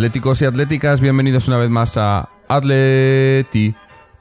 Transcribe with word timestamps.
atléticos 0.00 0.40
y 0.40 0.46
atléticas, 0.46 0.98
bienvenidos 1.02 1.46
una 1.48 1.58
vez 1.58 1.68
más 1.68 1.98
a 1.98 2.30
Atleti 2.48 3.74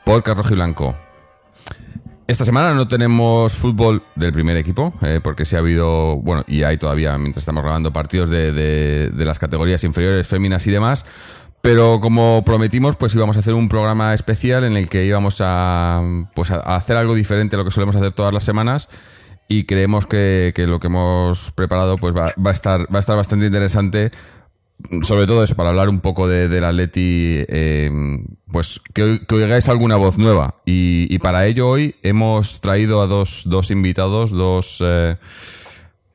por 0.03 0.27
Rojo 0.27 0.51
y 0.51 0.55
Blanco. 0.55 0.93
Esta 2.27 2.43
semana 2.43 2.73
no 2.73 2.89
tenemos 2.89 3.53
fútbol 3.53 4.03
del 4.17 4.33
primer 4.33 4.57
equipo, 4.57 4.93
eh, 5.01 5.21
porque 5.23 5.45
sí 5.45 5.55
ha 5.55 5.59
habido, 5.59 6.17
bueno, 6.17 6.43
y 6.47 6.63
hay 6.63 6.77
todavía, 6.77 7.17
mientras 7.17 7.43
estamos 7.43 7.63
grabando, 7.63 7.93
partidos 7.93 8.29
de, 8.29 8.51
de- 8.51 9.25
las 9.25 9.39
categorías 9.39 9.81
inferiores, 9.85 10.27
féminas 10.27 10.67
y 10.67 10.71
demás. 10.71 11.05
Pero 11.61 12.01
como 12.01 12.43
prometimos, 12.43 12.97
pues 12.97 13.15
íbamos 13.15 13.37
a 13.37 13.39
hacer 13.39 13.53
un 13.53 13.69
programa 13.69 14.13
especial 14.13 14.65
en 14.65 14.75
el 14.75 14.89
que 14.89 15.05
íbamos 15.05 15.37
a, 15.39 16.03
pues 16.35 16.51
a 16.51 16.75
hacer 16.75 16.97
algo 16.97 17.15
diferente 17.15 17.55
a 17.55 17.59
lo 17.59 17.63
que 17.63 17.71
solemos 17.71 17.95
hacer 17.95 18.11
todas 18.11 18.33
las 18.33 18.43
semanas. 18.43 18.89
Y 19.47 19.63
creemos 19.63 20.05
que, 20.07 20.51
que 20.53 20.67
lo 20.67 20.81
que 20.81 20.87
hemos 20.87 21.51
preparado 21.51 21.97
pues 21.97 22.13
va, 22.13 22.33
va 22.37 22.49
a 22.49 22.53
estar, 22.53 22.81
va 22.93 22.97
a 22.97 22.99
estar 22.99 23.15
bastante 23.15 23.45
interesante 23.45 24.11
sobre 25.01 25.27
todo 25.27 25.43
eso, 25.43 25.55
para 25.55 25.69
hablar 25.69 25.89
un 25.89 25.99
poco 25.99 26.27
de, 26.27 26.47
del 26.47 26.63
Atleti, 26.63 27.43
eh, 27.47 27.91
pues 28.51 28.81
que, 28.93 29.03
oi- 29.03 29.25
que 29.25 29.35
oigáis 29.35 29.67
alguna 29.69 29.97
voz 29.97 30.17
nueva. 30.17 30.55
Y, 30.65 31.17
para 31.19 31.45
ello 31.47 31.67
hoy 31.69 31.95
hemos 32.01 32.61
traído 32.61 33.01
a 33.01 33.07
dos, 33.07 33.43
dos 33.45 33.71
invitados, 33.71 34.31
dos, 34.31 34.77
eh, 34.81 35.17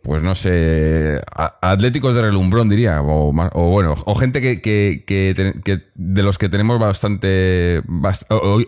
pues 0.02 0.22
no 0.22 0.34
sé, 0.34 1.20
atléticos 1.62 2.14
de 2.14 2.22
relumbrón 2.22 2.68
diría, 2.68 3.00
o, 3.02 3.32
bueno, 3.32 3.94
o 4.04 4.14
gente 4.14 4.40
que, 4.42 4.60
que, 4.60 5.02
que 5.06 5.80
de 5.94 6.22
los 6.22 6.36
que 6.36 6.48
tenemos 6.50 6.78
bastante, 6.78 7.82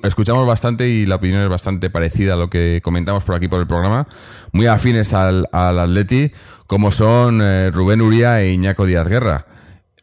escuchamos 0.03 0.47
bastante 0.47 0.89
y 0.89 1.05
la 1.05 1.17
opinión 1.17 1.43
es 1.43 1.49
bastante 1.51 1.91
parecida 1.91 2.35
a 2.35 2.37
lo 2.37 2.49
que 2.49 2.81
comentamos 2.83 3.25
por 3.25 3.35
aquí 3.35 3.49
por 3.49 3.61
el 3.61 3.67
programa, 3.67 4.07
muy 4.53 4.67
afines 4.67 5.13
al, 5.13 5.47
al 5.53 5.79
Atleti, 5.79 6.33
como 6.67 6.91
son 6.91 7.41
eh, 7.43 7.71
Rubén 7.71 8.01
Uría 8.01 8.41
e 8.43 8.53
Iñaco 8.53 8.87
Díaz 8.87 9.07
Guerra. 9.09 9.47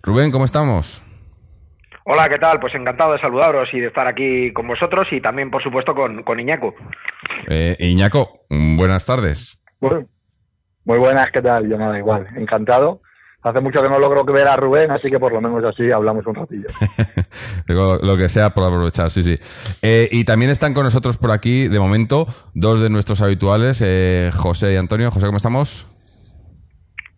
Rubén, 0.05 0.31
¿cómo 0.31 0.43
estamos? 0.43 1.01
Hola, 2.03 2.27
¿qué 2.27 2.37
tal? 2.37 2.59
Pues 2.59 2.75
encantado 2.75 3.13
de 3.13 3.19
saludaros 3.19 3.69
y 3.71 3.79
de 3.79 3.87
estar 3.87 4.05
aquí 4.05 4.51
con 4.51 4.67
vosotros 4.67 5.07
y 5.11 5.21
también, 5.21 5.49
por 5.49 5.63
supuesto, 5.63 5.95
con, 5.95 6.23
con 6.23 6.41
Iñaco. 6.41 6.75
Eh, 7.47 7.77
Iñaco, 7.79 8.41
buenas 8.49 9.05
tardes. 9.05 9.57
Bueno, 9.79 10.05
muy 10.83 10.99
buenas, 10.99 11.31
¿qué 11.31 11.41
tal? 11.41 11.69
Yo 11.69 11.77
nada, 11.77 11.97
igual, 11.97 12.27
encantado. 12.35 12.99
Hace 13.43 13.61
mucho 13.61 13.81
que 13.81 13.87
no 13.87 13.97
logro 13.97 14.25
ver 14.25 14.45
a 14.45 14.57
Rubén, 14.57 14.91
así 14.91 15.09
que 15.09 15.19
por 15.19 15.31
lo 15.31 15.39
menos 15.39 15.63
así 15.63 15.89
hablamos 15.89 16.25
un 16.27 16.35
ratillo. 16.35 16.67
Digo, 17.67 17.97
lo 18.01 18.17
que 18.17 18.27
sea 18.27 18.49
por 18.49 18.65
aprovechar, 18.65 19.09
sí, 19.09 19.23
sí. 19.23 19.37
Eh, 19.81 20.09
y 20.11 20.25
también 20.25 20.51
están 20.51 20.73
con 20.73 20.83
nosotros 20.83 21.17
por 21.17 21.31
aquí, 21.31 21.69
de 21.69 21.79
momento, 21.79 22.27
dos 22.53 22.81
de 22.81 22.89
nuestros 22.89 23.21
habituales, 23.21 23.81
eh, 23.85 24.31
José 24.33 24.73
y 24.73 24.75
Antonio. 24.75 25.11
José, 25.11 25.27
¿cómo 25.27 25.37
estamos? 25.37 25.92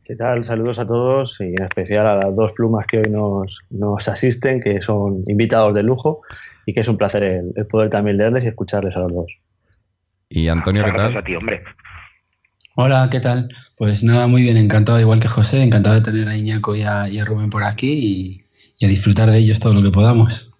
¿Qué 0.06 0.16
tal? 0.16 0.44
Saludos 0.44 0.78
a 0.78 0.86
todos 0.86 1.42
y 1.42 1.46
en 1.46 1.64
especial 1.64 2.06
a 2.06 2.16
las 2.16 2.36
dos 2.36 2.54
plumas 2.54 2.86
que 2.86 3.00
hoy 3.00 3.10
nos, 3.10 3.62
nos 3.72 4.08
asisten, 4.08 4.62
que 4.62 4.80
son 4.80 5.24
invitados 5.26 5.74
de 5.74 5.82
lujo 5.82 6.22
y 6.64 6.76
que 6.76 6.82
es 6.82 6.88
un 6.88 6.96
placer 6.96 7.24
el, 7.24 7.52
el 7.56 7.66
poder 7.66 7.90
también 7.90 8.18
leerles 8.18 8.44
y 8.46 8.50
escucharles 8.50 8.96
a 8.96 9.00
los 9.00 9.14
dos. 9.14 9.40
Y 10.30 10.48
Antonio, 10.48 10.86
¿qué 10.86 10.92
tal? 10.92 11.18
a 11.18 11.24
ti, 11.24 11.36
hombre. 11.36 11.64
Hola, 12.76 13.08
¿qué 13.10 13.20
tal? 13.20 13.50
Pues 13.80 14.04
nada, 14.04 14.28
muy 14.28 14.44
bien, 14.44 14.58
encantado, 14.58 15.00
igual 15.00 15.20
que 15.20 15.28
José, 15.28 15.64
encantado 15.64 15.96
de 15.96 16.04
tener 16.04 16.28
a 16.28 16.38
Iñaco 16.38 16.76
y 16.76 16.84
a, 16.84 17.10
y 17.10 17.18
a 17.18 17.26
Rubén 17.26 17.50
por 17.50 17.64
aquí 17.64 17.92
y, 17.92 18.46
y 18.78 18.86
a 18.86 18.90
disfrutar 18.90 19.32
de 19.32 19.40
ellos 19.40 19.60
todo 19.60 19.74
lo 19.74 19.82
que 19.82 19.90
podamos. 19.90 20.55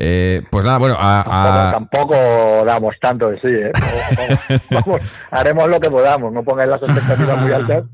Eh, 0.00 0.42
pues 0.50 0.64
nada, 0.64 0.78
bueno, 0.78 0.94
a- 0.96 1.20
a- 1.68 1.72
Tampoco, 1.72 2.14
tampoco 2.14 2.64
damos 2.64 2.94
tanto 3.00 3.30
de 3.30 3.40
sí, 3.40 3.48
¿eh? 3.48 3.72
Vamos, 4.16 4.60
vamos, 4.86 5.12
haremos 5.32 5.68
lo 5.68 5.80
que 5.80 5.90
podamos, 5.90 6.32
no 6.32 6.44
pongáis 6.44 6.70
las 6.70 6.80
expectativas 6.82 7.40
muy 7.40 7.52
altas. 7.52 7.84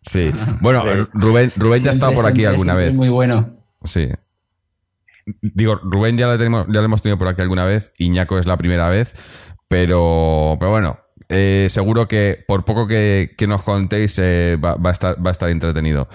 sí. 0.00 0.30
Bueno, 0.62 0.82
Rubén, 1.12 1.50
Rubén 1.56 1.82
ya 1.82 1.90
ha 1.90 1.94
estado 1.94 2.12
por 2.12 2.24
aquí 2.26 2.36
Siempre, 2.40 2.46
alguna 2.48 2.72
siempre 2.72 2.84
vez. 2.86 2.94
Muy 2.94 3.08
bueno. 3.10 3.50
Sí. 3.84 4.08
Digo, 5.42 5.76
Rubén 5.82 6.16
ya 6.16 6.26
le 6.26 6.38
tenemos, 6.38 6.66
ya 6.68 6.80
lo 6.80 6.84
hemos 6.86 7.02
tenido 7.02 7.18
por 7.18 7.28
aquí 7.28 7.42
alguna 7.42 7.64
vez, 7.64 7.92
Iñaco 7.98 8.38
es 8.38 8.46
la 8.46 8.56
primera 8.56 8.88
vez, 8.88 9.14
pero, 9.68 10.56
pero 10.58 10.70
bueno, 10.70 10.98
eh, 11.28 11.68
seguro 11.70 12.08
que 12.08 12.42
por 12.48 12.64
poco 12.64 12.86
que, 12.86 13.34
que 13.38 13.46
nos 13.46 13.62
contéis 13.62 14.18
eh, 14.18 14.56
va, 14.62 14.74
va 14.76 14.88
a 14.90 14.92
estar, 14.92 15.24
va 15.24 15.30
a 15.30 15.32
estar 15.32 15.48
entretenido. 15.50 16.08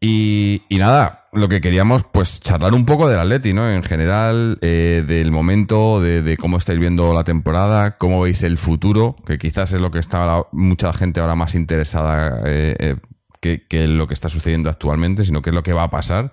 Y, 0.00 0.62
y 0.68 0.78
nada, 0.78 1.23
lo 1.34 1.48
que 1.48 1.60
queríamos, 1.60 2.04
pues 2.04 2.40
charlar 2.40 2.74
un 2.74 2.84
poco 2.86 3.08
del 3.08 3.18
Atleti, 3.18 3.52
¿no? 3.52 3.70
En 3.70 3.82
general, 3.82 4.58
eh, 4.62 5.04
del 5.06 5.30
momento, 5.30 6.00
de, 6.00 6.22
de 6.22 6.36
cómo 6.36 6.58
estáis 6.58 6.78
viendo 6.78 7.12
la 7.14 7.24
temporada, 7.24 7.96
cómo 7.96 8.20
veis 8.22 8.42
el 8.42 8.58
futuro, 8.58 9.16
que 9.26 9.38
quizás 9.38 9.72
es 9.72 9.80
lo 9.80 9.90
que 9.90 9.98
está 9.98 10.42
mucha 10.52 10.92
gente 10.92 11.20
ahora 11.20 11.34
más 11.34 11.54
interesada 11.54 12.40
eh, 12.46 12.76
eh, 12.78 12.96
que, 13.40 13.66
que 13.66 13.86
lo 13.88 14.06
que 14.06 14.14
está 14.14 14.28
sucediendo 14.28 14.70
actualmente, 14.70 15.24
sino 15.24 15.42
qué 15.42 15.50
es 15.50 15.54
lo 15.54 15.62
que 15.62 15.72
va 15.72 15.84
a 15.84 15.90
pasar. 15.90 16.32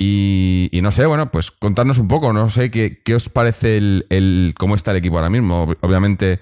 Y, 0.00 0.70
no 0.82 0.92
sé, 0.92 1.06
bueno, 1.06 1.30
pues 1.32 1.50
contarnos 1.50 1.98
un 1.98 2.06
poco, 2.08 2.32
no 2.32 2.48
sé, 2.48 2.70
qué, 2.70 3.02
os 3.14 3.28
parece 3.28 3.76
el, 3.78 4.54
cómo 4.56 4.74
está 4.76 4.92
el 4.92 4.98
equipo 4.98 5.16
ahora 5.16 5.30
mismo. 5.30 5.66
Ob- 5.66 5.78
Obviamente, 5.80 6.38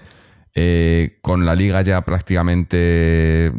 eh, 0.59 1.19
con 1.21 1.45
la 1.45 1.53
liga 1.53 1.83
ya 1.83 2.01
prácticamente 2.01 3.51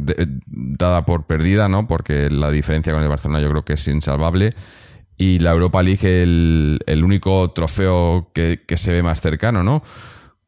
dada 0.48 1.04
por 1.04 1.28
perdida, 1.28 1.68
¿no? 1.68 1.86
Porque 1.86 2.28
la 2.28 2.50
diferencia 2.50 2.92
con 2.92 3.04
el 3.04 3.08
Barcelona 3.08 3.40
yo 3.40 3.48
creo 3.50 3.64
que 3.64 3.74
es 3.74 3.86
insalvable. 3.86 4.54
Y 5.16 5.38
la 5.38 5.52
Europa 5.52 5.80
League 5.80 6.22
el, 6.24 7.04
único 7.04 7.52
trofeo 7.52 8.32
que, 8.34 8.64
que 8.66 8.76
se 8.76 8.90
ve 8.90 9.04
más 9.04 9.20
cercano, 9.20 9.62
¿no? 9.62 9.80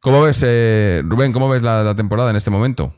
¿Cómo 0.00 0.22
ves, 0.22 0.44
eh, 0.44 1.02
Rubén, 1.04 1.32
cómo 1.32 1.48
ves 1.48 1.62
la, 1.62 1.94
temporada 1.94 2.30
en 2.30 2.36
este 2.36 2.50
momento? 2.50 2.94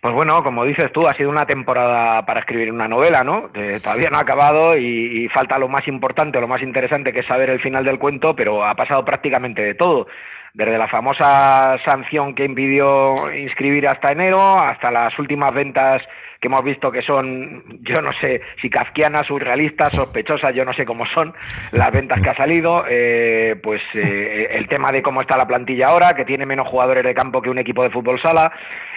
Pues 0.00 0.14
bueno, 0.14 0.44
como 0.44 0.64
dices 0.64 0.92
tú, 0.92 1.08
ha 1.08 1.14
sido 1.14 1.30
una 1.30 1.46
temporada 1.46 2.24
para 2.24 2.38
escribir 2.38 2.70
una 2.70 2.86
novela, 2.86 3.24
¿no? 3.24 3.50
Que 3.50 3.80
todavía 3.80 4.10
no 4.10 4.18
ha 4.18 4.20
acabado 4.20 4.78
y, 4.78 5.24
y 5.24 5.28
falta 5.28 5.58
lo 5.58 5.66
más 5.66 5.88
importante, 5.88 6.40
lo 6.40 6.46
más 6.46 6.62
interesante, 6.62 7.12
que 7.12 7.20
es 7.20 7.26
saber 7.26 7.50
el 7.50 7.60
final 7.60 7.84
del 7.84 7.98
cuento, 7.98 8.36
pero 8.36 8.64
ha 8.64 8.76
pasado 8.76 9.04
prácticamente 9.04 9.60
de 9.62 9.74
todo. 9.74 10.06
Desde 10.56 10.78
la 10.78 10.88
famosa 10.88 11.76
sanción 11.84 12.34
que 12.34 12.46
impidió 12.46 13.14
inscribir 13.30 13.86
hasta 13.86 14.12
enero, 14.12 14.58
hasta 14.58 14.90
las 14.90 15.18
últimas 15.18 15.52
ventas 15.52 16.02
que 16.40 16.48
hemos 16.48 16.64
visto 16.64 16.90
que 16.90 17.02
son, 17.02 17.62
yo 17.82 18.00
no 18.00 18.10
sé 18.14 18.40
si 18.60 18.70
kafkianas, 18.70 19.26
surrealistas, 19.26 19.92
sospechosas, 19.92 20.54
yo 20.54 20.64
no 20.64 20.72
sé 20.72 20.86
cómo 20.86 21.04
son 21.06 21.34
las 21.72 21.92
ventas 21.92 22.22
que 22.22 22.30
ha 22.30 22.36
salido, 22.36 22.84
eh, 22.88 23.56
pues 23.62 23.82
eh, 23.94 24.48
el 24.50 24.66
tema 24.66 24.92
de 24.92 25.02
cómo 25.02 25.20
está 25.20 25.36
la 25.36 25.46
plantilla 25.46 25.88
ahora, 25.88 26.14
que 26.14 26.24
tiene 26.24 26.46
menos 26.46 26.68
jugadores 26.68 27.04
de 27.04 27.14
campo 27.14 27.42
que 27.42 27.50
un 27.50 27.58
equipo 27.58 27.82
de 27.82 27.90
fútbol 27.90 28.20
sala, 28.20 28.50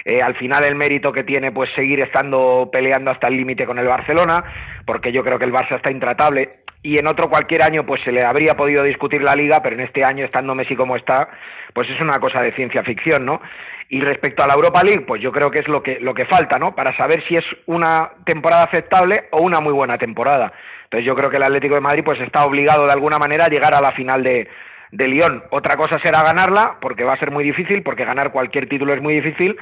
eh, 0.04 0.22
al 0.22 0.34
final 0.34 0.64
el 0.64 0.74
mérito 0.74 1.12
que 1.12 1.24
tiene 1.24 1.52
pues 1.52 1.70
seguir 1.74 2.00
estando 2.00 2.68
peleando 2.72 3.10
hasta 3.10 3.28
el 3.28 3.36
límite 3.36 3.66
con 3.66 3.78
el 3.78 3.86
Barcelona, 3.86 4.44
porque 4.86 5.12
yo 5.12 5.22
creo 5.22 5.38
que 5.38 5.44
el 5.44 5.52
Barça 5.52 5.76
está 5.76 5.90
intratable 5.90 6.48
y 6.82 6.98
en 6.98 7.06
otro 7.06 7.28
cualquier 7.28 7.62
año 7.62 7.84
pues 7.84 8.02
se 8.02 8.12
le 8.12 8.24
habría 8.24 8.56
podido 8.56 8.82
discutir 8.82 9.22
la 9.22 9.34
liga, 9.34 9.62
pero 9.62 9.76
en 9.76 9.82
este 9.82 10.04
año 10.04 10.24
estando 10.24 10.54
Messi 10.54 10.74
como 10.76 10.96
está, 10.96 11.28
pues 11.74 11.88
es 11.90 12.00
una 12.00 12.18
cosa 12.18 12.40
de 12.42 12.52
ciencia 12.52 12.82
ficción, 12.82 13.26
¿no? 13.26 13.40
Y 13.88 14.00
respecto 14.00 14.42
a 14.42 14.46
la 14.46 14.54
Europa 14.54 14.82
League, 14.82 15.04
pues 15.06 15.20
yo 15.20 15.32
creo 15.32 15.50
que 15.50 15.58
es 15.58 15.68
lo 15.68 15.82
que 15.82 15.98
lo 16.00 16.14
que 16.14 16.24
falta, 16.24 16.58
¿no? 16.58 16.74
Para 16.74 16.96
saber 16.96 17.22
si 17.26 17.36
es 17.36 17.44
una 17.66 18.12
temporada 18.24 18.64
aceptable 18.64 19.24
o 19.32 19.42
una 19.42 19.60
muy 19.60 19.72
buena 19.72 19.98
temporada. 19.98 20.52
Entonces 20.84 21.06
yo 21.06 21.14
creo 21.14 21.28
que 21.28 21.36
el 21.36 21.42
Atlético 21.42 21.74
de 21.74 21.80
Madrid 21.80 22.02
pues 22.04 22.20
está 22.20 22.44
obligado 22.44 22.86
de 22.86 22.92
alguna 22.92 23.18
manera 23.18 23.44
a 23.46 23.48
llegar 23.48 23.74
a 23.74 23.80
la 23.80 23.92
final 23.92 24.22
de 24.22 24.48
de 24.92 25.08
Lyon. 25.08 25.44
Otra 25.50 25.76
cosa 25.76 25.98
será 26.00 26.22
ganarla, 26.22 26.78
porque 26.80 27.04
va 27.04 27.14
a 27.14 27.18
ser 27.18 27.30
muy 27.30 27.44
difícil, 27.44 27.82
porque 27.82 28.04
ganar 28.04 28.32
cualquier 28.32 28.68
título 28.68 28.92
es 28.92 29.00
muy 29.00 29.14
difícil, 29.14 29.56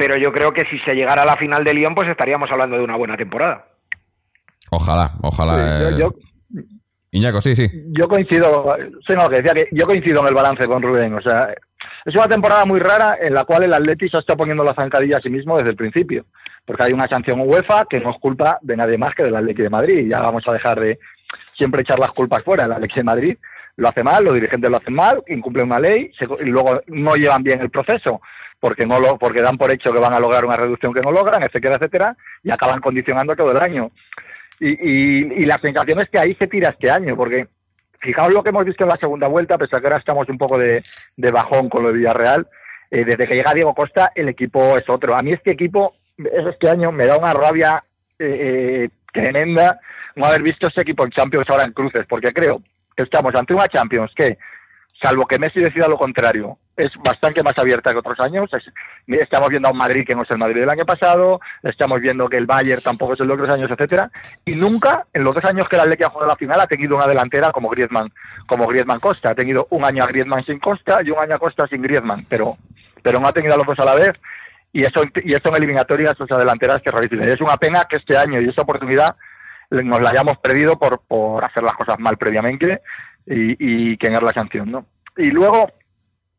pero 0.00 0.16
yo 0.16 0.32
creo 0.32 0.50
que 0.50 0.62
si 0.70 0.78
se 0.78 0.94
llegara 0.94 1.24
a 1.24 1.26
la 1.26 1.36
final 1.36 1.62
de 1.62 1.74
Lyon, 1.74 1.94
pues 1.94 2.08
estaríamos 2.08 2.50
hablando 2.50 2.78
de 2.78 2.82
una 2.82 2.96
buena 2.96 3.18
temporada. 3.18 3.66
Ojalá, 4.70 5.12
ojalá. 5.20 5.54
Sí, 5.54 5.60
eh, 5.62 5.98
yo, 5.98 5.98
yo, 5.98 6.60
Iñaco, 7.10 7.42
sí, 7.42 7.54
sí. 7.54 7.68
yo 7.92 8.08
coincido, 8.08 8.76
sí, 9.06 9.12
no, 9.14 9.28
que 9.28 9.42
decía 9.42 9.52
que 9.52 9.68
yo 9.72 9.84
coincido 9.84 10.22
en 10.22 10.28
el 10.28 10.34
balance 10.34 10.66
con 10.66 10.80
Rubén, 10.80 11.12
o 11.12 11.20
sea, 11.20 11.52
es 12.06 12.14
una 12.14 12.28
temporada 12.28 12.64
muy 12.64 12.80
rara 12.80 13.18
en 13.20 13.34
la 13.34 13.44
cual 13.44 13.64
el 13.64 13.74
Atleti 13.74 14.08
se 14.08 14.16
está 14.16 14.36
poniendo 14.36 14.64
la 14.64 14.72
zancadilla 14.72 15.18
a 15.18 15.20
sí 15.20 15.28
mismo 15.28 15.58
desde 15.58 15.70
el 15.70 15.76
principio, 15.76 16.24
porque 16.64 16.84
hay 16.84 16.92
una 16.94 17.06
sanción 17.08 17.40
UEFA 17.40 17.84
que 17.90 18.00
no 18.00 18.10
es 18.12 18.16
culpa 18.20 18.58
de 18.62 18.76
nadie 18.76 18.96
más 18.96 19.14
que 19.14 19.24
del 19.24 19.36
Atleti 19.36 19.60
de 19.60 19.68
Madrid, 19.70 20.08
ya 20.10 20.20
vamos 20.20 20.48
a 20.48 20.52
dejar 20.54 20.80
de 20.80 20.98
siempre 21.52 21.82
echar 21.82 21.98
las 21.98 22.12
culpas 22.12 22.42
fuera, 22.42 22.64
el 22.64 22.72
Atleti 22.72 22.94
de 22.94 23.04
Madrid 23.04 23.36
lo 23.76 23.88
hace 23.88 24.02
mal, 24.02 24.24
los 24.24 24.34
dirigentes 24.34 24.70
lo 24.70 24.76
hacen 24.78 24.94
mal, 24.94 25.22
incumplen 25.28 25.66
una 25.66 25.78
ley 25.80 26.10
se- 26.18 26.26
y 26.44 26.48
luego 26.48 26.80
no 26.86 27.14
llevan 27.16 27.42
bien 27.42 27.60
el 27.60 27.70
proceso, 27.70 28.20
porque 28.60 28.86
no 28.86 29.00
lo, 29.00 29.18
porque 29.18 29.42
dan 29.42 29.56
por 29.56 29.70
hecho 29.70 29.90
que 29.90 29.98
van 29.98 30.12
a 30.12 30.20
lograr 30.20 30.44
una 30.44 30.56
reducción 30.56 30.92
que 30.92 31.00
no 31.00 31.10
logran, 31.10 31.42
etcétera, 31.42 31.76
etcétera, 31.76 32.16
y 32.42 32.50
acaban 32.50 32.80
condicionando 32.80 33.34
todo 33.34 33.52
el 33.52 33.58
año. 33.60 33.90
Y, 34.60 34.68
y, 34.68 35.32
y 35.42 35.46
la 35.46 35.58
sensación 35.58 36.00
es 36.00 36.10
que 36.10 36.18
ahí 36.18 36.34
se 36.34 36.46
tira 36.46 36.68
este 36.68 36.90
año, 36.90 37.16
porque 37.16 37.48
fijaos 38.00 38.32
lo 38.32 38.42
que 38.42 38.50
hemos 38.50 38.66
visto 38.66 38.84
en 38.84 38.90
la 38.90 38.96
segunda 38.98 39.26
vuelta, 39.26 39.56
pese 39.56 39.76
a 39.76 39.80
que 39.80 39.86
ahora 39.86 39.98
estamos 39.98 40.28
un 40.28 40.38
poco 40.38 40.58
de, 40.58 40.82
de 41.16 41.30
bajón 41.30 41.70
con 41.70 41.82
lo 41.82 41.88
de 41.88 41.98
Villarreal, 41.98 42.46
eh, 42.90 43.04
desde 43.04 43.26
que 43.26 43.34
llega 43.34 43.54
Diego 43.54 43.74
Costa 43.74 44.12
el 44.14 44.28
equipo 44.28 44.76
es 44.76 44.88
otro. 44.88 45.16
A 45.16 45.22
mí 45.22 45.32
este 45.32 45.52
equipo, 45.52 45.94
este 46.18 46.68
año, 46.68 46.92
me 46.92 47.06
da 47.06 47.16
una 47.16 47.32
rabia 47.32 47.82
eh, 48.18 48.88
tremenda 49.12 49.80
no 50.16 50.26
haber 50.26 50.42
visto 50.42 50.66
ese 50.66 50.82
equipo 50.82 51.04
en 51.04 51.10
Champions 51.10 51.48
ahora 51.48 51.64
en 51.64 51.72
cruces, 51.72 52.04
porque 52.06 52.32
creo 52.32 52.62
que 52.96 53.04
estamos 53.04 53.34
ante 53.34 53.54
una 53.54 53.68
Champions 53.68 54.12
que, 54.14 54.36
salvo 55.00 55.26
que 55.26 55.38
Messi 55.38 55.60
decida 55.60 55.88
lo 55.88 55.96
contrario, 55.96 56.58
es 56.76 56.90
bastante 57.04 57.42
más 57.42 57.56
abierta 57.58 57.90
que 57.92 57.98
otros 57.98 58.18
años. 58.20 58.50
Es- 58.52 58.70
estamos 59.20 59.48
viendo 59.48 59.68
a 59.68 59.72
un 59.72 59.78
Madrid 59.78 60.04
que 60.06 60.14
no 60.14 60.22
es 60.22 60.30
el 60.30 60.38
Madrid 60.38 60.60
del 60.60 60.70
año 60.70 60.84
pasado, 60.84 61.40
estamos 61.62 62.00
viendo 62.00 62.28
que 62.28 62.36
el 62.36 62.46
Bayern 62.46 62.82
tampoco 62.82 63.14
es 63.14 63.20
el 63.20 63.28
de 63.28 63.34
otros 63.34 63.50
años, 63.50 63.70
etcétera, 63.70 64.10
y 64.44 64.54
nunca 64.54 65.06
en 65.12 65.24
los 65.24 65.34
dos 65.34 65.44
años 65.44 65.68
que 65.68 65.76
el 65.76 65.82
Atleti 65.82 66.04
ha 66.04 66.10
jugado 66.10 66.30
la 66.30 66.36
final 66.36 66.60
ha 66.60 66.66
tenido 66.66 66.96
una 66.96 67.06
delantera 67.06 67.50
como 67.50 67.68
Griezmann, 67.68 68.10
como 68.46 68.66
Griezmann 68.66 69.00
Costa, 69.00 69.30
ha 69.30 69.34
tenido 69.34 69.66
un 69.70 69.84
año 69.84 70.02
a 70.04 70.06
Griezmann 70.06 70.44
sin 70.44 70.58
Costa 70.58 71.00
y 71.04 71.10
un 71.10 71.18
año 71.18 71.34
a 71.34 71.38
Costa 71.38 71.66
sin 71.66 71.82
Griezmann, 71.82 72.24
pero 72.28 72.56
pero 73.02 73.18
no 73.18 73.28
ha 73.28 73.32
tenido 73.32 73.54
a 73.54 73.56
los 73.56 73.66
dos 73.66 73.78
a 73.78 73.84
la 73.86 73.94
vez 73.94 74.12
y 74.72 74.84
eso 74.84 75.02
y 75.24 75.32
eso 75.32 75.48
en 75.48 75.56
eliminatorias 75.56 76.12
esas 76.20 76.38
delanteras 76.38 76.82
que. 76.82 76.90
Y 76.90 77.28
es 77.28 77.40
una 77.40 77.56
pena 77.56 77.86
que 77.88 77.96
este 77.96 78.16
año 78.16 78.40
y 78.40 78.48
esa 78.48 78.62
oportunidad 78.62 79.16
nos 79.70 80.00
la 80.00 80.10
hayamos 80.10 80.36
perdido 80.38 80.78
por, 80.78 81.00
por 81.06 81.44
hacer 81.44 81.62
las 81.62 81.74
cosas 81.74 81.98
mal 81.98 82.16
previamente 82.16 82.80
y, 83.26 83.92
y 83.92 83.96
tener 83.96 84.22
la 84.22 84.32
sanción, 84.32 84.70
¿no? 84.70 84.86
Y 85.16 85.30
luego, 85.30 85.70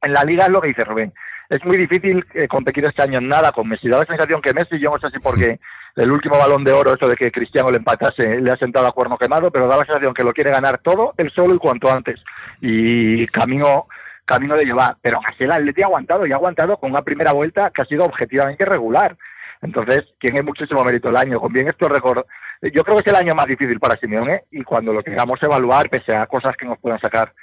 en 0.01 0.13
la 0.13 0.23
liga 0.23 0.45
es 0.45 0.51
lo 0.51 0.61
que 0.61 0.69
dice 0.69 0.83
Rubén. 0.83 1.13
Es 1.49 1.63
muy 1.65 1.77
difícil 1.77 2.25
eh, 2.33 2.47
competir 2.47 2.85
este 2.85 3.03
año 3.03 3.19
en 3.19 3.27
nada 3.27 3.51
con 3.51 3.67
Messi. 3.67 3.89
Da 3.89 3.99
la 3.99 4.05
sensación 4.05 4.41
que 4.41 4.53
Messi, 4.53 4.79
yo 4.79 4.89
no 4.89 4.97
sé 4.97 5.09
si 5.09 5.19
porque 5.19 5.59
el 5.97 6.11
último 6.11 6.37
balón 6.37 6.63
de 6.63 6.71
oro, 6.71 6.93
eso 6.93 7.09
de 7.09 7.17
que 7.17 7.31
Cristiano 7.31 7.69
le 7.69 7.77
empatase, 7.77 8.39
le 8.39 8.51
ha 8.51 8.55
sentado 8.55 8.87
a 8.87 8.93
cuerno 8.93 9.17
quemado, 9.17 9.51
pero 9.51 9.67
da 9.67 9.75
la 9.75 9.85
sensación 9.85 10.13
que 10.13 10.23
lo 10.23 10.33
quiere 10.33 10.49
ganar 10.49 10.79
todo 10.79 11.13
él 11.17 11.29
solo 11.31 11.53
y 11.53 11.57
cuanto 11.57 11.91
antes. 11.91 12.23
Y 12.61 13.27
camino 13.27 13.87
camino 14.23 14.55
de 14.55 14.63
llevar. 14.63 14.95
Pero 15.01 15.19
así 15.25 15.43
el 15.43 15.51
Atleti 15.51 15.81
ha 15.81 15.87
aguantado 15.87 16.25
y 16.25 16.31
ha 16.31 16.35
aguantado 16.35 16.77
con 16.77 16.91
una 16.91 17.01
primera 17.01 17.33
vuelta 17.33 17.69
que 17.71 17.81
ha 17.81 17.85
sido 17.85 18.05
objetivamente 18.05 18.63
regular. 18.63 19.17
Entonces, 19.61 20.05
tiene 20.19 20.41
muchísimo 20.41 20.83
mérito 20.83 21.09
el 21.09 21.17
año. 21.17 21.39
Con 21.39 21.51
bien 21.51 21.67
esto 21.67 21.89
récord, 21.89 22.25
yo 22.61 22.83
creo 22.83 22.97
que 22.97 23.01
es 23.01 23.07
el 23.07 23.15
año 23.15 23.33
más 23.35 23.47
difícil 23.47 23.79
para 23.79 23.97
Simeone 23.97 24.43
y 24.51 24.63
cuando 24.63 24.93
lo 24.93 25.03
queramos 25.03 25.41
evaluar, 25.41 25.89
pese 25.89 26.15
a 26.15 26.27
cosas 26.27 26.55
que 26.55 26.65
nos 26.65 26.77
puedan 26.79 26.99
sacar 26.99 27.33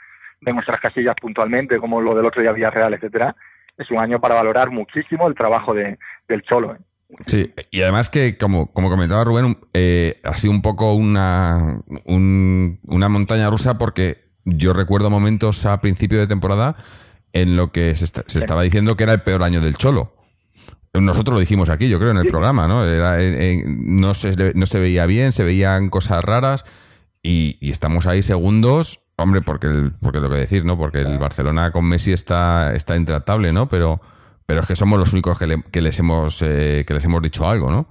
de 0.41 0.53
nuestras 0.53 0.81
casillas 0.81 1.17
puntualmente, 1.21 1.79
como 1.79 2.01
lo 2.01 2.15
del 2.15 2.27
otro 2.27 2.41
día 2.43 2.53
Villarreal, 2.53 2.95
etcétera, 2.95 3.35
es 3.77 3.91
un 3.91 3.99
año 3.99 4.21
para 4.21 4.37
valorar 4.37 4.71
muchísimo 4.71 5.27
el 5.27 5.35
trabajo 5.35 5.75
de, 5.75 5.99
del 6.29 6.43
Cholo. 6.43 6.75
¿eh? 6.75 6.79
Sí, 7.27 7.53
y 7.71 7.83
además 7.83 8.11
que, 8.11 8.37
como, 8.37 8.73
como 8.73 8.91
comentaba 8.91 9.25
Rubén, 9.25 9.57
eh, 9.75 10.21
ha 10.25 10.35
sido 10.35 10.53
un 10.53 10.63
poco 10.63 10.93
una, 10.95 11.81
un- 12.05 12.79
una 12.87 13.09
montaña 13.09 13.51
rusa 13.51 13.79
porque 13.79 14.29
yo 14.45 14.73
recuerdo 14.73 15.11
momentos 15.11 15.67
a 15.67 15.81
principio 15.81 16.19
de 16.19 16.27
temporada 16.27 16.77
en 17.33 17.57
lo 17.57 17.73
que 17.73 17.95
se, 17.95 18.07
se 18.07 18.39
estaba 18.39 18.63
diciendo 18.63 18.97
que 18.97 19.05
era 19.05 19.13
el 19.15 19.23
peor 19.23 19.43
año 19.43 19.61
del 19.61 19.77
Cholo. 19.77 20.13
Nosotros 20.95 21.35
lo 21.35 21.41
dijimos 21.41 21.69
aquí, 21.69 21.89
yo 21.89 21.99
creo, 21.99 22.11
en 22.13 22.19
el 22.19 22.27
programa, 22.27 22.67
¿no? 22.67 22.85
Era, 22.85 23.21
eh, 23.21 23.53
eh, 23.59 23.65
no, 23.67 24.15
se, 24.15 24.53
no 24.55 24.67
se 24.67 24.81
veía 24.81 25.07
bien, 25.07 25.33
se 25.33 25.45
veían 25.45 25.91
cosas 25.91 26.25
raras 26.25 26.65
y, 27.23 27.57
y 27.61 27.71
estamos 27.71 28.07
ahí 28.07 28.23
segundos, 28.23 29.01
hombre, 29.17 29.41
porque, 29.43 29.67
el- 29.67 29.93
porque 30.01 30.19
lo 30.21 30.31
que 30.31 30.37
decir, 30.37 30.65
¿no? 30.65 30.79
Porque 30.79 31.01
el 31.01 31.19
Barcelona 31.19 31.71
con 31.73 31.85
Messi 31.87 32.13
está, 32.13 32.75
está 32.75 32.97
intratable, 32.97 33.53
¿no? 33.53 33.69
Pero, 33.69 34.01
pero 34.47 34.61
es 34.61 34.67
que 34.67 34.77
somos 34.77 34.99
los 34.99 35.13
únicos 35.13 35.39
que, 35.39 35.47
le- 35.47 35.63
que 35.71 35.83
les 35.83 35.99
hemos 35.99 36.41
eh, 36.43 36.85
que 36.87 36.95
les 36.95 37.05
hemos 37.05 37.23
dicho 37.23 37.49
algo, 37.49 37.71
¿no? 37.71 37.87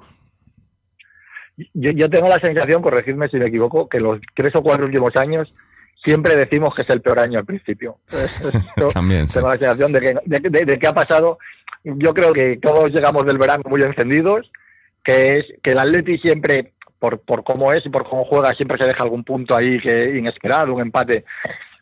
Yo, 1.73 1.91
yo 1.91 2.09
tengo 2.09 2.27
la 2.27 2.39
sensación, 2.39 2.81
corregidme 2.81 3.29
si 3.29 3.37
me 3.37 3.47
equivoco, 3.47 3.89
que 3.89 3.99
los 3.99 4.19
tres 4.35 4.55
o 4.55 4.61
cuatro 4.61 4.85
últimos 4.85 5.15
años 5.15 5.51
siempre 6.03 6.35
decimos 6.35 6.73
que 6.75 6.83
es 6.83 6.89
el 6.89 7.01
peor 7.01 7.19
año 7.19 7.39
al 7.39 7.45
principio. 7.45 7.97
También, 8.93 9.27
sí. 9.27 9.35
tengo 9.35 9.49
la 9.49 9.57
sensación 9.57 9.91
de 9.91 9.99
que, 9.99 10.15
de, 10.25 10.39
de- 10.49 10.65
de 10.65 10.79
que 10.79 10.87
ha 10.87 10.93
pasado. 10.93 11.37
Yo 11.95 12.13
creo 12.13 12.33
que 12.33 12.57
todos 12.61 12.91
llegamos 12.91 13.25
del 13.25 13.37
verano 13.37 13.63
muy 13.67 13.81
encendidos, 13.81 14.51
que 15.03 15.39
es 15.39 15.45
que 15.63 15.71
el 15.71 15.79
Atleti 15.79 16.17
siempre, 16.17 16.73
por, 16.99 17.19
por 17.21 17.43
cómo 17.43 17.71
es 17.71 17.85
y 17.85 17.89
por 17.89 18.03
cómo 18.07 18.25
juega, 18.25 18.53
siempre 18.55 18.77
se 18.77 18.85
deja 18.85 19.03
algún 19.03 19.23
punto 19.23 19.55
ahí 19.55 19.79
que 19.79 20.17
inesperado, 20.17 20.73
un 20.73 20.81
empate 20.81 21.23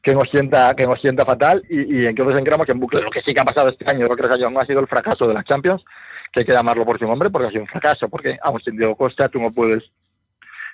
que 0.04 0.14
nos 0.14 0.30
sienta 0.30 0.76
que 0.76 0.86
nos 0.86 1.02
sienta 1.02 1.26
fatal 1.26 1.64
y, 1.68 2.02
y 2.02 2.06
entonces 2.06 2.38
entramos 2.38 2.70
en 2.70 2.80
bucle. 2.80 3.02
Lo 3.02 3.10
que 3.10 3.22
sí 3.22 3.34
que 3.34 3.42
ha 3.42 3.46
pasado 3.46 3.70
este 3.70 3.90
año, 3.90 4.08
los 4.08 4.18
tres 4.18 4.30
años, 4.30 4.52
no 4.52 4.60
ha 4.60 4.66
sido 4.66 4.80
el 4.80 4.88
fracaso 4.88 5.28
de 5.28 5.34
la 5.34 5.44
Champions, 5.44 5.84
que 6.32 6.42
hay 6.42 6.46
que 6.46 6.54
llamarlo 6.54 6.86
por 6.86 7.00
su 7.00 7.06
nombre, 7.06 7.32
porque 7.32 7.48
ha 7.48 7.52
sido 7.52 7.64
un 7.64 7.68
fracaso, 7.68 8.08
porque 8.08 8.38
aún 8.44 8.62
sin 8.62 8.78
Diego 8.78 8.96
Costa 8.96 9.30
tú 9.30 9.42
no 9.42 9.52
puedes 9.52 9.84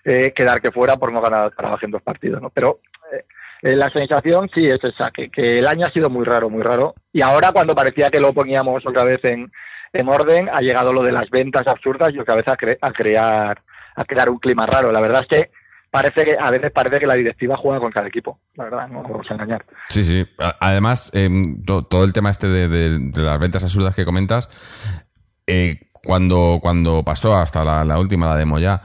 eh, 0.03 0.33
quedarte 0.35 0.71
fuera 0.71 0.97
por 0.97 1.13
no 1.13 1.21
ganar 1.21 1.51
trabajo 1.51 1.85
en 1.85 1.91
dos 1.91 2.01
partidos, 2.01 2.41
¿no? 2.41 2.49
Pero 2.49 2.79
eh, 3.13 3.23
eh, 3.61 3.75
la 3.75 3.89
sensación 3.91 4.49
sí 4.53 4.67
es 4.67 4.83
esa, 4.83 5.11
que, 5.11 5.29
que 5.29 5.59
el 5.59 5.67
año 5.67 5.85
ha 5.85 5.91
sido 5.91 6.09
muy 6.09 6.25
raro, 6.25 6.49
muy 6.49 6.63
raro. 6.63 6.95
Y 7.13 7.21
ahora 7.21 7.51
cuando 7.51 7.75
parecía 7.75 8.09
que 8.09 8.19
lo 8.19 8.33
poníamos 8.33 8.85
otra 8.85 9.03
vez 9.03 9.23
en, 9.23 9.51
en 9.93 10.07
orden, 10.09 10.49
ha 10.49 10.61
llegado 10.61 10.93
lo 10.93 11.03
de 11.03 11.11
las 11.11 11.29
ventas 11.29 11.67
absurdas 11.67 12.09
y 12.13 12.19
otra 12.19 12.35
vez 12.35 12.47
a, 12.47 12.57
cre- 12.57 12.77
a 12.81 12.91
crear 12.91 13.61
a 13.95 14.05
crear 14.05 14.29
un 14.29 14.37
clima 14.39 14.65
raro. 14.65 14.91
La 14.91 15.01
verdad 15.01 15.21
es 15.23 15.27
que 15.27 15.51
parece 15.91 16.23
que 16.23 16.37
a 16.39 16.49
veces 16.49 16.71
parece 16.71 16.97
que 16.99 17.05
la 17.05 17.15
directiva 17.15 17.57
juega 17.57 17.79
con 17.81 17.91
cada 17.91 18.07
equipo. 18.07 18.39
La 18.55 18.63
verdad, 18.63 18.87
no 18.87 19.03
vamos 19.03 19.29
a 19.29 19.33
engañar. 19.33 19.65
Sí, 19.89 20.05
sí. 20.05 20.25
Además, 20.61 21.11
em, 21.13 21.61
to- 21.65 21.83
todo 21.83 22.05
el 22.05 22.13
tema 22.13 22.29
este 22.31 22.47
de, 22.47 22.69
de- 22.69 22.99
de 23.11 23.21
las 23.21 23.37
ventas 23.37 23.63
absurdas 23.63 23.93
que 23.93 24.05
comentas, 24.05 24.47
eh, 25.45 25.89
cuando, 26.03 26.59
cuando 26.61 27.03
pasó 27.03 27.35
hasta 27.35 27.63
la, 27.65 27.83
la 27.83 27.99
última, 27.99 28.27
la 28.27 28.37
de 28.37 28.45
Moya, 28.45 28.81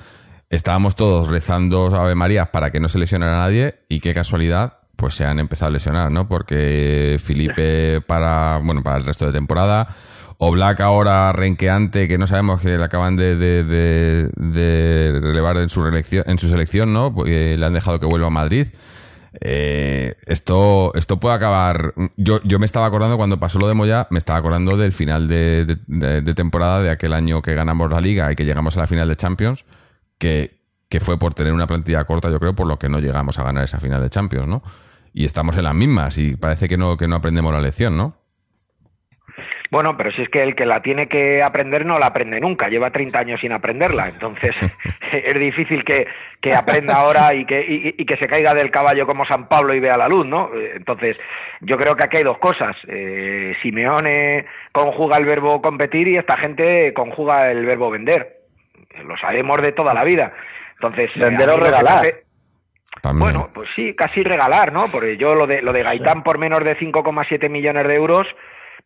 estábamos 0.51 0.97
todos 0.97 1.29
rezando 1.29 1.87
Ave 1.95 2.15
Marías 2.15 2.49
para 2.49 2.71
que 2.71 2.81
no 2.81 2.89
se 2.89 2.99
lesionara 2.99 3.39
nadie 3.39 3.77
y 3.89 4.01
qué 4.01 4.15
casualidad, 4.15 4.79
pues 4.97 5.15
se 5.15 5.25
han 5.25 5.39
empezado 5.39 5.69
a 5.69 5.73
lesionar, 5.73 6.11
¿no? 6.11 6.29
Porque 6.29 7.19
Felipe 7.23 8.01
para, 8.01 8.59
bueno, 8.63 8.83
para 8.83 8.97
el 8.99 9.05
resto 9.05 9.27
de 9.27 9.33
temporada, 9.33 9.89
o 10.39 10.51
Black 10.53 10.81
ahora 10.81 11.33
renqueante, 11.33 12.09
que 12.09 12.19
no 12.19 12.27
sabemos 12.27 12.61
que 12.61 12.77
le 12.77 12.85
acaban 12.85 13.17
de, 13.17 13.37
de, 13.37 13.65
de- 13.65 14.31
de 14.37 15.19
relevar 15.21 15.57
en 15.59 15.71
su, 15.71 15.83
reelección, 15.83 16.25
en 16.27 16.39
su 16.39 16.49
selección, 16.49 16.93
¿no? 16.93 17.15
Porque 17.15 17.57
le 17.57 17.67
han 17.67 17.73
dejado 17.73 17.99
que 18.01 18.07
vuelva 18.07 18.27
a 18.27 18.31
Madrid. 18.31 18.69
Eh, 19.41 20.15
esto, 20.27 20.93
esto 20.95 21.19
puede 21.21 21.35
acabar. 21.37 21.93
Yo, 22.17 22.41
yo 22.45 22.59
me 22.59 22.65
estaba 22.67 22.87
acordando 22.87 23.17
cuando 23.19 23.39
pasó 23.41 23.59
lo 23.59 23.69
de 23.69 23.75
Moya, 23.75 24.07
me 24.11 24.19
estaba 24.19 24.39
acordando 24.39 24.77
del 24.79 24.93
final 24.93 25.29
de 25.29 26.33
temporada 26.35 26.83
de 26.83 26.91
aquel 26.91 27.13
año 27.13 27.43
que 27.43 27.55
ganamos 27.55 27.91
la 27.91 28.01
liga 28.01 28.31
y 28.33 28.37
que 28.37 28.45
llegamos 28.47 28.77
a 28.77 28.81
la 28.81 28.87
final 28.87 29.09
de 29.09 29.17
Champions, 29.17 29.65
que, 30.19 30.57
que 30.89 31.01
fue 31.01 31.19
por 31.19 31.35
tener 31.35 31.53
una 31.53 31.67
plantilla 31.67 32.05
corta, 32.05 32.31
yo 32.31 32.39
creo, 32.39 32.55
por 32.55 32.67
lo 32.67 32.79
que 32.79 32.89
no 32.89 33.01
llegamos 33.01 33.39
a 33.39 33.45
ganar 33.45 33.65
esa 33.65 33.81
final 33.81 34.01
de 34.01 34.11
Champions, 34.11 34.49
¿no? 34.49 34.63
Y 35.13 35.25
estamos 35.25 35.57
en 35.57 35.65
las 35.65 35.75
mismas 35.75 36.19
y 36.19 36.37
parece 36.37 36.69
que 36.69 36.77
no, 36.77 36.97
que 36.97 37.09
no 37.09 37.17
aprendemos 37.17 37.53
la 37.53 37.61
lección, 37.61 37.97
¿no? 37.97 38.17
Bueno, 39.71 39.97
pero 39.97 40.13
si 40.13 40.23
es 40.23 40.29
que 40.29 40.43
el 40.43 40.55
que 40.55 40.67
la 40.67 40.81
tiene 40.81 41.09
que 41.09 41.43
aprender 41.43 41.85
no 41.85 41.99
la 41.99 42.07
aprende 42.07 42.41
nunca, 42.41 42.69
lleva 42.69 42.91
30 42.91 43.19
años 43.19 43.41
sin 43.41 43.53
aprenderla, 43.53 44.09
entonces 44.09 44.55
es 45.13 45.35
difícil 45.35 45.85
que, 45.85 46.07
que 46.41 46.55
aprenda 46.55 46.95
ahora 46.95 47.35
y 47.35 47.45
que, 47.45 47.59
y, 47.61 48.01
y 48.01 48.07
que 48.07 48.17
se 48.17 48.29
caiga 48.29 48.55
del 48.55 48.71
caballo 48.71 49.07
como 49.07 49.27
San 49.27 49.49
Pablo 49.49 49.75
y 49.75 49.81
vea 49.81 49.99
la 49.99 50.09
luz, 50.09 50.27
¿no? 50.27 50.51
Eh, 50.55 50.75
Entonces, 50.77 51.21
yo 51.61 51.77
creo 51.77 51.97
que 51.97 52.05
aquí 52.05 52.19
hay 52.19 52.25
dos 52.25 52.39
cosas. 52.39 52.77
Eh, 52.87 53.55
Simeone 53.63 54.47
conjuga 54.73 55.19
el 55.19 55.25
verbo 55.25 55.61
competir 55.61 56.09
y 56.09 56.17
esta 56.17 56.37
gente 56.37 56.93
conjuga 56.95 57.51
el 57.51 57.67
verbo 57.67 57.91
vender. 57.91 58.36
Lo 59.05 59.17
sabemos 59.17 59.59
de 59.63 59.73
toda 59.73 59.93
la 59.95 60.05
vida. 60.05 60.33
Entonces, 60.75 61.11
Vender 61.17 61.51
a 61.51 61.55
o 61.55 61.59
regalar. 61.59 61.99
hace- 61.99 62.25
bueno, 63.13 63.51
pues 63.55 63.69
sí, 63.77 63.95
casi 63.95 64.23
regalar, 64.23 64.73
¿no? 64.73 64.91
Porque 64.91 65.17
yo 65.17 65.35
lo 65.35 65.47
de, 65.47 65.61
lo 65.63 65.73
de 65.73 65.83
Gaitán 65.83 66.23
por 66.23 66.39
menos 66.39 66.61
de 66.65 66.77
5,7 66.79 67.49
millones 67.51 67.87
de 67.87 67.95
euros, 67.95 68.27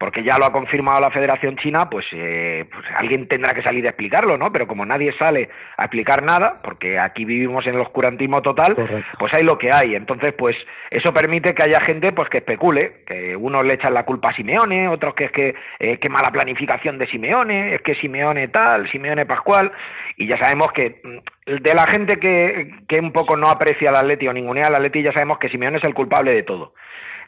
porque 0.01 0.25
ya 0.25 0.39
lo 0.39 0.47
ha 0.47 0.53
confirmado 0.53 0.99
la 0.99 1.11
Federación 1.11 1.57
China, 1.57 1.91
pues, 1.91 2.07
eh, 2.13 2.65
pues 2.73 2.87
alguien 2.97 3.29
tendrá 3.29 3.53
que 3.53 3.63
salir 3.63 3.85
a 3.85 3.91
explicarlo, 3.91 4.39
¿no? 4.39 4.51
Pero 4.51 4.67
como 4.67 4.87
nadie 4.87 5.13
sale 5.19 5.51
a 5.77 5.85
explicar 5.85 6.23
nada, 6.23 6.55
porque 6.65 6.99
aquí 6.99 7.27
vivimos 7.27 7.67
en 7.67 7.75
el 7.75 7.83
oscurantismo 7.83 8.41
total, 8.41 8.77
Correcto. 8.77 9.19
pues 9.19 9.35
hay 9.35 9.43
lo 9.43 9.59
que 9.59 9.71
hay. 9.71 9.95
Entonces, 9.95 10.33
pues 10.33 10.57
eso 10.91 11.13
permite 11.13 11.55
que 11.55 11.65
haya 11.65 11.83
gente 11.83 12.13
pues 12.13 12.31
que 12.31 12.39
especule, 12.39 13.03
que 13.07 13.37
unos 13.37 13.63
le 13.63 13.75
echan 13.75 13.93
la 13.93 14.07
culpa 14.07 14.31
a 14.31 14.35
Simeone, 14.35 14.89
otros 14.89 15.13
que 15.13 15.25
es 15.25 15.33
que 15.33 15.55
eh, 15.79 15.99
qué 15.99 16.09
mala 16.09 16.31
planificación 16.31 16.97
de 16.97 17.07
Simeone, 17.07 17.75
es 17.75 17.83
que 17.83 17.95
Simeone 17.97 18.49
tal, 18.49 18.91
Simeone 18.91 19.27
Pascual, 19.27 19.71
y 20.17 20.27
ya 20.27 20.39
sabemos 20.39 20.73
que 20.73 21.03
mm, 21.05 21.57
de 21.63 21.75
la 21.75 21.87
gente 21.87 22.17
que, 22.17 22.71
que 22.89 23.01
un 23.01 23.13
poco 23.13 23.37
no 23.37 23.51
aprecia 23.51 23.91
al 23.91 23.97
Atleti 23.97 24.27
o 24.29 24.33
ningunea 24.33 24.69
al 24.69 24.77
Atleti, 24.77 25.03
ya 25.03 25.13
sabemos 25.13 25.37
que 25.37 25.51
Simeone 25.51 25.77
es 25.77 25.85
el 25.85 25.93
culpable 25.93 26.33
de 26.33 26.43
todo. 26.43 26.73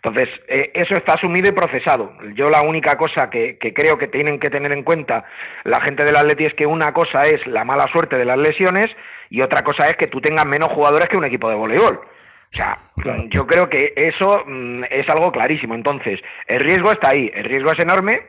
Entonces, 0.04 0.28
eh, 0.49 0.73
eso 0.75 0.97
está 0.97 1.14
asumido 1.14 1.49
y 1.49 1.52
procesado. 1.52 2.12
Yo 2.35 2.50
la 2.50 2.62
única 2.62 2.97
cosa 2.97 3.30
que, 3.30 3.56
que 3.59 3.73
creo 3.73 3.99
que 3.99 4.09
tienen 4.09 4.40
que 4.40 4.50
tener 4.50 4.73
en 4.73 4.82
cuenta 4.82 5.25
la 5.62 5.80
gente 5.80 6.04
del 6.04 6.16
Atleti 6.16 6.47
es 6.47 6.54
que 6.54 6.66
una 6.66 6.92
cosa 6.92 7.23
es 7.23 7.47
la 7.47 7.64
mala 7.64 7.87
suerte 7.92 8.18
de 8.18 8.25
las 8.25 8.37
lesiones 8.37 8.88
y 9.30 9.42
otra 9.42 9.62
cosa 9.62 9.87
es 9.87 9.97
que 9.97 10.09
tú 10.09 10.21
tengas 10.21 10.44
menos 10.44 10.71
jugadores 10.71 11.09
que 11.09 11.16
un 11.16 11.25
equipo 11.25 11.49
de 11.49 11.54
voleibol. 11.54 12.00
O 12.52 12.54
sea, 12.54 12.76
yo 13.30 13.47
creo 13.47 13.71
que 13.71 13.94
eso 13.97 14.44
mm, 14.47 14.85
es 14.90 15.09
algo 15.09 15.32
clarísimo. 15.32 15.75
Entonces, 15.75 16.21
el 16.47 16.61
riesgo 16.61 16.92
está 16.92 17.11
ahí, 17.11 17.30
el 17.32 17.44
riesgo 17.44 17.73
es 17.73 17.78
enorme 17.78 18.21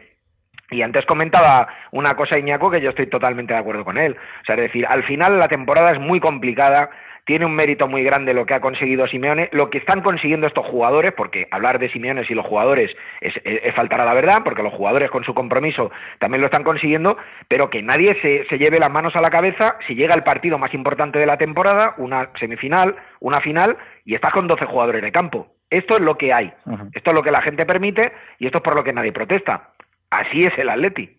Y 0.72 0.82
antes 0.82 1.06
comentaba 1.06 1.68
una 1.92 2.16
cosa 2.16 2.40
Iñaco 2.40 2.72
que 2.72 2.82
yo 2.82 2.92
estoy 2.92 3.08
totalmente 3.08 3.54
de 3.54 3.60
acuerdo 3.60 3.84
con 3.84 3.98
él. 3.98 4.16
O 4.42 4.46
sea, 4.46 4.56
es 4.56 4.62
decir, 4.62 4.86
al 4.88 5.04
final 5.04 5.40
la 5.40 5.50
temporada 5.50 5.92
es 5.92 6.00
muy 6.00 6.20
complicada, 6.20 6.90
tiene 7.26 7.46
un 7.46 7.56
mérito 7.56 7.88
muy 7.88 8.04
grande 8.04 8.34
lo 8.34 8.46
que 8.46 8.54
ha 8.54 8.62
conseguido 8.62 9.08
Simeone, 9.08 9.50
lo 9.54 9.70
que 9.70 9.78
están 9.78 10.02
consiguiendo 10.02 10.48
estos 10.48 10.66
jugadores, 10.66 11.14
porque 11.14 11.48
hablar 11.52 11.80
de 11.80 11.90
Simeone 11.90 12.24
y 12.28 12.34
los 12.34 12.46
jugadores 12.46 12.92
es, 13.22 13.34
es, 13.44 13.74
faltar 13.76 14.02
a 14.02 14.06
la 14.06 14.14
verdad, 14.14 14.42
porque 14.44 14.64
los 14.64 14.74
jugadores 14.74 15.10
con 15.10 15.24
su 15.24 15.34
compromiso 15.34 15.92
también 16.20 16.42
lo 16.42 16.48
están 16.48 16.64
consiguiendo, 16.64 17.18
pero 17.48 17.70
que 17.70 17.82
nadie 17.82 18.18
se, 18.22 18.46
se 18.48 18.58
lleve 18.58 18.78
las 18.78 18.92
manos 18.92 19.16
a 19.16 19.22
la 19.22 19.30
cabeza 19.30 19.78
si 19.88 19.96
llega 19.96 20.16
el 20.16 20.24
partido 20.24 20.58
más 20.58 20.74
importante 20.74 21.20
de 21.20 21.26
la 21.26 21.38
temporada, 21.38 21.96
una 21.98 22.30
semifinal, 22.40 22.96
una 23.20 23.40
final, 23.40 23.78
y 24.06 24.16
estás 24.16 24.34
con 24.34 24.48
12 24.48 24.66
jugadores 24.66 25.02
de 25.02 25.12
campo. 25.12 25.48
Esto 25.70 25.96
es 25.96 26.02
lo 26.02 26.18
que 26.18 26.34
hay, 26.34 26.54
esto 26.94 27.10
es 27.10 27.16
lo 27.16 27.24
que 27.24 27.32
la 27.32 27.42
gente 27.42 27.66
permite 27.66 28.14
y 28.38 28.46
esto 28.46 28.60
es 28.60 28.64
por 28.64 28.76
lo 28.76 28.84
que 28.84 28.94
nadie 28.94 29.12
protesta. 29.12 29.72
Así 30.12 30.44
es 30.44 30.56
el 30.60 30.70
Atleti. 30.70 31.18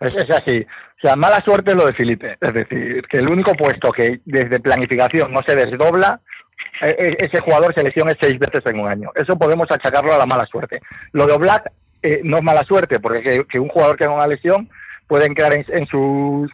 Es, 0.00 0.30
así. 0.30 0.66
O 1.02 1.06
sea, 1.08 1.16
mala 1.16 1.42
suerte 1.42 1.74
lo 1.74 1.84
de 1.84 1.94
Felipe. 1.94 2.36
Es 2.40 2.54
decir, 2.54 3.02
que 3.08 3.16
el 3.16 3.28
único 3.28 3.54
puesto 3.54 3.90
que 3.90 4.20
desde 4.24 4.60
planificación 4.60 5.32
no 5.32 5.42
se 5.42 5.56
desdobla, 5.56 6.20
e, 6.80 6.90
e, 6.90 7.26
ese 7.26 7.40
jugador 7.40 7.74
se 7.74 7.82
lesiona 7.82 8.16
seis 8.20 8.38
veces 8.38 8.64
en 8.66 8.78
un 8.78 8.88
año. 8.88 9.10
Eso 9.16 9.36
podemos 9.36 9.68
achacarlo 9.68 10.14
a 10.14 10.18
la 10.18 10.26
mala 10.26 10.46
suerte. 10.46 10.78
Lo 11.10 11.26
de 11.26 11.32
Oblak 11.32 11.72
eh, 12.02 12.20
no 12.22 12.38
es 12.38 12.44
mala 12.44 12.62
suerte, 12.62 13.00
porque 13.00 13.44
que, 13.48 13.58
un 13.58 13.68
jugador 13.68 13.96
que 13.96 14.04
tenga 14.04 14.16
una 14.16 14.28
lesión 14.28 14.70
puede 15.08 15.26
entrar 15.26 15.52
en, 15.54 15.86
sus 15.86 16.50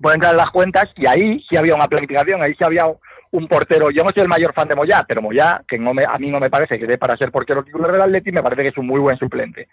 puede 0.00 0.14
entrar 0.14 0.32
en 0.32 0.38
las 0.38 0.50
cuentas 0.50 0.88
y 0.96 1.06
ahí 1.06 1.44
sí 1.46 1.58
había 1.58 1.74
una 1.74 1.86
planificación, 1.86 2.42
ahí 2.42 2.54
sí 2.54 2.64
había 2.64 2.84
un 3.30 3.46
portero. 3.46 3.90
Yo 3.90 4.04
no 4.04 4.10
soy 4.10 4.22
el 4.22 4.28
mayor 4.28 4.54
fan 4.54 4.68
de 4.68 4.74
Moyá, 4.74 5.04
pero 5.06 5.20
Moyá, 5.20 5.62
que 5.68 5.78
no 5.78 5.92
me, 5.92 6.06
a 6.06 6.16
mí 6.16 6.30
no 6.30 6.40
me 6.40 6.48
parece 6.48 6.78
que 6.78 6.86
dé 6.86 6.96
para 6.96 7.18
ser 7.18 7.30
portero 7.30 7.62
titular 7.62 7.92
del 7.92 8.00
Atleti, 8.00 8.32
me 8.32 8.42
parece 8.42 8.62
que 8.62 8.68
es 8.68 8.78
un 8.78 8.86
muy 8.86 9.00
buen 9.00 9.18
suplente. 9.18 9.68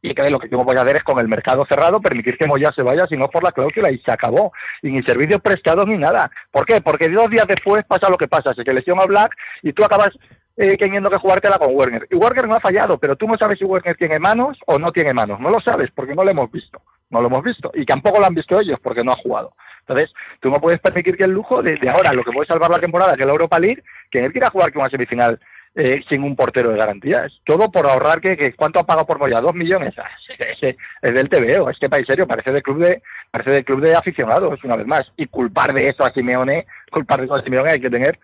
Y 0.00 0.14
que 0.14 0.30
lo 0.30 0.38
que 0.38 0.48
tengo 0.48 0.64
que 0.64 0.76
hacer 0.76 0.96
es 0.96 1.02
con 1.02 1.18
el 1.18 1.26
mercado 1.26 1.66
cerrado 1.68 2.00
permitir 2.00 2.38
que 2.38 2.46
Moyá 2.46 2.70
se 2.72 2.82
vaya, 2.82 3.06
si 3.08 3.16
no 3.16 3.28
por 3.28 3.42
la 3.42 3.52
cláusula, 3.52 3.90
y 3.90 3.98
se 3.98 4.12
acabó. 4.12 4.52
Y 4.82 4.90
ni 4.90 5.02
servicios 5.02 5.40
prestados 5.40 5.86
ni 5.86 5.98
nada. 5.98 6.30
¿Por 6.52 6.66
qué? 6.66 6.80
Porque 6.80 7.08
dos 7.08 7.28
días 7.30 7.46
después 7.48 7.84
pasa 7.84 8.08
lo 8.08 8.16
que 8.16 8.28
pasa, 8.28 8.54
se 8.54 8.72
lesiona 8.72 9.02
a 9.02 9.06
Black 9.06 9.32
y 9.62 9.72
tú 9.72 9.84
acabas 9.84 10.10
eh, 10.56 10.76
teniendo 10.76 11.10
que 11.10 11.18
jugártela 11.18 11.58
con 11.58 11.74
Werner. 11.74 12.06
Y 12.10 12.16
Werner 12.16 12.48
no 12.48 12.56
ha 12.56 12.60
fallado, 12.60 12.98
pero 12.98 13.16
tú 13.16 13.26
no 13.26 13.36
sabes 13.36 13.58
si 13.58 13.64
Werner 13.64 13.96
tiene 13.96 14.18
manos 14.18 14.58
o 14.66 14.78
no 14.78 14.92
tiene 14.92 15.12
manos. 15.12 15.40
No 15.40 15.50
lo 15.50 15.60
sabes 15.60 15.90
porque 15.94 16.14
no 16.14 16.24
lo 16.24 16.30
hemos 16.30 16.50
visto. 16.50 16.80
No 17.10 17.20
lo 17.20 17.28
hemos 17.28 17.44
visto. 17.44 17.70
Y 17.74 17.86
tampoco 17.86 18.20
lo 18.20 18.26
han 18.26 18.34
visto 18.34 18.60
ellos 18.60 18.78
porque 18.82 19.04
no 19.04 19.12
ha 19.12 19.16
jugado. 19.16 19.52
Entonces, 19.80 20.12
tú 20.40 20.50
no 20.50 20.60
puedes 20.60 20.80
permitir 20.80 21.16
que 21.16 21.24
el 21.24 21.30
lujo 21.30 21.62
de, 21.62 21.78
ahora, 21.88 22.12
lo 22.12 22.22
que 22.22 22.32
puede 22.32 22.46
salvar 22.46 22.70
la 22.70 22.80
temporada, 22.80 23.14
que 23.14 23.22
es 23.22 23.26
la 23.26 23.32
Europa 23.32 23.58
League, 23.58 23.82
que 24.10 24.24
él 24.24 24.32
quiera 24.32 24.50
jugar 24.50 24.72
con 24.72 24.82
una 24.82 24.90
semifinal 24.90 25.40
eh, 25.80 26.02
sin 26.08 26.24
un 26.24 26.34
portero 26.34 26.70
de 26.70 26.76
garantías. 26.76 27.32
Todo 27.44 27.70
por 27.70 27.86
ahorrar 27.86 28.20
que, 28.20 28.52
¿cuánto 28.54 28.80
ha 28.80 28.82
pagado 28.82 29.06
por 29.06 29.20
Moya? 29.20 29.40
¿Dos 29.40 29.54
millones? 29.54 29.94
Ah, 29.96 30.10
es 31.00 31.14
del 31.14 31.28
TVO, 31.28 31.70
este 31.70 31.88
país 31.88 32.04
serio, 32.04 32.26
parece 32.26 32.50
del 32.50 32.64
club 32.64 32.78
de, 32.78 33.00
parece 33.30 33.52
del 33.52 33.64
club 33.64 33.80
de 33.82 33.92
aficionados, 33.92 34.58
una 34.64 34.74
vez 34.74 34.88
más. 34.88 35.06
Y 35.16 35.26
culpar 35.26 35.72
de 35.72 35.88
eso 35.88 36.04
a 36.04 36.10
Simeone, 36.10 36.66
culpar 36.90 37.20
de 37.20 37.26
eso 37.26 37.36
a 37.36 37.42
Simeone 37.44 37.70
hay 37.70 37.80
que 37.80 37.90
tener 37.90 38.18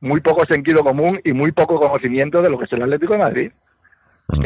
muy 0.00 0.22
poco 0.22 0.46
sentido 0.46 0.82
común 0.82 1.20
y 1.22 1.34
muy 1.34 1.52
poco 1.52 1.78
conocimiento 1.78 2.40
de 2.40 2.48
lo 2.48 2.58
que 2.58 2.64
es 2.64 2.72
el 2.72 2.82
Atlético 2.82 3.12
de 3.12 3.18
Madrid. 3.18 3.52
Mm. 4.28 4.42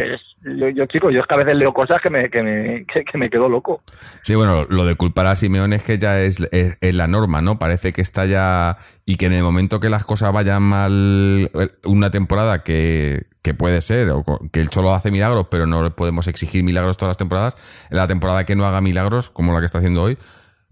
yo, 0.58 0.68
yo, 0.68 0.86
chico, 0.86 1.10
yo 1.10 1.20
es 1.20 1.26
que 1.26 1.34
a 1.34 1.38
veces 1.38 1.54
leo 1.54 1.72
cosas 1.72 2.00
que 2.02 2.10
me, 2.10 2.28
que 2.28 2.42
me, 2.42 2.84
que, 2.84 3.18
me 3.18 3.30
quedo 3.30 3.48
loco. 3.48 3.82
Sí, 4.22 4.34
bueno, 4.34 4.66
lo 4.68 4.84
de 4.84 4.94
culpar 4.94 5.26
a 5.26 5.36
Simeone 5.36 5.76
es 5.76 5.84
que 5.84 5.98
ya 5.98 6.20
es, 6.20 6.38
es, 6.52 6.94
la 6.94 7.06
norma, 7.06 7.40
¿no? 7.40 7.58
Parece 7.58 7.92
que 7.92 8.02
está 8.02 8.26
ya. 8.26 8.76
Y 9.06 9.16
que 9.16 9.26
en 9.26 9.32
el 9.32 9.42
momento 9.42 9.80
que 9.80 9.88
las 9.88 10.04
cosas 10.04 10.32
vayan 10.32 10.62
mal, 10.62 11.50
una 11.84 12.10
temporada 12.10 12.62
que, 12.62 13.26
que 13.42 13.54
puede 13.54 13.80
ser, 13.80 14.10
o 14.10 14.22
que 14.52 14.60
el 14.60 14.68
Cholo 14.68 14.94
hace 14.94 15.10
milagros, 15.10 15.46
pero 15.50 15.66
no 15.66 15.90
podemos 15.96 16.26
exigir 16.28 16.62
milagros 16.62 16.96
todas 16.96 17.10
las 17.10 17.18
temporadas, 17.18 17.56
en 17.90 17.96
la 17.96 18.06
temporada 18.06 18.44
que 18.44 18.54
no 18.54 18.66
haga 18.66 18.80
milagros, 18.80 19.30
como 19.30 19.52
la 19.52 19.60
que 19.60 19.66
está 19.66 19.78
haciendo 19.78 20.02
hoy, 20.02 20.18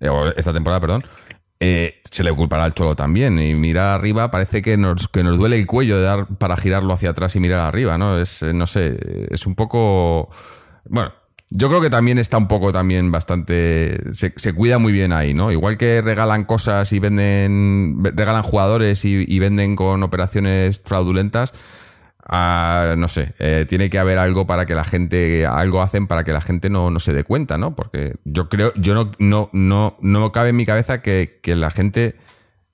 eh, 0.00 0.08
o 0.08 0.28
esta 0.28 0.52
temporada, 0.52 0.80
perdón, 0.80 1.04
eh, 1.60 2.00
se 2.10 2.22
le 2.22 2.32
culpará 2.32 2.64
al 2.64 2.74
Cholo 2.74 2.94
también. 2.94 3.38
Y 3.38 3.54
mirar 3.54 3.98
arriba 3.98 4.30
parece 4.30 4.62
que 4.62 4.76
nos, 4.76 5.08
que 5.08 5.22
nos 5.22 5.38
duele 5.38 5.58
el 5.58 5.66
cuello 5.66 5.96
de 5.98 6.04
dar 6.04 6.26
para 6.38 6.56
girarlo 6.56 6.92
hacia 6.94 7.10
atrás 7.10 7.34
y 7.36 7.40
mirar 7.40 7.60
arriba, 7.60 7.98
¿no? 7.98 8.18
Es, 8.18 8.42
eh, 8.42 8.52
no 8.52 8.66
sé, 8.66 8.98
es 9.30 9.46
un 9.46 9.54
poco... 9.54 10.30
Bueno, 10.88 11.12
yo 11.50 11.68
creo 11.68 11.80
que 11.80 11.90
también 11.90 12.18
está 12.18 12.38
un 12.38 12.48
poco 12.48 12.72
también 12.72 13.10
bastante... 13.10 13.98
Se, 14.12 14.32
se 14.36 14.52
cuida 14.54 14.78
muy 14.78 14.92
bien 14.92 15.12
ahí, 15.12 15.34
¿no? 15.34 15.50
Igual 15.50 15.76
que 15.78 16.00
regalan 16.00 16.44
cosas 16.44 16.92
y 16.92 16.98
venden... 16.98 17.98
Regalan 18.02 18.42
jugadores 18.42 19.04
y 19.04 19.38
venden 19.38 19.76
con 19.76 20.02
operaciones 20.02 20.80
fraudulentas 20.84 21.52
no 22.28 23.08
sé, 23.08 23.32
eh, 23.38 23.64
tiene 23.68 23.88
que 23.88 23.98
haber 23.98 24.18
algo 24.18 24.46
para 24.46 24.66
que 24.66 24.74
la 24.74 24.84
gente, 24.84 25.46
algo 25.46 25.80
hacen 25.82 26.06
para 26.06 26.24
que 26.24 26.32
la 26.32 26.40
gente 26.40 26.68
no, 26.68 26.90
no 26.90 27.00
se 27.00 27.14
dé 27.14 27.24
cuenta, 27.24 27.56
¿no? 27.56 27.74
Porque 27.74 28.14
yo 28.24 28.48
creo, 28.48 28.72
yo 28.76 28.94
no, 28.94 29.12
no, 29.18 29.48
no, 29.52 29.96
no 30.00 30.32
cabe 30.32 30.50
en 30.50 30.56
mi 30.56 30.66
cabeza 30.66 31.00
que, 31.00 31.40
que 31.42 31.56
la 31.56 31.70
gente 31.70 32.16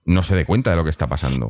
no 0.05 0.23
se 0.23 0.35
dé 0.35 0.45
cuenta 0.45 0.71
de 0.71 0.77
lo 0.77 0.85
que 0.85 0.91
está 0.91 1.07
pasando. 1.07 1.47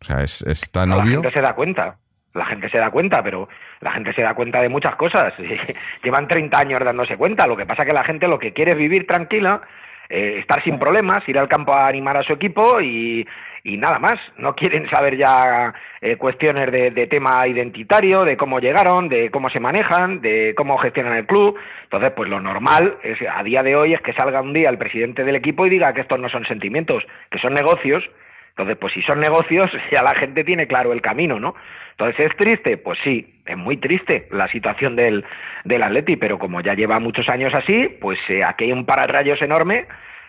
O 0.00 0.04
sea, 0.04 0.22
es, 0.22 0.42
es 0.42 0.70
tan 0.70 0.92
obvio. 0.92 1.16
La 1.16 1.22
gente 1.22 1.32
se 1.32 1.40
da 1.40 1.54
cuenta. 1.54 1.96
La 2.34 2.44
gente 2.44 2.68
se 2.68 2.78
da 2.78 2.90
cuenta, 2.90 3.22
pero 3.22 3.48
la 3.80 3.92
gente 3.92 4.12
se 4.12 4.22
da 4.22 4.34
cuenta 4.34 4.60
de 4.60 4.68
muchas 4.68 4.94
cosas. 4.96 5.32
Llevan 6.04 6.28
30 6.28 6.58
años 6.58 6.84
dándose 6.84 7.16
cuenta. 7.16 7.46
Lo 7.46 7.56
que 7.56 7.66
pasa 7.66 7.82
es 7.82 7.88
que 7.88 7.94
la 7.94 8.04
gente 8.04 8.28
lo 8.28 8.38
que 8.38 8.52
quiere 8.52 8.72
es 8.72 8.78
vivir 8.78 9.06
tranquila, 9.06 9.62
eh, 10.08 10.36
estar 10.40 10.62
sin 10.62 10.78
problemas, 10.78 11.26
ir 11.28 11.38
al 11.38 11.48
campo 11.48 11.72
a 11.72 11.88
animar 11.88 12.16
a 12.16 12.22
su 12.22 12.34
equipo 12.34 12.80
y, 12.80 13.26
y 13.64 13.76
nada 13.76 13.98
más. 13.98 14.18
No 14.36 14.54
quieren 14.54 14.88
saber 14.88 15.16
ya 15.16 15.74
eh, 16.00 16.16
cuestiones 16.16 16.70
de, 16.70 17.06
tema 17.06 17.46
identitario, 17.46 18.24
de 18.24 18.36
cómo 18.36 18.60
llegaron, 18.60 19.08
de 19.08 19.30
cómo 19.30 19.50
se 19.50 19.60
manejan, 19.60 20.20
de 20.20 20.54
cómo 20.56 20.78
gestionan 20.78 21.16
el 21.16 21.26
club. 21.26 21.58
Entonces, 21.84 22.12
pues 22.12 22.28
lo 22.28 22.40
normal 22.40 22.98
es, 23.02 23.18
a 23.22 23.42
día 23.42 23.62
de 23.62 23.76
hoy 23.76 23.94
es 23.94 24.00
que 24.00 24.12
salga 24.12 24.40
un 24.40 24.52
día 24.52 24.70
el 24.70 24.78
presidente 24.78 25.24
del 25.24 25.36
equipo 25.36 25.66
y 25.66 25.70
diga 25.70 25.92
que 25.92 26.02
estos 26.02 26.18
no 26.18 26.28
son 26.28 26.44
sentimientos, 26.46 27.04
que 27.30 27.38
son 27.38 27.54
negocios. 27.54 28.08
Entonces, 28.50 28.76
pues 28.76 28.92
si 28.92 29.02
son 29.02 29.20
negocios, 29.20 29.70
ya 29.92 30.02
la 30.02 30.14
gente 30.14 30.44
tiene 30.44 30.66
claro 30.66 30.92
el 30.92 31.00
camino, 31.00 31.38
¿no? 31.38 31.54
Entonces, 31.92 32.30
¿es 32.30 32.36
triste? 32.36 32.76
Pues 32.76 32.98
sí, 33.02 33.34
es 33.44 33.56
muy 33.56 33.76
triste 33.76 34.28
la 34.30 34.48
situación 34.48 34.94
del, 34.94 35.24
del 35.64 35.82
Atleti, 35.82 36.16
pero 36.16 36.38
como 36.38 36.60
ya 36.60 36.74
lleva 36.74 37.00
muchos 37.00 37.28
años 37.28 37.52
así, 37.54 37.88
pues 38.00 38.18
eh, 38.28 38.44
aquí 38.44 38.64
hay 38.64 38.72
un 38.72 38.86
pararrayos 38.86 39.42
enorme 39.42 39.86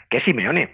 que 0.10 0.18
es 0.18 0.24
Simeone. 0.24 0.70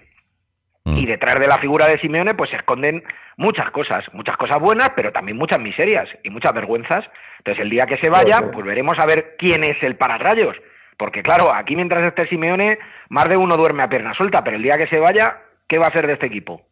Y 0.86 1.02
mm. 1.02 1.06
detrás 1.06 1.40
de 1.40 1.48
la 1.48 1.58
figura 1.58 1.88
de 1.88 1.98
Simeone, 1.98 2.34
pues 2.34 2.50
se 2.50 2.56
esconden 2.56 3.02
muchas 3.36 3.70
cosas, 3.72 4.04
muchas 4.12 4.36
cosas 4.36 4.60
buenas, 4.60 4.90
pero 4.94 5.10
también 5.10 5.36
muchas 5.36 5.58
miserias 5.58 6.08
y 6.22 6.30
muchas 6.30 6.52
vergüenzas. 6.54 7.04
Entonces, 7.38 7.62
el 7.64 7.70
día 7.70 7.86
que 7.86 7.98
se 7.98 8.08
vaya, 8.08 8.50
pues 8.52 8.64
veremos 8.64 8.96
a 8.98 9.06
ver 9.06 9.34
quién 9.36 9.64
es 9.64 9.82
el 9.82 9.96
pararrayos. 9.96 10.56
Porque, 10.96 11.24
claro, 11.24 11.52
aquí 11.52 11.74
mientras 11.74 12.04
esté 12.04 12.28
Simeone, 12.28 12.78
más 13.08 13.28
de 13.28 13.36
uno 13.36 13.56
duerme 13.56 13.82
a 13.82 13.88
pierna 13.88 14.14
suelta, 14.14 14.44
pero 14.44 14.56
el 14.56 14.62
día 14.62 14.78
que 14.78 14.86
se 14.86 15.00
vaya, 15.00 15.38
¿qué 15.66 15.76
va 15.76 15.86
a 15.86 15.88
hacer 15.88 16.06
de 16.06 16.14
este 16.14 16.26
equipo? 16.26 16.62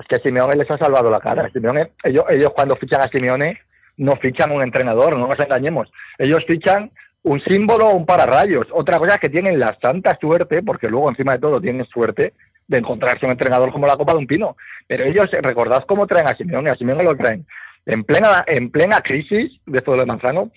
Es 0.00 0.08
que 0.08 0.18
Simeone 0.18 0.56
les 0.56 0.68
ha 0.68 0.76
salvado 0.76 1.08
la 1.08 1.20
cara. 1.20 1.48
Simeone, 1.50 1.92
ellos, 2.02 2.24
ellos 2.30 2.52
cuando 2.52 2.74
fichan 2.74 3.00
a 3.00 3.08
Simeone, 3.08 3.60
no 3.98 4.16
fichan 4.16 4.50
un 4.50 4.60
entrenador, 4.60 5.16
no 5.16 5.28
nos 5.28 5.38
engañemos. 5.38 5.88
Ellos 6.18 6.44
fichan 6.48 6.90
un 7.22 7.40
símbolo 7.42 7.86
o 7.86 7.94
un 7.94 8.06
pararrayos. 8.06 8.66
Otra 8.72 8.98
cosa 8.98 9.14
es 9.14 9.20
que 9.20 9.28
tienen 9.28 9.60
la 9.60 9.78
santa 9.80 10.18
suerte, 10.20 10.62
porque 10.62 10.88
luego 10.88 11.08
encima 11.08 11.34
de 11.34 11.38
todo 11.38 11.60
tienen 11.60 11.86
suerte, 11.86 12.32
de 12.68 12.78
encontrarse 12.78 13.26
un 13.26 13.32
entrenador 13.32 13.72
como 13.72 13.86
la 13.86 13.96
Copa 13.96 14.12
de 14.12 14.18
un 14.18 14.26
Pino. 14.26 14.56
Pero 14.86 15.04
ellos, 15.04 15.30
recordad 15.30 15.84
cómo 15.86 16.06
traen 16.06 16.28
a 16.28 16.36
Simeone, 16.36 16.70
a 16.70 16.76
Simeone 16.76 17.04
lo 17.04 17.16
traen 17.16 17.46
en 17.86 18.04
plena, 18.04 18.44
en 18.46 18.70
plena 18.70 19.00
crisis 19.00 19.52
de 19.66 19.80
de 19.80 20.06
Manzano, 20.06 20.50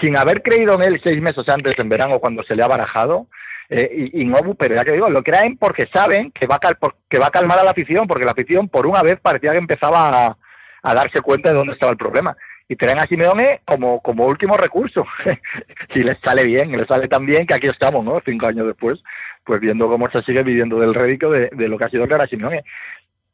sin 0.00 0.16
haber 0.16 0.42
creído 0.42 0.74
en 0.74 0.82
él 0.82 1.00
seis 1.02 1.20
meses 1.20 1.48
antes, 1.48 1.78
en 1.78 1.88
verano, 1.88 2.18
cuando 2.18 2.42
se 2.42 2.54
le 2.54 2.62
ha 2.62 2.68
barajado, 2.68 3.26
eh, 3.68 4.10
y, 4.12 4.22
y 4.22 4.32
pero 4.58 4.74
ya 4.74 4.84
que 4.84 4.92
digo, 4.92 5.08
lo 5.08 5.22
traen 5.22 5.56
porque 5.56 5.86
saben 5.92 6.32
que 6.32 6.46
va, 6.46 6.56
a 6.56 6.92
que 7.08 7.18
va 7.18 7.26
a 7.26 7.30
calmar 7.30 7.58
a 7.58 7.64
la 7.64 7.70
afición, 7.70 8.06
porque 8.06 8.24
la 8.24 8.32
afición 8.32 8.68
por 8.68 8.86
una 8.86 9.02
vez 9.02 9.20
parecía 9.20 9.52
que 9.52 9.58
empezaba 9.58 10.36
a 10.82 10.94
darse 10.94 11.20
cuenta 11.20 11.50
de 11.50 11.56
dónde 11.56 11.74
estaba 11.74 11.92
el 11.92 11.98
problema. 11.98 12.36
Y 12.70 12.76
traen 12.76 13.00
a 13.00 13.06
Simeone 13.08 13.62
como, 13.64 14.00
como 14.00 14.26
último 14.26 14.56
recurso. 14.56 15.04
si 15.92 16.04
les 16.04 16.16
sale 16.20 16.44
bien, 16.44 16.70
les 16.70 16.86
sale 16.86 17.08
tan 17.08 17.26
bien 17.26 17.44
que 17.44 17.56
aquí 17.56 17.66
estamos, 17.66 18.04
¿no? 18.04 18.22
Cinco 18.24 18.46
años 18.46 18.64
después, 18.64 19.02
pues 19.42 19.60
viendo 19.60 19.88
cómo 19.88 20.08
se 20.08 20.22
sigue 20.22 20.44
viviendo 20.44 20.78
del 20.78 20.94
rédito 20.94 21.32
de, 21.32 21.50
lo 21.50 21.76
que 21.76 21.84
ha 21.84 21.90
sido 21.90 22.04
a 22.04 22.26
Simeone. 22.28 22.62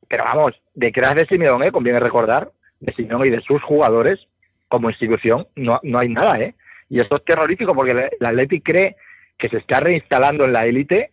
Pero 0.09 0.25
vamos, 0.25 0.55
detrás 0.73 1.17
de 1.17 1.27
Simeone, 1.27 1.71
conviene 1.71 2.01
recordar, 2.01 2.51
de 2.81 2.95
Simeone 2.95 3.27
y 3.27 3.31
de 3.31 3.43
sus 3.43 3.63
jugadores, 3.63 4.27
como 4.69 4.89
institución, 4.89 5.47
no, 5.55 5.81
no 5.83 5.99
hay 5.99 6.09
nada, 6.09 6.41
¿eh? 6.41 6.55
Y 6.89 7.01
esto 7.01 7.17
es 7.17 7.25
terrorífico 7.27 7.75
porque 7.75 7.91
el 7.91 8.27
Athletic 8.27 8.65
cree 8.65 8.97
que 9.37 9.51
se 9.51 9.59
está 9.59 9.81
reinstalando 9.81 10.47
en 10.47 10.55
la 10.55 10.65
élite 10.65 11.11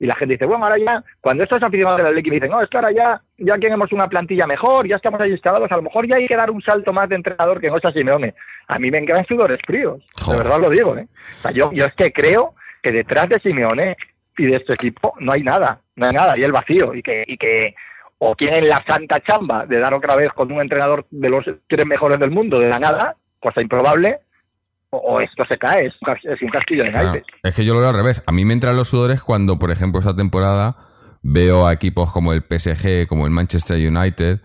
y 0.00 0.06
la 0.06 0.14
gente 0.14 0.34
dice, 0.34 0.46
bueno, 0.46 0.64
ahora 0.64 0.78
ya, 0.78 1.02
cuando 1.20 1.42
estos 1.42 1.62
aficionados 1.62 1.98
del 1.98 2.06
Athletic 2.06 2.32
dicen, 2.32 2.50
no, 2.50 2.60
es 2.62 2.68
que 2.68 2.76
ahora 2.76 2.92
ya, 2.92 3.20
ya 3.36 3.58
tenemos 3.58 3.92
una 3.92 4.06
plantilla 4.06 4.46
mejor, 4.46 4.86
ya 4.86 4.96
estamos 4.96 5.20
ahí 5.20 5.32
instalados, 5.32 5.70
a 5.72 5.76
lo 5.76 5.82
mejor 5.82 6.06
ya 6.06 6.16
hay 6.16 6.26
que 6.26 6.36
dar 6.36 6.50
un 6.50 6.62
salto 6.62 6.92
más 6.92 7.08
de 7.08 7.16
entrenador 7.16 7.60
que 7.60 7.70
no 7.70 7.78
sea 7.80 7.92
Simeone. 7.92 8.34
A 8.68 8.78
mí 8.78 8.90
me 8.90 8.98
encantan 8.98 9.26
sudores 9.26 9.58
fríos, 9.66 10.04
de 10.28 10.36
verdad 10.36 10.60
lo 10.60 10.70
digo, 10.70 10.96
¿eh? 10.96 11.08
O 11.38 11.42
sea, 11.42 11.50
yo, 11.50 11.72
yo 11.72 11.84
es 11.84 11.94
que 11.94 12.12
creo 12.12 12.54
que 12.82 12.92
detrás 12.92 13.28
de 13.28 13.40
Simeone 13.40 13.96
y 14.36 14.46
de 14.46 14.56
este 14.56 14.74
equipo 14.74 15.14
no 15.18 15.32
hay 15.32 15.42
nada, 15.42 15.80
no 15.96 16.06
hay 16.06 16.12
nada, 16.12 16.38
y 16.38 16.44
el 16.44 16.52
vacío, 16.52 16.94
y 16.94 17.02
que, 17.02 17.24
y 17.26 17.36
que 17.36 17.74
o 18.18 18.34
tienen 18.36 18.68
la 18.68 18.84
santa 18.84 19.20
chamba 19.20 19.66
de 19.66 19.78
dar 19.78 19.94
otra 19.94 20.16
vez 20.16 20.32
con 20.32 20.50
un 20.52 20.60
entrenador 20.60 21.06
de 21.10 21.28
los 21.28 21.44
tres 21.66 21.86
mejores 21.86 22.20
del 22.20 22.30
mundo 22.30 22.58
de 22.58 22.68
la 22.68 22.78
nada, 22.78 23.16
cosa 23.40 23.62
improbable, 23.62 24.18
o 24.90 25.20
esto 25.20 25.44
se 25.46 25.58
cae, 25.58 25.86
es 25.86 25.94
un, 26.00 26.06
cas- 26.12 26.24
es 26.24 26.42
un 26.42 26.48
castillo 26.48 26.84
de 26.84 26.90
Claro, 26.90 27.12
naipes. 27.12 27.26
es 27.42 27.54
que 27.54 27.64
yo 27.64 27.74
lo 27.74 27.80
veo 27.80 27.90
al 27.90 27.94
revés. 27.96 28.22
A 28.26 28.32
mí 28.32 28.44
me 28.44 28.54
entran 28.54 28.76
los 28.76 28.88
sudores 28.88 29.22
cuando, 29.22 29.58
por 29.58 29.70
ejemplo, 29.70 30.00
esta 30.00 30.16
temporada 30.16 30.76
veo 31.22 31.66
a 31.66 31.72
equipos 31.72 32.10
como 32.12 32.32
el 32.32 32.42
PSG, 32.42 33.06
como 33.06 33.26
el 33.26 33.30
Manchester 33.32 33.76
United, 33.76 34.40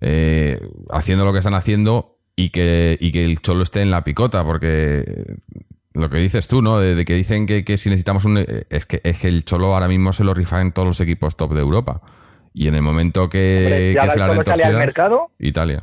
eh, 0.00 0.60
haciendo 0.90 1.24
lo 1.24 1.32
que 1.32 1.38
están 1.38 1.54
haciendo 1.54 2.18
y 2.36 2.50
que, 2.50 2.96
y 3.00 3.12
que 3.12 3.24
el 3.24 3.40
Cholo 3.40 3.62
esté 3.62 3.80
en 3.82 3.90
la 3.90 4.04
picota, 4.04 4.44
porque 4.44 5.04
lo 5.94 6.08
que 6.10 6.18
dices 6.18 6.46
tú, 6.46 6.62
¿no? 6.62 6.78
De, 6.78 6.94
de 6.94 7.04
que 7.04 7.14
dicen 7.14 7.46
que, 7.46 7.64
que 7.64 7.78
si 7.78 7.88
necesitamos 7.88 8.24
un... 8.24 8.38
eh, 8.38 8.64
Es 8.70 8.86
que, 8.86 9.00
es 9.02 9.18
que 9.18 9.28
el 9.28 9.44
Cholo 9.44 9.74
ahora 9.74 9.88
mismo 9.88 10.12
se 10.12 10.22
lo 10.24 10.34
rifa 10.34 10.60
en 10.60 10.72
todos 10.72 10.86
los 10.86 11.00
equipos 11.00 11.36
top 11.36 11.54
de 11.54 11.60
Europa. 11.60 12.00
Y 12.54 12.68
en 12.68 12.74
el 12.74 12.82
momento 12.82 13.28
que, 13.28 13.58
Hombre, 13.58 13.78
se 13.78 13.88
el 13.90 13.94
la 13.96 14.06
sale 14.46 14.64
al 14.64 14.76
mercado, 14.78 15.30
Italia. 15.38 15.78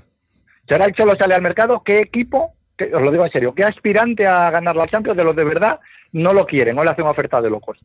si 0.67 0.73
ahora 0.73 0.85
el 0.85 0.93
Cholo 0.93 1.13
sale 1.17 1.35
al 1.35 1.41
mercado, 1.41 1.81
¿qué 1.85 1.97
equipo, 1.99 2.54
que- 2.77 2.93
os 2.93 3.01
lo 3.01 3.11
digo 3.11 3.25
en 3.25 3.31
serio, 3.31 3.53
qué 3.53 3.63
aspirante 3.63 4.25
a 4.25 4.49
ganar 4.51 4.75
la 4.75 4.87
Champions 4.87 5.17
de 5.17 5.23
los 5.23 5.35
de 5.35 5.43
verdad 5.43 5.79
no 6.11 6.33
lo 6.33 6.45
quieren, 6.45 6.75
no 6.75 6.83
le 6.83 6.91
hacen 6.91 7.05
oferta 7.05 7.41
de 7.41 7.49
locos? 7.49 7.77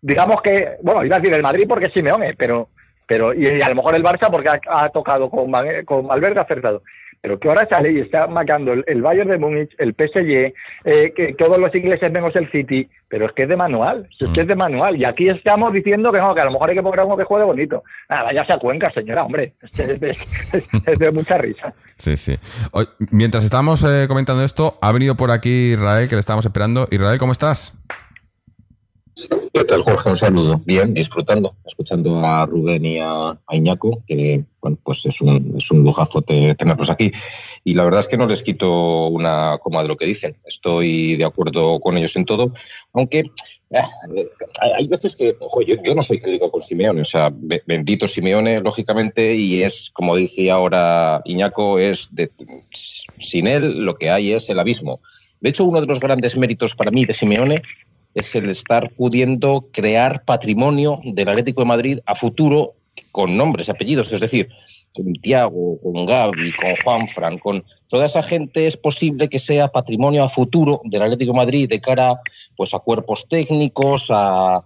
Digamos 0.00 0.42
que, 0.42 0.76
bueno, 0.82 1.04
iba 1.04 1.16
a 1.16 1.20
decir 1.20 1.34
el 1.34 1.42
Madrid 1.42 1.64
porque 1.68 1.86
es 1.86 1.92
Simeone, 1.92 2.34
pero, 2.36 2.68
pero 3.06 3.32
y, 3.32 3.62
a 3.62 3.68
lo 3.68 3.76
mejor 3.76 3.94
el 3.94 4.02
Barça 4.02 4.30
porque 4.30 4.48
ha, 4.68 4.88
tocado 4.88 5.30
con, 5.30 5.50
con 5.84 6.06
Valverde 6.08 6.40
acertado. 6.40 6.82
Pero 7.22 7.38
que 7.38 7.48
ahora 7.48 7.68
sale 7.70 7.92
y 7.92 8.00
está 8.00 8.26
marcando 8.26 8.72
el, 8.72 8.82
el 8.88 9.00
Bayern 9.00 9.30
de 9.30 9.38
Múnich, 9.38 9.70
el 9.78 9.94
PSG, 9.94 10.52
eh, 10.84 11.12
que 11.14 11.34
todos 11.38 11.56
los 11.56 11.72
ingleses 11.72 12.10
menos 12.10 12.34
el 12.34 12.50
City, 12.50 12.90
pero 13.08 13.26
es 13.26 13.32
que 13.32 13.44
es 13.44 13.48
de 13.48 13.56
manual, 13.56 14.08
es 14.18 14.28
que 14.32 14.40
es 14.40 14.46
de 14.48 14.56
manual. 14.56 14.96
Y 14.96 15.04
aquí 15.04 15.28
estamos 15.28 15.72
diciendo 15.72 16.10
que 16.10 16.18
no, 16.18 16.34
que 16.34 16.40
a 16.40 16.46
lo 16.46 16.50
mejor 16.50 16.70
hay 16.70 16.74
que 16.76 16.82
poner 16.82 17.04
uno 17.06 17.16
que 17.16 17.22
juegue 17.22 17.44
bonito. 17.44 17.84
Nada, 18.10 18.24
vaya 18.24 18.44
a 18.48 18.58
Cuenca, 18.58 18.90
señora, 18.92 19.22
hombre, 19.22 19.52
es, 19.62 19.78
es- 19.78 20.02
es- 20.02 20.64
es 20.84 20.98
de 20.98 21.10
mucha 21.12 21.38
risa. 21.38 21.72
Sí, 21.94 22.16
sí. 22.16 22.36
Mientras 23.12 23.44
estábamos 23.44 23.84
eh, 23.84 24.06
comentando 24.08 24.42
esto, 24.42 24.76
ha 24.82 24.90
venido 24.90 25.14
por 25.14 25.30
aquí 25.30 25.74
Israel, 25.74 26.08
que 26.08 26.16
le 26.16 26.20
estábamos 26.20 26.44
esperando. 26.44 26.88
Israel, 26.90 27.20
¿cómo 27.20 27.30
estás? 27.30 27.72
¿Qué 29.52 29.64
tal, 29.64 29.82
Jorge? 29.82 30.08
Un 30.08 30.16
saludo. 30.16 30.60
Bien, 30.64 30.94
disfrutando, 30.94 31.54
escuchando 31.66 32.24
a 32.24 32.46
Rubén 32.46 32.84
y 32.84 32.98
a, 32.98 33.38
Iñaco, 33.50 34.02
que 34.06 34.44
bueno, 34.62 34.78
pues 34.82 35.04
es 35.04 35.20
un, 35.20 35.54
es 35.58 35.70
un 35.70 35.82
lujazo 35.84 36.22
te- 36.22 36.54
tenerlos 36.54 36.88
aquí. 36.88 37.12
Y 37.62 37.74
la 37.74 37.84
verdad 37.84 38.00
es 38.00 38.08
que 38.08 38.16
no 38.16 38.26
les 38.26 38.42
quito 38.42 39.08
una 39.08 39.58
coma 39.62 39.82
de 39.82 39.88
lo 39.88 39.96
que 39.96 40.06
dicen. 40.06 40.36
Estoy 40.46 41.16
de 41.16 41.24
acuerdo 41.26 41.78
con 41.80 41.98
ellos 41.98 42.16
en 42.16 42.24
todo, 42.24 42.52
aunque 42.94 43.18
eh, 43.70 44.26
hay 44.60 44.86
veces 44.88 45.14
que, 45.14 45.36
ojo, 45.40 45.60
yo, 45.60 45.76
no 45.94 46.02
soy 46.02 46.18
crítico 46.18 46.50
con 46.50 46.62
Simeone, 46.62 47.02
o 47.02 47.04
sea, 47.04 47.30
be- 47.34 47.62
bendito 47.66 48.08
Simeone, 48.08 48.60
lógicamente, 48.60 49.34
y 49.34 49.62
es, 49.62 49.90
como 49.92 50.16
dice 50.16 50.50
ahora 50.50 51.20
Iñaco, 51.26 51.78
es 51.78 52.08
de, 52.12 52.30
sin 53.18 53.46
él 53.46 53.84
lo 53.84 53.94
que 53.96 54.08
hay 54.10 54.32
es 54.32 54.48
el 54.48 54.58
abismo. 54.58 55.00
De 55.40 55.50
hecho, 55.50 55.64
uno 55.64 55.80
de 55.80 55.86
los 55.86 56.00
grandes 56.00 56.38
méritos 56.38 56.74
para 56.74 56.90
mí 56.90 57.04
de 57.04 57.12
Simeone 57.14 57.62
es 58.14 58.34
el 58.34 58.50
estar 58.50 58.90
pudiendo 58.94 59.68
crear 59.72 60.24
patrimonio 60.24 60.98
del 61.04 61.28
Atlético 61.28 61.62
de 61.62 61.66
Madrid 61.66 61.98
a 62.06 62.14
futuro 62.14 62.74
con 63.10 63.36
nombres 63.36 63.68
apellidos, 63.68 64.12
es 64.12 64.20
decir, 64.20 64.48
con 64.94 65.12
Tiago, 65.14 65.78
con 65.82 66.04
Gaby, 66.06 66.52
con 66.52 66.76
Juanfran, 66.84 67.38
con 67.38 67.64
toda 67.88 68.04
esa 68.06 68.22
gente 68.22 68.66
es 68.66 68.76
posible 68.76 69.28
que 69.28 69.38
sea 69.38 69.68
patrimonio 69.68 70.24
a 70.24 70.28
futuro 70.28 70.80
del 70.84 71.02
Atlético 71.02 71.32
de 71.32 71.38
Madrid 71.38 71.68
de 71.68 71.80
cara 71.80 72.20
pues 72.56 72.74
a 72.74 72.78
cuerpos 72.78 73.26
técnicos, 73.28 74.08
a, 74.10 74.62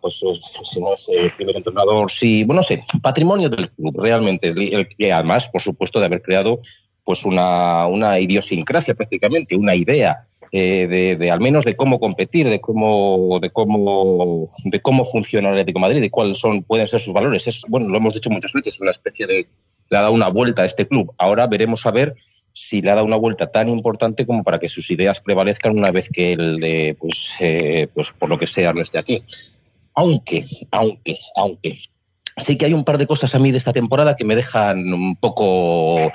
pues 0.00 0.22
si 0.62 0.80
no 0.80 0.92
es 0.94 1.08
el 1.08 1.34
primer 1.36 1.56
entrenador, 1.56 2.10
sí, 2.10 2.44
bueno, 2.44 2.60
no 2.60 2.64
sé, 2.64 2.82
patrimonio 3.02 3.48
del 3.48 3.70
club 3.70 3.98
realmente, 3.98 4.48
el- 4.48 4.86
el 4.98 5.12
además, 5.12 5.48
por 5.48 5.62
supuesto, 5.62 6.00
de 6.00 6.06
haber 6.06 6.20
creado 6.22 6.60
pues 7.04 7.24
una, 7.24 7.86
una 7.86 8.18
idiosincrasia 8.20 8.94
prácticamente, 8.94 9.56
una 9.56 9.74
idea 9.74 10.22
eh, 10.52 10.86
de, 10.86 11.16
de 11.16 11.30
al 11.30 11.40
menos 11.40 11.64
de 11.64 11.74
cómo 11.74 11.98
competir, 11.98 12.48
de 12.48 12.60
cómo, 12.60 13.38
de 13.40 13.50
cómo, 13.50 14.50
de 14.64 14.80
cómo 14.80 15.04
funciona 15.04 15.48
el 15.48 15.54
Atlético 15.54 15.78
de 15.78 15.82
Madrid, 15.82 16.00
de 16.00 16.10
cuáles 16.10 16.38
son, 16.38 16.62
pueden 16.62 16.86
ser 16.86 17.00
sus 17.00 17.12
valores. 17.12 17.46
Es, 17.46 17.62
bueno, 17.68 17.88
lo 17.88 17.96
hemos 17.96 18.14
dicho 18.14 18.30
muchas 18.30 18.52
veces, 18.52 18.80
una 18.80 18.90
especie 18.90 19.26
de 19.26 19.46
le 19.88 19.98
ha 19.98 20.02
dado 20.02 20.14
una 20.14 20.28
vuelta 20.28 20.62
a 20.62 20.64
este 20.64 20.86
club. 20.86 21.12
Ahora 21.18 21.46
veremos 21.46 21.84
a 21.84 21.90
ver 21.90 22.14
si 22.52 22.80
le 22.80 22.90
ha 22.90 22.94
dado 22.94 23.06
una 23.06 23.16
vuelta 23.16 23.50
tan 23.50 23.68
importante 23.68 24.26
como 24.26 24.42
para 24.42 24.58
que 24.58 24.68
sus 24.68 24.90
ideas 24.90 25.20
prevalezcan 25.20 25.76
una 25.76 25.90
vez 25.90 26.08
que 26.08 26.32
él, 26.32 26.96
pues, 26.98 27.34
eh, 27.40 27.88
pues 27.94 28.12
por 28.18 28.30
lo 28.30 28.38
que 28.38 28.46
sea, 28.46 28.72
no 28.72 28.80
esté 28.80 28.98
aquí. 28.98 29.22
Aunque, 29.94 30.42
aunque, 30.70 31.18
aunque 31.36 31.76
sí 32.36 32.56
que 32.56 32.66
hay 32.66 32.72
un 32.72 32.84
par 32.84 32.96
de 32.96 33.06
cosas 33.06 33.34
a 33.34 33.38
mí 33.38 33.50
de 33.50 33.58
esta 33.58 33.74
temporada 33.74 34.16
que 34.16 34.24
me 34.24 34.36
dejan 34.36 34.78
un 34.92 35.16
poco 35.16 36.10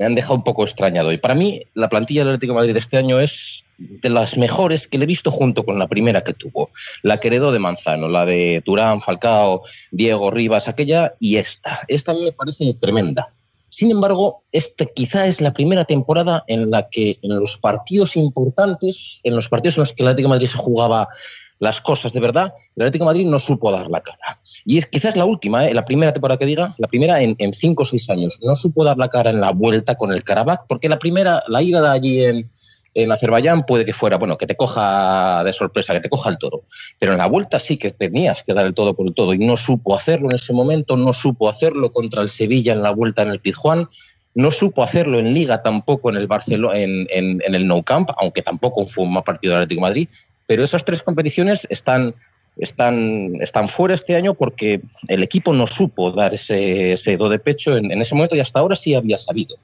me 0.00 0.06
han 0.06 0.14
dejado 0.14 0.36
un 0.36 0.44
poco 0.44 0.64
extrañado. 0.64 1.12
Y 1.12 1.18
para 1.18 1.34
mí, 1.34 1.62
la 1.74 1.90
plantilla 1.90 2.22
del 2.22 2.30
Atlético 2.30 2.54
de 2.54 2.60
Madrid 2.60 2.72
de 2.72 2.78
este 2.78 2.96
año 2.96 3.20
es 3.20 3.64
de 3.76 4.08
las 4.08 4.38
mejores 4.38 4.88
que 4.88 4.96
le 4.96 5.04
he 5.04 5.06
visto 5.06 5.30
junto 5.30 5.62
con 5.62 5.78
la 5.78 5.88
primera 5.88 6.24
que 6.24 6.32
tuvo. 6.32 6.70
La 7.02 7.18
que 7.18 7.28
heredó 7.28 7.52
de 7.52 7.58
Manzano, 7.58 8.08
la 8.08 8.24
de 8.24 8.62
Turán, 8.64 9.02
Falcao, 9.02 9.60
Diego 9.90 10.30
Rivas, 10.30 10.68
aquella 10.68 11.12
y 11.20 11.36
esta. 11.36 11.80
Esta 11.86 12.14
me 12.14 12.32
parece 12.32 12.72
tremenda. 12.80 13.34
Sin 13.68 13.90
embargo, 13.90 14.42
esta 14.52 14.86
quizá 14.86 15.26
es 15.26 15.42
la 15.42 15.52
primera 15.52 15.84
temporada 15.84 16.44
en 16.46 16.70
la 16.70 16.88
que 16.88 17.18
en 17.20 17.38
los 17.38 17.58
partidos 17.58 18.16
importantes, 18.16 19.20
en 19.22 19.36
los 19.36 19.50
partidos 19.50 19.76
en 19.76 19.82
los 19.82 19.92
que 19.92 20.02
el 20.02 20.08
Atlético 20.08 20.30
Madrid 20.30 20.46
se 20.46 20.56
jugaba 20.56 21.08
las 21.60 21.80
cosas 21.80 22.12
de 22.14 22.20
verdad, 22.20 22.52
el 22.74 22.82
Atlético 22.82 23.04
Madrid 23.04 23.26
no 23.26 23.38
supo 23.38 23.70
dar 23.70 23.88
la 23.88 24.00
cara. 24.00 24.40
Y 24.64 24.78
es 24.78 24.86
quizás 24.86 25.14
la 25.14 25.26
última, 25.26 25.66
¿eh? 25.66 25.74
la 25.74 25.84
primera 25.84 26.12
temporada 26.12 26.38
que 26.38 26.46
diga, 26.46 26.74
la 26.78 26.88
primera 26.88 27.22
en, 27.22 27.36
cinco 27.52 27.82
o 27.82 27.86
seis 27.86 28.08
años. 28.08 28.38
No 28.42 28.56
supo 28.56 28.82
dar 28.82 28.96
la 28.96 29.08
cara 29.08 29.30
en 29.30 29.40
la 29.40 29.52
vuelta 29.52 29.94
con 29.94 30.10
el 30.12 30.24
Karabakh, 30.24 30.66
porque 30.66 30.88
la 30.88 30.98
primera, 30.98 31.42
la 31.48 31.62
ida 31.62 31.82
de 31.82 31.88
allí 31.88 32.24
en, 32.24 32.48
en 32.94 33.12
Azerbaiyán 33.12 33.64
puede 33.66 33.84
que 33.84 33.92
fuera, 33.92 34.16
bueno, 34.16 34.38
que 34.38 34.46
te 34.46 34.56
coja 34.56 35.44
de 35.44 35.52
sorpresa, 35.52 35.92
que 35.92 36.00
te 36.00 36.08
coja 36.08 36.30
el 36.30 36.38
toro. 36.38 36.62
Pero 36.98 37.12
en 37.12 37.18
la 37.18 37.26
vuelta 37.26 37.58
sí 37.58 37.76
que 37.76 37.90
tenías 37.90 38.42
que 38.42 38.54
dar 38.54 38.64
el 38.64 38.72
todo 38.72 38.94
por 38.96 39.06
el 39.06 39.14
todo 39.14 39.34
y 39.34 39.38
no 39.38 39.58
supo 39.58 39.94
hacerlo 39.94 40.30
en 40.30 40.36
ese 40.36 40.54
momento, 40.54 40.96
no 40.96 41.12
supo 41.12 41.50
hacerlo 41.50 41.92
contra 41.92 42.22
el 42.22 42.30
Sevilla 42.30 42.72
en 42.72 42.82
la 42.82 42.90
vuelta 42.90 43.20
en 43.20 43.28
el 43.28 43.40
Pizjuán. 43.40 43.86
No 44.32 44.52
supo 44.52 44.82
hacerlo 44.82 45.18
en 45.18 45.34
Liga 45.34 45.60
tampoco 45.60 46.08
en 46.08 46.16
el 46.16 46.28
Barcelona, 46.28 46.78
en, 46.78 47.06
en, 47.10 47.54
el 47.54 47.66
Nou 47.66 47.82
Camp, 47.82 48.10
aunque 48.16 48.42
tampoco 48.42 48.86
fue 48.86 49.04
un 49.04 49.12
mal 49.12 49.24
partido 49.24 49.52
del 49.52 49.62
Atlético 49.64 49.80
Madrid. 49.82 50.08
Pero 50.50 50.64
esas 50.64 50.84
tres 50.84 51.04
competiciones 51.04 51.64
están, 51.70 52.12
están, 52.56 53.36
están 53.40 53.68
fuera 53.68 53.94
este 53.94 54.16
año 54.16 54.34
porque 54.34 54.80
el 55.06 55.22
equipo 55.22 55.52
no 55.52 55.68
supo 55.68 56.10
dar 56.10 56.34
ese, 56.34 56.94
ese 56.94 57.16
do 57.16 57.28
de 57.28 57.38
pecho 57.38 57.76
en, 57.76 57.92
en 57.92 58.00
ese 58.00 58.16
momento 58.16 58.34
y 58.34 58.40
hasta 58.40 58.58
ahora 58.58 58.74
sí 58.74 58.92
había 58.96 59.16
sabido. 59.16 59.54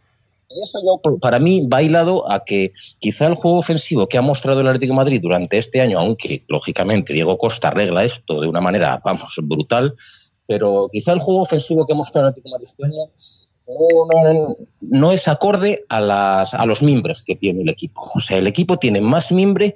Y 0.49 0.63
eso 0.63 0.79
yo, 0.87 1.19
para 1.19 1.41
mí 1.41 1.67
va 1.67 1.83
hilado 1.83 2.31
a 2.31 2.45
que 2.45 2.71
quizá 3.01 3.27
el 3.27 3.35
juego 3.35 3.59
ofensivo 3.59 4.09
que 4.09 4.17
ha 4.17 4.23
mostrado 4.23 4.61
el 4.61 4.69
Atlético 4.69 4.93
de 4.93 4.97
Madrid 4.99 5.21
durante 5.21 5.59
este 5.59 5.81
año, 5.81 5.99
aunque 5.99 6.45
lógicamente 6.47 7.13
Diego 7.13 7.37
Costa 7.37 7.67
arregla 7.67 8.05
esto 8.05 8.41
de 8.41 8.47
una 8.47 8.61
manera, 8.61 9.03
vamos, 9.05 9.35
brutal, 9.43 9.93
pero 10.47 10.89
quizá 10.93 11.11
el 11.11 11.19
juego 11.19 11.43
ofensivo 11.43 11.85
que 11.85 11.95
ha 11.95 11.97
mostrado 11.97 12.29
el 12.29 12.31
Atlético 12.31 12.51
de 12.51 12.53
Madrid 12.53 12.69
este 12.69 12.85
año 12.85 13.11
no, 13.67 14.33
no, 14.33 14.57
no 14.81 15.13
es 15.13 15.27
acorde 15.27 15.85
a, 15.89 16.01
las, 16.01 16.55
a 16.55 16.65
los 16.65 16.81
mimbres 16.81 17.25
que 17.25 17.35
tiene 17.35 17.63
el 17.63 17.69
equipo. 17.71 18.01
O 18.15 18.21
sea, 18.21 18.39
el 18.39 18.47
equipo 18.47 18.79
tiene 18.79 19.01
más 19.01 19.33
mimbre 19.33 19.75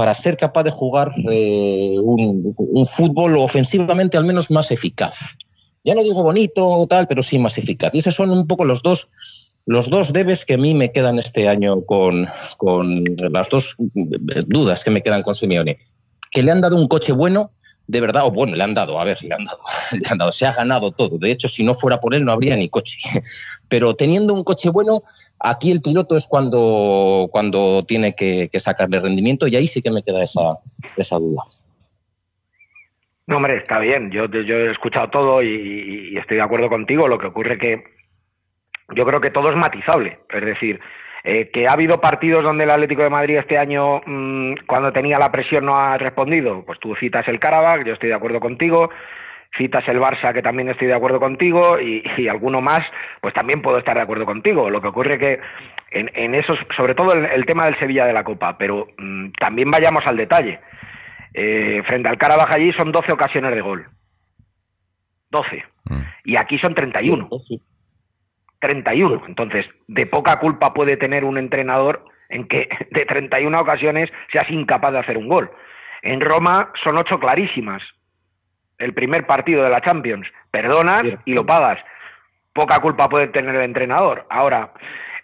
para 0.00 0.14
ser 0.14 0.38
capaz 0.38 0.62
de 0.62 0.70
jugar 0.70 1.12
eh, 1.30 1.96
un, 2.02 2.54
un, 2.56 2.86
fútbol 2.86 3.36
ofensivamente 3.36 4.16
al 4.16 4.24
menos 4.24 4.50
más 4.50 4.70
eficaz. 4.70 5.36
Ya 5.84 5.94
no 5.94 6.02
digo 6.02 6.22
bonito 6.22 6.66
o 6.66 6.86
tal, 6.86 7.06
pero 7.06 7.22
sí 7.22 7.38
más 7.38 7.58
eficaz. 7.58 7.90
Y 7.92 7.98
esos 7.98 8.14
son 8.14 8.30
un 8.30 8.46
poco 8.46 8.64
los 8.64 8.82
dos, 8.82 9.10
los 9.66 9.90
dos 9.90 10.14
debes 10.14 10.46
que 10.46 10.54
a 10.54 10.56
mí 10.56 10.72
me 10.72 10.90
quedan 10.90 11.18
este 11.18 11.48
año 11.48 11.84
con, 11.84 12.26
con 12.56 13.04
las 13.30 13.50
dos 13.50 13.76
dudas 14.46 14.84
que 14.84 14.90
me 14.90 15.02
quedan 15.02 15.20
con 15.20 15.34
Simeone. 15.34 15.76
Que 16.30 16.42
le 16.42 16.50
han 16.50 16.62
dado 16.62 16.76
un 16.76 16.88
coche 16.88 17.12
bueno, 17.12 17.52
de 17.86 18.00
verdad, 18.00 18.24
o 18.24 18.30
bueno, 18.30 18.56
le 18.56 18.64
han 18.64 18.72
dado, 18.72 18.98
a 18.98 19.04
ver, 19.04 19.22
le 19.22 19.34
han 19.34 19.44
dado, 19.44 19.58
le 19.92 20.08
han 20.08 20.16
dado, 20.16 20.32
se 20.32 20.46
ha 20.46 20.54
ganado 20.54 20.92
todo. 20.92 21.18
De 21.18 21.30
hecho, 21.30 21.46
si 21.46 21.62
no 21.62 21.74
fuera 21.74 22.00
por 22.00 22.14
él, 22.14 22.24
no 22.24 22.32
habría 22.32 22.56
ni 22.56 22.70
coche. 22.70 22.96
Pero 23.68 23.94
teniendo 23.94 24.32
un 24.32 24.44
coche 24.44 24.70
bueno, 24.70 25.02
aquí 25.40 25.70
el 25.70 25.82
piloto 25.82 26.16
es 26.16 26.26
cuando, 26.28 27.28
cuando 27.32 27.84
tiene 27.84 28.14
que, 28.14 28.48
que 28.52 28.60
sacarle 28.60 29.00
rendimiento 29.00 29.48
y 29.48 29.56
ahí 29.56 29.66
sí 29.66 29.82
que 29.82 29.90
me 29.90 30.02
queda 30.02 30.22
esa, 30.22 30.58
esa 30.96 31.16
duda. 31.16 31.42
No, 33.30 33.36
hombre, 33.36 33.58
está 33.58 33.78
bien. 33.78 34.10
Yo, 34.10 34.26
yo 34.26 34.56
he 34.56 34.72
escuchado 34.72 35.08
todo 35.08 35.40
y, 35.40 36.16
estoy 36.18 36.38
de 36.38 36.42
acuerdo 36.42 36.68
contigo. 36.68 37.06
Lo 37.06 37.16
que 37.16 37.28
ocurre 37.28 37.58
que 37.58 37.84
yo 38.92 39.06
creo 39.06 39.20
que 39.20 39.30
todo 39.30 39.50
es 39.50 39.56
matizable. 39.56 40.18
Es 40.28 40.44
decir, 40.44 40.80
eh, 41.22 41.48
que 41.52 41.68
ha 41.68 41.74
habido 41.74 42.00
partidos 42.00 42.42
donde 42.42 42.64
el 42.64 42.70
Atlético 42.70 43.02
de 43.02 43.10
Madrid 43.10 43.38
este 43.38 43.56
año, 43.56 44.00
mmm, 44.04 44.54
cuando 44.66 44.92
tenía 44.92 45.16
la 45.20 45.30
presión, 45.30 45.64
no 45.64 45.78
ha 45.78 45.96
respondido. 45.96 46.64
Pues 46.66 46.80
tú 46.80 46.96
citas 46.96 47.28
el 47.28 47.38
Karabakh, 47.38 47.86
yo 47.86 47.92
estoy 47.92 48.08
de 48.08 48.16
acuerdo 48.16 48.40
contigo. 48.40 48.90
Citas 49.56 49.86
el 49.88 49.98
Barça, 49.98 50.32
que 50.32 50.42
también 50.42 50.68
estoy 50.68 50.86
de 50.86 50.94
acuerdo 50.94 51.18
contigo, 51.18 51.80
y, 51.80 52.02
y 52.16 52.28
alguno 52.28 52.60
más, 52.60 52.80
pues 53.20 53.34
también 53.34 53.62
puedo 53.62 53.78
estar 53.78 53.96
de 53.96 54.02
acuerdo 54.02 54.24
contigo. 54.24 54.70
Lo 54.70 54.80
que 54.80 54.88
ocurre 54.88 55.18
que 55.18 55.40
en, 55.90 56.10
en 56.14 56.34
eso, 56.34 56.54
sobre 56.76 56.94
todo 56.94 57.12
el, 57.14 57.24
el, 57.26 57.44
tema 57.46 57.66
del 57.66 57.78
Sevilla 57.78 58.06
de 58.06 58.12
la 58.12 58.24
Copa, 58.24 58.56
pero 58.56 58.88
mmm, 58.96 59.30
también 59.38 59.70
vayamos 59.70 60.06
al 60.06 60.16
detalle. 60.16 60.60
Eh, 61.34 61.82
frente 61.86 62.08
al 62.08 62.18
Karabaj 62.18 62.50
allí 62.52 62.72
son 62.72 62.92
12 62.92 63.12
ocasiones 63.12 63.54
de 63.54 63.60
gol. 63.60 63.86
12. 65.30 65.64
Mm. 65.84 66.00
Y 66.24 66.36
aquí 66.36 66.58
son 66.58 66.74
31. 66.74 67.28
31. 68.60 69.22
Entonces, 69.26 69.66
de 69.88 70.06
poca 70.06 70.38
culpa 70.38 70.74
puede 70.74 70.96
tener 70.96 71.24
un 71.24 71.38
entrenador 71.38 72.04
en 72.28 72.46
que 72.46 72.68
de 72.90 73.04
31 73.04 73.58
ocasiones 73.58 74.10
seas 74.32 74.50
incapaz 74.50 74.92
de 74.92 74.98
hacer 74.98 75.18
un 75.18 75.28
gol. 75.28 75.50
En 76.02 76.20
Roma 76.20 76.72
son 76.82 76.98
ocho 76.98 77.18
clarísimas. 77.18 77.82
El 78.80 78.92
primer 78.92 79.26
partido 79.26 79.62
de 79.62 79.70
la 79.70 79.80
Champions. 79.80 80.26
Perdonas 80.50 81.02
y 81.24 81.34
lo 81.34 81.46
pagas. 81.46 81.78
Poca 82.52 82.80
culpa 82.80 83.08
puede 83.08 83.28
tener 83.28 83.54
el 83.54 83.62
entrenador. 83.62 84.26
Ahora, 84.28 84.72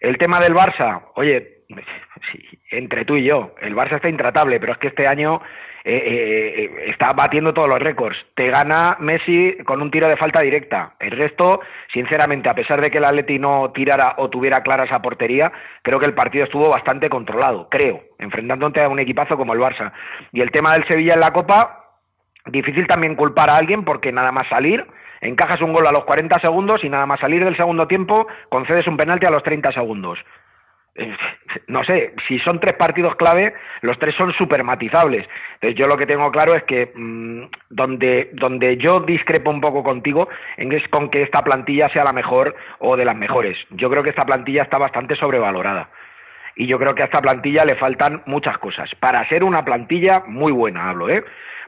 el 0.01 0.17
tema 0.19 0.39
del 0.39 0.55
Barça, 0.55 1.03
oye, 1.15 1.65
entre 2.71 3.05
tú 3.05 3.17
y 3.17 3.25
yo, 3.25 3.55
el 3.61 3.75
Barça 3.75 3.97
está 3.97 4.09
intratable, 4.09 4.61
pero 4.61 4.73
es 4.73 4.79
que 4.79 4.89
este 4.89 5.09
año 5.09 5.43
eh, 5.89 6.03
eh, 6.05 6.65
eh, 6.65 6.91
está 6.91 7.13
batiendo 7.13 7.55
todos 7.55 7.69
los 7.69 7.79
récords. 7.79 8.19
Te 8.35 8.51
gana 8.51 8.97
Messi 8.99 9.59
con 9.65 9.81
un 9.81 9.93
tiro 9.93 10.09
de 10.09 10.17
falta 10.17 10.43
directa. 10.43 10.95
El 10.99 11.13
resto, 11.13 11.61
sinceramente, 11.93 12.49
a 12.49 12.57
pesar 12.57 12.81
de 12.81 12.91
que 12.91 12.99
el 12.99 13.05
Atleti 13.05 13.39
no 13.39 13.71
tirara 13.73 14.15
o 14.19 14.29
tuviera 14.29 14.65
clara 14.65 14.83
esa 14.83 15.01
portería, 15.01 15.53
creo 15.83 16.01
que 16.01 16.07
el 16.07 16.15
partido 16.15 16.45
estuvo 16.45 16.69
bastante 16.69 17.09
controlado, 17.09 17.69
creo, 17.71 18.03
enfrentándote 18.19 18.83
a 18.83 18.89
un 18.89 18.99
equipazo 18.99 19.37
como 19.37 19.55
el 19.55 19.61
Barça. 19.61 19.93
Y 20.33 20.41
el 20.41 20.51
tema 20.51 20.73
del 20.73 20.89
Sevilla 20.89 21.15
en 21.15 21.21
la 21.21 21.33
Copa, 21.33 21.86
difícil 22.47 22.87
también 22.87 23.15
culpar 23.15 23.51
a 23.51 23.57
alguien 23.57 23.85
porque 23.85 24.13
nada 24.13 24.33
más 24.33 24.49
salir, 24.49 24.87
encajas 25.21 25.61
un 25.61 25.73
gol 25.73 25.87
a 25.87 25.93
los 25.93 26.05
40 26.05 26.39
segundos 26.41 26.85
y 26.85 26.89
nada 26.89 27.07
más 27.07 27.21
salir 27.21 27.45
del 27.45 27.57
segundo 27.57 27.87
tiempo, 27.87 28.27
concedes 28.49 28.87
un 28.87 28.97
penalti 28.97 29.27
a 29.27 29.31
los 29.31 29.43
30 29.43 29.73
segundos. 29.73 30.19
Eh, 30.99 31.15
no 31.67 31.85
sé, 31.85 32.15
si 32.27 32.39
son 32.39 32.59
tres 32.59 32.73
partidos 32.75 33.17
clave, 33.17 33.53
los 33.83 33.99
tres 33.99 34.15
son 34.15 34.33
súper 34.33 34.65
matizables. 34.65 35.29
Entonces 35.55 35.79
yo 35.79 35.87
lo 35.87 35.97
que 35.97 36.07
tengo 36.07 36.31
claro 36.31 36.55
es 36.55 36.63
que 36.65 36.91
mm, 36.95 37.43
donde, 37.69 38.31
donde 38.33 38.79
yo 38.79 39.01
discrepo 39.01 39.51
un 39.51 39.61
poco 39.61 39.83
contigo 39.83 40.29
es 40.57 40.89
con 40.89 41.11
que 41.11 41.23
esta 41.23 41.43
plantilla 41.43 41.91
sea 41.91 42.05
la 42.05 42.13
mejor 42.13 42.57
o 42.79 42.97
de 42.97 43.05
las 43.05 43.17
mejores. 43.17 43.59
Yo 43.71 43.91
creo 43.91 44.03
que 44.03 44.11
esta 44.11 44.25
plantilla 44.25 44.63
está 44.63 44.79
bastante 44.79 45.17
sobrevalorada. 45.17 45.91
Y 46.59 46.67
yo 46.67 46.79
creo 46.79 46.95
que 46.95 47.03
a 47.03 47.07
esta 47.07 47.21
plantilla 47.21 47.67
le 47.67 47.75
faltan 47.75 48.23
muchas 48.25 48.57
cosas. 48.57 48.89
Para 48.99 49.29
ser 49.29 49.45
una 49.45 49.63
plantilla 49.63 50.23
muy 50.27 50.53
buena, 50.53 50.89
hablo, 50.89 51.11
¿eh? 51.11 51.23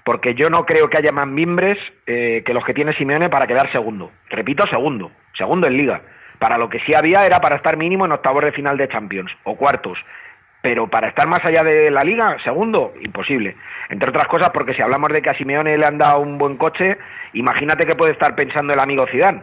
Porque 0.09 0.35
yo 0.35 0.49
no 0.49 0.65
creo 0.65 0.89
que 0.89 0.97
haya 0.97 1.13
más 1.13 1.29
mimbres 1.29 1.77
eh, 2.07 2.43
que 2.47 2.55
los 2.55 2.65
que 2.65 2.73
tiene 2.73 2.95
Simeone 2.95 3.29
para 3.29 3.47
quedar 3.47 3.71
segundo. 3.71 4.11
Repito, 4.31 4.67
segundo. 4.67 5.11
Segundo 5.37 5.67
en 5.67 5.77
liga 5.77 6.01
para 6.39 6.57
lo 6.57 6.71
que 6.71 6.81
sí 6.81 6.95
había 6.95 7.27
era 7.27 7.41
para 7.41 7.57
estar 7.57 7.77
mínimo 7.77 8.07
en 8.07 8.13
octavos 8.13 8.43
de 8.43 8.53
final 8.53 8.79
de 8.79 8.89
Champions 8.89 9.31
o 9.45 9.55
cuartos. 9.55 9.99
Pero 10.63 10.89
para 10.89 11.09
estar 11.09 11.29
más 11.29 11.45
allá 11.45 11.63
de 11.63 11.91
la 11.91 12.01
liga, 12.01 12.39
segundo, 12.43 12.95
imposible. 13.03 13.55
Entre 13.91 14.09
otras 14.09 14.27
cosas, 14.29 14.49
porque 14.49 14.73
si 14.73 14.81
hablamos 14.81 15.11
de 15.11 15.21
que 15.21 15.29
a 15.29 15.37
Simeone 15.37 15.77
le 15.77 15.87
han 15.87 15.99
dado 15.99 16.21
un 16.21 16.39
buen 16.39 16.57
coche, 16.57 16.97
imagínate 17.35 17.85
que 17.85 17.95
puede 17.95 18.13
estar 18.13 18.35
pensando 18.35 18.73
el 18.73 18.81
amigo 18.81 19.07
Zidane. 19.09 19.43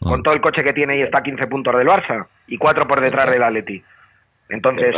Con 0.00 0.20
ah. 0.20 0.22
todo 0.24 0.32
el 0.32 0.40
coche 0.40 0.64
que 0.64 0.72
tiene 0.72 0.96
y 0.96 1.02
está 1.02 1.18
a 1.18 1.22
15 1.22 1.46
puntos 1.48 1.76
del 1.76 1.88
Barça 1.88 2.26
y 2.46 2.56
cuatro 2.56 2.88
por 2.88 3.02
detrás 3.02 3.26
del 3.26 3.42
Atleti. 3.42 3.84
Entonces, 4.48 4.96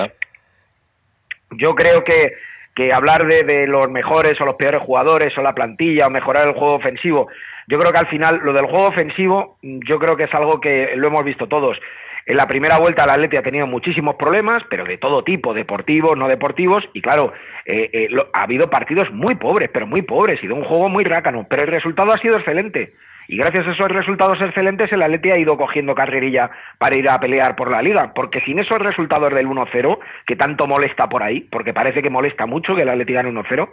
yo 1.51 1.75
creo 1.75 2.05
que, 2.05 2.35
que 2.75 2.93
hablar 2.93 3.27
de, 3.27 3.43
de, 3.43 3.67
los 3.67 3.91
mejores 3.91 4.41
o 4.41 4.45
los 4.45 4.57
peores 4.57 4.83
jugadores 4.83 5.37
o 5.39 5.43
la 5.43 5.55
plantilla 5.55 6.07
o 6.07 6.11
mejorar 6.11 6.47
el 6.49 6.55
juego 6.55 6.75
ofensivo 6.75 7.29
yo 7.67 7.79
creo 7.79 7.93
que 7.93 7.99
al 7.99 8.09
final 8.09 8.41
lo 8.43 8.53
del 8.53 8.67
juego 8.67 8.89
ofensivo, 8.89 9.57
yo 9.63 9.99
creo 9.99 10.17
que 10.17 10.25
es 10.25 10.35
algo 10.35 10.61
que 10.61 10.95
lo 10.97 11.09
hemos 11.09 11.25
visto 11.25 11.47
todos. 11.47 11.79
En 12.27 12.37
la 12.37 12.47
primera 12.47 12.79
vuelta 12.79 13.05
el 13.05 13.11
Atleti 13.11 13.37
ha 13.37 13.43
tenido 13.43 13.67
muchísimos 13.67 14.17
problemas, 14.17 14.63
pero 14.71 14.85
de 14.85 14.97
todo 14.97 15.25
tipo, 15.25 15.53
deportivos, 15.53 16.17
no 16.17 16.27
deportivos, 16.27 16.83
y 16.95 17.03
claro, 17.03 17.33
eh, 17.67 17.91
eh, 17.93 18.09
ha 18.33 18.43
habido 18.43 18.71
partidos 18.71 19.11
muy 19.13 19.35
pobres, 19.35 19.71
pero 19.73 19.87
muy 19.87 20.03
pobres, 20.03 20.43
y 20.43 20.47
de 20.47 20.55
un 20.55 20.65
juego 20.65 20.89
muy 20.89 21.05
rácano, 21.05 21.47
pero 21.49 21.63
el 21.63 21.69
resultado 21.69 22.11
ha 22.13 22.19
sido 22.19 22.39
excelente. 22.39 22.95
Y 23.29 23.37
gracias 23.37 23.67
a 23.67 23.73
esos 23.73 23.89
resultados 23.89 24.41
excelentes 24.41 24.93
el 24.93 25.03
Atleti 25.03 25.31
ha 25.31 25.39
ido 25.39 25.57
cogiendo 25.57 25.95
carrerilla 25.95 26.51
para 26.79 26.99
ir 26.99 27.09
a 27.09 27.19
pelear 27.19 27.57
por 27.57 27.71
la 27.71 27.83
liga, 27.83 28.13
porque 28.15 28.41
sin 28.41 28.59
esos 28.59 28.79
resultados 28.79 29.33
del 29.33 29.47
1-0, 29.47 29.99
que 30.27 30.37
tanto 30.37 30.67
molesta 30.67 31.09
por 31.09 31.23
ahí, 31.23 31.41
porque 31.41 31.73
parece 31.73 32.03
que 32.03 32.11
molesta 32.11 32.47
mucho 32.47 32.75
que 32.75 32.83
el 32.83 32.89
Atleti 32.89 33.13
gane 33.15 33.31
1-0, 33.31 33.69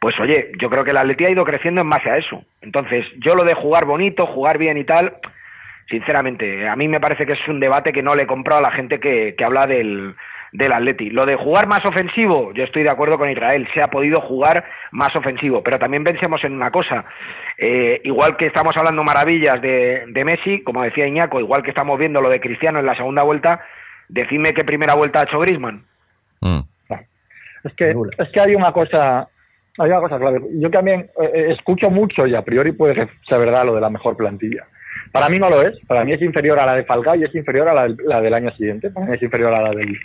pues 0.00 0.18
oye, 0.20 0.52
yo 0.58 0.68
creo 0.68 0.84
que 0.84 0.90
el 0.90 0.98
Atleti 0.98 1.24
ha 1.24 1.30
ido 1.30 1.44
creciendo 1.44 1.80
en 1.80 1.90
base 1.90 2.10
a 2.10 2.16
eso. 2.16 2.44
Entonces, 2.60 3.06
yo 3.18 3.34
lo 3.34 3.44
de 3.44 3.54
jugar 3.54 3.84
bonito, 3.84 4.26
jugar 4.26 4.58
bien 4.58 4.78
y 4.78 4.84
tal, 4.84 5.14
sinceramente, 5.88 6.68
a 6.68 6.76
mí 6.76 6.88
me 6.88 7.00
parece 7.00 7.24
que 7.24 7.32
es 7.32 7.48
un 7.48 7.60
debate 7.60 7.92
que 7.92 8.02
no 8.02 8.12
le 8.12 8.24
he 8.24 8.26
comprado 8.26 8.60
a 8.60 8.70
la 8.70 8.76
gente 8.76 9.00
que 9.00 9.34
habla 9.44 9.66
del, 9.66 10.14
del 10.52 10.72
Atleti. 10.72 11.10
Lo 11.10 11.26
de 11.26 11.36
jugar 11.36 11.66
más 11.66 11.84
ofensivo, 11.84 12.52
yo 12.54 12.64
estoy 12.64 12.82
de 12.82 12.90
acuerdo 12.90 13.18
con 13.18 13.30
Israel, 13.30 13.68
se 13.74 13.82
ha 13.82 13.88
podido 13.88 14.20
jugar 14.20 14.64
más 14.92 15.14
ofensivo, 15.14 15.62
pero 15.62 15.78
también 15.78 16.04
pensemos 16.04 16.42
en 16.44 16.52
una 16.52 16.70
cosa, 16.70 17.04
eh, 17.58 18.00
igual 18.04 18.36
que 18.36 18.46
estamos 18.46 18.76
hablando 18.76 19.04
maravillas 19.04 19.60
de, 19.60 20.04
de, 20.08 20.24
Messi, 20.24 20.62
como 20.62 20.82
decía 20.82 21.06
Iñaco, 21.06 21.40
igual 21.40 21.62
que 21.62 21.70
estamos 21.70 21.98
viendo 21.98 22.20
lo 22.20 22.30
de 22.30 22.40
Cristiano 22.40 22.78
en 22.78 22.86
la 22.86 22.96
segunda 22.96 23.22
vuelta, 23.22 23.60
decidme 24.08 24.54
qué 24.54 24.64
primera 24.64 24.94
vuelta 24.94 25.20
ha 25.20 25.24
hecho 25.24 25.40
Griezmann. 25.40 25.84
Mm. 26.40 26.60
Es 27.64 27.74
que, 27.74 27.90
es 27.90 28.28
que 28.32 28.40
hay 28.40 28.54
una 28.54 28.72
cosa 28.72 29.28
hay 29.80 29.90
una 29.90 30.00
cosa 30.00 30.18
clave. 30.18 30.40
Yo 30.54 30.70
también 30.70 31.02
eh, 31.20 31.30
eh, 31.32 31.46
escucho 31.50 31.90
mucho 31.90 32.26
y 32.26 32.34
a 32.34 32.42
priori 32.42 32.72
puede 32.72 32.94
ser 32.94 33.38
verdad 33.38 33.64
lo 33.64 33.74
de 33.74 33.80
la 33.80 33.90
mejor 33.90 34.16
plantilla. 34.16 34.64
Para 35.12 35.28
mí 35.28 35.38
no 35.38 35.48
lo 35.48 35.62
es. 35.62 35.78
Para 35.86 36.04
mí 36.04 36.12
es 36.12 36.20
inferior 36.20 36.58
a 36.58 36.66
la 36.66 36.74
de 36.74 36.84
Falcao 36.84 37.14
y 37.14 37.24
es 37.24 37.34
inferior 37.34 37.68
a 37.68 37.74
la 37.74 37.82
del, 37.84 37.96
la 38.04 38.20
del 38.20 38.34
año 38.34 38.50
siguiente. 38.56 38.90
Para 38.90 39.06
mí 39.06 39.14
es 39.14 39.22
inferior 39.22 39.54
a 39.54 39.62
la 39.62 39.70
del, 39.70 39.96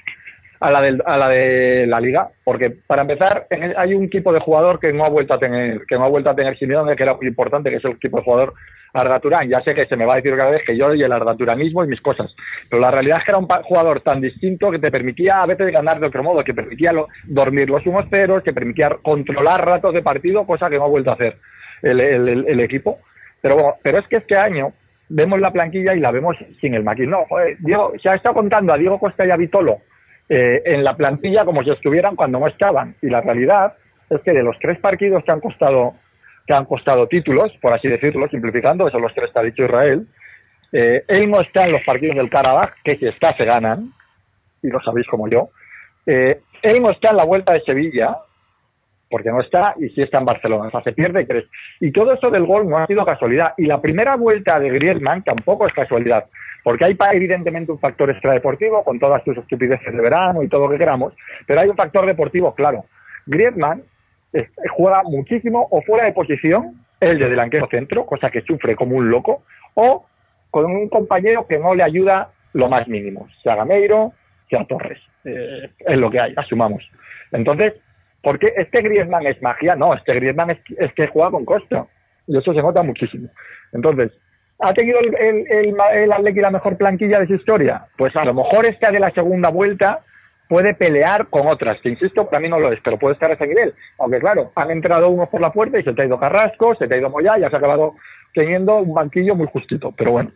a 0.64 0.72
la, 0.72 0.82
del, 0.82 1.04
a 1.06 1.18
la 1.18 1.28
de 1.28 1.86
la 1.88 2.00
liga, 2.00 2.30
porque 2.46 2.70
para 2.88 3.02
empezar 3.02 3.48
hay 3.76 3.94
un 3.94 4.10
tipo 4.10 4.32
de 4.32 4.40
jugador 4.40 4.80
que 4.80 4.94
no 4.94 5.04
ha 5.04 5.10
vuelto 5.10 5.34
a 5.34 5.38
tener 5.38 5.82
que 5.86 5.96
no 5.96 6.06
ha 6.06 6.08
vuelto 6.08 6.30
a 6.30 6.36
tener 6.36 6.58
Simeone, 6.58 6.96
que 6.96 7.04
era 7.04 7.18
importante, 7.22 7.70
que 7.70 7.76
es 7.76 7.86
el 7.86 8.00
tipo 8.00 8.18
de 8.18 8.24
jugador 8.24 8.54
Arda 8.94 9.20
Turán. 9.20 9.50
Ya 9.50 9.62
sé 9.62 9.76
que 9.76 9.86
se 9.88 9.98
me 9.98 10.06
va 10.06 10.14
a 10.14 10.16
decir 10.16 10.38
cada 10.38 10.52
vez 10.52 10.62
que 10.66 10.78
yo 10.78 10.96
y 10.96 11.04
el 11.04 11.12
Arda 11.12 11.36
Turanismo 11.36 11.84
y 11.84 11.90
mis 11.90 12.00
cosas, 12.00 12.34
pero 12.70 12.82
la 12.82 12.92
realidad 12.92 13.18
es 13.20 13.26
que 13.26 13.32
era 13.32 13.40
un 13.40 13.48
jugador 13.48 14.00
tan 14.00 14.22
distinto 14.22 14.72
que 14.72 14.80
te 14.80 14.90
permitía 14.90 15.42
a 15.42 15.46
veces 15.46 15.70
ganar 15.70 16.00
de 16.00 16.08
otro 16.08 16.24
modo, 16.24 16.46
que 16.46 16.54
permitía 16.54 16.94
dormir 17.26 17.70
los 17.70 17.86
humos 17.86 18.06
ceros, 18.10 18.42
que 18.42 18.54
permitía 18.54 18.90
controlar 19.02 19.66
ratos 19.66 19.94
de 19.94 20.02
partido, 20.02 20.48
cosa 20.48 20.70
que 20.70 20.78
no 20.78 20.86
ha 20.86 20.88
vuelto 20.88 21.10
a 21.10 21.16
hacer 21.16 21.36
el, 21.82 22.00
el, 22.00 22.60
equipo. 22.62 23.00
Pero, 23.42 23.76
pero 23.84 24.00
es 24.00 24.08
que 24.08 24.16
este 24.16 24.38
año 24.38 24.72
vemos 25.10 25.42
la 25.42 25.52
planquilla 25.52 25.94
y 25.94 26.00
la 26.00 26.12
vemos 26.12 26.38
sin 26.62 26.74
el 26.74 26.84
maquín. 26.84 27.10
No, 27.10 27.26
Diego, 27.60 27.92
se 28.02 28.08
ha 28.08 28.16
estado 28.16 28.36
contando 28.36 28.72
a 28.72 28.78
Diego 28.78 28.98
Costa 28.98 29.26
y 29.26 29.32
a 29.32 29.36
Vitolo 29.36 29.82
eh, 30.36 30.64
en 30.66 30.84
la 30.84 30.98
plantilla 30.98 31.46
como 31.46 31.64
si 31.64 31.70
estuvieran 31.70 32.16
cuando 32.16 32.40
no 32.40 32.48
estaban. 32.48 32.96
Y 33.04 33.08
la 33.08 33.22
realidad 33.22 33.74
es 34.10 34.20
que 34.22 34.32
de 34.32 34.42
los 34.42 34.58
tres 34.58 34.80
partidos 34.80 35.24
que 35.24 35.32
han 35.32 35.40
costado 35.40 35.94
que 36.48 36.56
han 36.56 36.66
costado 36.66 37.08
títulos, 37.08 37.52
por 37.62 37.72
así 37.72 37.88
decirlo, 37.88 38.28
simplificando, 38.30 38.88
esos 38.88 39.00
los 39.00 39.14
tres 39.14 39.30
que 39.32 39.40
ha 39.40 39.44
dicho 39.44 39.64
Israel, 39.64 40.08
eh, 40.72 41.04
él 41.08 41.30
no 41.30 41.40
está 41.40 41.66
en 41.66 41.72
los 41.72 41.84
partidos 41.84 42.16
del 42.16 42.32
Karabaj, 42.32 42.74
que 42.84 42.98
si 42.98 43.06
está 43.06 43.38
se 43.38 43.46
ganan, 43.46 43.94
y 44.64 44.70
lo 44.70 44.82
sabéis 44.82 45.06
como 45.06 45.30
yo. 45.30 45.50
Eh, 46.08 46.42
él 46.64 46.82
no 46.82 46.90
está 46.90 47.12
en 47.12 47.18
la 47.18 47.26
vuelta 47.26 47.54
de 47.54 47.62
Sevilla, 47.62 48.18
porque 49.08 49.30
no 49.30 49.40
está, 49.40 49.76
y 49.78 49.90
sí 49.90 50.02
está 50.02 50.18
en 50.18 50.26
Barcelona. 50.26 50.70
O 50.70 50.72
sea, 50.72 50.82
se 50.82 50.94
pierde 50.94 51.26
tres. 51.26 51.46
Y 51.80 51.92
todo 51.92 52.12
eso 52.12 52.32
del 52.32 52.48
gol 52.48 52.68
no 52.68 52.80
ha 52.80 52.88
sido 52.88 53.06
casualidad. 53.06 53.54
Y 53.58 53.68
la 53.68 53.80
primera 53.80 54.16
vuelta 54.16 54.60
de 54.60 54.72
Griezmann 54.72 55.24
tampoco 55.24 55.68
es 55.68 55.74
casualidad. 55.74 56.26
Porque 56.64 56.86
hay 56.86 56.98
evidentemente 57.14 57.72
un 57.72 57.80
factor 57.80 58.10
extradeportivo 58.10 58.84
con 58.84 59.00
todas 59.00 59.24
sus 59.24 59.38
estupideces 59.38 59.94
de 59.94 60.02
verano 60.02 60.44
y 60.44 60.48
todo 60.48 60.66
lo 60.66 60.72
que 60.72 60.78
queramos, 60.78 61.14
pero 61.46 61.60
hay 61.60 61.68
un 61.68 61.76
factor 61.76 62.06
deportivo 62.06 62.56
claro. 62.56 62.86
Griezmann 63.26 63.84
juega 64.76 65.04
muchísimo 65.04 65.68
o 65.70 65.82
fuera 65.82 66.06
de 66.06 66.14
posición, 66.14 66.86
el 67.00 67.20
de 67.20 67.30
delantero 67.30 67.68
centro, 67.70 68.06
cosa 68.06 68.32
que 68.32 68.42
sufre 68.42 68.76
como 68.76 68.96
un 68.96 69.10
loco, 69.10 69.44
o 69.74 70.06
con 70.50 70.66
un 70.66 70.90
compañero 70.90 71.48
que 71.48 71.60
no 71.60 71.76
le 71.76 71.84
ayuda 71.84 72.30
lo 72.54 72.70
más 72.70 72.88
mínimo, 72.88 73.28
sea 73.44 73.56
Gameiro, 73.56 74.14
sea 74.50 74.66
Torres. 74.66 75.00
Eh, 75.26 75.70
es 75.80 75.98
lo 75.98 76.10
que 76.10 76.20
hay, 76.20 76.34
asumamos. 76.36 76.88
Entonces, 77.32 77.74
¿por 78.22 78.40
qué 78.40 78.54
este 78.56 78.82
Griezmann 78.82 79.26
es 79.26 79.42
magia? 79.42 79.76
No, 79.76 79.94
este 79.94 80.14
Griezmann 80.14 80.52
es, 80.52 80.60
es 80.78 80.94
que 80.94 81.08
juega 81.08 81.32
con 81.32 81.46
Costa. 81.46 81.88
Y 82.28 82.38
eso 82.38 82.54
se 82.54 82.62
nota 82.62 82.84
muchísimo. 82.84 83.30
Entonces, 83.74 84.12
¿Ha 84.66 84.74
tenido 84.74 85.00
el, 85.00 85.14
el, 85.16 85.46
el, 85.50 85.76
el 85.94 86.36
la 86.42 86.52
mejor 86.52 86.78
planquilla 86.78 87.20
de 87.20 87.28
su 87.28 87.34
historia? 87.34 87.86
Pues 87.98 88.16
a 88.16 88.24
lo 88.24 88.34
mejor 88.34 88.66
esta 88.66 88.92
de 88.92 89.00
la 89.00 89.12
segunda 89.12 89.50
vuelta 89.50 90.00
puede 90.48 90.74
pelear 90.74 91.28
con 91.28 91.48
otras, 91.48 91.82
que 91.82 91.90
insisto, 91.90 92.30
para 92.30 92.40
mí 92.40 92.48
no 92.48 92.60
lo 92.60 92.72
es, 92.72 92.80
pero 92.82 92.98
puede 92.98 93.14
estar 93.14 93.30
a 93.30 93.34
ese 93.34 93.46
nivel. 93.46 93.74
Aunque 94.00 94.20
claro, 94.20 94.52
han 94.56 94.72
entrado 94.72 95.10
unos 95.10 95.28
por 95.28 95.42
la 95.42 95.52
puerta 95.52 95.80
y 95.80 95.84
se 95.84 95.94
te 95.94 96.02
ha 96.02 96.06
ido 96.06 96.18
Carrasco, 96.18 96.76
se 96.76 96.88
te 96.88 96.96
ha 96.96 96.98
ido 96.98 97.10
Moya 97.10 97.38
y 97.38 97.44
has 97.44 97.54
acabado 97.54 97.96
teniendo 98.34 98.78
un 98.78 98.94
banquillo 98.94 99.36
muy 99.36 99.48
justito. 99.48 99.94
Pero 99.98 100.12
bueno, 100.12 100.32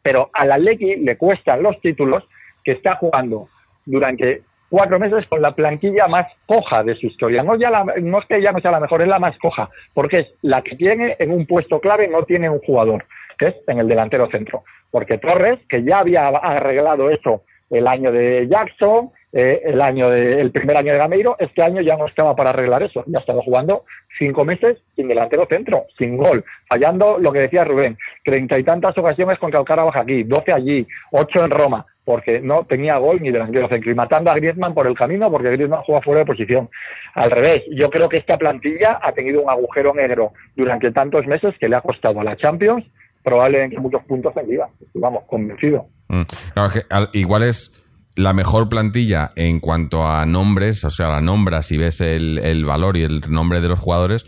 pero 0.00 0.30
al 0.32 0.52
Atleti 0.52 0.96
le 0.96 1.16
cuestan 1.16 1.62
los 1.62 1.80
títulos 1.80 2.22
que 2.62 2.72
está 2.72 2.96
jugando 2.96 3.48
durante 3.84 4.42
cuatro 4.68 5.00
meses 5.00 5.26
con 5.26 5.42
la 5.42 5.56
planquilla 5.56 6.06
más 6.06 6.26
coja 6.46 6.84
de 6.84 6.94
su 6.94 7.06
historia. 7.06 7.42
No, 7.42 7.56
ya 7.56 7.70
no 7.70 8.18
es 8.20 8.26
que 8.26 8.40
ya 8.40 8.52
no 8.52 8.60
sea 8.60 8.70
la 8.70 8.80
mejor, 8.80 9.02
es 9.02 9.08
la 9.08 9.18
más 9.18 9.36
coja, 9.38 9.70
porque 9.92 10.20
es 10.20 10.28
la 10.42 10.62
que 10.62 10.76
tiene 10.76 11.16
en 11.18 11.32
un 11.32 11.46
puesto 11.46 11.80
clave, 11.80 12.06
no 12.06 12.22
tiene 12.22 12.48
un 12.48 12.60
jugador 12.60 13.04
que 13.38 13.48
es 13.48 13.54
en 13.66 13.78
el 13.78 13.88
delantero 13.88 14.28
centro. 14.30 14.64
Porque 14.90 15.18
Torres, 15.18 15.58
que 15.68 15.82
ya 15.82 15.98
había 15.98 16.28
arreglado 16.28 17.10
eso 17.10 17.42
el 17.70 17.86
año 17.86 18.12
de 18.12 18.46
Jackson, 18.48 19.10
eh, 19.32 19.60
el 19.64 19.82
año 19.82 20.08
de, 20.08 20.40
el 20.40 20.50
primer 20.50 20.76
año 20.76 20.92
de 20.92 20.98
Gameiro, 20.98 21.36
este 21.38 21.62
año 21.62 21.82
ya 21.82 21.96
no 21.96 22.06
estaba 22.06 22.34
para 22.34 22.50
arreglar 22.50 22.82
eso, 22.82 23.04
ya 23.06 23.18
estaba 23.18 23.42
jugando 23.42 23.84
cinco 24.18 24.44
meses 24.44 24.78
sin 24.94 25.08
delantero 25.08 25.46
centro, 25.46 25.84
sin 25.98 26.16
gol, 26.16 26.44
fallando 26.68 27.18
lo 27.18 27.32
que 27.32 27.40
decía 27.40 27.64
Rubén, 27.64 27.98
treinta 28.24 28.58
y 28.58 28.64
tantas 28.64 28.96
ocasiones 28.96 29.38
con 29.38 29.50
baja 29.50 30.00
aquí, 30.00 30.22
doce 30.22 30.52
allí, 30.52 30.86
ocho 31.10 31.44
en 31.44 31.50
Roma, 31.50 31.84
porque 32.04 32.40
no 32.40 32.64
tenía 32.64 32.96
gol 32.98 33.20
ni 33.20 33.30
delantero 33.30 33.68
centro, 33.68 33.90
y 33.90 33.94
matando 33.94 34.30
a 34.30 34.36
Griezmann 34.36 34.72
por 34.72 34.86
el 34.86 34.96
camino 34.96 35.30
porque 35.30 35.50
Griezmann 35.50 35.82
juega 35.82 36.02
fuera 36.02 36.20
de 36.20 36.26
posición. 36.26 36.70
Al 37.14 37.30
revés, 37.30 37.64
yo 37.72 37.90
creo 37.90 38.08
que 38.08 38.16
esta 38.16 38.38
plantilla 38.38 39.00
ha 39.02 39.12
tenido 39.12 39.42
un 39.42 39.50
agujero 39.50 39.92
negro 39.92 40.32
durante 40.54 40.92
tantos 40.92 41.26
meses 41.26 41.54
que 41.58 41.68
le 41.68 41.76
ha 41.76 41.80
costado 41.80 42.20
a 42.20 42.24
la 42.24 42.36
Champions 42.36 42.86
probablemente 43.26 43.80
muchos 43.80 44.04
puntos 44.04 44.32
en 44.36 44.48
Liga, 44.48 44.68
vamos, 44.94 45.24
convencido. 45.26 45.88
Mm. 46.06 46.22
Claro, 46.54 46.70
que 46.72 47.18
igual 47.18 47.42
es 47.42 47.72
la 48.14 48.32
mejor 48.32 48.68
plantilla 48.68 49.32
en 49.34 49.58
cuanto 49.58 50.06
a 50.06 50.24
nombres, 50.26 50.84
o 50.84 50.90
sea, 50.90 51.08
la 51.08 51.20
nombras 51.20 51.72
y 51.72 51.76
ves 51.76 52.00
el, 52.00 52.64
valor 52.64 52.96
y 52.96 53.02
el 53.02 53.22
nombre 53.28 53.60
de 53.60 53.66
los 53.66 53.80
jugadores, 53.80 54.26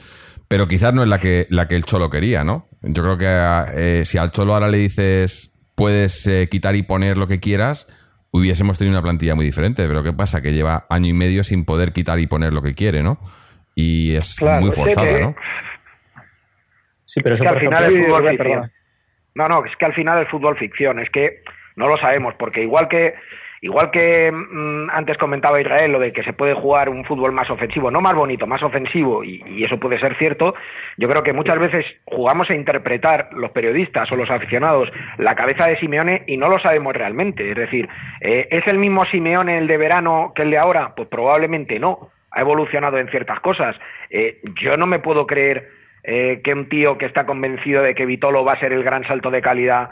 pero 0.48 0.66
quizás 0.66 0.94
no 0.94 1.02
es 1.04 1.08
la 1.08 1.20
que, 1.20 1.46
la 1.48 1.68
que 1.68 1.76
el 1.76 1.84
Cholo 1.84 2.10
quería, 2.10 2.42
¿no? 2.42 2.66
Yo 2.82 3.04
creo 3.04 3.16
que 3.18 3.28
eh, 3.76 4.04
si 4.04 4.18
al 4.18 4.32
Cholo 4.32 4.54
ahora 4.54 4.68
le 4.68 4.78
dices 4.78 5.54
puedes 5.76 6.26
eh, 6.26 6.48
quitar 6.50 6.74
y 6.74 6.82
poner 6.82 7.18
lo 7.18 7.28
que 7.28 7.38
quieras, 7.38 7.86
hubiésemos 8.32 8.78
tenido 8.78 8.96
una 8.96 9.02
plantilla 9.02 9.36
muy 9.36 9.44
diferente, 9.44 9.86
pero 9.86 10.02
¿qué 10.02 10.12
pasa? 10.12 10.42
Que 10.42 10.52
lleva 10.52 10.86
año 10.90 11.08
y 11.08 11.14
medio 11.14 11.44
sin 11.44 11.64
poder 11.64 11.92
quitar 11.92 12.18
y 12.18 12.26
poner 12.26 12.52
lo 12.52 12.62
que 12.62 12.74
quiere, 12.74 13.04
¿no? 13.04 13.20
Y 13.76 14.16
es 14.16 14.42
muy 14.60 14.72
forzada, 14.72 15.20
¿no? 15.20 15.36
Sí, 17.04 17.20
pero 17.22 17.36
eso 17.36 17.48
al 17.48 17.60
final 17.60 17.84
es 17.84 18.06
fútbol 18.06 18.70
No, 19.34 19.44
no, 19.46 19.64
es 19.64 19.74
que 19.76 19.84
al 19.84 19.94
final 19.94 20.22
es 20.22 20.28
fútbol 20.28 20.56
ficción, 20.56 20.98
es 20.98 21.10
que 21.10 21.42
no 21.76 21.88
lo 21.88 21.96
sabemos, 21.98 22.34
porque 22.34 22.62
igual 22.62 22.88
que 22.88 23.14
Igual 23.60 23.90
que 23.90 24.30
mm, 24.30 24.90
antes 24.90 25.18
comentaba 25.18 25.60
Israel 25.60 25.92
lo 25.92 25.98
de 25.98 26.12
que 26.12 26.22
se 26.22 26.32
puede 26.32 26.54
jugar 26.54 26.88
un 26.88 27.04
fútbol 27.04 27.32
más 27.32 27.50
ofensivo, 27.50 27.90
no 27.90 28.00
más 28.00 28.14
bonito, 28.14 28.46
más 28.46 28.62
ofensivo, 28.62 29.24
y, 29.24 29.64
eso 29.64 29.78
puede 29.78 29.98
ser 29.98 30.16
cierto, 30.16 30.54
yo 30.96 31.08
creo 31.08 31.22
que 31.22 31.32
muchas 31.32 31.58
veces 31.58 31.84
jugamos 32.04 32.48
a 32.50 32.54
interpretar 32.54 33.30
los 33.32 33.50
periodistas 33.50 34.10
o 34.12 34.16
los 34.16 34.30
aficionados 34.30 34.88
la 35.18 35.34
cabeza 35.34 35.66
de 35.66 35.78
Simeone 35.78 36.22
y 36.26 36.36
no 36.36 36.48
lo 36.48 36.60
sabemos 36.60 36.94
realmente. 36.94 37.50
Es 37.50 37.56
decir, 37.56 37.88
eh, 38.20 38.46
¿es 38.50 38.66
el 38.66 38.78
mismo 38.78 39.04
Simeone 39.06 39.58
el 39.58 39.66
de 39.66 39.76
verano 39.76 40.32
que 40.34 40.42
el 40.42 40.50
de 40.50 40.58
ahora? 40.58 40.94
Pues 40.94 41.08
probablemente 41.08 41.78
no. 41.78 42.10
Ha 42.30 42.42
evolucionado 42.42 42.98
en 42.98 43.08
ciertas 43.08 43.40
cosas. 43.40 43.74
Eh, 44.10 44.40
yo 44.62 44.76
no 44.76 44.86
me 44.86 44.98
puedo 45.00 45.26
creer 45.26 45.70
eh, 46.08 46.40
que 46.42 46.54
un 46.54 46.68
tío 46.68 46.96
que 46.96 47.06
está 47.06 47.26
convencido 47.26 47.82
de 47.82 47.94
que 47.94 48.06
Vitolo 48.06 48.44
va 48.44 48.54
a 48.54 48.60
ser 48.60 48.72
el 48.72 48.82
gran 48.82 49.06
salto 49.06 49.30
de 49.30 49.42
calidad 49.42 49.90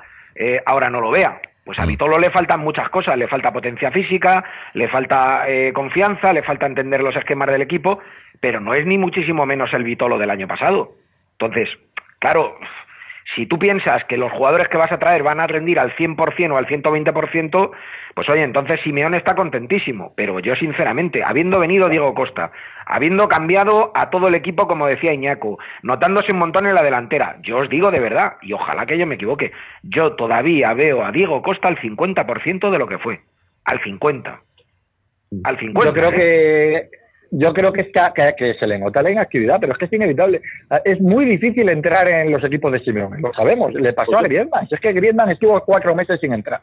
ahora 0.67 0.91
no 0.91 1.01
lo 1.01 1.11
vea. 1.11 1.41
Pues 1.67 1.81
a 1.81 1.85
mm. 1.85 1.89
Vitolo 1.89 2.19
le 2.21 2.31
faltan 2.31 2.61
muchas 2.61 2.89
cosas, 2.91 3.19
le 3.19 3.27
falta 3.27 3.53
potencia 3.53 3.91
física, 3.91 4.45
le 4.73 4.89
falta 4.89 5.49
eh, 5.49 5.73
confianza, 5.75 6.33
le 6.33 6.45
falta 6.45 6.65
entender 6.65 7.03
los 7.03 7.17
esquemas 7.17 7.49
del 7.49 7.61
equipo, 7.61 7.99
pero 8.41 8.61
no 8.61 8.73
es 8.73 8.87
ni 8.87 8.97
muchísimo 8.97 9.45
menos 9.45 9.75
el 9.75 9.83
Vitolo 9.83 10.17
del 10.17 10.31
año 10.31 10.47
pasado. 10.47 10.93
Entonces, 11.33 11.69
claro, 12.21 12.57
si 13.35 13.47
tú 13.47 13.59
piensas 13.59 14.05
que 14.05 14.17
los 14.17 14.31
jugadores 14.33 14.69
que 14.69 14.77
vas 14.77 14.93
a 14.93 14.99
traer 14.99 15.23
van 15.23 15.41
a 15.41 15.47
rendir 15.47 15.79
al 15.79 15.95
100% 15.97 16.53
o 16.53 16.57
al 16.57 16.67
120%, 16.67 17.71
pues 18.15 18.29
oye, 18.29 18.43
entonces 18.43 18.81
Simeone 18.83 19.17
está 19.17 19.35
contentísimo. 19.35 20.13
Pero 20.17 20.39
yo, 20.39 20.55
sinceramente, 20.55 21.25
habiendo 21.25 21.59
venido 21.59 21.89
Diego 21.89 22.15
Costa, 22.15 22.53
habiendo 22.87 23.29
cambiado 23.29 23.91
a 23.95 24.11
todo 24.11 24.29
el 24.29 24.35
equipo, 24.35 24.69
como 24.69 24.87
decía 24.87 25.13
Iñaco, 25.13 25.59
notándose 25.83 26.33
un 26.33 26.39
montón 26.39 26.67
en 26.67 26.75
la 26.75 26.83
delantera, 26.83 27.37
yo 27.43 27.59
os 27.59 27.69
digo 27.69 27.91
de 27.91 28.01
verdad, 28.01 28.35
y 28.43 28.53
ojalá 28.53 28.87
que 28.87 28.99
yo 28.99 29.07
me 29.07 29.17
equivoque, 29.17 29.53
yo 29.83 30.15
todavía 30.15 30.73
veo 30.75 31.05
a 31.05 31.11
Diego 31.11 31.43
Costa 31.43 31.69
al 31.69 31.79
50% 31.79 32.71
de 32.71 32.79
lo 32.79 32.87
que 32.87 32.99
fue. 32.99 33.21
Al 33.65 33.81
50%. 33.81 34.39
Al 35.43 35.59
50%. 35.59 35.85
Yo 35.85 35.93
creo 35.93 36.11
¿eh? 36.11 36.89
que 36.91 37.06
yo 37.39 37.53
creo 37.53 37.71
que, 37.71 37.83
está, 37.83 38.15
que, 38.15 38.55
se 38.55 38.67
le 38.67 38.79
nota 38.79 39.03
la 39.03 39.11
inactividad, 39.11 39.59
pero 39.61 39.73
es 39.73 39.79
que 39.79 39.85
es 39.85 39.93
inevitable. 39.93 40.41
Ah, 40.71 40.81
es 40.85 40.99
muy 41.01 41.27
difícil 41.27 41.69
entrar 41.69 42.09
en 42.09 42.33
los 42.33 42.43
equipos 42.43 42.73
de 42.73 42.81
Simeone, 42.81 43.21
lo 43.21 43.33
sabemos. 43.35 43.75
Le 43.75 43.93
pasó 43.93 44.19
a 44.19 44.23
Griezmann. 44.23 44.67
Es 44.71 44.81
que 44.81 44.95
Griezmann 44.95 45.31
estuvo 45.31 45.61
cuatro 45.61 45.95
meses 45.95 46.19
sin 46.19 46.33
entrar. 46.33 46.63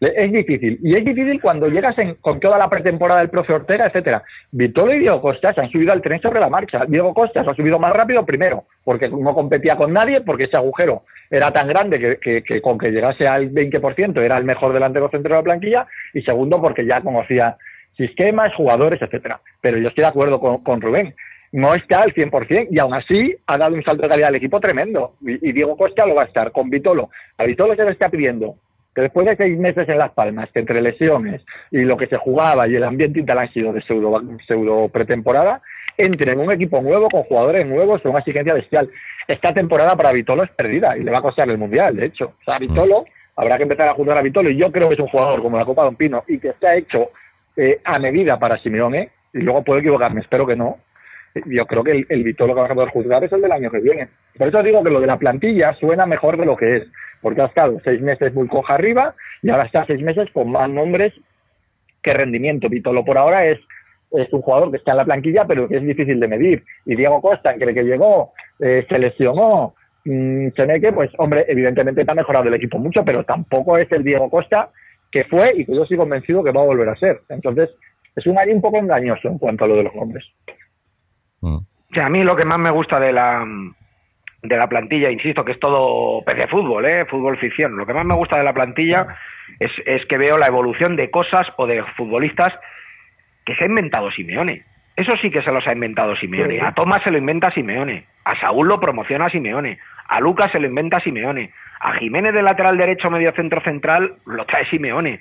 Es 0.00 0.30
difícil. 0.30 0.78
Y 0.82 0.96
es 0.96 1.04
difícil 1.04 1.40
cuando 1.40 1.68
llegas 1.68 1.94
con 2.20 2.38
toda 2.38 2.58
la 2.58 2.68
pretemporada 2.68 3.20
del 3.20 3.30
profe 3.30 3.54
Ortega, 3.54 3.86
etcétera. 3.86 4.22
Vitolo 4.50 4.94
y 4.94 4.98
Diego 4.98 5.22
Costa 5.22 5.54
se 5.54 5.60
han 5.62 5.70
subido 5.70 5.92
al 5.92 6.02
tren 6.02 6.20
sobre 6.20 6.40
la 6.40 6.50
marcha. 6.50 6.84
Diego 6.86 7.14
Costa 7.14 7.42
se 7.42 7.50
ha 7.50 7.54
subido 7.54 7.78
más 7.78 7.92
rápido, 7.92 8.24
primero, 8.26 8.64
porque 8.84 9.08
no 9.08 9.34
competía 9.34 9.76
con 9.76 9.92
nadie, 9.92 10.20
porque 10.20 10.44
ese 10.44 10.56
agujero 10.56 11.04
era 11.30 11.50
tan 11.50 11.68
grande 11.68 12.18
que, 12.18 12.42
que 12.42 12.60
con 12.62 12.78
que 12.78 12.90
llegase 12.90 13.26
al 13.26 13.52
20% 13.52 14.20
era 14.20 14.36
el 14.38 14.44
mejor 14.44 14.72
delantero 14.72 15.08
centro 15.10 15.34
de 15.34 15.40
la 15.40 15.44
planquilla. 15.44 15.86
Y 16.12 16.22
segundo, 16.22 16.60
porque 16.60 16.84
ya 16.84 17.02
conocía 17.02 17.56
sistemas, 18.00 18.54
jugadores, 18.54 19.00
etcétera. 19.02 19.40
Pero 19.60 19.78
yo 19.78 19.88
estoy 19.88 20.02
de 20.02 20.08
acuerdo 20.08 20.40
con, 20.40 20.80
Rubén. 20.80 21.14
No 21.52 21.74
está 21.74 22.00
al 22.00 22.14
100% 22.14 22.68
y 22.70 22.78
aún 22.78 22.94
así 22.94 23.36
ha 23.46 23.58
dado 23.58 23.74
un 23.74 23.82
salto 23.82 24.04
de 24.04 24.08
calidad 24.08 24.28
al 24.28 24.36
equipo 24.36 24.60
tremendo. 24.60 25.14
Y, 25.20 25.52
Diego 25.52 25.76
Costa 25.76 26.06
lo 26.06 26.14
va 26.14 26.22
a 26.22 26.26
estar 26.26 26.52
con 26.52 26.70
Vitolo. 26.70 27.10
A 27.36 27.44
Vitolo 27.44 27.74
se 27.74 27.84
le 27.84 27.90
está 27.90 28.08
pidiendo 28.08 28.54
que 28.94 29.02
después 29.02 29.26
de 29.26 29.36
seis 29.36 29.58
meses 29.58 29.88
en 29.88 29.98
Las 29.98 30.12
Palmas, 30.12 30.50
que 30.52 30.60
entre 30.60 30.80
lesiones 30.80 31.42
y 31.70 31.82
lo 31.82 31.96
que 31.96 32.06
se 32.06 32.16
jugaba 32.16 32.66
y 32.66 32.74
el 32.74 32.84
ambiente 32.84 33.24
sido 33.52 33.72
de 33.72 33.82
pseudo, 33.82 34.20
pseudo 34.46 34.88
pretemporada, 34.88 35.60
entre 35.96 36.32
en 36.32 36.40
un 36.40 36.50
equipo 36.50 36.80
nuevo 36.80 37.08
con 37.08 37.22
jugadores 37.24 37.66
nuevos 37.66 38.00
con 38.00 38.12
una 38.12 38.20
exigencia 38.20 38.54
bestial. 38.54 38.88
Esta 39.28 39.52
temporada 39.52 39.94
para 39.96 40.12
Vitolo 40.12 40.42
es 40.42 40.50
perdida 40.50 40.96
y 40.96 41.04
le 41.04 41.10
va 41.10 41.18
a 41.18 41.22
costar 41.22 41.48
el 41.50 41.58
Mundial, 41.58 41.96
de 41.96 42.06
hecho. 42.06 42.32
O 42.40 42.44
sea, 42.44 42.58
Vitolo, 42.58 43.04
habrá 43.36 43.56
que 43.58 43.64
empezar 43.64 43.88
a 43.88 43.94
jugar 43.94 44.18
a 44.18 44.22
Vitolo 44.22 44.50
y 44.50 44.56
yo 44.56 44.72
creo 44.72 44.88
que 44.88 44.94
es 44.94 45.00
un 45.00 45.08
jugador 45.08 45.42
como 45.42 45.58
la 45.58 45.64
Copa 45.64 45.84
Don 45.84 45.96
Pino 45.96 46.24
y 46.26 46.38
que 46.38 46.48
está 46.48 46.74
hecho 46.74 47.10
eh, 47.60 47.80
a 47.84 47.98
medida 47.98 48.38
para 48.38 48.58
Simeone, 48.58 49.10
y 49.34 49.40
luego 49.40 49.62
puedo 49.62 49.80
equivocarme, 49.80 50.22
espero 50.22 50.46
que 50.46 50.56
no. 50.56 50.78
Yo 51.46 51.66
creo 51.66 51.84
que 51.84 51.92
el, 51.92 52.06
el 52.08 52.24
Vitolo 52.24 52.54
que 52.54 52.60
vamos 52.60 52.70
a 52.72 52.74
poder 52.74 52.90
juzgar 52.90 53.22
es 53.22 53.32
el 53.32 53.42
del 53.42 53.52
año 53.52 53.70
que 53.70 53.80
viene. 53.80 54.08
Por 54.36 54.48
eso 54.48 54.62
digo 54.62 54.82
que 54.82 54.90
lo 54.90 55.00
de 55.00 55.06
la 55.06 55.18
plantilla 55.18 55.74
suena 55.74 56.06
mejor 56.06 56.36
de 56.36 56.46
lo 56.46 56.56
que 56.56 56.76
es, 56.78 56.88
porque 57.20 57.42
ha 57.42 57.46
estado 57.46 57.78
seis 57.84 58.00
meses 58.00 58.34
muy 58.34 58.48
coja 58.48 58.74
arriba 58.74 59.14
y 59.42 59.50
ahora 59.50 59.64
está 59.64 59.84
seis 59.86 60.02
meses 60.02 60.28
con 60.32 60.50
más 60.50 60.68
nombres 60.68 61.12
que 62.02 62.14
rendimiento. 62.14 62.68
Vitolo 62.68 63.04
por 63.04 63.18
ahora 63.18 63.46
es, 63.46 63.60
es 64.12 64.32
un 64.32 64.40
jugador 64.40 64.70
que 64.70 64.78
está 64.78 64.92
en 64.92 64.96
la 64.96 65.04
planquilla, 65.04 65.44
pero 65.44 65.68
que 65.68 65.76
es 65.76 65.82
difícil 65.82 66.18
de 66.18 66.28
medir. 66.28 66.64
Y 66.86 66.96
Diego 66.96 67.20
Costa, 67.20 67.54
que, 67.54 67.74
que 67.74 67.84
llegó, 67.84 68.32
eh, 68.58 68.84
se 68.88 68.98
lesionó, 68.98 69.74
mmm, 70.06 70.48
que, 70.48 70.92
pues 70.92 71.10
hombre, 71.18 71.44
evidentemente 71.46 72.04
ha 72.08 72.14
mejorado 72.14 72.48
el 72.48 72.54
equipo 72.54 72.78
mucho, 72.78 73.04
pero 73.04 73.22
tampoco 73.24 73.78
es 73.78 73.92
el 73.92 74.02
Diego 74.02 74.30
Costa 74.30 74.70
que 75.10 75.24
fue 75.24 75.52
y 75.56 75.64
que 75.64 75.74
yo 75.74 75.82
estoy 75.82 75.96
convencido 75.96 76.44
que 76.44 76.52
va 76.52 76.62
a 76.62 76.66
volver 76.66 76.88
a 76.88 76.96
ser. 76.96 77.20
Entonces, 77.28 77.70
es 78.14 78.26
un 78.26 78.38
año 78.38 78.54
un 78.54 78.60
poco 78.60 78.78
engañoso 78.78 79.28
en 79.28 79.38
cuanto 79.38 79.64
a 79.64 79.68
lo 79.68 79.76
de 79.76 79.82
los 79.84 79.94
nombres. 79.94 80.24
Mm. 81.40 81.58
a 81.98 82.08
mí 82.10 82.22
lo 82.22 82.36
que 82.36 82.44
más 82.44 82.58
me 82.58 82.70
gusta 82.70 83.00
de 83.00 83.12
la 83.12 83.46
de 84.42 84.56
la 84.56 84.68
plantilla, 84.68 85.10
insisto, 85.10 85.44
que 85.44 85.52
es 85.52 85.60
todo 85.60 86.16
de 86.26 86.46
fútbol, 86.48 86.86
¿eh? 86.86 87.04
fútbol 87.04 87.38
ficción. 87.38 87.76
Lo 87.76 87.84
que 87.84 87.92
más 87.92 88.06
me 88.06 88.14
gusta 88.14 88.38
de 88.38 88.44
la 88.44 88.54
plantilla 88.54 89.06
es, 89.58 89.70
es 89.84 90.06
que 90.06 90.16
veo 90.16 90.38
la 90.38 90.46
evolución 90.46 90.96
de 90.96 91.10
cosas 91.10 91.46
o 91.56 91.66
de 91.66 91.82
futbolistas 91.96 92.52
que 93.44 93.54
se 93.54 93.64
ha 93.64 93.68
inventado 93.68 94.10
Simeone. 94.10 94.64
Eso 94.96 95.12
sí 95.20 95.30
que 95.30 95.42
se 95.42 95.52
los 95.52 95.66
ha 95.66 95.72
inventado 95.72 96.16
Simeone. 96.16 96.60
A 96.60 96.72
Tomás 96.72 97.02
se 97.02 97.10
lo 97.10 97.18
inventa 97.18 97.50
Simeone. 97.50 98.06
A 98.24 98.38
Saúl 98.40 98.68
lo 98.68 98.80
promociona 98.80 99.28
Simeone. 99.30 99.78
A 100.10 100.18
Lucas 100.18 100.50
se 100.50 100.58
lo 100.58 100.66
inventa 100.66 100.98
Simeone. 100.98 101.52
A 101.78 101.92
Jiménez 101.94 102.34
de 102.34 102.42
lateral 102.42 102.76
derecho, 102.76 103.10
medio 103.10 103.32
centro 103.32 103.60
central, 103.60 104.16
lo 104.26 104.44
trae 104.44 104.68
Simeone. 104.68 105.20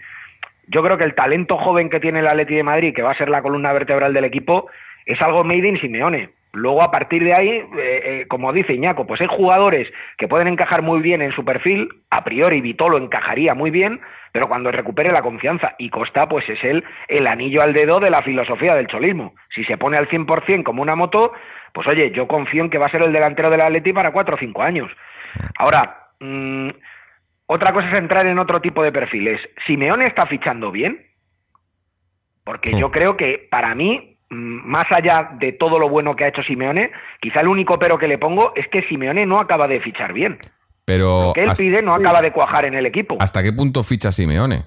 Yo 0.68 0.82
creo 0.82 0.98
que 0.98 1.04
el 1.04 1.14
talento 1.14 1.58
joven 1.58 1.92
que 1.92 2.00
tiene 2.00 2.20
el 2.20 2.28
Atleti 2.28 2.56
de 2.56 2.64
Madrid, 2.64 2.94
que 2.96 3.04
va 3.04 3.12
a 3.12 3.18
ser 3.18 3.30
la 3.30 3.44
columna 3.44 3.72
vertebral 3.72 4.14
del 4.14 4.26
equipo, 4.26 4.68
es 5.06 5.22
algo 5.22 5.44
made 5.44 5.68
in 5.68 5.80
Simeone. 5.80 6.30
Luego, 6.54 6.82
a 6.82 6.90
partir 6.90 7.24
de 7.24 7.34
ahí, 7.34 7.50
eh, 7.50 7.66
eh, 7.78 8.26
como 8.28 8.52
dice 8.52 8.74
Iñaco, 8.74 9.06
pues 9.06 9.22
hay 9.22 9.28
jugadores 9.28 9.88
que 10.18 10.28
pueden 10.28 10.48
encajar 10.48 10.82
muy 10.82 11.02
bien 11.02 11.22
en 11.22 11.34
su 11.34 11.46
perfil. 11.46 11.90
A 12.10 12.24
priori, 12.24 12.60
Vitolo 12.60 12.98
encajaría 12.98 13.54
muy 13.54 13.70
bien, 13.70 14.02
pero 14.32 14.48
cuando 14.48 14.72
recupere 14.72 15.12
la 15.12 15.22
confianza 15.22 15.76
y 15.78 15.92
Costa, 15.92 16.28
pues 16.28 16.50
es 16.50 16.64
él 16.64 16.84
el 17.08 17.28
anillo 17.28 17.62
al 17.62 17.74
dedo 17.74 18.00
de 18.00 18.10
la 18.10 18.24
filosofía 18.24 18.74
del 18.74 18.88
cholismo. 18.88 19.36
Si 19.54 19.64
se 19.66 19.78
pone 19.78 19.98
al 19.98 20.10
100% 20.10 20.64
como 20.64 20.82
una 20.82 20.96
moto, 20.96 21.34
pues 21.74 21.88
oye, 21.88 22.12
yo 22.12 22.28
confío 22.28 22.64
en 22.64 22.70
que 22.70 22.78
va 22.78 22.88
a 22.88 22.92
ser 22.92 23.06
el 23.06 23.14
delantero 23.14 23.50
del 23.50 23.62
Atleti 23.62 23.94
para 23.94 24.12
cuatro 24.12 24.36
o 24.36 24.40
cinco 24.40 24.64
años. 24.64 24.92
Ahora, 25.58 26.10
Mm, 26.20 26.70
otra 27.48 27.74
cosa 27.74 27.90
es 27.92 27.98
entrar 27.98 28.28
en 28.28 28.40
otro 28.40 28.62
tipo 28.62 28.84
de 28.84 28.92
perfiles. 28.92 29.40
¿Simeone 29.66 30.06
está 30.06 30.26
fichando 30.28 30.72
bien? 30.72 31.06
Porque 32.44 32.78
yo 32.78 32.92
creo 32.92 33.16
que 33.16 33.48
para 33.50 33.76
mí, 33.76 34.18
mm, 34.30 34.70
más 34.70 34.86
allá 34.92 35.32
de 35.40 35.54
todo 35.54 35.80
lo 35.80 35.90
bueno 35.90 36.16
que 36.16 36.26
ha 36.26 36.30
hecho 36.30 36.44
Simeone, 36.44 36.92
quizá 37.22 37.42
el 37.42 37.48
único 37.48 37.78
pero 37.80 37.98
que 37.98 38.08
le 38.08 38.18
pongo 38.18 38.54
es 38.56 38.68
que 38.70 38.88
Simeone 38.88 39.26
no 39.26 39.38
acaba 39.38 39.68
de 39.68 39.80
fichar 39.82 40.14
bien. 40.14 40.38
Pero 40.86 41.28
lo 41.28 41.34
que 41.34 41.44
él 41.44 41.52
pide 41.56 41.84
no 41.84 41.94
acaba 41.94 42.22
de 42.22 42.32
cuajar 42.32 42.66
en 42.66 42.74
el 42.74 42.86
equipo. 42.86 43.18
¿Hasta 43.20 43.44
qué 43.44 43.54
punto 43.54 43.84
ficha 43.84 44.12
Simeone? 44.12 44.64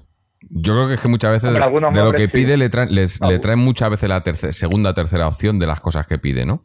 Yo 0.49 0.75
creo 0.75 0.89
que 0.89 0.95
es 0.95 1.01
que 1.01 1.09
muchas 1.09 1.31
veces 1.31 1.53
de, 1.53 1.59
lo 2.03 2.13
que 2.13 2.29
pide 2.29 2.57
le 2.57 2.69
traen, 2.69 2.93
les, 2.93 3.21
le 3.21 3.39
traen 3.39 3.61
muchas 3.61 3.91
veces 3.91 4.09
la 4.09 4.23
segunda 4.23 4.93
tercera 4.93 5.29
opción 5.29 5.59
de 5.59 5.67
las 5.67 5.81
cosas 5.81 6.07
que 6.07 6.19
pide, 6.19 6.45
¿no? 6.45 6.65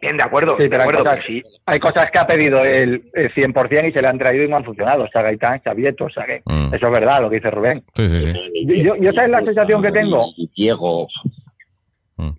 Bien, 0.00 0.16
de 0.16 0.22
acuerdo, 0.22 0.56
Sí, 0.56 0.64
de 0.64 0.68
pero 0.70 0.82
hay 0.82 0.88
acuerdo, 0.88 1.04
cosas, 1.04 1.20
pero 1.26 1.40
sí. 1.48 1.56
hay 1.66 1.78
cosas 1.80 2.10
que 2.10 2.18
ha 2.18 2.26
pedido 2.26 2.64
el, 2.64 3.02
el 3.14 3.34
100% 3.34 3.88
y 3.88 3.92
se 3.92 4.00
le 4.00 4.08
han 4.08 4.18
traído 4.18 4.44
y 4.44 4.48
no 4.48 4.56
han 4.56 4.64
funcionado. 4.64 5.04
O 5.04 5.08
sea, 5.08 5.22
Gaitán, 5.22 5.60
Xavieto, 5.62 6.04
o 6.04 6.10
sea, 6.10 6.24
que 6.26 6.42
Mm. 6.44 6.74
eso 6.74 6.86
es 6.86 6.92
verdad 6.92 7.20
lo 7.20 7.30
que 7.30 7.36
dice 7.36 7.50
Rubén. 7.50 7.82
Sí, 7.94 8.08
sí, 8.08 8.20
sí. 8.32 8.82
Yo- 8.84 8.94
yo- 8.96 9.12
¿sabes 9.12 9.30
la 9.30 9.44
sensación 9.44 9.82
que 9.82 9.90
tengo? 9.90 10.26
Y 10.36 10.48
Diego. 10.56 11.06
Mm. 12.16 12.30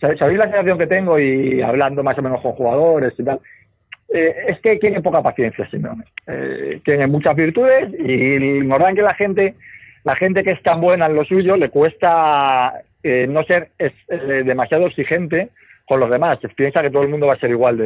¿Sabéis 0.00 0.38
la 0.38 0.44
sensación 0.44 0.78
que 0.78 0.86
tengo 0.86 1.18
y 1.18 1.60
hablando 1.62 2.02
más 2.02 2.18
o 2.18 2.22
menos 2.22 2.40
con 2.40 2.52
jugadores 2.52 3.12
y 3.18 3.22
tal? 3.24 3.40
Eh, 4.12 4.34
es 4.48 4.60
que 4.60 4.76
tiene 4.76 5.00
poca 5.00 5.22
paciencia, 5.22 5.68
Simeone. 5.70 6.04
Eh, 6.26 6.80
tiene 6.84 7.06
muchas 7.06 7.34
virtudes 7.36 7.88
y 7.98 8.38
notan 8.64 8.94
que 8.94 9.02
la 9.02 9.14
gente, 9.14 9.54
la 10.04 10.14
gente 10.16 10.42
que 10.42 10.52
es 10.52 10.62
tan 10.62 10.80
buena 10.80 11.06
en 11.06 11.14
lo 11.14 11.24
suyo 11.24 11.56
le 11.56 11.70
cuesta 11.70 12.82
eh, 13.02 13.26
no 13.28 13.44
ser 13.44 13.68
es- 13.78 13.92
eh, 14.08 14.42
demasiado 14.44 14.86
exigente 14.86 15.50
con 15.86 16.00
los 16.00 16.10
demás. 16.10 16.38
Piensa 16.56 16.82
que 16.82 16.90
todo 16.90 17.02
el 17.02 17.08
mundo 17.08 17.26
va 17.26 17.34
a 17.34 17.38
ser 17.38 17.50
igual 17.50 17.76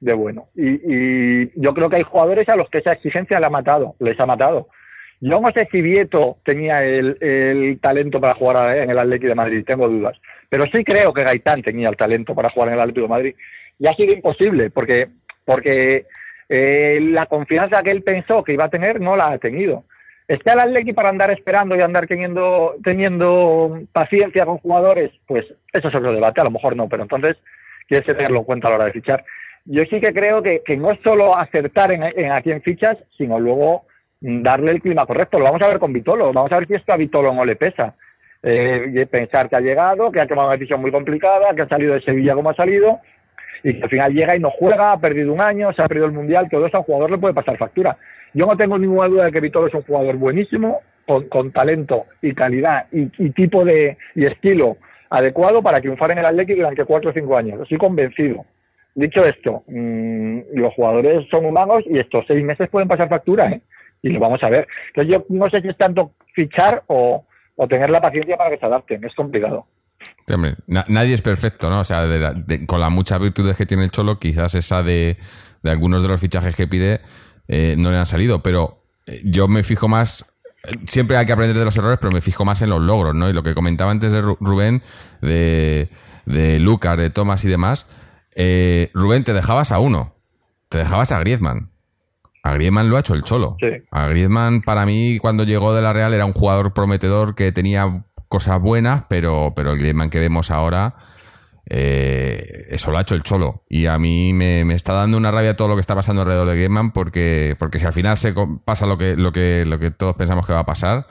de, 0.00 0.12
bueno. 0.14 0.48
Y, 0.54 0.68
y 0.68 1.52
yo 1.56 1.74
creo 1.74 1.88
que 1.88 1.96
hay 1.96 2.02
jugadores 2.02 2.48
a 2.48 2.56
los 2.56 2.68
que 2.70 2.78
esa 2.78 2.92
exigencia 2.92 3.40
le 3.40 3.46
ha 3.46 3.50
matado, 3.50 3.94
les 4.00 4.18
ha 4.20 4.26
matado. 4.26 4.68
Yo 5.20 5.40
no 5.40 5.50
sé 5.50 5.68
si 5.72 5.82
Vieto 5.82 6.38
tenía 6.44 6.84
el, 6.84 7.16
el 7.20 7.80
talento 7.80 8.20
para 8.20 8.34
jugar 8.34 8.76
en 8.76 8.90
el 8.90 8.98
Atlético 8.98 9.30
de 9.30 9.34
Madrid, 9.34 9.64
tengo 9.66 9.88
dudas. 9.88 10.16
Pero 10.48 10.64
sí 10.72 10.84
creo 10.84 11.12
que 11.12 11.24
Gaitán 11.24 11.62
tenía 11.62 11.88
el 11.88 11.96
talento 11.96 12.34
para 12.34 12.50
jugar 12.50 12.68
en 12.68 12.74
el 12.74 12.80
Atlético 12.80 13.06
de 13.06 13.14
Madrid. 13.14 13.34
Y 13.80 13.88
ha 13.88 13.94
sido 13.94 14.12
imposible, 14.12 14.70
porque, 14.70 15.08
porque 15.44 16.06
eh, 16.48 16.98
la 17.02 17.26
confianza 17.26 17.82
que 17.82 17.90
él 17.90 18.02
pensó 18.02 18.44
que 18.44 18.52
iba 18.52 18.64
a 18.64 18.70
tener 18.70 19.00
no 19.00 19.16
la 19.16 19.32
ha 19.32 19.38
tenido. 19.38 19.84
¿Está 20.28 20.52
el 20.52 20.60
Atlético 20.60 20.94
para 20.94 21.08
andar 21.08 21.30
esperando 21.30 21.74
y 21.74 21.80
andar 21.80 22.06
teniendo, 22.06 22.76
teniendo 22.84 23.80
paciencia 23.92 24.44
con 24.44 24.58
jugadores? 24.58 25.10
Pues 25.26 25.46
eso 25.72 25.88
es 25.88 25.94
otro 25.94 26.12
debate, 26.12 26.40
a 26.40 26.44
lo 26.44 26.50
mejor 26.50 26.76
no, 26.76 26.86
pero 26.86 27.02
entonces 27.02 27.38
tienes 27.88 28.06
que 28.06 28.12
tenerlo 28.12 28.40
en 28.40 28.44
cuenta 28.44 28.68
a 28.68 28.70
la 28.70 28.76
hora 28.76 28.84
de 28.84 28.92
fichar. 28.92 29.24
Yo 29.64 29.84
sí 29.84 30.00
que 30.00 30.12
creo 30.12 30.42
que, 30.42 30.62
no 30.76 30.90
es 30.90 31.00
solo 31.02 31.36
acertar 31.36 31.92
en, 31.92 32.02
en 32.02 32.30
a 32.30 32.42
quién 32.42 32.60
fichas, 32.60 32.98
sino 33.16 33.40
luego 33.40 33.86
darle 34.20 34.72
el 34.72 34.82
clima 34.82 35.06
correcto. 35.06 35.38
Lo 35.38 35.46
vamos 35.46 35.62
a 35.62 35.68
ver 35.68 35.78
con 35.78 35.92
Vitolo, 35.92 36.32
vamos 36.32 36.52
a 36.52 36.58
ver 36.58 36.68
si 36.68 36.74
esto 36.74 36.92
a 36.92 36.96
Vitolo 36.96 37.32
no 37.32 37.44
le 37.44 37.56
pesa. 37.56 37.94
Eh, 38.42 39.06
pensar 39.10 39.48
que 39.48 39.56
ha 39.56 39.60
llegado, 39.60 40.12
que 40.12 40.20
ha 40.20 40.26
tomado 40.26 40.48
una 40.48 40.56
decisión 40.56 40.80
muy 40.80 40.92
complicada, 40.92 41.54
que 41.54 41.62
ha 41.62 41.68
salido 41.68 41.94
de 41.94 42.02
Sevilla 42.02 42.34
como 42.34 42.50
ha 42.50 42.54
salido, 42.54 43.00
y 43.62 43.74
que 43.74 43.82
al 43.82 43.90
final 43.90 44.12
llega 44.12 44.36
y 44.36 44.40
no 44.40 44.50
juega, 44.50 44.92
ha 44.92 45.00
perdido 45.00 45.32
un 45.32 45.40
año, 45.40 45.72
se 45.72 45.82
ha 45.82 45.88
perdido 45.88 46.06
el 46.06 46.12
Mundial, 46.12 46.48
todo 46.50 46.66
eso 46.66 46.76
a 46.76 46.80
un 46.80 46.86
jugador 46.86 47.10
le 47.10 47.18
puede 47.18 47.34
pasar 47.34 47.56
factura. 47.56 47.96
Yo 48.34 48.46
no 48.46 48.56
tengo 48.56 48.78
ninguna 48.78 49.08
duda 49.08 49.24
de 49.24 49.32
que 49.32 49.40
Vitolo 49.40 49.68
es 49.68 49.74
un 49.74 49.82
jugador 49.82 50.16
buenísimo, 50.16 50.80
con, 51.06 51.28
con 51.28 51.50
talento 51.52 52.04
y 52.20 52.34
calidad 52.34 52.86
y, 52.92 53.06
tipo 53.30 53.64
de 53.64 53.96
y 54.14 54.26
estilo 54.26 54.76
adecuado 55.08 55.62
para 55.62 55.80
triunfar 55.80 56.10
en 56.10 56.18
el 56.18 56.26
Atlético 56.26 56.58
durante 56.58 56.84
cuatro 56.84 57.10
o 57.10 57.14
cinco 57.14 57.36
años. 57.36 57.62
Estoy 57.62 57.78
convencido. 57.78 58.44
Dicho 58.94 59.24
esto, 59.24 59.62
mmm, 59.68 60.40
los 60.52 60.74
jugadores 60.74 61.26
son 61.30 61.46
humanos 61.46 61.84
y 61.86 61.98
estos 61.98 62.26
seis 62.26 62.44
meses 62.44 62.68
pueden 62.68 62.88
pasar 62.88 63.08
factura, 63.08 63.48
¿eh? 63.50 63.62
Y 64.02 64.10
lo 64.10 64.20
vamos 64.20 64.42
a 64.42 64.50
ver. 64.50 64.66
Entonces 64.88 65.14
yo 65.14 65.24
no 65.30 65.48
sé 65.48 65.62
si 65.62 65.68
es 65.68 65.76
tanto 65.76 66.12
fichar 66.34 66.82
o, 66.88 67.24
o 67.56 67.68
tener 67.68 67.90
la 67.90 68.00
paciencia 68.00 68.36
para 68.36 68.50
que 68.50 68.58
se 68.58 68.66
adapten. 68.66 69.02
Es 69.02 69.14
complicado. 69.14 69.66
Sí, 70.26 70.34
hombre, 70.34 70.56
na- 70.66 70.84
nadie 70.88 71.14
es 71.14 71.22
perfecto, 71.22 71.70
¿no? 71.70 71.80
O 71.80 71.84
sea, 71.84 72.02
de 72.06 72.18
la- 72.18 72.32
de- 72.34 72.66
con 72.66 72.80
las 72.80 72.90
muchas 72.90 73.18
virtudes 73.20 73.56
que 73.56 73.66
tiene 73.66 73.84
el 73.84 73.90
Cholo, 73.90 74.18
quizás 74.18 74.54
esa 74.54 74.82
de, 74.82 75.16
de 75.62 75.70
algunos 75.70 76.02
de 76.02 76.08
los 76.08 76.20
fichajes 76.20 76.54
que 76.54 76.66
pide 76.66 77.00
eh, 77.48 77.76
no 77.78 77.90
le 77.90 77.96
han 77.96 78.06
salido, 78.06 78.42
pero 78.42 78.84
eh, 79.06 79.22
yo 79.24 79.48
me 79.48 79.62
fijo 79.62 79.88
más, 79.88 80.24
eh, 80.64 80.76
siempre 80.86 81.16
hay 81.16 81.24
que 81.24 81.32
aprender 81.32 81.56
de 81.58 81.64
los 81.64 81.76
errores, 81.78 81.96
pero 81.98 82.12
me 82.12 82.20
fijo 82.20 82.44
más 82.44 82.60
en 82.60 82.68
los 82.70 82.82
logros, 82.82 83.14
¿no? 83.14 83.28
Y 83.30 83.32
lo 83.32 83.42
que 83.42 83.54
comentaba 83.54 83.90
antes 83.90 84.12
de 84.12 84.22
Ru- 84.22 84.36
Rubén, 84.40 84.82
de, 85.22 85.88
de 86.26 86.58
Lucas, 86.58 86.98
de 86.98 87.08
Tomás 87.10 87.44
y 87.44 87.48
demás, 87.48 87.86
eh, 88.36 88.90
Rubén, 88.92 89.24
te 89.24 89.32
dejabas 89.32 89.72
a 89.72 89.78
uno, 89.78 90.14
te 90.68 90.76
dejabas 90.78 91.10
a 91.10 91.18
Griezmann. 91.20 91.70
A 92.42 92.52
Griezmann 92.52 92.88
lo 92.88 92.96
ha 92.96 93.00
hecho 93.00 93.14
el 93.14 93.22
Cholo. 93.24 93.56
Sí. 93.60 93.66
A 93.90 94.06
Griezmann, 94.08 94.62
para 94.62 94.86
mí, 94.86 95.18
cuando 95.18 95.44
llegó 95.44 95.74
de 95.74 95.82
la 95.82 95.92
Real, 95.92 96.12
era 96.14 96.24
un 96.26 96.32
jugador 96.34 96.72
prometedor 96.72 97.34
que 97.34 97.50
tenía 97.50 98.04
cosas 98.28 98.60
buenas, 98.60 99.04
pero, 99.08 99.52
pero 99.56 99.72
el 99.72 99.78
Griezmann 99.78 100.10
que 100.10 100.20
vemos 100.20 100.50
ahora, 100.50 100.94
eh, 101.70 102.66
eso 102.70 102.90
lo 102.90 102.98
ha 102.98 103.02
hecho 103.02 103.14
el 103.14 103.22
Cholo. 103.22 103.64
Y 103.68 103.86
a 103.86 103.98
mí 103.98 104.32
me, 104.32 104.64
me 104.64 104.74
está 104.74 104.92
dando 104.92 105.16
una 105.16 105.30
rabia 105.30 105.56
todo 105.56 105.68
lo 105.68 105.74
que 105.74 105.80
está 105.80 105.94
pasando 105.94 106.22
alrededor 106.22 106.48
de 106.48 106.54
Griezmann, 106.56 106.92
porque, 106.92 107.56
porque 107.58 107.78
si 107.78 107.86
al 107.86 107.92
final 107.92 108.16
se 108.16 108.34
pasa 108.64 108.86
lo 108.86 108.96
que, 108.98 109.16
lo 109.16 109.32
que, 109.32 109.64
lo 109.66 109.78
que 109.78 109.90
todos 109.90 110.16
pensamos 110.16 110.46
que 110.46 110.52
va 110.52 110.60
a 110.60 110.66
pasar, 110.66 111.06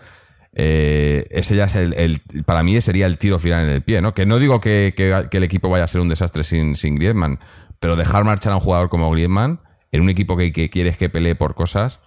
eh, 0.54 1.26
ese 1.30 1.56
ya 1.56 1.66
es 1.66 1.76
el, 1.76 1.94
el- 1.94 2.22
para 2.46 2.64
mí 2.64 2.80
sería 2.82 3.06
el 3.06 3.18
tiro 3.18 3.38
final 3.40 3.66
en 3.66 3.70
el 3.70 3.84
pie, 3.84 4.02
¿no? 4.02 4.14
Que 4.14 4.26
no 4.26 4.40
digo 4.40 4.60
que, 4.60 4.94
que- 4.96 5.28
que 5.30 5.38
el 5.38 5.44
equipo 5.44 5.70
vaya 5.70 5.84
a 5.84 5.88
ser 5.88 6.02
un 6.02 6.10
desastre 6.10 6.44
sin, 6.44 6.76
sin 6.76 6.96
Griezmann, 6.96 7.40
pero 7.80 7.96
dejar 7.96 8.24
marchar 8.24 8.54
a 8.54 8.56
un 8.56 8.62
jugador 8.62 8.90
como 8.90 9.12
Griezmann 9.12 9.62
en 9.92 10.02
un 10.02 10.10
equipo 10.10 10.36
que, 10.36 10.52
que 10.52 10.70
quieres 10.70 10.98
que 10.98 11.10
pelee 11.10 11.36
por 11.36 11.54
cosas 11.54 12.00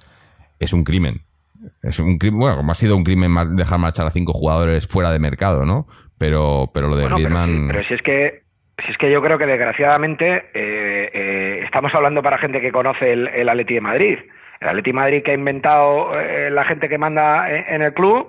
es 0.59 0.73
un 0.73 0.83
crimen. 0.85 1.23
Es 1.83 1.99
un 1.99 2.18
crimen, 2.18 2.40
bueno, 2.40 2.57
como 2.57 2.73
ha 2.73 2.75
sido 2.75 2.96
un 2.96 3.05
crimen 3.05 3.35
dejar 3.57 3.79
marchar 3.79 4.07
a 4.07 4.11
cinco 4.11 4.33
jugadores 4.33 4.87
fuera 4.87 5.11
de 5.11 5.18
mercado, 5.18 5.64
¿no? 5.64 5.87
Pero, 6.18 6.70
pero 6.73 6.88
lo 6.88 6.96
de 6.96 7.09
Bueno, 7.09 7.16
pero, 7.16 7.46
si, 7.46 7.66
pero 7.66 7.85
si 7.85 7.94
es 7.94 8.03
que 8.03 8.42
si 8.85 8.92
es 8.92 8.99
que 8.99 9.11
yo 9.11 9.20
creo 9.20 9.37
que 9.38 9.46
desgraciadamente 9.46 10.37
eh, 10.55 11.11
eh, 11.12 11.61
estamos 11.64 11.94
hablando 11.94 12.23
para 12.23 12.38
gente 12.38 12.61
que 12.61 12.73
conoce 12.73 13.12
el, 13.12 13.29
el 13.29 13.49
Atleti 13.49 13.75
de 13.75 13.81
Madrid. 13.81 14.18
El 14.61 14.68
Atleti 14.68 14.90
de 14.90 14.94
Madrid 14.94 15.23
que 15.23 15.33
ha 15.33 15.35
inventado 15.35 16.18
eh, 16.18 16.51
la 16.51 16.64
gente 16.64 16.88
que 16.88 16.99
manda 16.99 17.51
en, 17.51 17.75
en 17.75 17.83
el 17.83 17.92
club 17.92 18.29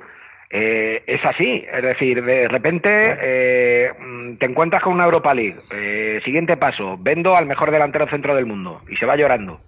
eh, 0.51 1.03
es 1.07 1.23
así. 1.25 1.65
Es 1.71 1.81
decir, 1.81 2.23
de 2.23 2.47
repente 2.47 2.89
eh, 3.21 3.91
te 4.37 4.45
encuentras 4.45 4.83
con 4.83 4.93
una 4.93 5.05
Europa 5.05 5.33
League. 5.33 5.55
Eh, 5.71 6.19
siguiente 6.25 6.57
paso, 6.57 6.97
vendo 6.99 7.35
al 7.35 7.45
mejor 7.45 7.71
delantero 7.71 8.07
centro 8.09 8.35
del 8.35 8.45
mundo 8.45 8.81
y 8.89 8.97
se 8.97 9.05
va 9.05 9.15
llorando. 9.15 9.61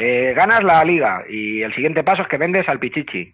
Eh, 0.00 0.32
ganas 0.36 0.62
la 0.62 0.84
liga 0.84 1.24
y 1.28 1.60
el 1.62 1.74
siguiente 1.74 2.04
paso 2.04 2.22
es 2.22 2.28
que 2.28 2.36
vendes 2.38 2.68
al 2.68 2.78
Pichichi. 2.78 3.32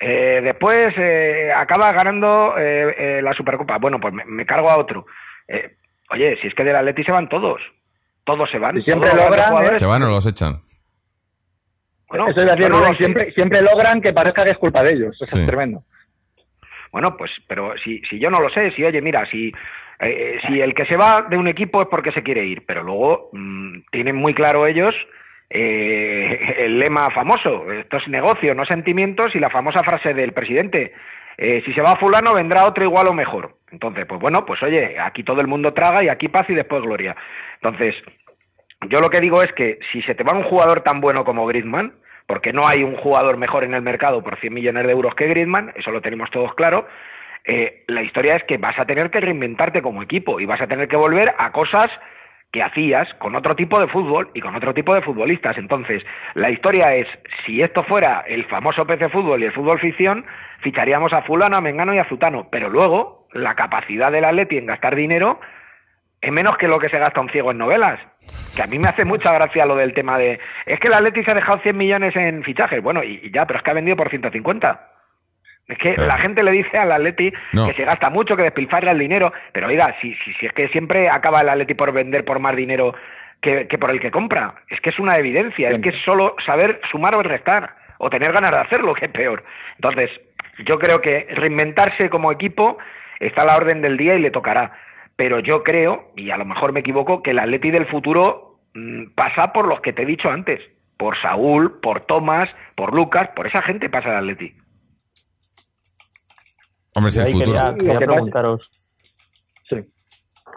Eh, 0.00 0.40
después 0.42 0.92
eh, 0.96 1.52
acaba 1.54 1.92
ganando 1.92 2.54
eh, 2.58 2.94
eh, 2.98 3.22
la 3.22 3.32
Supercopa. 3.32 3.78
Bueno, 3.78 4.00
pues 4.00 4.12
me, 4.12 4.24
me 4.24 4.44
cargo 4.44 4.68
a 4.70 4.76
otro. 4.76 5.06
Eh, 5.46 5.76
oye, 6.10 6.36
si 6.40 6.48
es 6.48 6.54
que 6.54 6.64
del 6.64 6.74
Atleti 6.74 7.04
se 7.04 7.12
van 7.12 7.28
todos. 7.28 7.60
Todos 8.24 8.50
se 8.50 8.58
van. 8.58 8.76
Y 8.76 8.82
siempre 8.82 9.10
logran, 9.14 9.76
¿Se 9.76 9.86
van 9.86 10.02
o 10.02 10.08
los 10.10 10.26
echan? 10.26 10.58
Bueno, 12.08 12.28
Eso 12.28 12.40
es 12.40 12.46
decir, 12.46 12.70
no 12.70 12.84
siempre, 12.96 13.30
siempre 13.32 13.60
logran 13.62 14.00
que 14.00 14.12
parezca 14.12 14.42
que 14.44 14.50
es 14.50 14.58
culpa 14.58 14.82
de 14.82 14.94
ellos. 14.94 15.14
Eso 15.14 15.26
Sí. 15.36 15.40
es 15.42 15.46
tremendo. 15.46 15.82
Bueno, 16.90 17.16
pues, 17.16 17.30
pero 17.46 17.74
si, 17.84 18.00
si 18.10 18.18
yo 18.18 18.30
no 18.30 18.40
lo 18.40 18.50
sé, 18.50 18.72
si 18.72 18.82
oye, 18.82 19.00
mira, 19.00 19.26
si, 19.30 19.52
eh, 20.00 20.38
si 20.46 20.60
el 20.60 20.74
que 20.74 20.86
se 20.86 20.96
va 20.96 21.22
de 21.28 21.36
un 21.36 21.46
equipo 21.46 21.82
es 21.82 21.88
porque 21.88 22.10
se 22.12 22.22
quiere 22.22 22.44
ir, 22.44 22.64
pero 22.66 22.82
luego 22.82 23.28
mm, 23.32 23.80
tienen 23.92 24.16
muy 24.16 24.34
claro 24.34 24.66
ellos 24.66 24.94
eh, 25.50 26.54
el 26.58 26.78
lema 26.78 27.10
famoso, 27.10 27.70
esto 27.72 27.96
es 27.96 28.08
negocio, 28.08 28.54
no 28.54 28.64
sentimientos, 28.64 29.34
y 29.34 29.40
la 29.40 29.50
famosa 29.50 29.82
frase 29.82 30.14
del 30.14 30.32
presidente, 30.32 30.92
eh, 31.36 31.62
si 31.64 31.72
se 31.72 31.80
va 31.80 31.96
fulano 31.96 32.34
vendrá 32.34 32.66
otro 32.66 32.84
igual 32.84 33.06
o 33.08 33.12
mejor. 33.12 33.54
Entonces, 33.70 34.06
pues 34.06 34.20
bueno, 34.20 34.44
pues 34.44 34.62
oye, 34.62 34.98
aquí 34.98 35.22
todo 35.22 35.40
el 35.40 35.46
mundo 35.46 35.72
traga 35.72 36.02
y 36.02 36.08
aquí 36.08 36.28
paz 36.28 36.48
y 36.48 36.54
después 36.54 36.82
gloria. 36.82 37.16
Entonces, 37.54 37.94
yo 38.88 39.00
lo 39.00 39.10
que 39.10 39.20
digo 39.20 39.42
es 39.42 39.52
que 39.52 39.78
si 39.92 40.02
se 40.02 40.14
te 40.14 40.24
va 40.24 40.36
un 40.36 40.44
jugador 40.44 40.82
tan 40.82 41.00
bueno 41.00 41.24
como 41.24 41.46
Griezmann, 41.46 41.94
porque 42.26 42.52
no 42.52 42.66
hay 42.66 42.82
un 42.82 42.96
jugador 42.96 43.38
mejor 43.38 43.64
en 43.64 43.74
el 43.74 43.82
mercado 43.82 44.22
por 44.22 44.38
100 44.38 44.52
millones 44.52 44.84
de 44.84 44.92
euros 44.92 45.14
que 45.14 45.28
Griezmann, 45.28 45.72
eso 45.76 45.90
lo 45.90 46.02
tenemos 46.02 46.30
todos 46.30 46.54
claro, 46.54 46.86
eh, 47.44 47.84
la 47.86 48.02
historia 48.02 48.36
es 48.36 48.44
que 48.44 48.58
vas 48.58 48.78
a 48.78 48.84
tener 48.84 49.10
que 49.10 49.20
reinventarte 49.20 49.80
como 49.80 50.02
equipo 50.02 50.38
y 50.38 50.44
vas 50.44 50.60
a 50.60 50.66
tener 50.66 50.88
que 50.88 50.96
volver 50.96 51.34
a 51.38 51.50
cosas 51.52 51.86
que 52.52 52.62
hacías 52.62 53.12
con 53.14 53.34
otro 53.34 53.54
tipo 53.54 53.78
de 53.78 53.88
fútbol 53.88 54.30
y 54.34 54.40
con 54.40 54.54
otro 54.54 54.72
tipo 54.72 54.94
de 54.94 55.02
futbolistas. 55.02 55.58
Entonces, 55.58 56.02
la 56.34 56.50
historia 56.50 56.94
es, 56.94 57.06
si 57.44 57.62
esto 57.62 57.84
fuera 57.84 58.24
el 58.26 58.44
famoso 58.46 58.86
PC 58.86 59.10
fútbol 59.10 59.42
y 59.42 59.46
el 59.46 59.52
fútbol 59.52 59.78
ficción, 59.78 60.24
ficharíamos 60.60 61.12
a 61.12 61.22
fulano, 61.22 61.56
a 61.56 61.60
mengano 61.60 61.94
y 61.94 61.98
a 61.98 62.08
zutano, 62.08 62.48
pero 62.50 62.70
luego 62.70 63.26
la 63.32 63.54
capacidad 63.54 64.10
del 64.10 64.24
Atleti 64.24 64.56
en 64.56 64.66
gastar 64.66 64.96
dinero 64.96 65.40
es 66.20 66.32
menos 66.32 66.56
que 66.56 66.68
lo 66.68 66.78
que 66.78 66.88
se 66.88 66.98
gasta 66.98 67.20
un 67.20 67.28
ciego 67.30 67.50
en 67.50 67.58
novelas. 67.58 68.00
Que 68.56 68.62
a 68.62 68.66
mí 68.66 68.78
me 68.78 68.88
hace 68.88 69.04
mucha 69.04 69.32
gracia 69.32 69.66
lo 69.66 69.76
del 69.76 69.94
tema 69.94 70.18
de. 70.18 70.40
Es 70.66 70.80
que 70.80 70.88
el 70.88 70.94
Atleti 70.94 71.22
se 71.22 71.30
ha 71.30 71.34
dejado 71.34 71.60
100 71.60 71.76
millones 71.76 72.16
en 72.16 72.42
fichajes. 72.42 72.82
Bueno, 72.82 73.04
y, 73.04 73.20
y 73.22 73.30
ya, 73.30 73.46
pero 73.46 73.58
es 73.58 73.62
que 73.62 73.70
ha 73.70 73.74
vendido 73.74 73.96
por 73.96 74.08
150. 74.08 74.97
Es 75.68 75.76
que 75.78 75.94
Claro. 75.94 76.08
la 76.08 76.18
gente 76.18 76.42
le 76.42 76.50
dice 76.50 76.78
al 76.78 76.90
Atleti 76.92 77.30
No. 77.52 77.66
que 77.68 77.74
se 77.74 77.84
gasta 77.84 78.08
mucho, 78.10 78.36
que 78.36 78.42
despilfarra 78.42 78.90
el 78.92 78.98
dinero. 78.98 79.32
Pero 79.52 79.66
oiga, 79.68 79.94
si, 80.00 80.14
si, 80.24 80.32
si 80.34 80.46
es 80.46 80.52
que 80.52 80.68
siempre 80.68 81.08
acaba 81.10 81.42
el 81.42 81.48
Atleti 81.50 81.74
por 81.74 81.92
vender 81.92 82.24
por 82.24 82.38
más 82.40 82.56
dinero 82.56 82.94
que, 83.42 83.68
que 83.68 83.76
por 83.78 83.90
el 83.90 84.00
que 84.00 84.10
compra. 84.10 84.54
Es 84.68 84.80
que 84.80 84.90
es 84.90 84.98
una 84.98 85.16
evidencia. 85.16 85.70
Es 85.70 85.80
que 85.80 85.90
es 85.90 86.02
solo 86.04 86.34
saber 86.44 86.80
sumar 86.90 87.14
o 87.14 87.22
restar. 87.22 87.74
O 87.98 88.08
tener 88.10 88.32
ganas 88.32 88.50
de 88.52 88.58
hacerlo, 88.58 88.94
que 88.94 89.06
es 89.06 89.10
peor. 89.10 89.44
Entonces, 89.74 90.10
yo 90.64 90.78
creo 90.78 91.00
que 91.00 91.26
reinventarse 91.34 92.08
como 92.08 92.32
equipo 92.32 92.78
está 93.20 93.42
a 93.42 93.46
la 93.46 93.56
orden 93.56 93.82
del 93.82 93.96
día 93.96 94.14
y 94.14 94.20
le 94.20 94.30
tocará. 94.30 94.72
Pero 95.16 95.40
yo 95.40 95.64
creo, 95.64 96.12
y 96.16 96.30
a 96.30 96.36
lo 96.36 96.44
mejor 96.44 96.72
me 96.72 96.80
equivoco, 96.80 97.22
que 97.22 97.32
el 97.32 97.40
Atleti 97.40 97.70
del 97.72 97.86
futuro 97.86 98.58
mm, 98.74 99.06
pasa 99.16 99.52
por 99.52 99.66
los 99.66 99.80
que 99.80 99.92
te 99.92 100.02
he 100.02 100.06
dicho 100.06 100.30
antes. 100.30 100.60
Por 100.96 101.16
Saúl, 101.20 101.80
por 101.80 102.00
Tomás, 102.00 102.48
por 102.76 102.94
Lucas, 102.94 103.28
por 103.34 103.46
esa 103.48 103.62
gente 103.62 103.88
pasa 103.90 104.10
el 104.10 104.16
Atleti. 104.16 104.54
Hombre, 106.98 107.10
es 107.10 107.14
Yo 107.14 107.20
el 107.22 107.26
ahí 107.28 107.32
futuro. 107.32 107.76
quería, 107.76 107.98
preguntaros, 107.98 108.70
Sí. 109.70 109.76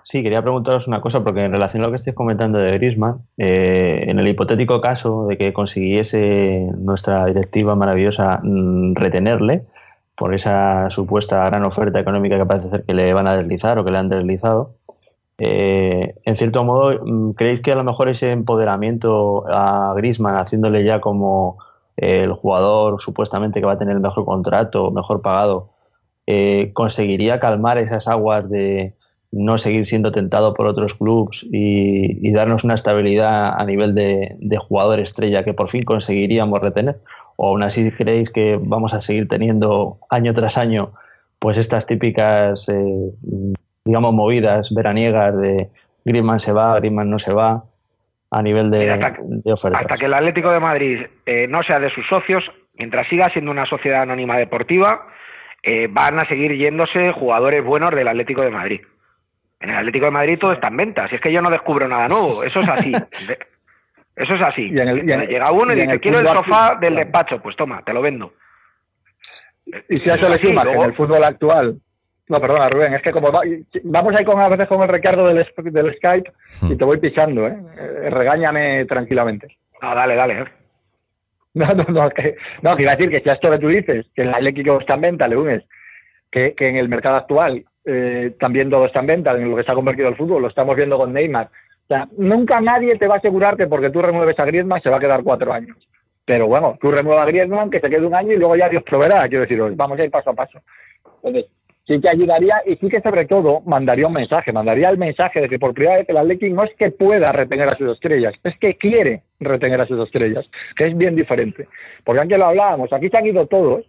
Sí, 0.03 0.23
quería 0.23 0.41
preguntaros 0.41 0.87
una 0.87 1.01
cosa, 1.01 1.23
porque 1.23 1.43
en 1.43 1.51
relación 1.51 1.83
a 1.83 1.85
lo 1.85 1.91
que 1.91 1.97
estáis 1.97 2.15
comentando 2.15 2.57
de 2.57 2.71
Grisman, 2.71 3.19
eh, 3.37 4.05
en 4.07 4.17
el 4.17 4.27
hipotético 4.27 4.81
caso 4.81 5.27
de 5.27 5.37
que 5.37 5.53
consiguiese 5.53 6.67
nuestra 6.77 7.27
directiva 7.27 7.75
maravillosa 7.75 8.39
mm, 8.41 8.95
retenerle 8.95 9.65
por 10.15 10.33
esa 10.33 10.89
supuesta 10.89 11.45
gran 11.45 11.63
oferta 11.63 11.99
económica 11.99 12.39
que 12.39 12.45
parece 12.47 12.69
ser 12.69 12.83
que 12.83 12.95
le 12.95 13.13
van 13.13 13.27
a 13.27 13.37
deslizar 13.37 13.77
o 13.77 13.85
que 13.85 13.91
le 13.91 13.99
han 13.99 14.09
deslizado, 14.09 14.73
eh, 15.37 16.15
en 16.25 16.35
cierto 16.35 16.63
modo, 16.63 16.99
mm, 17.05 17.31
¿creéis 17.33 17.61
que 17.61 17.71
a 17.71 17.75
lo 17.75 17.83
mejor 17.83 18.09
ese 18.09 18.31
empoderamiento 18.31 19.45
a 19.47 19.93
Grisman, 19.95 20.37
haciéndole 20.37 20.83
ya 20.83 20.99
como 20.99 21.57
el 21.97 22.33
jugador 22.33 22.99
supuestamente 22.99 23.59
que 23.59 23.65
va 23.67 23.73
a 23.73 23.77
tener 23.77 23.95
el 23.95 24.01
mejor 24.01 24.25
contrato, 24.25 24.89
mejor 24.91 25.21
pagado, 25.21 25.70
eh, 26.33 26.71
conseguiría 26.71 27.41
calmar 27.41 27.77
esas 27.77 28.07
aguas 28.07 28.49
de 28.49 28.93
no 29.33 29.57
seguir 29.57 29.85
siendo 29.85 30.13
tentado 30.13 30.53
por 30.53 30.65
otros 30.65 30.93
clubes 30.93 31.45
y, 31.51 32.31
darnos 32.31 32.63
una 32.63 32.75
estabilidad 32.75 33.59
a 33.59 33.65
nivel 33.65 33.93
de, 33.93 34.57
jugador 34.57 35.01
estrella 35.01 35.43
que 35.43 35.53
por 35.53 35.67
fin 35.67 35.83
conseguiríamos 35.83 36.61
retener? 36.61 36.99
¿O 37.35 37.49
aún 37.49 37.63
así 37.63 37.91
creéis 37.91 38.29
que 38.29 38.57
vamos 38.61 38.93
a 38.93 39.01
seguir 39.01 39.27
teniendo 39.27 39.97
año 40.09 40.33
tras 40.33 40.57
año 40.57 40.93
pues 41.37 41.57
estas 41.57 41.85
típicas, 41.85 42.69
eh, 42.69 43.11
digamos, 43.83 44.13
movidas 44.13 44.73
veraniegas 44.73 45.35
de 45.37 45.69
Griezmann 46.05 46.39
se 46.39 46.53
va, 46.53 46.79
Griezmann 46.79 47.09
no 47.09 47.19
se 47.19 47.33
va? 47.33 47.65
a 48.33 48.41
nivel 48.41 48.71
de, 48.71 48.89
ofertas. 49.51 49.81
Hasta 49.81 49.95
que 49.95 50.05
el 50.05 50.13
Atlético 50.13 50.53
de 50.53 50.61
Madrid 50.61 51.01
eh, 51.25 51.47
no 51.49 51.63
sea 51.63 51.81
de 51.81 51.89
sus 51.89 52.07
socios, 52.07 52.41
mientras 52.75 53.05
siga 53.09 53.29
siendo 53.33 53.51
una 53.51 53.65
sociedad 53.65 54.03
anónima 54.03 54.37
deportiva, 54.37 55.05
eh, 55.63 55.87
van 55.89 56.19
a 56.19 56.27
seguir 56.27 56.55
yéndose 56.55 57.11
jugadores 57.11 57.63
buenos 57.63 57.91
del 57.91 58.07
Atlético 58.07 58.41
de 58.41 58.51
Madrid. 58.51 58.81
En 59.59 59.69
el 59.69 59.77
Atlético 59.77 60.05
de 60.05 60.11
Madrid 60.11 60.39
todo 60.39 60.53
está 60.53 60.69
en 60.69 60.77
venta. 60.77 61.07
Si 61.07 61.15
es 61.15 61.21
que 61.21 61.31
yo 61.31 61.41
no 61.41 61.49
descubro 61.49 61.87
nada 61.87 62.07
nuevo, 62.07 62.43
eso 62.43 62.61
es 62.61 62.69
así. 62.69 62.91
Eso 64.13 64.35
es 64.35 64.41
así. 64.41 64.69
Llega 64.69 65.51
uno 65.51 65.71
y, 65.71 65.77
dice, 65.77 65.99
quiero 65.99 66.19
el 66.19 66.27
sofá 66.27 66.77
del 66.79 66.95
despacho. 66.95 67.41
Pues 67.41 67.55
toma, 67.55 67.81
te 67.81 67.93
lo 67.93 68.01
vendo. 68.01 68.33
Y 69.87 69.97
si 69.97 70.09
a 70.09 70.15
eso 70.15 70.29
le 70.29 70.37
sumas 70.37 70.65
en 70.65 70.81
el 70.81 70.93
fútbol 70.93 71.23
actual 71.23 71.79
no, 72.31 72.39
perdona, 72.39 72.69
Rubén, 72.69 72.93
es 72.93 73.01
que 73.01 73.11
como 73.11 73.29
vamos 73.29 74.15
ahí 74.17 74.23
con 74.23 74.39
a 74.39 74.47
veces 74.47 74.65
con 74.69 74.81
el 74.81 74.87
Ricardo 74.87 75.27
del, 75.27 75.45
del 75.65 75.95
Skype 75.95 76.31
y 76.61 76.77
te 76.77 76.85
voy 76.85 76.97
pisando, 76.97 77.45
¿eh? 77.45 77.57
¿eh? 77.77 78.09
Regáñame 78.09 78.85
tranquilamente. 78.85 79.47
No, 79.81 79.93
dale, 79.93 80.15
dale. 80.15 80.45
No, 81.53 81.67
no, 81.67 81.83
no, 81.83 82.09
que, 82.11 82.35
no, 82.61 82.77
que 82.77 82.83
iba 82.83 82.93
a 82.93 82.95
decir 82.95 83.11
que 83.11 83.19
si 83.19 83.29
a 83.29 83.33
esto 83.33 83.51
que 83.51 83.57
tú 83.57 83.67
dices, 83.67 84.05
que 84.15 84.21
el 84.21 84.33
eléctrico 84.33 84.79
está 84.79 84.95
en 84.95 85.01
venta, 85.01 85.27
le 85.27 85.35
unes, 85.35 85.63
que, 86.31 86.53
que 86.53 86.69
en 86.69 86.77
el 86.77 86.87
mercado 86.87 87.17
actual 87.17 87.65
eh, 87.83 88.35
también 88.39 88.69
todo 88.69 88.85
está 88.85 88.99
en 88.99 89.07
venta, 89.07 89.31
en 89.31 89.49
lo 89.49 89.57
que 89.57 89.63
se 89.63 89.71
ha 89.71 89.75
convertido 89.75 90.09
el 90.09 90.15
fútbol, 90.15 90.43
lo 90.43 90.47
estamos 90.47 90.75
viendo 90.75 90.97
con 90.97 91.13
Neymar. 91.13 91.47
O 91.47 91.87
sea, 91.87 92.07
nunca 92.17 92.61
nadie 92.61 92.97
te 92.97 93.07
va 93.07 93.15
a 93.15 93.17
asegurar 93.17 93.57
que 93.57 93.67
porque 93.67 93.89
tú 93.89 94.01
remueves 94.01 94.39
a 94.39 94.45
Griezmann 94.45 94.81
se 94.81 94.89
va 94.89 94.97
a 94.97 95.01
quedar 95.01 95.23
cuatro 95.23 95.51
años. 95.51 95.77
Pero 96.23 96.47
bueno, 96.47 96.77
tú 96.79 96.91
remuevas 96.91 97.23
a 97.23 97.29
Griezmann, 97.29 97.69
que 97.69 97.81
se 97.81 97.89
quede 97.89 98.05
un 98.05 98.15
año 98.15 98.31
y 98.31 98.37
luego 98.37 98.55
ya 98.55 98.69
Dios 98.69 98.83
proveerá. 98.83 99.27
Quiero 99.27 99.41
decir, 99.41 99.59
vamos 99.75 99.99
a 99.99 100.03
ir 100.05 100.11
paso 100.11 100.29
a 100.29 100.33
paso. 100.33 100.61
Entonces, 101.21 101.51
sí 101.85 101.99
que 101.99 102.07
ayudaría 102.07 102.61
y 102.65 102.75
sí 102.77 102.87
que 102.87 103.01
sobre 103.01 103.25
todo 103.25 103.61
mandaría 103.65 104.07
un 104.07 104.13
mensaje, 104.13 104.53
mandaría 104.53 104.89
el 104.89 104.97
mensaje 104.97 105.41
de 105.41 105.49
que 105.49 105.59
por 105.59 105.73
primera 105.73 105.97
vez 105.97 106.07
el 106.07 106.17
Athletic 106.17 106.53
no 106.53 106.63
es 106.63 106.73
que 106.75 106.91
pueda 106.91 107.31
retener 107.31 107.67
a 107.67 107.75
sus 107.75 107.91
estrellas, 107.91 108.33
es 108.43 108.57
que 108.59 108.77
quiere 108.77 109.23
retener 109.41 109.81
a 109.81 109.85
sus 109.85 109.99
estrellas, 110.05 110.45
que 110.75 110.87
es 110.87 110.97
bien 110.97 111.15
diferente. 111.15 111.67
Porque 112.03 112.21
antes 112.21 112.37
lo 112.37 112.45
hablábamos, 112.45 112.93
aquí 112.93 113.09
se 113.09 113.17
han 113.17 113.25
ido 113.25 113.45
todos 113.47 113.85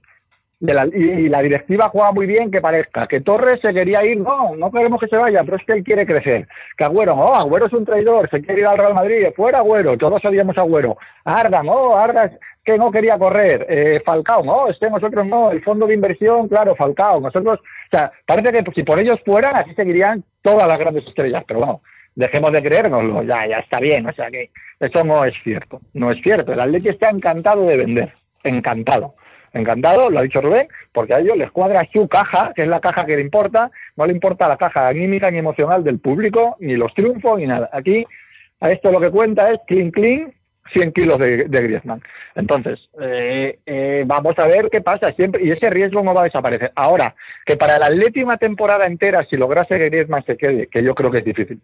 y, 0.63 1.29
la 1.29 1.43
directiva 1.43 1.89
juega 1.89 2.13
muy 2.13 2.27
bien 2.27 2.51
que 2.51 2.61
parezca 2.61 3.09
que 3.09 3.21
Torres 3.21 3.61
se 3.61 3.75
quería 3.75 4.05
ir, 4.05 4.19
no, 4.19 4.55
no 4.55 4.71
queremos 4.71 5.01
que 5.01 5.09
se 5.09 5.17
vaya, 5.17 5.43
pero 5.43 5.57
es 5.57 5.65
que 5.65 5.73
él 5.73 5.83
quiere 5.83 6.07
crecer. 6.07 6.47
Que 6.77 6.85
Agüero, 6.85 7.15
oh, 7.15 7.35
Agüero 7.35 7.67
es 7.67 7.73
un 7.73 7.85
traidor, 7.85 8.31
se 8.31 8.41
quiere 8.41 8.61
ir 8.61 8.67
al 8.67 8.79
Real 8.79 8.95
Madrid, 8.95 9.27
fuera 9.35 9.59
Agüero, 9.59 9.99
todos 9.99 10.23
sabíamos 10.23 10.57
Agüero. 10.57 10.97
Arda, 11.25 11.65
no, 11.65 11.97
Arda 11.97 12.31
que 12.65 12.79
no 12.79 12.93
quería 12.93 13.19
correr. 13.19 13.67
Eh, 13.69 14.03
Falcao, 14.05 14.45
no, 14.45 14.69
este 14.69 14.89
nosotros 14.89 15.27
no, 15.27 15.51
el 15.51 15.65
fondo 15.65 15.87
de 15.89 15.95
inversión, 15.95 16.47
claro, 16.47 16.77
Falcao, 16.77 17.21
nosotros, 17.21 17.59
o 17.59 17.97
sea, 17.97 18.13
parece 18.25 18.53
que 18.53 18.71
si 18.73 18.85
por 18.85 19.01
ellos 19.01 19.19
fueran, 19.25 19.57
así 19.57 19.75
seguirían 19.75 20.23
todas 20.43 20.69
las 20.69 20.79
grandes 20.79 21.05
estrellas, 21.09 21.43
pero 21.45 21.59
bueno, 21.59 21.81
dejemos 22.15 22.53
de 22.53 22.63
creérnoslo, 22.63 23.23
ya, 23.23 23.47
ya 23.47 23.59
está 23.59 23.81
bien, 23.81 24.07
o 24.07 24.13
sea 24.13 24.29
que 24.29 24.51
eso 24.81 25.05
no 25.05 25.25
es 25.25 25.35
cierto, 25.43 25.81
no 25.95 26.11
es 26.11 26.23
cierto, 26.23 26.53
el 26.53 26.61
Atleti 26.61 26.89
está 26.89 27.11
encantado 27.11 27.67
de 27.67 27.77
vender, 27.77 28.09
encantado 28.45 29.15
encantado, 29.53 30.11
lo 30.11 30.19
ha 30.19 30.23
dicho 30.23 30.41
Rubén, 30.41 30.69
porque 30.93 31.15
a 31.15 31.21
ellos 31.21 31.37
les 31.37 31.51
cuadra 31.51 31.87
su 31.93 32.09
caja, 32.09 32.53
que 32.55 32.63
es 32.63 32.69
la 32.69 32.81
caja 32.81 33.05
que 33.05 33.17
le 33.17 33.23
importa, 33.23 33.71
no 33.97 34.07
le 34.07 34.13
importa 34.13 34.49
la 34.49 34.57
caja 34.57 34.89
anímica 34.89 35.31
ni 35.31 35.39
emocional 35.39 35.85
del 35.85 35.99
público, 35.99 36.57
ni 36.61 36.77
los 36.77 36.93
triunfos, 36.95 37.39
ni 37.39 37.47
nada. 37.47 37.69
Aquí, 37.73 38.07
a 38.61 38.71
esto 38.71 38.91
lo 38.91 39.01
que 39.01 39.11
cuenta 39.11 39.51
es 39.51 39.61
clean, 39.67 39.91
clean, 39.91 40.33
100 40.73 40.93
kilos 40.93 41.19
de, 41.19 41.47
Griezmann. 41.49 42.03
Entonces, 42.35 42.81
eh, 43.01 43.59
eh, 43.67 44.05
vamos 44.07 44.39
a 44.39 44.47
ver 44.47 44.69
qué 44.71 44.81
pasa 44.81 45.13
siempre, 45.13 45.45
y 45.45 45.51
ese 45.51 45.71
riesgo 45.71 46.03
no 46.03 46.15
va 46.15 46.23
a 46.23 46.25
desaparecer. 46.25 46.73
Ahora, 46.75 47.15
que 47.45 47.57
para 47.57 47.79
la 47.79 47.89
última 47.89 48.37
temporada 48.37 48.87
entera, 48.87 49.25
si 49.29 49.37
lograse 49.37 49.79
que 49.79 49.89
Griezmann 49.89 50.25
se 50.25 50.37
quede, 50.37 50.67
que 50.67 50.83
yo 50.83 50.95
creo 50.95 51.11
que 51.11 51.19
es 51.19 51.25
difícil, 51.25 51.61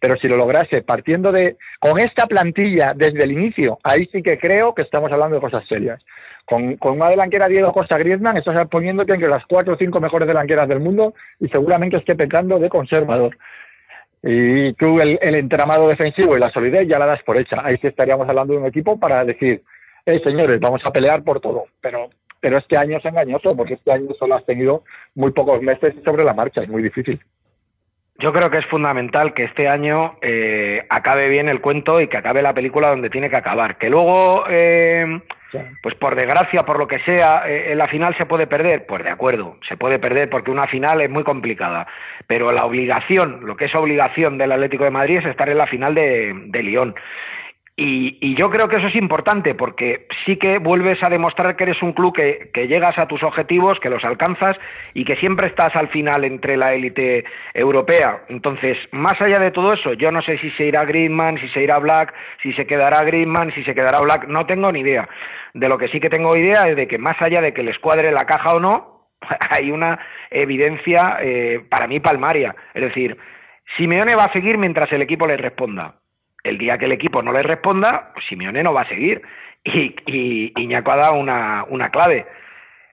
pero 0.00 0.16
si 0.16 0.28
lo 0.28 0.36
lograse 0.36 0.82
partiendo 0.82 1.30
de, 1.30 1.56
con 1.78 2.00
esta 2.00 2.26
plantilla 2.26 2.94
desde 2.96 3.22
el 3.22 3.32
inicio, 3.32 3.78
ahí 3.82 4.08
sí 4.10 4.22
que 4.22 4.38
creo 4.38 4.74
que 4.74 4.82
estamos 4.82 5.12
hablando 5.12 5.36
de 5.36 5.42
cosas 5.42 5.66
serias. 5.68 6.02
Con, 6.46 6.76
con 6.78 6.94
una 6.94 7.10
delanquera 7.10 7.46
Diego 7.46 7.72
Costa 7.72 7.98
Griezmann, 7.98 8.36
estás 8.36 8.66
poniéndote 8.68 9.12
entre 9.12 9.28
las 9.28 9.44
cuatro 9.46 9.74
o 9.74 9.76
cinco 9.76 10.00
mejores 10.00 10.26
delanqueras 10.26 10.68
del 10.68 10.80
mundo 10.80 11.14
y 11.38 11.48
seguramente 11.48 11.98
esté 11.98 12.16
pecando 12.16 12.58
de 12.58 12.68
conservador. 12.68 13.36
Y 14.22 14.74
tú 14.74 15.00
el, 15.00 15.18
entramado 15.22 15.88
defensivo 15.88 16.36
y 16.36 16.40
la 16.40 16.50
solidez 16.50 16.86
ya 16.86 16.98
la 16.98 17.06
das 17.06 17.22
por 17.22 17.38
hecha. 17.38 17.60
Ahí 17.64 17.76
sí 17.78 17.86
estaríamos 17.86 18.28
hablando 18.28 18.52
de 18.52 18.60
un 18.60 18.66
equipo 18.66 18.98
para 18.98 19.24
decir, 19.24 19.62
eh, 20.04 20.20
señores, 20.22 20.60
vamos 20.60 20.82
a 20.84 20.92
pelear 20.92 21.22
por 21.22 21.40
todo. 21.40 21.64
Pero, 21.80 22.10
pero 22.40 22.58
este 22.58 22.76
año 22.76 22.98
es 22.98 23.04
engañoso 23.04 23.56
porque 23.56 23.74
este 23.74 23.92
año 23.92 24.12
solo 24.18 24.34
has 24.34 24.44
tenido 24.44 24.84
muy 25.14 25.32
pocos 25.32 25.62
meses 25.62 25.94
sobre 26.04 26.24
la 26.24 26.34
marcha. 26.34 26.62
Es 26.62 26.68
muy 26.68 26.82
difícil. 26.82 27.20
Yo 28.18 28.34
creo 28.34 28.50
que 28.50 28.58
es 28.58 28.66
fundamental 28.66 29.32
que 29.32 29.44
este 29.44 29.66
año 29.66 30.18
eh, 30.20 30.84
acabe 30.90 31.28
bien 31.28 31.48
el 31.48 31.62
cuento 31.62 32.02
y 32.02 32.08
que 32.08 32.18
acabe 32.18 32.42
la 32.42 32.52
película 32.52 32.88
donde 32.88 33.08
tiene 33.08 33.30
que 33.30 33.36
acabar. 33.36 33.78
Que 33.78 33.88
luego 33.88 34.44
eh, 34.50 35.22
pues 35.82 35.94
por 35.96 36.14
desgracia, 36.14 36.60
por 36.60 36.78
lo 36.78 36.86
que 36.86 37.00
sea, 37.00 37.44
eh, 37.48 37.72
en 37.72 37.78
la 37.78 37.88
final 37.88 38.16
se 38.16 38.26
puede 38.26 38.46
perder, 38.46 38.86
pues 38.86 39.02
de 39.02 39.10
acuerdo, 39.10 39.58
se 39.68 39.76
puede 39.76 39.98
perder 39.98 40.28
porque 40.30 40.50
una 40.50 40.66
final 40.66 41.00
es 41.00 41.10
muy 41.10 41.24
complicada, 41.24 41.86
pero 42.30 42.52
la 42.52 42.64
obligación, 42.64 43.40
lo 43.42 43.56
que 43.56 43.64
es 43.64 43.74
obligación 43.74 44.38
del 44.38 44.52
Atlético 44.52 44.84
de 44.84 44.92
Madrid 44.92 45.18
es 45.18 45.24
estar 45.24 45.48
en 45.48 45.58
la 45.58 45.66
final 45.66 45.96
de, 45.96 46.32
de 46.46 46.62
Lyon. 46.62 46.94
Y, 47.74 48.36
yo 48.36 48.50
creo 48.50 48.68
que 48.68 48.76
eso 48.76 48.86
es 48.86 48.94
importante 48.94 49.56
porque 49.56 50.06
sí 50.24 50.36
que 50.36 50.58
vuelves 50.58 51.02
a 51.02 51.08
demostrar 51.08 51.56
que 51.56 51.64
eres 51.64 51.82
un 51.82 51.92
club 51.92 52.14
que, 52.14 52.50
que, 52.54 52.68
llegas 52.68 52.96
a 52.98 53.08
tus 53.08 53.24
objetivos, 53.24 53.80
que 53.80 53.90
los 53.90 54.04
alcanzas 54.04 54.56
y 54.94 55.04
que 55.04 55.16
siempre 55.16 55.48
estás 55.48 55.74
al 55.74 55.88
final 55.88 56.22
entre 56.24 56.56
la 56.56 56.72
élite 56.72 57.24
europea. 57.52 58.22
Entonces, 58.28 58.78
más 58.92 59.20
allá 59.20 59.40
de 59.40 59.50
todo 59.50 59.72
eso, 59.72 59.94
yo 59.94 60.12
no 60.12 60.22
sé 60.22 60.38
si 60.38 60.52
se 60.52 60.66
irá 60.66 60.84
Griezmann, 60.84 61.36
si 61.40 61.48
se 61.48 61.64
irá 61.64 61.80
Black, 61.80 62.14
si 62.44 62.52
se 62.52 62.64
quedará 62.64 63.02
Griezmann, 63.02 63.52
si 63.54 63.64
se 63.64 63.74
quedará 63.74 63.98
Black, 63.98 64.28
no 64.28 64.46
tengo 64.46 64.70
ni 64.70 64.80
idea. 64.80 65.08
De 65.52 65.68
lo 65.68 65.78
que 65.78 65.88
sí 65.88 65.98
que 65.98 66.10
tengo 66.10 66.36
idea 66.36 66.68
es 66.68 66.76
de 66.76 66.86
que 66.86 66.98
más 66.98 67.20
allá 67.20 67.40
de 67.40 67.52
que 67.52 67.64
les 67.64 67.80
cuadre 67.80 68.12
la 68.12 68.24
caja 68.24 68.54
o 68.54 68.60
no, 68.60 68.89
hay 69.50 69.70
una 69.70 69.98
evidencia 70.30 71.18
eh, 71.20 71.64
para 71.68 71.86
mí 71.86 72.00
palmaria. 72.00 72.54
Es 72.74 72.82
decir, 72.82 73.16
Simeone 73.76 74.16
va 74.16 74.24
a 74.24 74.32
seguir 74.32 74.58
mientras 74.58 74.92
el 74.92 75.02
equipo 75.02 75.26
le 75.26 75.36
responda 75.36 75.94
el 76.42 76.58
día 76.58 76.78
que 76.78 76.86
el 76.86 76.92
equipo 76.92 77.22
no 77.22 77.32
le 77.32 77.42
responda, 77.42 78.10
pues 78.14 78.26
Simeone 78.26 78.62
no 78.62 78.72
va 78.72 78.82
a 78.82 78.88
seguir. 78.88 79.22
Y, 79.62 80.52
Iñaco 80.56 80.92
ha 80.92 80.96
dado 80.96 81.14
una, 81.14 81.64
una 81.68 81.90
clave. 81.90 82.26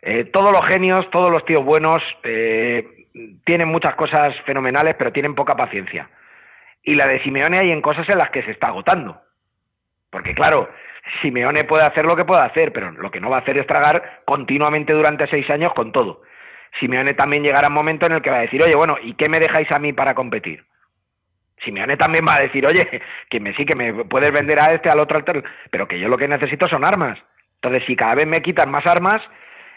Eh, 0.02 0.26
todos 0.26 0.52
los 0.52 0.66
genios, 0.66 1.10
todos 1.12 1.32
los 1.32 1.46
tíos 1.46 1.64
buenos 1.64 2.04
eh, 2.24 3.08
tienen 3.46 3.70
muchas 3.70 3.96
cosas 3.96 4.36
fenomenales, 4.46 4.96
pero 4.96 5.14
tienen 5.14 5.36
poca 5.36 5.56
paciencia. 5.56 6.10
Y 6.84 6.96
la 6.96 7.08
de 7.08 7.22
Simeone 7.24 7.58
hay 7.58 7.72
en 7.72 7.82
cosas 7.82 8.08
en 8.10 8.18
las 8.18 8.30
que 8.32 8.44
se 8.44 8.52
está 8.52 8.68
agotando. 8.68 9.22
Porque 10.10 10.34
claro, 10.34 10.70
Simeone 11.22 11.64
puede 11.64 11.84
hacer 11.84 12.06
lo 12.06 12.16
que 12.16 12.26
puede 12.26 12.42
hacer, 12.42 12.72
pero 12.74 12.92
lo 12.92 13.12
que 13.12 13.20
no 13.20 13.30
va 13.30 13.38
a 13.38 13.42
hacer 13.42 13.58
es 13.58 13.68
tragar 13.68 14.22
continuamente 14.26 14.94
durante 14.94 15.28
seis 15.28 15.50
años 15.50 15.74
con 15.74 15.92
todo. 15.92 16.22
Simeone 16.80 17.14
también 17.14 17.44
llegará 17.44 17.70
un 17.70 17.74
momento 17.74 18.06
en 18.06 18.14
el 18.14 18.22
que 18.22 18.30
va 18.30 18.38
a 18.38 18.42
decir, 18.42 18.62
oye, 18.62 18.76
bueno, 18.76 18.98
¿y 19.02 19.14
qué 19.14 19.30
me 19.30 19.40
dejáis 19.40 19.72
a 19.72 19.80
mí 19.80 19.94
para 19.94 20.14
competir? 20.14 20.66
Simeone 21.64 21.98
también 21.98 22.26
va 22.28 22.36
a 22.36 22.42
decir, 22.42 22.66
oye, 22.66 23.02
que 23.30 23.40
me 23.40 23.54
sí, 23.56 23.66
que 23.66 23.76
me 23.76 24.06
puedes 24.06 24.32
vender 24.32 24.60
a 24.60 24.74
este, 24.74 24.90
al 24.90 25.00
otro, 25.00 25.18
al 25.18 25.24
otro, 25.24 25.44
pero 25.72 25.88
que 25.88 26.00
yo 26.00 26.08
lo 26.08 26.18
que 26.18 26.28
necesito 26.28 26.68
son 26.68 26.86
armas. 26.86 27.18
Entonces, 27.56 27.84
si 27.88 27.96
cada 27.96 28.16
vez 28.16 28.28
me 28.28 28.42
quitan 28.42 28.70
más 28.70 28.86
armas, 28.86 29.22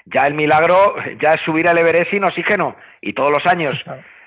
ya 0.05 0.27
el 0.27 0.35
milagro 0.35 0.97
ya 1.21 1.31
es 1.35 1.41
subir 1.43 1.67
el 1.67 1.79
Everest 1.79 2.11
sin 2.11 2.25
oxígeno. 2.25 2.77
Y 3.01 3.13
todos 3.13 3.33
los 3.33 3.47
años 3.47 3.85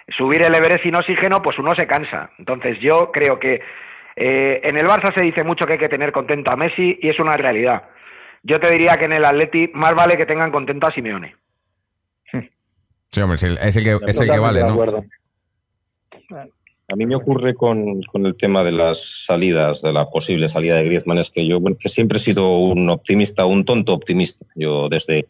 subir 0.10 0.42
el 0.42 0.56
Everest 0.56 0.84
sin 0.84 0.96
oxígeno, 0.96 1.42
pues 1.42 1.58
uno 1.60 1.76
se 1.76 1.88
cansa. 1.88 2.32
Entonces, 2.38 2.80
yo 2.80 3.12
creo 3.12 3.40
que 3.40 3.62
eh, 4.16 4.62
en 4.64 4.78
el 4.78 4.88
Barça 4.88 5.14
se 5.14 5.24
dice 5.24 5.44
mucho 5.44 5.66
que 5.66 5.74
hay 5.74 5.80
que 5.80 5.90
tener 5.90 6.12
contento 6.12 6.52
a 6.52 6.56
Messi 6.56 7.00
y 7.02 7.10
es 7.10 7.20
una 7.20 7.34
realidad. 7.34 7.84
Yo 8.44 8.60
te 8.60 8.70
diría 8.70 8.98
que 8.98 9.06
en 9.06 9.14
el 9.14 9.26
Atleti 9.26 9.70
más 9.74 9.96
vale 9.96 10.18
que 10.18 10.26
tengan 10.26 10.52
contento 10.52 10.88
a 10.88 10.94
Simeone. 10.94 11.36
Sí, 13.12 13.22
hombre, 13.22 13.36
es 13.36 13.44
el, 13.44 13.58
que, 13.84 14.00
es 14.08 14.20
el 14.20 14.30
que 14.30 14.40
vale, 14.40 14.62
¿no? 14.62 15.06
A 16.92 16.96
mí 16.96 17.06
me 17.06 17.16
ocurre 17.16 17.54
con, 17.54 18.02
con, 18.02 18.26
el 18.26 18.36
tema 18.36 18.64
de 18.64 18.72
las 18.72 19.26
salidas, 19.26 19.82
de 19.82 19.94
la 19.94 20.10
posible 20.10 20.50
salida 20.50 20.76
de 20.76 20.84
Griezmann, 20.84 21.18
es 21.18 21.30
que 21.30 21.48
yo 21.48 21.60
bueno, 21.60 21.78
que 21.80 21.90
siempre 21.90 22.18
he 22.18 22.22
sido 22.22 22.58
un 22.58 22.90
optimista, 22.90 23.46
un 23.46 23.66
tonto 23.66 23.94
optimista. 23.94 24.46
Yo 24.56 24.90
desde 24.90 25.28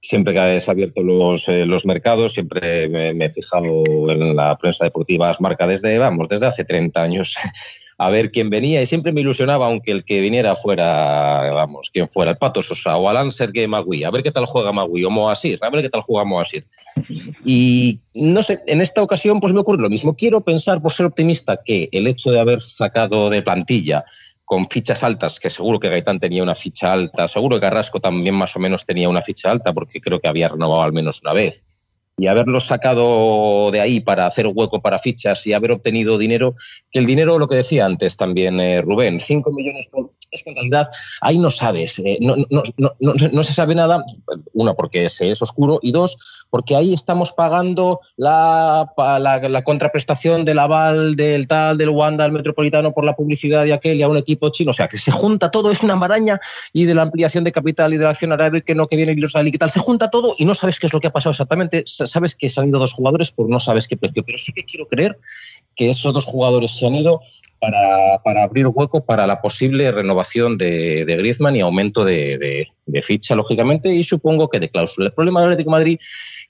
siempre 0.00 0.32
que 0.32 0.40
has 0.40 0.68
abierto 0.68 1.02
los, 1.02 1.48
eh, 1.48 1.66
los 1.66 1.86
mercados, 1.86 2.34
siempre 2.34 2.88
me, 2.88 3.14
me, 3.14 3.26
he 3.26 3.30
fijado 3.30 3.84
en 4.10 4.34
la 4.34 4.56
prensa 4.58 4.84
deportiva 4.84 5.34
marca 5.40 5.66
desde, 5.66 5.98
vamos, 5.98 6.28
desde 6.28 6.46
hace 6.46 6.64
30 6.64 7.02
años 7.02 7.36
a 8.02 8.08
ver 8.08 8.30
quién 8.30 8.48
venía 8.48 8.80
y 8.80 8.86
siempre 8.86 9.12
me 9.12 9.20
ilusionaba, 9.20 9.66
aunque 9.66 9.92
el 9.92 10.06
que 10.06 10.22
viniera 10.22 10.56
fuera, 10.56 11.52
vamos, 11.52 11.90
quien 11.92 12.08
fuera, 12.08 12.30
el 12.30 12.38
Pato 12.38 12.62
Sosa 12.62 12.96
o 12.96 13.10
Alan 13.10 13.30
Sergei 13.30 13.68
Magui, 13.68 14.04
a 14.04 14.10
ver 14.10 14.22
qué 14.22 14.30
tal 14.30 14.46
juega 14.46 14.72
Magui 14.72 15.04
o 15.04 15.10
Moasir, 15.10 15.58
a 15.60 15.68
ver 15.68 15.82
qué 15.82 15.90
tal 15.90 16.00
juega 16.00 16.24
Moasir. 16.24 16.66
Y 17.44 18.00
no 18.14 18.42
sé, 18.42 18.60
en 18.66 18.80
esta 18.80 19.02
ocasión 19.02 19.38
pues 19.38 19.52
me 19.52 19.60
ocurre 19.60 19.82
lo 19.82 19.90
mismo. 19.90 20.16
Quiero 20.16 20.40
pensar, 20.40 20.80
por 20.80 20.92
ser 20.92 21.04
optimista, 21.04 21.60
que 21.62 21.90
el 21.92 22.06
hecho 22.06 22.30
de 22.30 22.40
haber 22.40 22.62
sacado 22.62 23.28
de 23.28 23.42
plantilla 23.42 24.06
con 24.46 24.66
fichas 24.70 25.04
altas, 25.04 25.38
que 25.38 25.50
seguro 25.50 25.78
que 25.78 25.90
Gaitán 25.90 26.20
tenía 26.20 26.42
una 26.42 26.54
ficha 26.54 26.94
alta, 26.94 27.28
seguro 27.28 27.56
que 27.56 27.60
Carrasco 27.60 28.00
también 28.00 28.34
más 28.34 28.56
o 28.56 28.60
menos 28.60 28.86
tenía 28.86 29.10
una 29.10 29.20
ficha 29.20 29.50
alta, 29.50 29.74
porque 29.74 30.00
creo 30.00 30.20
que 30.20 30.28
había 30.28 30.48
renovado 30.48 30.80
al 30.80 30.94
menos 30.94 31.20
una 31.20 31.34
vez 31.34 31.66
y 32.20 32.26
haberlo 32.26 32.60
sacado 32.60 33.70
de 33.70 33.80
ahí 33.80 34.00
para 34.00 34.26
hacer 34.26 34.46
hueco 34.46 34.82
para 34.82 34.98
fichas 34.98 35.46
y 35.46 35.54
haber 35.54 35.72
obtenido 35.72 36.18
dinero, 36.18 36.54
que 36.90 36.98
el 36.98 37.06
dinero, 37.06 37.38
lo 37.38 37.48
que 37.48 37.56
decía 37.56 37.86
antes 37.86 38.16
también 38.16 38.60
eh, 38.60 38.82
Rubén, 38.82 39.18
5 39.18 39.50
millones 39.52 39.88
por... 39.88 40.10
Es 40.30 40.44
que 40.44 40.52
realidad 40.54 40.88
ahí 41.22 41.38
no 41.38 41.50
sabes, 41.50 41.98
eh, 41.98 42.18
no, 42.20 42.36
no, 42.50 42.62
no, 42.78 42.92
no, 43.00 43.42
se 43.42 43.52
sabe 43.52 43.74
nada, 43.74 44.04
uno, 44.52 44.76
porque 44.76 45.06
es, 45.06 45.20
es, 45.20 45.42
oscuro, 45.42 45.80
y 45.82 45.90
dos, 45.90 46.16
porque 46.50 46.76
ahí 46.76 46.94
estamos 46.94 47.32
pagando 47.32 47.98
la, 48.16 48.92
la, 48.96 49.40
la, 49.40 49.64
contraprestación 49.64 50.44
del 50.44 50.60
aval 50.60 51.16
del 51.16 51.48
tal, 51.48 51.78
del 51.78 51.88
Wanda, 51.88 52.24
al 52.24 52.30
Metropolitano 52.30 52.92
por 52.92 53.04
la 53.04 53.16
publicidad 53.16 53.64
de 53.64 53.72
aquel 53.72 53.98
y 53.98 54.02
a 54.02 54.08
un 54.08 54.18
equipo 54.18 54.50
chino, 54.50 54.70
o 54.70 54.74
sea, 54.74 54.86
que 54.86 54.98
se 54.98 55.10
junta 55.10 55.50
todo, 55.50 55.72
es 55.72 55.82
una 55.82 55.96
maraña, 55.96 56.38
y 56.72 56.84
de 56.84 56.94
la 56.94 57.02
ampliación 57.02 57.42
de 57.42 57.50
capital 57.50 57.92
y 57.92 57.96
de 57.96 58.04
la 58.04 58.10
acción 58.10 58.30
árabe, 58.30 58.62
que 58.62 58.76
no, 58.76 58.86
que 58.86 58.94
viene 58.94 59.16
y 59.16 59.58
tal, 59.58 59.70
se 59.70 59.80
junta 59.80 60.10
todo 60.10 60.36
y 60.38 60.44
no 60.44 60.54
sabes 60.54 60.78
qué 60.78 60.86
es 60.86 60.92
lo 60.92 61.00
que 61.00 61.08
ha 61.08 61.12
pasado 61.12 61.32
exactamente, 61.32 61.82
sabes 62.10 62.34
que 62.34 62.50
se 62.50 62.60
han 62.60 62.68
ido 62.68 62.78
dos 62.78 62.92
jugadores, 62.92 63.32
pero 63.34 63.48
no 63.48 63.60
sabes 63.60 63.88
qué 63.88 63.96
precio. 63.96 64.22
Pero 64.24 64.38
sí 64.38 64.52
que 64.52 64.64
quiero 64.64 64.86
creer 64.86 65.18
que 65.76 65.90
esos 65.90 66.12
dos 66.12 66.24
jugadores 66.24 66.76
se 66.76 66.86
han 66.86 66.94
ido 66.94 67.20
para, 67.60 68.18
para 68.24 68.44
abrir 68.44 68.66
hueco 68.66 69.04
para 69.04 69.26
la 69.26 69.40
posible 69.40 69.92
renovación 69.92 70.56
de, 70.58 71.04
de 71.04 71.16
Griezmann 71.16 71.56
y 71.56 71.60
aumento 71.60 72.04
de, 72.04 72.38
de, 72.38 72.68
de, 72.86 73.02
ficha, 73.02 73.34
lógicamente, 73.34 73.94
y 73.94 74.02
supongo 74.02 74.48
que 74.48 74.58
de 74.60 74.70
cláusula. 74.70 75.08
El 75.08 75.12
problema 75.12 75.40
del 75.40 75.50
Atlético 75.50 75.70
de 75.70 75.78
Madrid 75.78 75.98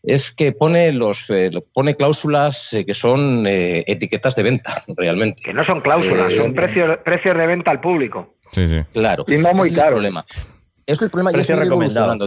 es 0.03 0.31
que 0.31 0.53
pone, 0.53 0.93
los, 0.93 1.29
eh, 1.31 1.51
pone 1.75 1.97
cláusulas 1.97 2.73
eh, 2.73 2.87
que 2.87 2.95
son 2.95 3.45
eh, 3.47 3.85
etiquetas 3.87 4.37
de 4.37 4.43
venta, 4.45 4.83
realmente. 4.97 5.43
Que 5.43 5.53
no 5.53 5.65
son 5.65 5.81
cláusulas, 5.81 6.33
son 6.33 6.55
precios, 6.55 6.99
precios 7.05 7.37
de 7.37 7.47
venta 7.47 7.73
al 7.73 7.81
público. 7.81 8.37
Sí, 8.53 8.69
sí. 8.69 8.81
Claro. 8.93 9.25
Y 9.27 9.37
no 9.37 9.53
muy 9.53 9.69
es 9.69 9.77
caro. 9.77 9.89
El 9.89 9.95
problema. 9.95 10.25
Es 10.91 11.03
el 11.03 11.11
problema. 11.11 11.32
Precio 11.32 11.57
recomendado. 11.57 12.26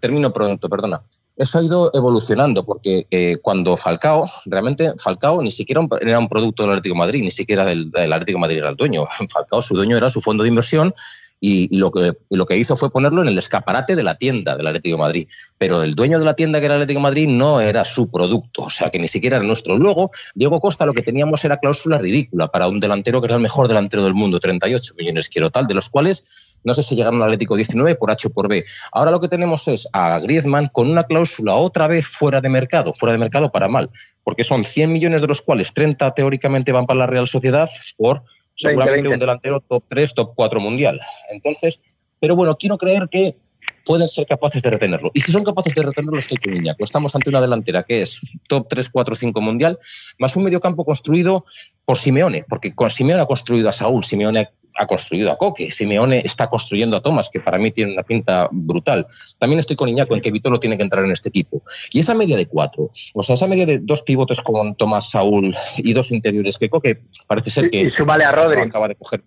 Termino 0.00 0.32
pronto, 0.32 0.68
perdona 0.68 1.02
eso 1.36 1.58
ha 1.58 1.62
ido 1.62 1.90
evolucionando, 1.94 2.64
porque 2.64 3.06
eh, 3.10 3.38
cuando 3.42 3.76
Falcao, 3.76 4.26
realmente 4.46 4.92
Falcao 4.98 5.42
ni 5.42 5.50
siquiera 5.50 5.86
era 6.00 6.18
un 6.18 6.28
producto 6.28 6.62
del 6.62 6.72
Atlético 6.72 6.94
de 6.94 6.98
Madrid, 6.98 7.22
ni 7.22 7.30
siquiera 7.30 7.64
del, 7.64 7.90
del, 7.90 8.12
Atlético 8.12 8.36
de 8.36 8.40
Madrid 8.40 8.58
era 8.58 8.70
el 8.70 8.76
dueño. 8.76 9.04
Falcao, 9.32 9.60
su 9.60 9.74
dueño 9.74 9.96
era 9.96 10.08
su 10.10 10.20
fondo 10.20 10.44
de 10.44 10.50
inversión 10.50 10.94
y, 11.40 11.74
y, 11.74 11.78
lo 11.78 11.90
que, 11.90 12.16
y, 12.30 12.36
lo 12.36 12.46
que, 12.46 12.56
hizo 12.56 12.76
fue 12.76 12.90
ponerlo 12.90 13.20
en 13.20 13.28
el 13.28 13.36
escaparate 13.36 13.96
de 13.96 14.04
la 14.04 14.16
tienda 14.16 14.56
del 14.56 14.68
Atlético 14.68 14.96
de 14.96 15.02
Madrid. 15.02 15.28
Pero 15.58 15.82
el 15.82 15.96
dueño 15.96 16.20
de 16.20 16.24
la 16.24 16.34
tienda 16.34 16.60
que 16.60 16.66
era 16.66 16.76
el 16.76 16.82
Atlético 16.82 17.00
de 17.00 17.02
Madrid 17.02 17.28
no 17.28 17.60
era 17.60 17.84
su 17.84 18.08
producto, 18.08 18.62
o 18.62 18.70
sea 18.70 18.90
que 18.90 19.00
ni 19.00 19.08
siquiera 19.08 19.36
era 19.38 19.44
nuestro. 19.44 19.76
Luego, 19.76 20.12
Diego 20.36 20.60
Costa 20.60 20.86
lo 20.86 20.94
que 20.94 21.02
teníamos 21.02 21.44
era 21.44 21.58
cláusula 21.58 21.98
ridícula 21.98 22.48
para 22.48 22.68
un 22.68 22.78
delantero 22.78 23.20
que 23.20 23.26
era 23.26 23.36
el 23.36 23.42
mejor 23.42 23.66
delantero 23.66 24.04
del 24.04 24.14
mundo, 24.14 24.38
38 24.38 24.94
millones 24.96 25.28
quiero 25.28 25.50
tal, 25.50 25.66
de 25.66 25.74
los 25.74 25.88
cuales 25.88 26.24
no 26.64 26.74
sé 26.74 26.82
si 26.82 26.96
llegaron 26.96 27.20
al 27.20 27.28
Atlético 27.28 27.56
19 27.56 27.94
por 27.94 28.10
H 28.10 28.28
o 28.28 28.30
por 28.30 28.48
B. 28.48 28.64
Ahora 28.92 29.10
lo 29.10 29.20
que 29.20 29.28
tenemos 29.28 29.68
es 29.68 29.88
a 29.92 30.18
Griezmann 30.18 30.68
con 30.68 30.90
una 30.90 31.04
cláusula 31.04 31.54
otra 31.54 31.86
vez 31.86 32.06
fuera 32.06 32.40
de 32.40 32.48
mercado, 32.48 32.92
fuera 32.94 33.12
de 33.12 33.18
mercado 33.18 33.52
para 33.52 33.68
mal, 33.68 33.90
porque 34.24 34.44
son 34.44 34.64
100 34.64 34.92
millones 34.92 35.20
de 35.20 35.26
los 35.26 35.42
cuales 35.42 35.72
30 35.72 36.12
teóricamente 36.12 36.72
van 36.72 36.86
para 36.86 37.00
la 37.00 37.06
Real 37.06 37.28
Sociedad 37.28 37.68
por 37.96 38.22
seguramente 38.56 39.02
20, 39.02 39.08
20. 39.08 39.14
un 39.14 39.20
delantero 39.20 39.60
top 39.60 39.84
3, 39.88 40.14
top 40.14 40.32
4 40.34 40.60
mundial. 40.60 41.00
Entonces, 41.30 41.80
pero 42.20 42.36
bueno, 42.36 42.56
quiero 42.56 42.78
creer 42.78 43.08
que 43.10 43.36
pueden 43.84 44.08
ser 44.08 44.26
capaces 44.26 44.62
de 44.62 44.70
retenerlo. 44.70 45.10
Y 45.14 45.20
si 45.20 45.32
son 45.32 45.44
capaces 45.44 45.74
de 45.74 45.82
retenerlo, 45.82 46.18
estoy 46.18 46.38
con 46.38 46.56
Iñaco. 46.56 46.84
Estamos 46.84 47.14
ante 47.14 47.30
una 47.30 47.40
delantera 47.40 47.82
que 47.82 48.02
es 48.02 48.20
top 48.48 48.66
3, 48.68 48.88
4, 48.90 49.14
5 49.14 49.40
mundial, 49.40 49.78
más 50.18 50.36
un 50.36 50.44
mediocampo 50.44 50.84
construido 50.84 51.44
por 51.84 51.98
Simeone, 51.98 52.44
porque 52.48 52.74
con 52.74 52.90
Simeone 52.90 53.22
ha 53.22 53.26
construido 53.26 53.68
a 53.68 53.72
Saúl, 53.72 54.04
Simeone 54.04 54.48
ha 54.76 54.86
construido 54.86 55.30
a 55.30 55.36
Coque, 55.36 55.70
Simeone 55.70 56.22
está 56.24 56.48
construyendo 56.48 56.96
a 56.96 57.00
Tomás, 57.00 57.30
que 57.30 57.40
para 57.40 57.58
mí 57.58 57.70
tiene 57.70 57.92
una 57.92 58.02
pinta 58.02 58.48
brutal. 58.50 59.06
También 59.38 59.60
estoy 59.60 59.76
con 59.76 59.88
Iñaco 59.88 60.14
en 60.14 60.20
que 60.20 60.30
Vitolo 60.30 60.58
tiene 60.58 60.76
que 60.76 60.82
entrar 60.82 61.04
en 61.04 61.12
este 61.12 61.28
equipo. 61.28 61.62
Y 61.92 62.00
esa 62.00 62.14
media 62.14 62.36
de 62.36 62.46
cuatro, 62.46 62.90
o 63.14 63.22
sea, 63.22 63.34
esa 63.34 63.46
media 63.46 63.66
de 63.66 63.78
dos 63.78 64.02
pivotes 64.02 64.40
con 64.40 64.74
Tomás, 64.74 65.10
Saúl 65.10 65.54
y 65.76 65.92
dos 65.92 66.10
interiores 66.10 66.58
que 66.58 66.68
Coque 66.68 66.98
parece 67.28 67.50
ser 67.50 67.70
que... 67.70 67.82
Y, 67.82 67.86
y 67.86 67.90
súmale 67.90 68.24
a 68.24 68.32
Rodri. 68.32 68.60
Acaba 68.60 68.88
de 68.88 68.96
coger 68.96 69.22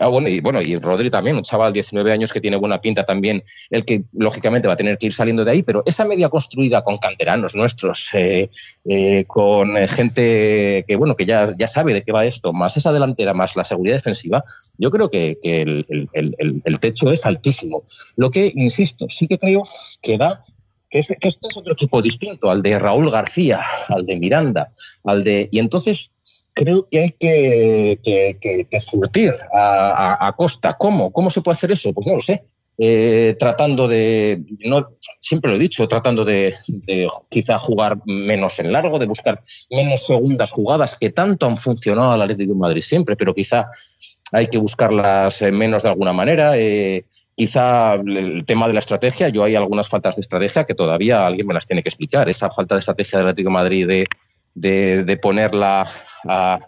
Ah, 0.00 0.08
bueno, 0.08 0.30
y 0.30 0.40
bueno, 0.40 0.62
y 0.62 0.78
Rodri 0.78 1.10
también, 1.10 1.36
un 1.36 1.42
chaval 1.42 1.74
de 1.74 1.76
19 1.76 2.10
años 2.10 2.32
que 2.32 2.40
tiene 2.40 2.56
buena 2.56 2.80
pinta 2.80 3.04
también, 3.04 3.44
el 3.68 3.84
que 3.84 4.02
lógicamente 4.14 4.66
va 4.66 4.72
a 4.72 4.76
tener 4.76 4.96
que 4.96 5.06
ir 5.06 5.12
saliendo 5.12 5.44
de 5.44 5.50
ahí, 5.50 5.62
pero 5.62 5.82
esa 5.84 6.06
media 6.06 6.30
construida 6.30 6.82
con 6.82 6.96
canteranos 6.96 7.54
nuestros, 7.54 8.08
eh, 8.14 8.48
eh, 8.86 9.24
con 9.26 9.76
gente 9.88 10.86
que 10.88 10.96
bueno, 10.96 11.14
que 11.16 11.26
ya, 11.26 11.54
ya 11.54 11.66
sabe 11.66 11.92
de 11.92 12.02
qué 12.02 12.12
va 12.12 12.24
esto, 12.24 12.54
más 12.54 12.78
esa 12.78 12.94
delantera, 12.94 13.34
más 13.34 13.56
la 13.56 13.64
seguridad 13.64 13.96
defensiva, 13.96 14.42
yo 14.78 14.90
creo 14.90 15.10
que, 15.10 15.36
el, 15.42 16.78
techo 16.80 17.10
es 17.10 17.26
altísimo. 17.26 17.84
Lo 18.16 18.30
que, 18.30 18.50
insisto, 18.56 19.06
sí 19.10 19.28
que 19.28 19.38
creo 19.38 19.64
que 20.00 20.16
da 20.16 20.42
que, 20.90 20.98
es, 20.98 21.14
que 21.20 21.28
este 21.28 21.46
es 21.48 21.56
otro 21.56 21.72
equipo 21.72 22.02
distinto 22.02 22.50
al 22.50 22.62
de 22.62 22.78
Raúl 22.78 23.10
García, 23.10 23.60
al 23.88 24.04
de 24.04 24.18
Miranda, 24.18 24.72
al 25.04 25.24
de. 25.24 25.48
Y 25.52 25.58
entonces 25.58 26.10
creo 26.52 26.88
que 26.90 27.00
hay 27.00 27.10
que, 27.10 28.00
que, 28.02 28.36
que, 28.40 28.66
que 28.68 28.80
surtir 28.80 29.34
a, 29.54 30.26
a, 30.26 30.32
Costa. 30.32 30.74
¿Cómo? 30.78 31.12
¿Cómo 31.12 31.30
se 31.30 31.40
puede 31.40 31.54
hacer 31.54 31.72
eso? 31.72 31.92
Pues 31.92 32.06
no 32.06 32.16
lo 32.16 32.20
sé. 32.20 32.42
Eh, 32.82 33.36
tratando 33.38 33.88
de, 33.88 34.42
no, 34.64 34.96
siempre 35.20 35.50
lo 35.50 35.58
he 35.58 35.60
dicho, 35.60 35.86
tratando 35.86 36.24
de, 36.24 36.54
quizá 37.28 37.58
jugar 37.58 37.98
menos 38.06 38.58
en 38.58 38.72
largo, 38.72 38.98
de 38.98 39.04
buscar 39.04 39.42
menos 39.70 40.06
segundas 40.06 40.50
jugadas 40.50 40.96
que 40.98 41.10
tanto 41.10 41.46
han 41.46 41.58
funcionado 41.58 42.12
al 42.12 42.22
Atlético 42.22 42.54
de 42.54 42.58
Madrid 42.58 42.80
siempre, 42.80 43.16
pero 43.16 43.34
quizá 43.34 43.66
hay 44.32 44.46
que 44.46 44.56
buscarlas 44.56 45.42
menos 45.52 45.82
de 45.82 45.90
alguna 45.90 46.14
manera. 46.14 46.56
Eh, 46.56 47.04
quizá 47.40 47.94
el 47.94 48.44
tema 48.44 48.68
de 48.68 48.74
la 48.74 48.80
estrategia, 48.80 49.30
yo 49.30 49.42
hay 49.42 49.54
algunas 49.54 49.88
faltas 49.88 50.16
de 50.16 50.20
estrategia 50.20 50.64
que 50.64 50.74
todavía 50.74 51.26
alguien 51.26 51.46
me 51.46 51.54
las 51.54 51.66
tiene 51.66 51.82
que 51.82 51.88
explicar. 51.88 52.28
Esa 52.28 52.50
falta 52.50 52.74
de 52.74 52.80
estrategia 52.80 53.18
del 53.18 53.28
Atlético 53.28 53.48
de 53.48 53.54
Madrid 53.54 53.86
de, 53.88 54.06
de, 54.54 55.04
de 55.04 55.16
ponerla 55.16 55.90
a, 56.28 56.58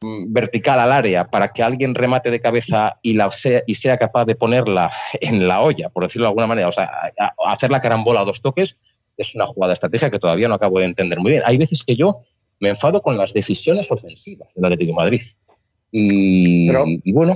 vertical 0.00 0.78
al 0.78 0.92
área 0.92 1.28
para 1.28 1.48
que 1.48 1.64
alguien 1.64 1.96
remate 1.96 2.30
de 2.30 2.40
cabeza 2.40 2.96
y, 3.02 3.14
la 3.14 3.28
sea, 3.32 3.64
y 3.66 3.74
sea 3.74 3.96
capaz 3.96 4.24
de 4.24 4.36
ponerla 4.36 4.92
en 5.20 5.48
la 5.48 5.62
olla, 5.62 5.88
por 5.88 6.04
decirlo 6.04 6.26
de 6.26 6.28
alguna 6.28 6.46
manera, 6.46 6.68
o 6.68 6.72
sea, 6.72 6.88
hacer 7.44 7.72
la 7.72 7.80
carambola 7.80 8.20
a 8.20 8.24
dos 8.24 8.40
toques, 8.40 8.76
es 9.16 9.34
una 9.34 9.46
jugada 9.46 9.70
de 9.70 9.74
estrategia 9.74 10.10
que 10.10 10.20
todavía 10.20 10.46
no 10.46 10.54
acabo 10.54 10.78
de 10.78 10.84
entender 10.84 11.18
muy 11.18 11.32
bien. 11.32 11.42
Hay 11.44 11.58
veces 11.58 11.82
que 11.82 11.96
yo 11.96 12.20
me 12.60 12.68
enfado 12.68 13.02
con 13.02 13.18
las 13.18 13.32
decisiones 13.32 13.90
ofensivas 13.90 14.48
del 14.54 14.64
Atlético 14.64 14.92
de 14.92 14.96
Madrid. 14.96 15.22
Y, 15.90 16.68
Pero, 16.68 16.84
y 16.86 17.12
bueno, 17.12 17.34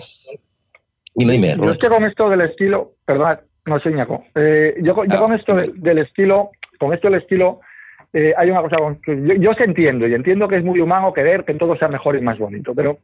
dime, 1.15 1.33
dime. 1.35 1.57
Yo 1.57 1.73
es 1.73 1.79
que 1.79 1.89
con 1.89 2.05
esto 2.05 2.29
del 2.31 2.43
estilo, 2.43 2.93
perdón, 3.05 3.39
no 3.67 3.81
soy 3.81 3.95
ñaco, 3.95 4.25
eh, 4.35 4.75
yo, 4.81 5.05
yo 5.05 5.17
ah, 5.17 5.19
con 5.19 5.33
esto 5.33 5.55
de, 5.55 5.71
del 5.77 5.99
estilo, 5.99 6.51
con 6.79 6.93
esto 6.93 7.09
del 7.09 7.21
estilo, 7.21 7.61
eh, 8.13 8.35
hay 8.37 8.51
una 8.51 8.63
cosa 8.63 8.77
que 9.03 9.17
yo, 9.23 9.35
yo 9.35 9.55
se 9.55 9.65
entiendo 9.65 10.07
y 10.07 10.15
entiendo 10.15 10.49
que 10.49 10.57
es 10.57 10.65
muy 10.65 10.81
humano 10.81 11.13
querer 11.13 11.45
que 11.45 11.55
todo 11.55 11.77
sea 11.77 11.89
mejor 11.89 12.17
y 12.17 12.21
más 12.21 12.39
bonito, 12.39 12.75
pero 12.75 12.99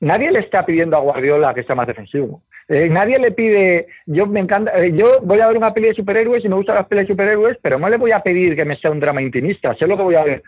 nadie 0.00 0.30
le 0.30 0.40
está 0.40 0.66
pidiendo 0.66 0.96
a 0.96 1.00
Guardiola 1.00 1.54
que 1.54 1.64
sea 1.64 1.74
más 1.74 1.86
defensivo. 1.86 2.42
Eh, 2.68 2.88
nadie 2.88 3.18
le 3.18 3.32
pide, 3.32 3.86
yo 4.06 4.26
me 4.26 4.40
encanta, 4.40 4.72
eh, 4.78 4.92
yo 4.94 5.20
voy 5.22 5.40
a 5.40 5.48
ver 5.48 5.56
una 5.56 5.74
peli 5.74 5.88
de 5.88 5.94
superhéroes 5.94 6.44
y 6.44 6.48
me 6.48 6.54
gustan 6.54 6.76
las 6.76 6.86
pelis 6.86 7.04
de 7.04 7.12
superhéroes, 7.12 7.58
pero 7.60 7.78
no 7.78 7.88
le 7.88 7.96
voy 7.96 8.12
a 8.12 8.20
pedir 8.20 8.54
que 8.54 8.64
me 8.64 8.76
sea 8.76 8.90
un 8.90 9.00
drama 9.00 9.22
intimista, 9.22 9.74
sé 9.74 9.86
lo 9.86 9.96
que 9.96 10.02
voy 10.02 10.14
a 10.14 10.24
ver. 10.24 10.42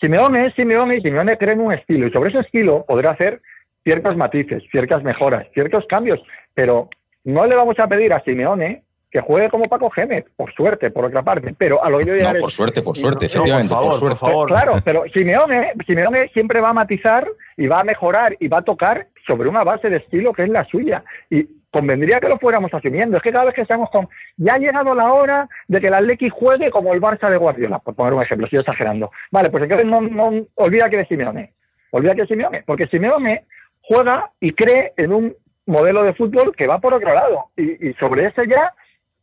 Simeone 0.00 0.46
es 0.46 0.54
Simeone 0.54 0.96
y 0.96 1.00
Simeone 1.00 1.38
cree 1.38 1.54
en 1.54 1.60
un 1.60 1.72
estilo 1.72 2.06
y 2.06 2.10
sobre 2.10 2.30
ese 2.30 2.40
estilo 2.40 2.84
podrá 2.86 3.12
hacer 3.12 3.40
ciertos 3.84 4.16
matices, 4.16 4.62
ciertas 4.70 5.02
mejoras, 5.02 5.46
ciertos 5.54 5.84
cambios, 5.86 6.20
pero 6.54 6.88
no 7.24 7.46
le 7.46 7.56
vamos 7.56 7.78
a 7.78 7.86
pedir 7.86 8.12
a 8.12 8.22
Simeone 8.22 8.84
que 9.10 9.20
juegue 9.20 9.48
como 9.48 9.64
Paco 9.64 9.88
Gémez, 9.88 10.26
por 10.36 10.52
suerte, 10.52 10.90
por 10.90 11.06
otra 11.06 11.22
parte, 11.22 11.54
pero 11.56 11.82
a 11.82 11.88
lo 11.88 11.98
que 11.98 12.06
yo 12.06 12.14
No, 12.14 12.38
por 12.38 12.50
suerte, 12.50 12.82
por 12.82 12.96
suerte, 12.96 13.24
no, 13.24 13.26
efectivamente, 13.26 13.74
por, 13.74 13.78
favor, 13.78 13.90
por, 13.90 13.98
suerte. 13.98 14.18
Por 14.20 14.30
favor. 14.30 14.48
Claro, 14.48 14.72
pero 14.84 15.04
Simeone, 15.12 15.72
Simeone 15.86 16.28
siempre 16.28 16.60
va 16.60 16.70
a 16.70 16.74
matizar 16.74 17.26
y 17.56 17.66
va 17.66 17.80
a 17.80 17.84
mejorar 17.84 18.36
y 18.38 18.48
va 18.48 18.58
a 18.58 18.62
tocar 18.62 19.06
sobre 19.26 19.48
una 19.48 19.64
base 19.64 19.88
de 19.88 19.96
estilo 19.96 20.32
que 20.34 20.42
es 20.42 20.50
la 20.50 20.64
suya. 20.66 21.04
Y 21.30 21.46
convendría 21.70 22.20
que 22.20 22.28
lo 22.28 22.38
fuéramos 22.38 22.72
asumiendo. 22.72 23.16
Es 23.16 23.22
que 23.22 23.32
cada 23.32 23.46
vez 23.46 23.54
que 23.54 23.62
estamos 23.62 23.88
con, 23.90 24.08
ya 24.36 24.54
ha 24.54 24.58
llegado 24.58 24.94
la 24.94 25.12
hora 25.12 25.48
de 25.68 25.80
que 25.80 25.86
el 25.86 25.94
Atleti 25.94 26.28
juegue 26.28 26.70
como 26.70 26.92
el 26.92 27.00
Barça 27.00 27.30
de 27.30 27.36
Guardiola, 27.36 27.78
por 27.78 27.94
poner 27.94 28.12
un 28.12 28.22
ejemplo, 28.22 28.46
estoy 28.46 28.60
exagerando. 28.60 29.10
Vale, 29.30 29.50
pues 29.50 29.62
entonces 29.62 29.86
no, 29.86 30.00
no 30.00 30.46
olvida 30.56 30.90
que 30.90 30.98
de 30.98 31.06
Simeone. 31.06 31.52
Olvídate 31.90 32.22
de 32.22 32.26
Simeone, 32.26 32.62
porque 32.66 32.86
Simeone 32.88 33.46
juega 33.88 34.30
y 34.40 34.52
cree 34.52 34.92
en 34.96 35.12
un 35.12 35.36
modelo 35.66 36.02
de 36.02 36.14
fútbol 36.14 36.54
que 36.54 36.66
va 36.66 36.78
por 36.78 36.94
otro 36.94 37.12
lado. 37.14 37.46
Y, 37.56 37.88
y 37.88 37.94
sobre 37.94 38.26
ese 38.26 38.46
ya 38.46 38.72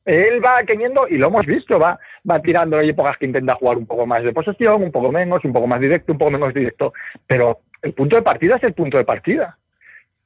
él 0.06 0.44
va 0.44 0.64
teniendo, 0.66 1.08
y 1.08 1.18
lo 1.18 1.28
hemos 1.28 1.46
visto, 1.46 1.80
va, 1.80 2.00
va 2.30 2.42
tirando. 2.42 2.78
Hay 2.78 2.90
épocas 2.90 3.18
que 3.18 3.26
intenta 3.26 3.56
jugar 3.56 3.78
un 3.78 3.86
poco 3.86 4.06
más 4.06 4.24
de 4.24 4.34
posesión, 4.34 4.84
un 4.84 4.92
poco 4.92 5.12
menos, 5.12 5.44
un 5.44 5.54
poco 5.54 5.68
más 5.68 5.80
directo, 5.80 6.12
un 6.12 6.18
poco 6.18 6.32
menos 6.32 6.54
directo. 6.54 6.94
Pero 7.28 7.62
el 7.82 7.94
punto 7.94 8.16
de 8.16 8.22
partida 8.22 8.56
es 8.58 8.64
el 8.64 8.74
punto 8.74 8.98
de 8.98 9.06
partida. 9.06 9.58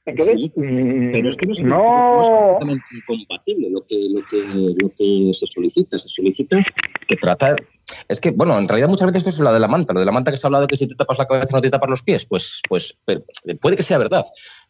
Entonces, 0.06 0.42
Sí, 0.42 0.52
mm, 0.56 1.12
Pero 1.12 1.30
es 1.30 1.38
que 1.38 1.46
no 1.46 1.52
es, 1.52 1.64
no, 1.64 1.86
completamente 1.86 2.86
incompatible 2.96 3.70
lo 3.70 3.82
que, 3.82 3.96
lo, 4.10 4.26
que, 4.26 4.38
lo 4.82 4.90
que 4.90 5.34
se 5.34 5.48
solicita. 5.48 6.00
Se 6.00 6.10
solicita 6.10 6.58
que 7.08 7.16
trata. 7.16 7.56
Es 8.08 8.20
que, 8.20 8.32
bueno, 8.32 8.58
en 8.58 8.68
realidad 8.68 8.90
muchas 8.90 9.08
veces 9.08 9.22
esto 9.28 9.30
es 9.30 9.40
lo 9.40 9.54
de 9.54 9.60
la 9.60 9.68
manta, 9.68 9.94
lo 9.94 10.00
de 10.00 10.06
la 10.06 10.12
manta 10.12 10.32
que 10.32 10.38
se 10.38 10.46
ha 10.46 10.50
hablado 10.50 10.68
que 10.68 10.76
si 10.78 10.88
te 10.88 10.96
tapas 10.96 11.18
la 11.18 11.26
cabeza 11.28 11.56
no 11.56 11.62
te 11.62 11.70
tapas 11.70 11.90
los 11.90 12.04
pies, 12.04 12.26
pues, 12.26 12.62
pues 12.68 12.96
pero- 13.06 13.24
puede 13.62 13.76
que 13.76 13.84
sea 13.84 13.98
verdad. 13.98 14.26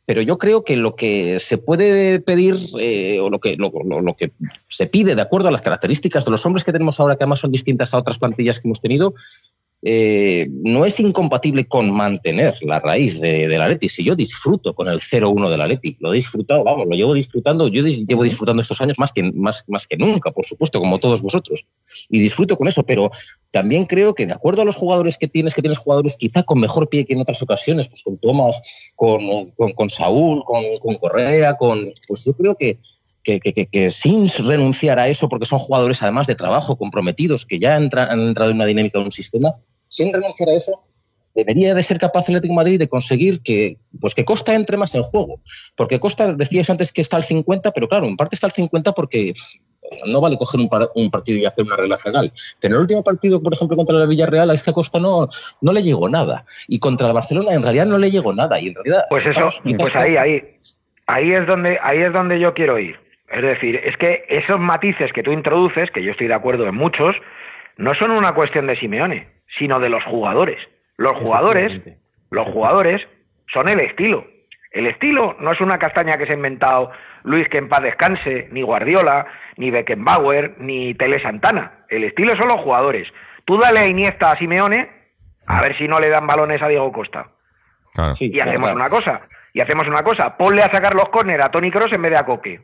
Pero 0.05 0.21
yo 0.21 0.37
creo 0.37 0.63
que 0.63 0.75
lo 0.75 0.95
que 0.95 1.39
se 1.39 1.57
puede 1.57 2.19
pedir 2.19 2.57
eh, 2.79 3.19
o 3.19 3.29
lo 3.29 3.39
que, 3.39 3.55
lo- 3.57 3.71
lo 4.01 4.13
que 4.15 4.31
se 4.67 4.87
pide 4.87 5.15
de 5.15 5.21
acuerdo 5.21 5.49
a 5.49 5.51
las 5.51 5.61
características 5.61 6.25
de 6.25 6.31
los 6.31 6.45
hombres 6.45 6.63
que 6.63 6.71
tenemos 6.71 6.99
ahora, 6.99 7.15
que 7.15 7.23
además 7.23 7.39
son 7.39 7.51
distintas 7.51 7.93
a 7.93 7.97
otras 7.97 8.17
plantillas 8.19 8.59
que 8.59 8.67
hemos 8.67 8.81
tenido, 8.81 9.13
eh, 9.81 10.47
no 10.51 10.85
es 10.85 10.99
incompatible 10.99 11.65
con 11.65 11.89
mantener 11.91 12.55
la 12.61 12.79
raíz 12.79 13.19
de, 13.21 13.47
de 13.47 13.57
la 13.57 13.67
Leti. 13.69 13.87
Si 13.87 14.03
yo 14.03 14.13
disfruto 14.15 14.73
con 14.75 14.87
el 14.89 14.99
0-1 14.99 15.49
de 15.49 15.57
la 15.57 15.67
Leti, 15.67 15.95
lo 15.99 16.11
he 16.11 16.15
disfrutado, 16.15 16.63
vamos, 16.65 16.85
lo 16.89 16.95
llevo 16.95 17.13
disfrutando, 17.13 17.67
yo 17.69 17.83
llevo 17.83 18.23
disfrutando 18.23 18.61
estos 18.61 18.81
años 18.81 18.99
más 18.99 19.13
que, 19.13 19.31
más, 19.31 19.63
más 19.67 19.87
que 19.87 19.95
nunca, 19.97 20.31
por 20.31 20.45
supuesto, 20.45 20.79
como 20.79 20.99
todos 20.99 21.21
vosotros. 21.21 21.65
Y 22.09 22.19
disfruto 22.19 22.57
con 22.57 22.67
eso, 22.67 22.83
pero 22.85 23.09
también 23.51 23.85
creo 23.85 24.13
que 24.13 24.25
de 24.25 24.33
acuerdo 24.33 24.63
a 24.63 24.65
los 24.65 24.75
jugadores 24.75 25.17
que 25.17 25.27
tienes, 25.27 25.53
que 25.55 25.61
tienes 25.61 25.77
jugadores 25.77 26.17
quizá 26.17 26.43
con 26.43 26.59
mejor 26.59 26.89
pie 26.89 27.05
que 27.05 27.13
en 27.13 27.21
otras 27.21 27.41
ocasiones, 27.41 27.87
pues 27.87 28.03
con 28.03 28.17
Tomás, 28.17 28.61
con, 28.95 29.21
con, 29.51 29.71
con 29.71 29.89
Saúl, 29.89 30.43
con, 30.45 30.63
con 30.81 30.95
Correa, 30.95 31.53
con. 31.55 31.79
Pues 32.07 32.25
yo 32.25 32.33
creo 32.33 32.55
que, 32.55 32.79
que, 33.23 33.39
que- 33.39 33.67
que- 33.67 33.89
sin 33.89 34.27
renunciar 34.29 34.99
a 34.99 35.07
eso, 35.07 35.29
porque 35.29 35.45
son 35.45 35.59
jugadores 35.59 36.01
además 36.01 36.27
de 36.27 36.35
trabajo, 36.35 36.77
comprometidos, 36.77 37.45
que 37.45 37.59
ya 37.59 37.75
han 37.75 37.83
entrado 37.83 38.49
en 38.49 38.55
una 38.55 38.65
dinámica 38.65 38.97
de 38.99 39.05
un 39.05 39.11
sistema, 39.11 39.55
sin 39.89 40.13
renunciar 40.13 40.49
a 40.49 40.53
eso, 40.53 40.83
debería 41.35 41.73
de 41.75 41.83
ser 41.83 41.97
capaz 41.99 42.27
el 42.29 42.35
Atlético 42.35 42.53
de 42.53 42.55
Madrid 42.57 42.79
de 42.79 42.87
conseguir 42.87 43.41
que, 43.41 43.77
pues 44.01 44.15
que 44.15 44.25
Costa 44.25 44.55
entre 44.55 44.77
más 44.77 44.95
en 44.95 45.03
juego. 45.03 45.41
Porque 45.75 45.99
Costa, 45.99 46.33
decías 46.33 46.69
antes 46.69 46.91
que 46.91 47.01
está 47.01 47.17
al 47.17 47.23
50, 47.23 47.71
pero 47.71 47.87
claro, 47.87 48.05
en 48.05 48.17
parte 48.17 48.35
está 48.35 48.47
al 48.47 48.51
50 48.53 48.93
porque 48.93 49.33
no 50.07 50.21
vale 50.21 50.37
coger 50.37 50.59
un, 50.59 50.69
par- 50.69 50.89
un 50.95 51.09
partido 51.09 51.39
y 51.39 51.45
hacer 51.45 51.65
una 51.65 51.75
regla 51.75 51.97
general. 51.97 52.31
Pero 52.59 52.73
en 52.73 52.75
el 52.77 52.81
último 52.81 53.03
partido, 53.03 53.41
por 53.41 53.53
ejemplo, 53.53 53.77
contra 53.77 53.97
el 54.01 54.07
Villarreal, 54.07 54.49
a 54.49 54.53
este 54.53 54.73
Costa 54.73 54.99
no, 54.99 55.27
no 55.61 55.71
le 55.73 55.81
llegó 55.83 56.09
nada. 56.09 56.45
Y 56.67 56.79
contra 56.79 57.07
el 57.07 57.13
Barcelona, 57.13 57.53
en 57.53 57.61
realidad, 57.63 57.85
no 57.85 57.97
le 57.97 58.11
llegó 58.11 58.33
nada. 58.33 58.59
Y 58.59 58.67
en 58.67 58.75
realidad, 58.75 59.05
Pues 59.09 59.27
eso, 59.29 59.47
pues 59.77 59.95
ahí, 59.95 60.17
ahí, 60.17 60.41
ahí 61.07 61.29
es 61.29 61.47
donde, 61.47 61.79
ahí 61.81 61.99
es 62.01 62.13
donde 62.13 62.39
yo 62.39 62.53
quiero 62.53 62.77
ir. 62.77 62.97
Es 63.31 63.41
decir, 63.43 63.75
es 63.77 63.95
que 63.97 64.23
esos 64.27 64.59
matices 64.59 65.11
que 65.13 65.23
tú 65.23 65.31
introduces, 65.31 65.89
que 65.91 66.03
yo 66.03 66.11
estoy 66.11 66.27
de 66.27 66.33
acuerdo 66.33 66.67
en 66.67 66.75
muchos, 66.75 67.15
no 67.77 67.93
son 67.95 68.11
una 68.11 68.33
cuestión 68.33 68.67
de 68.67 68.75
Simeone, 68.75 69.27
sino 69.57 69.79
de 69.79 69.89
los 69.89 70.03
jugadores. 70.05 70.57
Los 70.97 71.17
jugadores, 71.17 71.87
los 72.29 72.45
jugadores 72.47 73.01
son 73.51 73.69
el 73.69 73.79
estilo. 73.79 74.25
El 74.71 74.85
estilo 74.87 75.35
no 75.39 75.51
es 75.51 75.61
una 75.61 75.79
castaña 75.79 76.17
que 76.17 76.25
se 76.25 76.33
ha 76.33 76.35
inventado 76.35 76.91
Luis 77.23 77.47
que 77.49 77.57
en 77.57 77.69
paz 77.69 77.81
descanse, 77.81 78.47
ni 78.51 78.61
Guardiola, 78.61 79.25
ni 79.57 79.71
Beckenbauer, 79.71 80.55
ni 80.59 80.93
Tele 80.93 81.21
Santana. 81.21 81.85
El 81.89 82.03
estilo 82.03 82.35
son 82.35 82.47
los 82.49 82.61
jugadores. 82.61 83.07
Tú 83.45 83.57
dale 83.57 83.79
a 83.79 83.87
Iniesta 83.87 84.31
a 84.31 84.37
Simeone, 84.37 84.89
a 85.47 85.61
ver 85.61 85.75
si 85.77 85.87
no 85.87 85.99
le 85.99 86.09
dan 86.09 86.27
balones 86.27 86.61
a 86.61 86.67
Diego 86.67 86.91
Costa. 86.91 87.29
Claro. 87.93 88.13
Sí, 88.13 88.29
Y 88.31 88.39
hacemos 88.39 88.69
claro. 88.69 88.75
una 88.75 88.89
cosa, 88.89 89.21
y 89.53 89.61
hacemos 89.61 89.87
una 89.87 90.03
cosa, 90.03 90.37
ponle 90.37 90.61
a 90.61 90.71
sacar 90.71 90.93
los 90.93 91.09
córner 91.09 91.41
a 91.41 91.49
Tony 91.49 91.71
Cross 91.71 91.91
en 91.93 92.03
vez 92.03 92.11
de 92.11 92.17
a 92.19 92.25
Coque. 92.25 92.61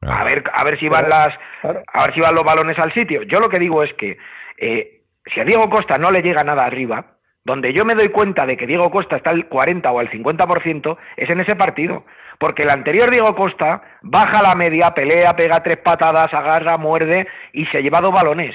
claro. 0.00 0.20
A 0.20 0.24
ver, 0.24 0.44
a 0.52 0.64
ver 0.64 0.78
si 0.78 0.88
van 0.88 1.08
las, 1.08 1.28
a 1.62 2.04
ver 2.04 2.14
si 2.14 2.20
van 2.20 2.34
los 2.34 2.44
balones 2.44 2.78
al 2.78 2.92
sitio. 2.92 3.22
Yo 3.22 3.40
lo 3.40 3.48
que 3.48 3.58
digo 3.58 3.82
es 3.82 3.92
que 3.94 4.18
eh, 4.58 4.95
si 5.32 5.40
a 5.40 5.44
Diego 5.44 5.68
Costa 5.68 5.98
no 5.98 6.10
le 6.10 6.22
llega 6.22 6.44
nada 6.44 6.64
arriba, 6.64 7.16
donde 7.44 7.72
yo 7.72 7.84
me 7.84 7.94
doy 7.94 8.08
cuenta 8.08 8.44
de 8.44 8.56
que 8.56 8.66
Diego 8.66 8.90
Costa 8.90 9.16
está 9.16 9.30
al 9.30 9.46
40 9.46 9.90
o 9.92 9.98
al 9.98 10.10
50% 10.10 10.96
es 11.16 11.30
en 11.30 11.40
ese 11.40 11.54
partido. 11.54 12.04
Porque 12.38 12.62
el 12.62 12.70
anterior 12.70 13.10
Diego 13.10 13.34
Costa 13.34 13.82
baja 14.02 14.42
la 14.42 14.54
media, 14.54 14.90
pelea, 14.90 15.36
pega 15.36 15.62
tres 15.62 15.78
patadas, 15.78 16.32
agarra, 16.34 16.76
muerde 16.76 17.28
y 17.52 17.66
se 17.66 17.82
lleva 17.82 18.00
dos 18.00 18.12
balones. 18.12 18.54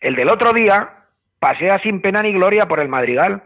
El 0.00 0.16
del 0.16 0.30
otro 0.30 0.52
día 0.52 1.04
pasea 1.38 1.78
sin 1.80 2.00
pena 2.00 2.22
ni 2.22 2.32
gloria 2.32 2.66
por 2.66 2.80
el 2.80 2.88
Madrigal. 2.88 3.42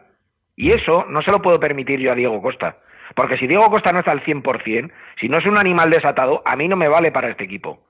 Y 0.55 0.73
eso 0.73 1.05
no 1.09 1.21
se 1.23 1.31
lo 1.31 1.43
puedo 1.43 1.61
permitir 1.61 2.01
yo 2.01 2.13
a 2.13 2.15
Diego 2.15 2.41
Costa. 2.41 2.79
Porque 3.15 3.37
si 3.37 3.47
Diego 3.47 3.69
Costa 3.71 3.93
no 3.93 3.99
está 3.99 4.13
al 4.13 4.25
100%, 4.25 4.91
si 5.21 5.29
no 5.29 5.39
es 5.39 5.47
un 5.47 5.59
animal 5.59 5.91
desatado, 5.91 6.43
a 6.45 6.57
mí 6.57 6.69
no 6.69 6.77
me 6.77 6.89
vale 6.89 7.13
para 7.13 7.29
este 7.29 7.45
equipo. 7.45 7.87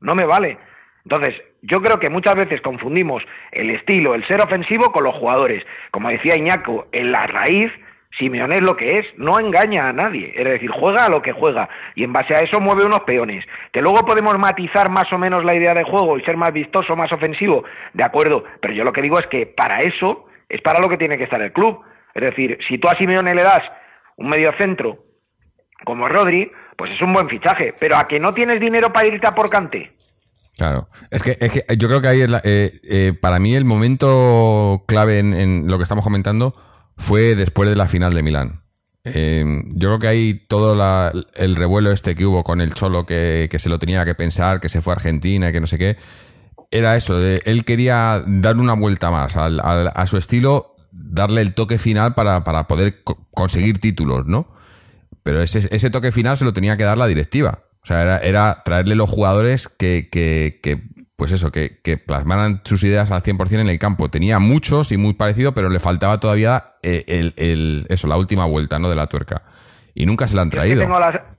No 0.00 0.14
me 0.14 0.24
vale. 0.24 0.58
Entonces, 1.06 1.40
yo 1.62 1.80
creo 1.80 2.00
que 2.00 2.10
muchas 2.10 2.34
veces 2.34 2.60
confundimos 2.60 3.22
el 3.52 3.70
estilo, 3.70 4.16
el 4.16 4.26
ser 4.26 4.40
ofensivo 4.40 4.90
con 4.90 5.04
los 5.04 5.14
jugadores. 5.14 5.64
Como 5.92 6.08
decía 6.08 6.36
Iñaco, 6.36 6.88
en 6.90 7.12
la 7.12 7.28
raíz, 7.28 7.70
Simeone 8.18 8.56
es 8.56 8.62
lo 8.62 8.76
que 8.76 8.98
es, 8.98 9.06
no 9.16 9.38
engaña 9.38 9.88
a 9.88 9.92
nadie. 9.92 10.32
Es 10.34 10.44
decir, 10.44 10.68
juega 10.68 11.04
a 11.04 11.08
lo 11.08 11.22
que 11.22 11.30
juega 11.30 11.68
y 11.94 12.02
en 12.02 12.12
base 12.12 12.34
a 12.34 12.40
eso 12.40 12.58
mueve 12.58 12.84
unos 12.84 13.02
peones. 13.02 13.44
Que 13.70 13.82
luego 13.82 14.04
podemos 14.04 14.36
matizar 14.36 14.90
más 14.90 15.12
o 15.12 15.18
menos 15.18 15.44
la 15.44 15.54
idea 15.54 15.74
de 15.74 15.84
juego 15.84 16.18
y 16.18 16.24
ser 16.24 16.36
más 16.36 16.52
vistoso, 16.52 16.96
más 16.96 17.12
ofensivo, 17.12 17.62
de 17.92 18.02
acuerdo. 18.02 18.42
Pero 18.60 18.74
yo 18.74 18.82
lo 18.82 18.92
que 18.92 19.02
digo 19.02 19.20
es 19.20 19.28
que 19.28 19.46
para 19.46 19.78
eso 19.78 20.26
es 20.48 20.60
para 20.60 20.80
lo 20.80 20.88
que 20.88 20.98
tiene 20.98 21.16
que 21.16 21.24
estar 21.24 21.40
el 21.40 21.52
club. 21.52 21.82
Es 22.14 22.22
decir, 22.22 22.58
si 22.66 22.78
tú 22.78 22.88
a 22.88 22.96
Simeone 22.96 23.32
le 23.32 23.44
das 23.44 23.62
un 24.16 24.28
medio 24.28 24.52
centro 24.58 24.96
como 25.84 26.08
Rodri, 26.08 26.50
pues 26.76 26.90
es 26.90 27.00
un 27.00 27.12
buen 27.12 27.28
fichaje. 27.28 27.74
Pero 27.78 27.96
a 27.96 28.08
que 28.08 28.18
no 28.18 28.34
tienes 28.34 28.58
dinero 28.58 28.92
para 28.92 29.06
irte 29.06 29.28
a 29.28 29.32
por 29.36 29.48
Kanté. 29.48 29.92
Claro. 30.56 30.88
Es 31.10 31.22
que, 31.22 31.36
es 31.40 31.52
que 31.52 31.64
yo 31.76 31.86
creo 31.88 32.00
que 32.00 32.08
ahí 32.08 32.20
eh, 32.22 32.80
eh, 32.82 33.12
para 33.20 33.38
mí 33.38 33.54
el 33.54 33.64
momento 33.66 34.84
clave 34.86 35.18
en, 35.18 35.66
lo 35.68 35.76
que 35.76 35.82
estamos 35.82 36.02
comentando 36.04 36.54
fue 36.96 37.34
después 37.34 37.68
de 37.68 37.76
la 37.76 37.86
final 37.88 38.14
de 38.14 38.22
Milán. 38.22 38.62
Eh, 39.04 39.44
yo 39.74 39.88
creo 39.90 39.98
que 39.98 40.08
ahí 40.08 40.34
todo 40.48 40.72
el 41.34 41.56
revuelo 41.56 41.92
este 41.92 42.14
que 42.14 42.24
hubo 42.26 42.42
con 42.42 42.60
el 42.60 42.72
Cholo 42.74 43.04
que, 43.06 43.48
que 43.50 43.58
se 43.58 43.68
lo 43.68 43.78
tenía 43.78 44.04
que 44.04 44.14
pensar, 44.14 44.58
que 44.60 44.68
se 44.70 44.80
fue 44.80 44.94
a 44.94 44.96
Argentina 44.96 45.52
que 45.52 45.60
no 45.60 45.66
sé 45.66 45.78
qué, 45.78 45.96
era 46.70 46.96
eso, 46.96 47.18
de- 47.18 47.42
él 47.44 47.64
quería 47.64 48.24
dar 48.26 48.56
una 48.56 48.72
vuelta 48.72 49.10
más 49.10 49.36
al- 49.36 49.60
al- 49.60 49.92
a 49.94 50.06
su 50.06 50.16
estilo, 50.16 50.74
darle 50.90 51.42
el 51.42 51.54
toque 51.54 51.76
final 51.78 52.14
para, 52.14 52.42
para 52.44 52.66
poder 52.66 53.04
co- 53.04 53.28
conseguir 53.32 53.78
títulos, 53.78 54.26
¿no? 54.26 54.46
Pero 55.22 55.42
ese, 55.42 55.68
ese 55.70 55.90
toque 55.90 56.10
final 56.12 56.36
se 56.36 56.44
lo 56.44 56.52
tenía 56.52 56.76
que 56.76 56.84
dar 56.84 56.98
la 56.98 57.06
directiva. 57.06 57.60
O 57.86 57.88
sea, 57.88 58.02
era, 58.02 58.18
era 58.18 58.62
traerle 58.64 58.96
los 58.96 59.08
jugadores 59.08 59.68
que, 59.68 60.08
que, 60.10 60.58
que, 60.60 60.82
pues 61.14 61.30
eso, 61.30 61.52
que, 61.52 61.78
que 61.84 61.96
plasmaran 61.98 62.60
sus 62.64 62.82
ideas 62.82 63.12
al 63.12 63.22
100% 63.22 63.60
en 63.60 63.68
el 63.68 63.78
campo. 63.78 64.08
Tenía 64.10 64.40
muchos 64.40 64.90
y 64.90 64.96
muy 64.96 65.14
parecido, 65.14 65.54
pero 65.54 65.68
le 65.70 65.78
faltaba 65.78 66.18
todavía 66.18 66.72
eh, 66.82 67.04
el, 67.06 67.32
el- 67.36 67.86
eso, 67.88 68.08
la 68.08 68.16
última 68.16 68.44
vuelta, 68.44 68.80
¿no? 68.80 68.90
De 68.90 68.96
la 68.96 69.06
tuerca. 69.06 69.44
Y 69.94 70.04
nunca 70.04 70.26
se 70.26 70.34
la 70.34 70.42
han 70.42 70.50
Yo 70.50 70.58
es 70.60 70.64
que 70.66 70.74
traído. 70.74 70.82
tengo 70.82 70.98
la, 70.98 71.35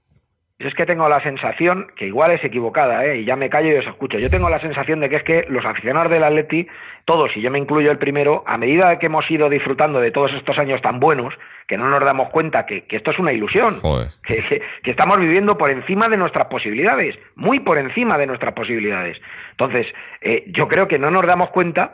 yo 0.60 0.68
es 0.68 0.74
que 0.74 0.88
tengo 0.88 1.08
la 1.08 1.22
sensación, 1.22 1.88
que 1.96 2.08
igual 2.08 2.32
es 2.32 2.44
equivocada, 2.44 3.06
¿eh? 3.06 3.20
y 3.20 3.26
ya 3.26 3.36
me 3.36 3.48
callo 3.50 3.70
y 3.70 3.76
os 3.76 3.86
escucho, 3.86 4.18
yo 4.18 4.28
tengo 4.30 4.50
la 4.50 4.60
sensación 4.60 5.00
de 5.00 5.08
que 5.10 5.18
es 5.18 5.24
que 5.24 5.46
los 5.50 5.64
aficionados 5.64 6.12
del 6.12 6.24
Atleti, 6.24 6.68
todos, 7.06 7.30
y 7.38 7.42
yo 7.42 7.52
me 7.52 7.60
incluyo 7.60 7.92
el 7.92 8.00
primero, 8.00 8.44
a 8.48 8.58
medida 8.58 8.98
que 8.98 9.06
hemos 9.06 9.30
ido 9.30 9.50
disfrutando 9.50 10.00
de 10.02 10.10
todos 10.10 10.34
estos 10.34 10.58
años 10.58 10.82
tan 10.82 11.00
buenos, 11.00 11.36
que 11.68 11.78
no 11.78 11.88
nos 11.90 12.04
damos 12.04 12.30
cuenta 12.30 12.66
que, 12.66 12.86
que 12.86 12.96
esto 12.96 13.12
es 13.12 13.20
una 13.20 13.34
ilusión, 13.34 13.78
que, 14.26 14.38
que- 14.44 14.62
que 14.82 14.92
estamos 14.92 15.20
viviendo 15.20 15.58
por 15.60 15.72
encima 15.72 16.10
de 16.10 16.18
nuestras 16.18 16.48
posibilidades, 16.48 17.20
muy 17.36 17.60
por 17.60 17.78
encima 17.78 18.18
de 18.18 18.26
nuestras 18.26 18.54
posibilidades. 18.54 19.22
Entonces, 19.52 19.86
eh, 20.22 20.44
yo 20.48 20.68
creo 20.68 20.88
que 20.88 20.98
no 20.98 21.12
nos 21.12 21.22
damos 21.28 21.52
cuenta 21.52 21.94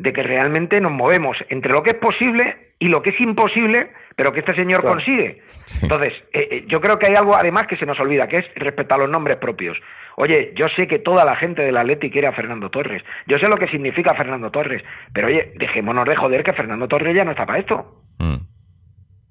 de 0.00 0.12
que 0.12 0.22
realmente 0.22 0.80
nos 0.80 0.92
movemos 0.92 1.36
entre 1.48 1.72
lo 1.72 1.82
que 1.82 1.90
es 1.90 1.96
posible 1.96 2.72
y 2.78 2.86
lo 2.88 3.02
que 3.02 3.10
es 3.10 3.20
imposible, 3.20 3.90
pero 4.14 4.32
que 4.32 4.40
este 4.40 4.54
señor 4.54 4.80
Claro. 4.82 4.96
consigue. 4.96 5.42
Sí. 5.64 5.80
Entonces, 5.82 6.12
eh, 6.32 6.48
eh, 6.50 6.64
yo 6.68 6.80
creo 6.80 6.98
que 6.98 7.08
hay 7.08 7.16
algo 7.16 7.34
además 7.36 7.66
que 7.66 7.76
se 7.76 7.84
nos 7.86 7.98
olvida, 7.98 8.28
que 8.28 8.38
es 8.38 8.46
respecto 8.54 8.94
a 8.94 8.98
los 8.98 9.10
nombres 9.10 9.38
propios. 9.38 9.76
Oye, 10.16 10.52
yo 10.54 10.68
sé 10.68 10.86
que 10.86 10.98
toda 11.00 11.24
la 11.24 11.34
gente 11.36 11.62
del 11.62 11.76
Atleti 11.76 12.10
quiere 12.10 12.28
a 12.28 12.32
Fernando 12.32 12.70
Torres. 12.70 13.02
Yo 13.26 13.38
sé 13.38 13.48
lo 13.48 13.56
que 13.58 13.68
significa 13.68 14.14
Fernando 14.14 14.50
Torres. 14.50 14.82
Pero 15.12 15.26
oye, 15.28 15.52
dejémonos 15.56 16.06
de 16.06 16.16
joder 16.16 16.42
que 16.44 16.52
Fernando 16.52 16.86
Torres 16.88 17.14
ya 17.14 17.24
no 17.24 17.32
está 17.32 17.44
para 17.46 17.58
esto. 17.58 18.02
Mm. 18.18 18.36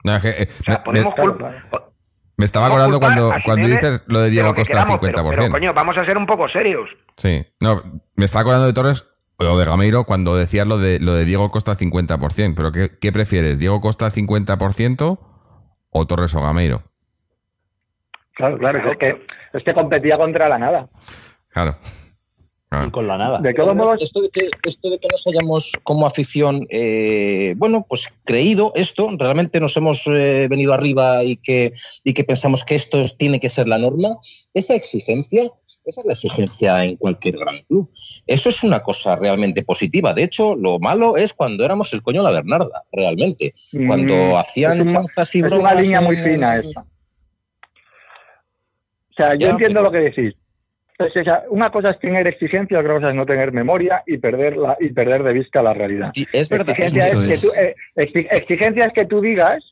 No, 0.04 0.16
es 0.16 0.22
que, 0.22 0.30
eh, 0.30 0.48
O 0.50 0.64
sea, 0.64 0.78
me- 0.78 0.84
podemos 0.84 1.14
me, 1.18 1.24
cul- 1.24 1.38
claro. 1.38 1.92
me 2.38 2.46
estaba 2.46 2.68
acordando 2.68 3.00
cuando, 3.00 3.34
cuando 3.44 3.68
dices 3.68 4.04
lo 4.08 4.20
de 4.22 4.30
Diego 4.30 4.54
Costa 4.56 4.82
al 4.82 4.86
queramos, 4.88 5.02
50%. 5.02 5.30
Pero, 5.32 5.42
pero, 5.44 5.52
coño, 5.52 5.74
vamos 5.74 5.98
a 5.98 6.06
ser 6.06 6.18
un 6.18 6.26
poco 6.26 6.48
serios. 6.50 6.90
Sí, 7.18 7.46
no, 7.62 7.82
me 8.16 8.26
estaba 8.26 8.42
acordando 8.42 8.68
de 8.68 8.74
Torres 8.74 9.06
o 9.40 9.58
de 9.58 9.66
Gameiro 9.66 10.06
cuando 10.06 10.36
decías 10.36 10.68
lo 10.68 10.78
de, 10.78 11.00
lo 11.00 11.14
de 11.14 11.26
Diego 11.26 11.50
Costa 11.50 11.74
50%. 11.74 12.54
Pero 12.56 12.72
¿qué, 12.72 12.98
qué 13.00 13.12
prefieres? 13.12 13.60
¿Diego 13.60 13.80
Costa 13.82 14.08
50% 14.08 15.20
o 15.92 16.08
Torres 16.08 16.34
o 16.36 16.42
Gameiro? 16.42 16.82
Claro, 18.34 18.58
claro, 18.58 18.92
es 18.92 18.98
que, 18.98 19.26
es 19.54 19.64
que 19.64 19.74
competía 19.74 20.18
contra 20.18 20.48
la 20.48 20.60
nada. 20.60 20.88
Claro. 21.50 21.76
Ah. 22.70 22.84
Y 22.86 22.92
con 22.92 23.08
la 23.08 23.18
nada. 23.18 23.40
De 23.40 23.54
todos 23.54 23.74
modos, 23.78 23.96
esto 24.02 24.20
de 24.22 24.28
que, 24.30 24.50
esto 24.64 24.90
de 24.90 25.00
que 25.00 25.08
nos 25.10 25.26
hayamos 25.26 25.72
como 25.84 26.06
afición, 26.06 26.68
eh, 26.70 27.54
bueno, 27.56 27.86
pues 27.88 28.10
creído 28.26 28.74
esto, 28.76 29.08
realmente 29.18 29.62
nos 29.62 29.78
hemos 29.78 30.06
eh, 30.08 30.48
venido 30.50 30.74
arriba 30.74 31.24
y 31.24 31.38
que, 31.38 31.72
y 32.04 32.14
que 32.14 32.26
pensamos 32.26 32.66
que 32.66 32.76
esto 32.76 33.00
es- 33.00 33.16
tiene 33.18 33.40
que 33.40 33.48
ser 33.50 33.70
la 33.70 33.78
norma, 33.78 34.18
esa 34.54 34.76
exigencia, 34.76 35.44
esa 35.86 36.02
es 36.02 36.06
la 36.06 36.12
exigencia 36.12 36.84
en 36.84 36.98
cualquier 36.98 37.38
gran 37.38 37.56
club. 37.70 37.90
Eso 38.26 38.50
es 38.50 38.62
una 38.64 38.82
cosa 38.82 39.16
realmente 39.16 39.64
positiva. 39.64 40.14
De 40.14 40.24
hecho, 40.24 40.54
lo 40.54 40.78
malo 40.78 41.16
es 41.16 41.34
cuando 41.34 41.64
éramos 41.64 41.94
el 41.94 42.02
coño 42.02 42.22
la 42.22 42.32
Bernarda, 42.32 42.84
realmente. 42.92 43.54
Cuando 43.88 44.14
mm, 44.14 44.36
hacían 44.36 44.80
es 44.80 44.82
un- 44.82 44.88
chanzas 44.90 45.34
y 45.36 45.40
es 45.40 45.46
bromas. 45.46 45.72
una 45.72 45.82
línea 45.82 46.02
muy 46.02 46.18
fina 46.18 46.58
esa. 46.58 46.82
O 46.82 46.86
sea, 49.16 49.32
yo 49.36 49.48
Ya, 49.48 49.52
entiendo 49.52 49.80
pero- 49.80 49.84
lo 49.84 49.92
que 49.92 49.98
decís. 50.00 50.34
Una 51.50 51.70
cosa 51.70 51.92
es 51.92 52.00
tener 52.00 52.28
exigencia, 52.28 52.80
otra 52.80 52.94
cosa 52.96 53.10
es 53.10 53.16
no 53.16 53.26
tener 53.26 53.52
memoria 53.52 54.02
y 54.08 54.18
perder, 54.18 54.58
la, 54.58 54.76
y 54.80 54.90
perder 54.90 55.22
de 55.24 55.34
vista 55.34 55.62
la 55.62 55.74
realidad. 55.74 56.12
Sí, 56.14 56.26
Es 56.34 56.50
verdad. 56.50 56.70
Exigencia 56.70 57.08
es, 57.08 57.28
que 57.28 57.34
es. 57.34 57.42
tú, 57.42 57.48
eh, 57.60 57.76
exi- 57.96 58.28
exigencia 58.32 58.86
es 58.86 58.94
que 58.94 59.06
tú 59.06 59.22
digas 59.22 59.64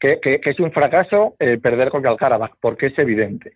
que, 0.00 0.18
que- 0.20 0.40
que 0.40 0.50
es 0.50 0.58
un 0.58 0.72
fracaso 0.72 1.36
eh, 1.38 1.58
perder 1.62 1.90
con 1.90 2.02
Calcarabach, 2.02 2.54
porque 2.60 2.86
es 2.86 2.98
evidente. 2.98 3.52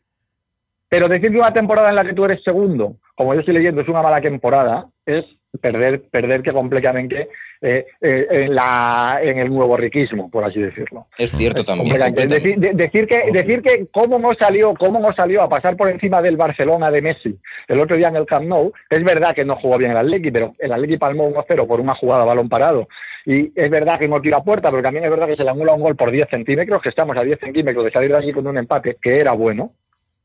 Pero 0.89 1.09
decir 1.09 1.33
que 1.33 1.39
una 1.39 1.53
temporada 1.53 1.89
en 1.91 1.97
la 1.97 2.05
que 2.05 2.15
tú 2.15 2.25
eres 2.25 2.43
segundo, 2.45 2.97
como 3.17 3.35
yo 3.35 3.41
estoy 3.41 3.55
leyendo, 3.55 3.81
es 3.83 3.89
una 3.89 4.01
mala 4.01 4.21
temporada, 4.21 4.87
es 5.05 5.25
perder, 5.61 6.03
perderte 6.11 6.53
completamente 6.53 7.29
eh, 7.61 7.87
eh, 8.01 8.27
en, 8.31 8.55
la, 8.55 9.19
en 9.23 9.39
el 9.39 9.49
nuevo 9.49 9.77
riquismo, 9.77 10.31
por 10.31 10.45
así 10.45 10.61
decirlo. 10.61 11.07
Es 11.19 11.33
cierto 11.33 11.65
también. 11.65 11.99
Decir, 12.15 12.59
de- 12.59 12.75
decir 12.75 13.07
que, 13.07 13.33
decir 13.33 13.63
que 13.63 13.87
cómo 13.91 14.19
no 14.19 14.35
salió, 14.35 14.75
cómo 14.75 15.01
no 15.01 15.13
salió 15.15 15.43
a 15.43 15.49
pasar 15.49 15.77
por 15.77 15.89
encima 15.89 16.21
del 16.23 16.37
Barcelona 16.37 16.91
de 16.91 17.03
Messi 17.03 17.39
el 17.67 17.81
otro 17.81 17.97
día 17.97 18.09
en 18.09 18.17
el 18.17 18.27
Camp 18.27 18.47
Nou, 18.47 18.73
es 18.91 19.03
verdad 19.03 19.35
que 19.35 19.45
no 19.45 19.57
jugó 19.57 19.79
bien 19.79 19.91
el 19.93 19.97
Atleti, 19.97 20.31
pero 20.31 20.55
el 20.59 20.73
Atleti 20.73 20.99
palmó 20.99 21.29
1-0 21.31 21.67
por 21.67 21.81
una 21.81 21.95
jugada 21.95 22.23
a 22.23 22.27
balón 22.27 22.49
parado. 22.49 22.89
Y 23.25 23.53
es 23.61 23.71
verdad 23.71 23.99
que 23.99 24.09
no 24.09 24.21
tira 24.21 24.39
a 24.39 24.45
puerta, 24.45 24.71
pero 24.71 24.83
también 24.83 25.05
es 25.05 25.11
verdad 25.11 25.27
que 25.27 25.37
se 25.37 25.45
le 25.45 25.51
anula 25.51 25.75
un 25.75 25.83
gol 25.83 25.97
por 25.97 26.11
10 26.11 26.29
centímetros, 26.31 26.81
que 26.81 26.89
estamos 26.91 27.17
a 27.17 27.23
10 27.23 27.41
centímetros 27.41 27.85
de 27.85 27.91
salir 27.91 28.11
de 28.11 28.19
aquí 28.19 28.33
con 28.33 28.47
un 28.47 28.57
empate 28.57 28.97
que 29.03 29.19
era 29.19 29.33
bueno, 29.33 29.73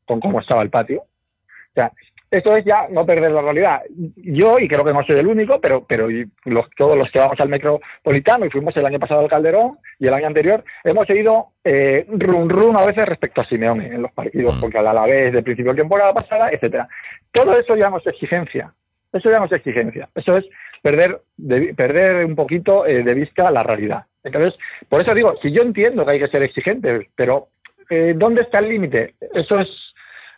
con 0.06 0.20
cómo 0.20 0.40
estaba 0.40 0.62
el 0.62 0.70
patio. 0.70 1.00
O 1.00 1.74
sea, 1.74 1.90
esto 2.30 2.56
es 2.56 2.64
ya 2.64 2.88
no 2.90 3.06
perder 3.06 3.30
la 3.30 3.42
realidad. 3.42 3.82
Yo, 4.16 4.58
y 4.58 4.66
creo 4.68 4.84
que 4.84 4.92
no 4.92 5.04
soy 5.04 5.16
el 5.18 5.26
único, 5.26 5.60
pero, 5.60 5.84
pero 5.86 6.08
los, 6.44 6.66
todos 6.76 6.96
los 6.98 7.10
que 7.10 7.18
vamos 7.20 7.38
al 7.38 7.48
Metropolitano 7.48 8.44
y 8.46 8.50
fuimos 8.50 8.76
el 8.76 8.86
año 8.86 8.98
pasado 8.98 9.20
al 9.20 9.28
Calderón 9.28 9.78
y 9.98 10.06
el 10.08 10.14
año 10.14 10.26
anterior, 10.26 10.64
hemos 10.82 11.06
seguido 11.06 11.48
eh, 11.62 12.06
run 12.08 12.48
run 12.48 12.76
a 12.76 12.84
veces 12.84 13.06
respecto 13.08 13.40
a 13.40 13.44
Simeone 13.44 13.86
en 13.86 14.02
los 14.02 14.12
partidos, 14.12 14.56
Mm. 14.56 14.60
porque 14.60 14.78
a 14.78 14.82
la 14.82 15.06
vez 15.06 15.32
de 15.32 15.42
principio 15.42 15.72
de 15.72 15.82
temporada 15.82 16.12
pasada, 16.12 16.50
etcétera. 16.50 16.88
Todo 17.32 17.52
eso 17.54 17.76
ya 17.76 17.88
no 17.90 17.98
es 17.98 18.06
exigencia. 18.06 18.72
Eso 19.12 19.30
ya 19.30 19.38
no 19.38 19.44
es 19.44 19.52
exigencia. 19.52 20.08
Eso 20.14 20.36
es 20.36 20.44
perder, 20.82 21.20
de- 21.36 21.72
perder 21.74 22.24
un 22.24 22.34
poquito 22.34 22.84
eh, 22.84 23.02
de 23.04 23.14
vista 23.14 23.50
la 23.50 23.62
realidad. 23.62 24.04
Entonces, 24.24 24.58
por 24.88 25.00
eso 25.00 25.14
digo, 25.14 25.30
si 25.32 25.52
yo 25.52 25.62
entiendo 25.62 26.04
que 26.04 26.10
hay 26.12 26.18
que 26.18 26.28
ser 26.28 26.42
exigente, 26.42 27.08
pero 27.14 27.48
eh, 27.90 28.14
¿dónde 28.16 28.42
está 28.42 28.58
el 28.58 28.70
límite? 28.70 29.14
Eso 29.34 29.60
es 29.60 29.68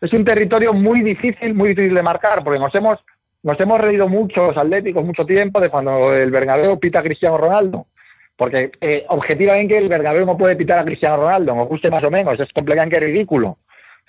es 0.00 0.12
un 0.12 0.24
territorio 0.24 0.72
muy 0.72 1.00
difícil, 1.02 1.54
muy 1.54 1.70
difícil 1.70 1.94
de 1.94 2.02
marcar, 2.02 2.42
porque 2.44 2.58
nos 2.58 2.74
hemos, 2.74 2.98
nos 3.42 3.58
hemos 3.60 3.80
reído 3.80 4.08
mucho 4.08 4.46
los 4.48 4.56
atléticos 4.56 5.04
mucho 5.04 5.24
tiempo 5.26 5.60
de 5.60 5.70
cuando 5.70 6.12
el 6.14 6.30
Bernabéu 6.30 6.78
pita 6.78 7.00
a 7.00 7.02
Cristiano 7.02 7.38
Ronaldo. 7.38 7.86
Porque 8.36 8.70
eh, 8.82 9.06
objetivamente 9.08 9.78
el 9.78 9.88
Bernabéu 9.88 10.26
no 10.26 10.36
puede 10.36 10.56
pitar 10.56 10.78
a 10.80 10.84
Cristiano 10.84 11.16
Ronaldo, 11.16 11.54
nos 11.54 11.68
guste 11.68 11.90
más 11.90 12.04
o 12.04 12.10
menos, 12.10 12.38
es 12.38 12.52
completamente 12.52 13.00
ridículo. 13.00 13.56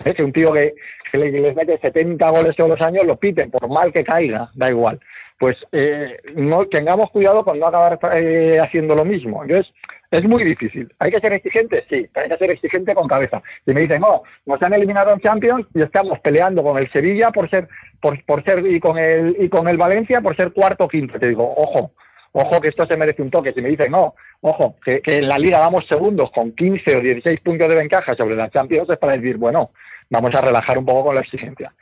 ¿eh? 0.03 0.13
Que 0.13 0.23
un 0.23 0.33
tío 0.33 0.51
que, 0.51 0.73
le- 1.13 1.53
mete 1.53 1.77
70 1.77 2.29
goles 2.31 2.55
todos 2.57 2.71
los 2.71 2.81
años 2.81 3.05
lo 3.05 3.15
piten, 3.15 3.49
por 3.49 3.69
mal 3.69 3.93
que 3.93 4.03
caiga, 4.03 4.49
da 4.53 4.69
igual. 4.69 4.99
Pues 5.39 5.55
eh, 5.71 6.17
no 6.35 6.65
tengamos 6.65 7.09
cuidado 7.11 7.45
con 7.45 7.57
no 7.57 7.67
acabar 7.67 7.97
eh, 8.15 8.59
haciendo 8.61 8.95
lo 8.95 9.05
mismo. 9.05 9.43
Entonces, 9.43 9.71
es 10.11 10.23
muy 10.23 10.43
difícil. 10.43 10.93
¿Hay 10.99 11.11
que 11.11 11.19
ser 11.19 11.33
exigente? 11.33 11.85
Sí, 11.89 12.07
pero 12.13 12.23
hay 12.25 12.29
que 12.29 12.37
ser 12.37 12.51
exigente 12.51 12.95
con 12.95 13.07
cabeza. 13.07 13.41
Si 13.65 13.73
me 13.73 13.81
dicen, 13.81 14.01
no, 14.01 14.23
nos 14.45 14.61
han 14.61 14.73
eliminado 14.73 15.13
en 15.13 15.19
Champions 15.19 15.67
y 15.73 15.81
estamos 15.81 16.19
peleando 16.19 16.63
con 16.63 16.77
el 16.77 16.89
Sevilla 16.91 17.31
por 17.31 17.49
ser, 17.49 17.67
por, 17.99 18.23
por 18.23 18.43
ser 18.43 18.65
y 18.65 18.79
con 18.79 18.97
el 18.97 19.35
y 19.39 19.49
con 19.49 19.67
el 19.69 19.77
Valencia 19.77 20.21
por 20.21 20.35
ser 20.35 20.53
cuarto 20.53 20.85
o 20.85 20.87
quinto. 20.87 21.19
Te 21.19 21.27
digo, 21.27 21.43
ojo, 21.57 21.91
ojo 22.31 22.61
que 22.61 22.69
esto 22.69 22.85
se 22.85 22.95
merece 22.95 23.21
un 23.21 23.31
toque. 23.31 23.53
Si 23.53 23.61
me 23.61 23.69
dicen, 23.69 23.91
no, 23.91 24.15
ojo, 24.41 24.75
que, 24.83 25.01
que 25.01 25.17
en 25.17 25.27
la 25.27 25.37
liga 25.37 25.59
vamos 25.59 25.85
segundos 25.87 26.31
con 26.31 26.53
15 26.53 26.97
o 26.97 27.01
16 27.01 27.41
puntos 27.41 27.67
de 27.67 27.75
ventaja 27.75 28.15
sobre 28.15 28.35
la 28.35 28.49
Champions, 28.49 28.89
es 28.89 28.97
para 28.97 29.17
decir, 29.17 29.37
bueno, 29.37 29.71
vamos 30.09 30.33
a 30.35 30.41
relajar 30.41 30.77
un 30.77 30.85
poco 30.85 31.05
con 31.05 31.15
la 31.15 31.21
exigencia. 31.21 31.73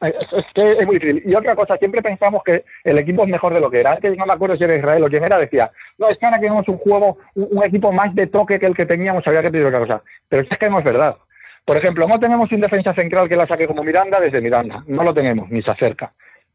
Es, 0.00 0.14
es 0.32 0.44
que 0.54 0.72
es 0.72 0.86
muy 0.86 0.98
difícil. 0.98 1.22
Y 1.24 1.34
otra 1.34 1.56
cosa, 1.56 1.76
siempre 1.76 2.02
pensamos 2.02 2.42
que 2.44 2.64
el 2.84 2.98
equipo 2.98 3.24
es 3.24 3.28
mejor 3.28 3.54
de 3.54 3.60
lo 3.60 3.70
que 3.70 3.80
era. 3.80 3.92
Antes 3.92 4.16
no 4.16 4.26
me 4.26 4.32
acuerdo 4.32 4.56
si 4.56 4.64
era 4.64 4.76
Israel 4.76 5.04
o 5.04 5.08
quién 5.08 5.24
era, 5.24 5.38
decía, 5.38 5.70
no, 5.98 6.08
es 6.08 6.18
que 6.18 6.26
ahora 6.26 6.38
tenemos 6.38 6.68
un 6.68 6.78
juego, 6.78 7.18
un 7.34 7.64
equipo 7.64 7.92
más 7.92 8.14
de 8.14 8.26
toque 8.26 8.58
que 8.58 8.66
el 8.66 8.76
que 8.76 8.86
teníamos, 8.86 9.26
había 9.26 9.42
que 9.42 9.50
pedir 9.50 9.66
otra 9.66 9.80
cosa. 9.80 10.02
Pero 10.28 10.46
es 10.48 10.58
que 10.58 10.70
no 10.70 10.78
es 10.78 10.84
verdad. 10.84 11.16
Por 11.64 11.76
ejemplo, 11.76 12.08
no 12.08 12.18
tenemos 12.18 12.50
un 12.50 12.60
defensa 12.60 12.94
central 12.94 13.28
que 13.28 13.36
la 13.36 13.46
saque 13.46 13.66
como 13.66 13.84
Miranda 13.84 14.20
desde 14.20 14.40
Miranda. 14.40 14.82
No 14.86 15.02
lo 15.02 15.12
tenemos, 15.12 15.50
ni 15.50 15.62
se 15.62 15.70
acerca. 15.70 16.12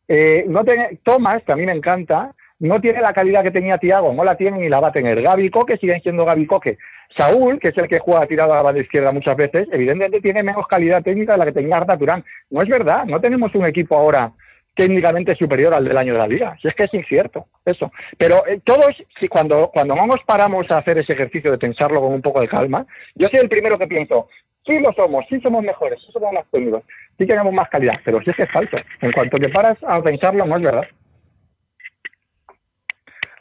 Eh, 0.07 0.45
no 0.47 0.63
tiene, 0.63 0.99
Thomas, 1.03 1.43
que 1.43 1.51
a 1.51 1.55
mí 1.55 1.65
me 1.65 1.71
encanta, 1.71 2.33
no 2.59 2.79
tiene 2.79 3.01
la 3.01 3.13
calidad 3.13 3.43
que 3.43 3.51
tenía 3.51 3.77
Tiago, 3.77 4.13
no 4.13 4.23
la 4.23 4.35
tiene 4.35 4.59
ni 4.59 4.69
la 4.69 4.79
va 4.79 4.89
a 4.89 4.91
tener. 4.91 5.21
Gaby 5.21 5.49
Coque 5.49 5.77
siguen 5.77 6.01
siendo 6.01 6.25
Gaby 6.25 6.45
Coque. 6.45 6.77
Saúl, 7.17 7.59
que 7.59 7.69
es 7.69 7.77
el 7.77 7.87
que 7.87 7.99
juega 7.99 8.25
tirado 8.25 8.53
a 8.53 8.57
la 8.57 8.61
banda 8.61 8.81
izquierda 8.81 9.11
muchas 9.11 9.37
veces, 9.37 9.67
evidentemente 9.71 10.21
tiene 10.21 10.41
menos 10.43 10.67
calidad 10.67 11.03
técnica 11.03 11.33
de 11.33 11.37
la 11.39 11.45
que 11.45 11.51
tenía 11.51 11.77
Arda 11.77 11.97
Turán. 11.97 12.23
No 12.49 12.61
es 12.61 12.69
verdad, 12.69 13.05
no 13.05 13.19
tenemos 13.21 13.53
un 13.55 13.65
equipo 13.65 13.95
ahora 13.95 14.31
técnicamente 14.75 15.35
superior 15.35 15.73
al 15.73 15.85
del 15.85 15.97
año 15.97 16.13
de 16.13 16.19
la 16.19 16.27
liga. 16.27 16.57
Si 16.61 16.67
es 16.67 16.75
que 16.75 16.85
es 16.85 16.93
incierto, 16.93 17.45
eso. 17.65 17.91
Pero 18.17 18.45
eh, 18.47 18.59
todos, 18.63 18.95
si 19.19 19.27
cuando, 19.27 19.69
cuando 19.71 19.95
no 19.95 20.07
nos 20.07 20.23
paramos 20.25 20.69
a 20.71 20.79
hacer 20.79 20.97
ese 20.97 21.13
ejercicio 21.13 21.51
de 21.51 21.57
pensarlo 21.57 22.01
con 22.01 22.13
un 22.13 22.21
poco 22.21 22.41
de 22.41 22.47
calma, 22.47 22.85
yo 23.15 23.27
soy 23.29 23.41
el 23.41 23.49
primero 23.49 23.77
que 23.77 23.87
pienso, 23.87 24.29
sí 24.65 24.79
lo 24.79 24.91
somos, 24.93 25.25
sí 25.29 25.39
somos 25.41 25.63
mejores, 25.63 25.99
sí 26.05 26.11
somos 26.11 26.33
más 26.33 26.45
técnicos, 26.51 26.83
sí 27.17 27.25
tenemos 27.25 27.53
más 27.53 27.69
calidad, 27.69 27.99
pero 28.03 28.19
sí 28.21 28.31
es 28.31 28.35
que 28.35 28.43
es 28.43 28.51
falso. 28.51 28.77
En 29.01 29.11
cuanto 29.11 29.37
te 29.37 29.49
paras 29.49 29.77
a 29.83 30.01
pensarlo, 30.01 30.45
no 30.45 30.57
es 30.57 30.63
verdad. 30.63 30.87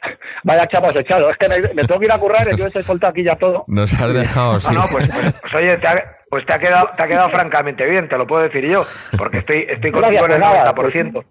Vaya 0.43 0.67
chapas 0.67 0.95
echado, 0.95 1.29
es 1.29 1.37
que 1.37 1.49
me, 1.49 1.61
me 1.73 1.83
tengo 1.83 1.99
que 1.99 2.05
ir 2.05 2.11
a 2.11 2.17
currar 2.17 2.47
y 2.51 2.57
yo 2.57 2.67
he 2.67 2.83
soltado 2.83 3.11
aquí 3.11 3.23
ya 3.23 3.35
todo. 3.35 3.63
Nos 3.67 3.93
has 3.93 4.13
dejado, 4.13 4.59
sí. 4.59 4.73
No, 4.73 4.81
no, 4.81 4.87
pues, 4.91 5.11
pues, 5.13 5.41
pues, 5.41 5.53
oye, 5.55 5.77
te 5.77 5.87
ha, 5.87 6.03
pues 6.29 6.45
te 6.45 6.53
ha 6.53 6.59
quedado, 6.59 6.89
te 6.95 7.03
ha 7.03 7.07
quedado 7.07 7.29
francamente 7.31 7.85
bien, 7.85 8.07
te 8.07 8.17
lo 8.17 8.27
puedo 8.27 8.43
decir 8.43 8.69
yo, 8.69 8.83
porque 9.17 9.39
estoy, 9.39 9.65
estoy 9.67 9.91
contigo 9.91 10.25
en 10.25 10.31
el 10.31 10.37
Gracias, 10.39 10.75
90%. 10.75 11.25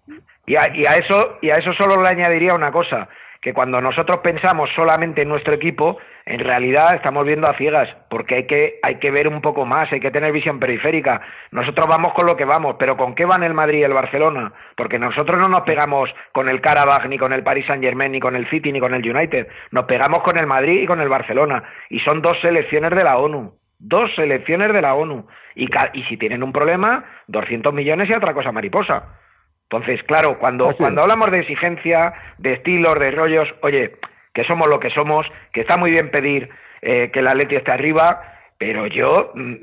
Y 0.46 0.56
a, 0.56 0.74
y 0.74 0.86
a 0.86 0.96
eso, 0.96 1.38
y 1.40 1.50
a 1.50 1.56
eso 1.56 1.72
solo 1.74 2.02
le 2.02 2.08
añadiría 2.08 2.54
una 2.54 2.72
cosa, 2.72 3.08
que 3.40 3.52
cuando 3.52 3.80
nosotros 3.80 4.20
pensamos 4.22 4.70
solamente 4.74 5.22
en 5.22 5.28
nuestro 5.28 5.54
equipo, 5.54 5.98
en 6.24 6.38
realidad 6.38 6.94
estamos 6.94 7.26
viendo 7.26 7.48
a 7.48 7.56
ciegas, 7.56 7.88
porque 8.08 8.36
hay 8.36 8.46
que, 8.46 8.78
hay 8.82 8.96
que 8.96 9.10
ver 9.10 9.26
un 9.26 9.40
poco 9.40 9.66
más, 9.66 9.92
hay 9.92 10.00
que 10.00 10.10
tener 10.10 10.32
visión 10.32 10.60
periférica. 10.60 11.20
Nosotros 11.50 11.86
vamos 11.88 12.12
con 12.14 12.26
lo 12.26 12.36
que 12.36 12.44
vamos, 12.44 12.76
pero 12.78 12.96
¿con 12.96 13.14
qué 13.14 13.24
van 13.24 13.42
el 13.42 13.54
Madrid 13.54 13.80
y 13.80 13.84
el 13.84 13.92
Barcelona? 13.92 14.52
Porque 14.76 14.98
nosotros 14.98 15.40
no 15.40 15.48
nos 15.48 15.62
pegamos 15.62 16.10
con 16.32 16.48
el 16.48 16.60
Karabakh, 16.60 17.06
ni 17.08 17.18
con 17.18 17.32
el 17.32 17.42
Paris 17.42 17.66
Saint 17.66 17.82
Germain, 17.82 18.12
ni 18.12 18.20
con 18.20 18.36
el 18.36 18.48
City, 18.48 18.70
ni 18.70 18.78
con 18.78 18.94
el 18.94 19.08
United. 19.08 19.48
Nos 19.72 19.84
pegamos 19.86 20.22
con 20.22 20.38
el 20.38 20.46
Madrid 20.46 20.82
y 20.82 20.86
con 20.86 21.00
el 21.00 21.08
Barcelona. 21.08 21.64
Y 21.90 21.98
son 21.98 22.22
dos 22.22 22.40
selecciones 22.40 22.90
de 22.90 23.02
la 23.02 23.18
ONU. 23.18 23.54
Dos 23.78 24.14
selecciones 24.14 24.72
de 24.72 24.80
la 24.80 24.94
ONU. 24.94 25.26
Y, 25.56 25.68
y 25.94 26.02
si 26.04 26.16
tienen 26.16 26.44
un 26.44 26.52
problema, 26.52 27.04
200 27.26 27.74
millones 27.74 28.08
y 28.08 28.12
otra 28.12 28.32
cosa 28.32 28.52
mariposa. 28.52 29.18
Entonces, 29.64 30.02
claro, 30.04 30.38
cuando, 30.38 30.68
Así 30.68 30.78
cuando 30.78 31.02
hablamos 31.02 31.30
de 31.30 31.40
exigencia, 31.40 32.12
de 32.38 32.52
estilos, 32.52 32.98
de 32.98 33.10
rollos, 33.10 33.48
oye, 33.62 33.96
que 34.32 34.44
somos 34.44 34.68
lo 34.68 34.80
que 34.80 34.90
somos, 34.90 35.26
que 35.52 35.62
está 35.62 35.76
muy 35.76 35.90
bien 35.90 36.10
pedir 36.10 36.48
eh, 36.80 37.10
que 37.12 37.20
el 37.20 37.28
Atleti 37.28 37.56
esté 37.56 37.72
arriba, 37.72 38.22
pero 38.58 38.86
yo, 38.86 39.32
mm, 39.34 39.56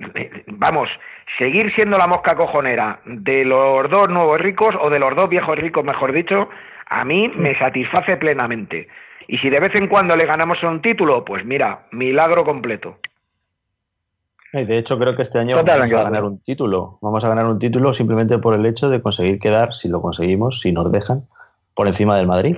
vamos, 0.47 0.89
seguir 1.37 1.73
siendo 1.73 1.97
la 1.97 2.07
mosca 2.07 2.35
cojonera 2.35 2.99
de 3.05 3.45
los 3.45 3.89
dos 3.89 4.09
nuevos 4.09 4.39
ricos, 4.39 4.75
o 4.79 4.89
de 4.89 4.99
los 4.99 5.15
dos 5.15 5.29
viejos 5.29 5.57
ricos, 5.57 5.83
mejor 5.83 6.11
dicho, 6.11 6.49
a 6.85 7.05
mí 7.05 7.29
me 7.29 7.57
satisface 7.57 8.17
plenamente. 8.17 8.87
Y 9.27 9.37
si 9.37 9.49
de 9.49 9.59
vez 9.59 9.73
en 9.75 9.87
cuando 9.87 10.15
le 10.15 10.25
ganamos 10.25 10.61
un 10.63 10.81
título, 10.81 11.23
pues 11.23 11.45
mira, 11.45 11.85
milagro 11.91 12.43
completo. 12.43 12.97
Y 14.51 14.65
de 14.65 14.79
hecho, 14.79 14.97
creo 14.97 15.15
que 15.15 15.21
este 15.21 15.37
año 15.37 15.55
vamos 15.55 15.93
a 15.93 16.03
ganar 16.03 16.23
un 16.23 16.41
título. 16.41 16.97
Vamos 17.01 17.23
a 17.23 17.29
ganar 17.29 17.45
un 17.45 17.59
título 17.59 17.93
simplemente 17.93 18.39
por 18.39 18.55
el 18.55 18.65
hecho 18.65 18.89
de 18.89 19.01
conseguir 19.01 19.39
quedar, 19.39 19.73
si 19.73 19.87
lo 19.87 20.01
conseguimos, 20.01 20.61
si 20.61 20.71
nos 20.71 20.91
dejan, 20.91 21.27
por 21.75 21.85
encima 21.85 22.17
del 22.17 22.25
Madrid. 22.25 22.57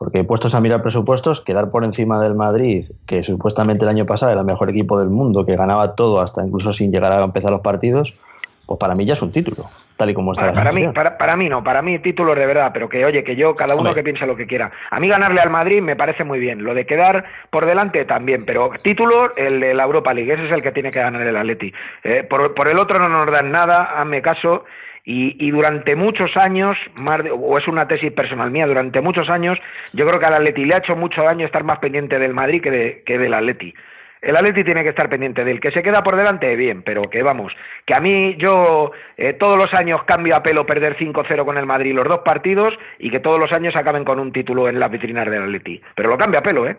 Porque 0.00 0.24
puestos 0.24 0.54
a 0.54 0.62
mirar 0.62 0.80
presupuestos, 0.80 1.42
quedar 1.42 1.68
por 1.68 1.84
encima 1.84 2.18
del 2.18 2.34
Madrid, 2.34 2.86
que 3.06 3.22
supuestamente 3.22 3.84
el 3.84 3.90
año 3.90 4.06
pasado 4.06 4.32
era 4.32 4.40
el 4.40 4.46
mejor 4.46 4.70
equipo 4.70 4.98
del 4.98 5.10
mundo, 5.10 5.44
que 5.44 5.56
ganaba 5.56 5.94
todo 5.94 6.22
hasta 6.22 6.42
incluso 6.42 6.72
sin 6.72 6.90
llegar 6.90 7.12
a 7.12 7.22
empezar 7.22 7.50
los 7.50 7.60
partidos, 7.60 8.18
pues 8.66 8.78
para 8.78 8.94
mí 8.94 9.04
ya 9.04 9.12
es 9.12 9.20
un 9.20 9.30
título, 9.30 9.58
tal 9.98 10.08
y 10.08 10.14
como 10.14 10.32
está 10.32 10.46
Para, 10.46 10.54
la 10.54 10.62
para 10.62 10.72
mí, 10.72 10.88
para, 10.94 11.18
para 11.18 11.36
mí 11.36 11.50
no, 11.50 11.62
para 11.62 11.82
mí 11.82 11.98
títulos 11.98 12.34
de 12.34 12.46
verdad, 12.46 12.70
pero 12.72 12.88
que 12.88 13.04
oye, 13.04 13.22
que 13.22 13.36
yo, 13.36 13.54
cada 13.54 13.74
uno 13.74 13.90
Hombre. 13.90 13.96
que 13.96 14.02
piense 14.02 14.24
lo 14.24 14.36
que 14.36 14.46
quiera. 14.46 14.72
A 14.90 14.98
mí 14.98 15.06
ganarle 15.06 15.42
al 15.42 15.50
Madrid 15.50 15.82
me 15.82 15.96
parece 15.96 16.24
muy 16.24 16.38
bien, 16.38 16.64
lo 16.64 16.72
de 16.72 16.86
quedar 16.86 17.26
por 17.50 17.66
delante 17.66 18.06
también, 18.06 18.46
pero 18.46 18.70
título, 18.82 19.34
el 19.36 19.60
de 19.60 19.74
la 19.74 19.84
Europa 19.84 20.14
League, 20.14 20.32
ese 20.32 20.46
es 20.46 20.52
el 20.52 20.62
que 20.62 20.72
tiene 20.72 20.90
que 20.90 21.00
ganar 21.00 21.20
el 21.20 21.36
Atleti. 21.36 21.74
Eh, 22.04 22.22
por, 22.22 22.54
por 22.54 22.68
el 22.68 22.78
otro 22.78 22.98
no 22.98 23.10
nos 23.10 23.30
dan 23.30 23.52
nada, 23.52 24.00
hazme 24.00 24.22
caso, 24.22 24.64
Y, 25.12 25.34
y 25.44 25.50
durante 25.50 25.96
muchos 25.96 26.30
años, 26.36 26.76
más 27.02 27.24
de- 27.24 27.32
o 27.32 27.58
es 27.58 27.66
una 27.66 27.88
tesis 27.88 28.12
personal 28.12 28.52
mía, 28.52 28.66
durante 28.68 29.00
muchos 29.00 29.28
años, 29.28 29.58
yo 29.92 30.06
creo 30.06 30.20
que 30.20 30.26
al 30.26 30.34
Atleti 30.34 30.64
le 30.64 30.74
ha 30.74 30.78
hecho 30.78 30.94
mucho 30.94 31.24
daño 31.24 31.44
estar 31.46 31.64
más 31.64 31.80
pendiente 31.80 32.16
del 32.20 32.32
Madrid 32.32 32.62
que, 32.62 32.70
de, 32.70 33.02
que 33.04 33.18
del 33.18 33.34
Atleti. 33.34 33.74
El 34.22 34.36
Atleti 34.36 34.62
tiene 34.62 34.84
que 34.84 34.90
estar 34.90 35.08
pendiente 35.08 35.44
del 35.44 35.58
que 35.58 35.72
se 35.72 35.82
queda 35.82 36.04
por 36.04 36.14
delante, 36.14 36.54
bien, 36.54 36.82
pero 36.82 37.02
que 37.10 37.24
vamos, 37.24 37.52
que 37.86 37.94
a 37.96 38.00
mí 38.00 38.36
yo 38.38 38.92
eh, 39.16 39.32
todos 39.32 39.56
los 39.58 39.74
años 39.74 40.04
cambio 40.04 40.36
a 40.36 40.44
pelo 40.44 40.64
perder 40.64 40.96
5-0 40.96 41.44
con 41.44 41.56
el 41.58 41.66
Madrid 41.66 41.92
los 41.92 42.06
dos 42.06 42.20
partidos 42.24 42.74
y 43.00 43.10
que 43.10 43.18
todos 43.18 43.40
los 43.40 43.50
años 43.50 43.74
acaben 43.74 44.04
con 44.04 44.20
un 44.20 44.30
título 44.30 44.68
en 44.68 44.78
las 44.78 44.92
vitrinas 44.92 45.28
del 45.28 45.42
Atleti. 45.42 45.80
Pero 45.96 46.10
lo 46.10 46.18
cambia 46.18 46.38
a 46.38 46.42
pelo, 46.44 46.68
¿eh? 46.68 46.76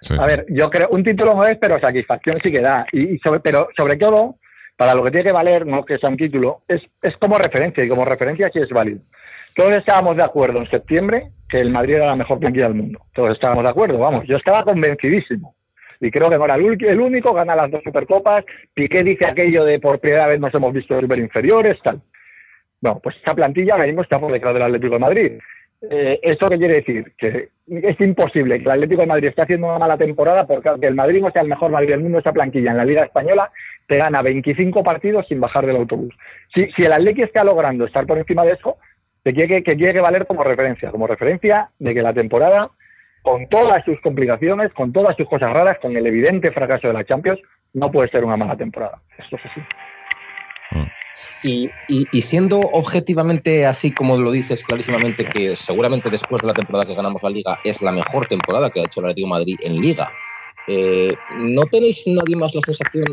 Sí, 0.00 0.14
A 0.18 0.26
ver, 0.26 0.46
yo 0.48 0.66
creo, 0.68 0.88
un 0.90 1.04
título 1.04 1.34
no 1.34 1.44
es, 1.44 1.58
pero 1.58 1.78
satisfacción 1.78 2.38
sí 2.42 2.50
que 2.50 2.60
da. 2.60 2.86
Y, 2.92 3.14
y 3.14 3.18
sobre, 3.18 3.40
pero 3.40 3.68
sobre 3.76 3.96
todo, 3.96 4.36
para 4.82 4.96
lo 4.96 5.04
que 5.04 5.12
tiene 5.12 5.26
que 5.26 5.30
valer, 5.32 5.64
no 5.64 5.84
que 5.84 5.96
sea 5.96 6.08
un 6.08 6.16
título, 6.16 6.62
es, 6.66 6.82
es 7.02 7.16
como 7.18 7.38
referencia, 7.38 7.84
y 7.84 7.88
como 7.88 8.04
referencia 8.04 8.50
sí 8.52 8.58
es 8.58 8.68
válido. 8.68 8.98
Todos 9.54 9.70
estábamos 9.78 10.16
de 10.16 10.24
acuerdo 10.24 10.58
en 10.58 10.68
septiembre 10.68 11.28
que 11.48 11.60
el 11.60 11.70
Madrid 11.70 11.94
era 11.94 12.06
la 12.06 12.16
mejor 12.16 12.40
plantilla 12.40 12.64
del 12.64 12.74
mundo. 12.74 12.98
Todos 13.14 13.30
estábamos 13.30 13.62
de 13.62 13.70
acuerdo, 13.70 13.96
vamos. 13.98 14.26
Yo 14.26 14.38
estaba 14.38 14.64
convencidísimo. 14.64 15.54
Y 16.00 16.10
creo 16.10 16.28
que 16.28 16.36
no 16.36 16.44
era 16.46 16.56
el, 16.56 17.00
único, 17.00 17.32
gana 17.32 17.54
las 17.54 17.70
dos 17.70 17.80
Supercopas. 17.84 18.44
Piqué 18.74 19.04
dice 19.04 19.24
aquello 19.24 19.64
de 19.64 19.78
por 19.78 20.00
primera 20.00 20.26
vez 20.26 20.40
nos 20.40 20.52
hemos 20.52 20.72
visto 20.72 21.00
super 21.00 21.20
inferiores, 21.20 21.78
tal. 21.84 22.00
Bueno, 22.80 22.98
pues 23.00 23.14
esa 23.22 23.36
plantilla 23.36 23.74
ahora 23.74 23.86
mismo 23.86 24.02
está 24.02 24.18
por 24.18 24.32
detrás 24.32 24.52
del 24.52 24.64
Atlético 24.64 24.94
de 24.94 24.98
Madrid. 24.98 25.32
Eh, 25.90 26.18
¿Esto 26.22 26.48
qué 26.48 26.58
quiere 26.58 26.74
decir? 26.74 27.12
Que 27.16 27.50
es 27.68 28.00
imposible 28.00 28.58
que 28.58 28.64
el 28.64 28.70
Atlético 28.72 29.02
de 29.02 29.06
Madrid 29.06 29.28
esté 29.28 29.42
haciendo 29.42 29.68
una 29.68 29.78
mala 29.78 29.96
temporada 29.96 30.44
porque 30.44 30.88
el 30.88 30.96
Madrid 30.96 31.22
no 31.22 31.30
sea 31.30 31.42
el 31.42 31.48
mejor 31.48 31.70
Madrid 31.70 31.90
del 31.90 32.00
mundo, 32.00 32.18
esa 32.18 32.32
plantilla 32.32 32.72
en 32.72 32.78
la 32.78 32.84
Liga 32.84 33.04
Española 33.04 33.52
te 33.86 33.96
gana 33.96 34.22
25 34.22 34.82
partidos 34.82 35.26
sin 35.28 35.40
bajar 35.40 35.66
del 35.66 35.76
autobús. 35.76 36.14
Si, 36.54 36.70
si 36.72 36.82
el 36.82 36.92
Atlético 36.92 37.26
está 37.26 37.44
logrando 37.44 37.84
estar 37.84 38.06
por 38.06 38.18
encima 38.18 38.44
de 38.44 38.52
eso, 38.52 38.76
te 39.22 39.32
tiene 39.32 39.62
que, 39.62 39.74
tiene 39.76 39.92
que 39.92 40.00
valer 40.00 40.26
como 40.26 40.42
referencia, 40.44 40.90
como 40.90 41.06
referencia 41.06 41.70
de 41.78 41.94
que 41.94 42.02
la 42.02 42.12
temporada, 42.12 42.70
con 43.22 43.48
todas 43.48 43.84
sus 43.84 44.00
complicaciones, 44.00 44.72
con 44.72 44.92
todas 44.92 45.16
sus 45.16 45.28
cosas 45.28 45.52
raras, 45.52 45.78
con 45.80 45.96
el 45.96 46.06
evidente 46.06 46.50
fracaso 46.50 46.88
de 46.88 46.94
la 46.94 47.04
Champions, 47.04 47.40
no 47.72 47.90
puede 47.90 48.08
ser 48.08 48.24
una 48.24 48.36
mala 48.36 48.56
temporada. 48.56 49.00
Esto 49.18 49.36
es 49.36 49.42
así. 49.46 49.60
Y, 51.44 51.70
y- 51.88 52.20
siendo 52.22 52.58
objetivamente 52.60 53.66
así 53.66 53.92
como 53.92 54.16
lo 54.16 54.30
dices 54.30 54.64
clarísimamente, 54.64 55.24
que 55.24 55.54
seguramente 55.56 56.08
después 56.08 56.40
de 56.40 56.48
la 56.48 56.54
temporada 56.54 56.86
que 56.86 56.94
ganamos 56.94 57.22
la 57.22 57.30
Liga 57.30 57.58
es 57.64 57.82
la 57.82 57.92
mejor 57.92 58.26
temporada 58.26 58.70
que 58.70 58.80
ha 58.80 58.84
hecho 58.84 59.00
el 59.00 59.06
Atlético 59.06 59.28
Madrid 59.28 59.56
en 59.62 59.80
Liga, 59.80 60.10
eh, 60.68 61.14
¿no 61.38 61.64
tenéis 61.66 62.06
nadie 62.06 62.36
más 62.36 62.54
la 62.54 62.60
sensación 62.60 63.04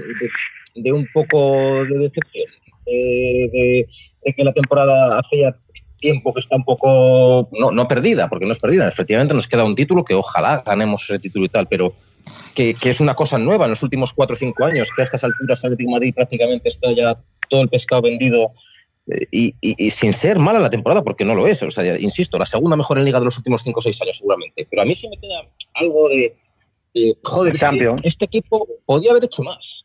de, 0.76 0.92
un 0.92 1.06
poco 1.14 1.84
de 1.86 1.98
decepción? 2.00 2.46
De, 2.86 3.88
que 4.36 4.44
la 4.44 4.54
temporada 4.54 5.18
hace 5.18 5.42
ya 5.42 5.56
tiempo 5.98 6.34
que 6.34 6.40
está 6.40 6.56
un 6.56 6.64
poco, 6.64 7.50
no, 7.60 7.72
no 7.72 7.88
perdida, 7.88 8.30
porque 8.30 8.46
no 8.46 8.52
es 8.52 8.60
perdida, 8.60 8.88
efectivamente 8.88 9.34
nos 9.34 9.48
queda 9.48 9.66
un 9.66 9.76
título 9.76 10.04
que 10.04 10.14
ojalá 10.14 10.62
ganemos 10.66 11.04
ese 11.04 11.20
título 11.20 11.46
y 11.46 11.50
tal, 11.50 11.68
pero 11.68 11.94
que, 12.56 12.76
es 12.84 13.00
una 13.00 13.16
cosa 13.16 13.38
nueva 13.38 13.66
en 13.66 13.72
los 13.72 13.84
últimos 13.84 14.14
cuatro 14.14 14.36
o 14.36 14.38
cinco 14.38 14.66
años, 14.66 14.90
que 14.96 15.02
a 15.02 15.06
estas 15.06 15.24
alturas 15.24 15.64
Atlético 15.64 15.92
Madrid 15.92 16.14
prácticamente 16.14 16.70
está 16.70 16.92
ya 16.94 17.20
todo 17.50 17.62
el 17.62 17.70
pescado 17.70 18.02
vendido 18.02 18.54
eh, 19.08 19.54
y, 19.62 19.90
sin 19.90 20.14
ser 20.14 20.40
mala 20.40 20.60
la 20.60 20.70
temporada, 20.70 21.04
porque 21.04 21.26
no 21.26 21.36
lo 21.36 21.48
es. 21.48 21.64
O 21.64 21.72
sea, 21.72 21.98
insisto, 22.00 22.38
la 22.38 22.46
segunda 22.46 22.76
mejor 22.76 23.00
en 23.00 23.06
liga 23.06 23.20
de 23.20 23.26
los 23.26 23.38
últimos 23.38 23.62
cinco 23.64 23.80
o 23.80 23.82
seis 23.82 24.02
años 24.02 24.18
seguramente. 24.18 24.68
Pero 24.70 24.82
a 24.82 24.86
mí 24.86 24.96
sí 24.96 25.08
me 25.10 25.18
queda 25.18 25.48
algo 25.76 26.10
de, 26.10 26.36
de, 26.94 27.18
joder, 27.24 27.54
este 28.04 28.26
equipo 28.26 28.68
podía 28.86 29.12
haber 29.12 29.24
hecho 29.26 29.44
más. 29.44 29.84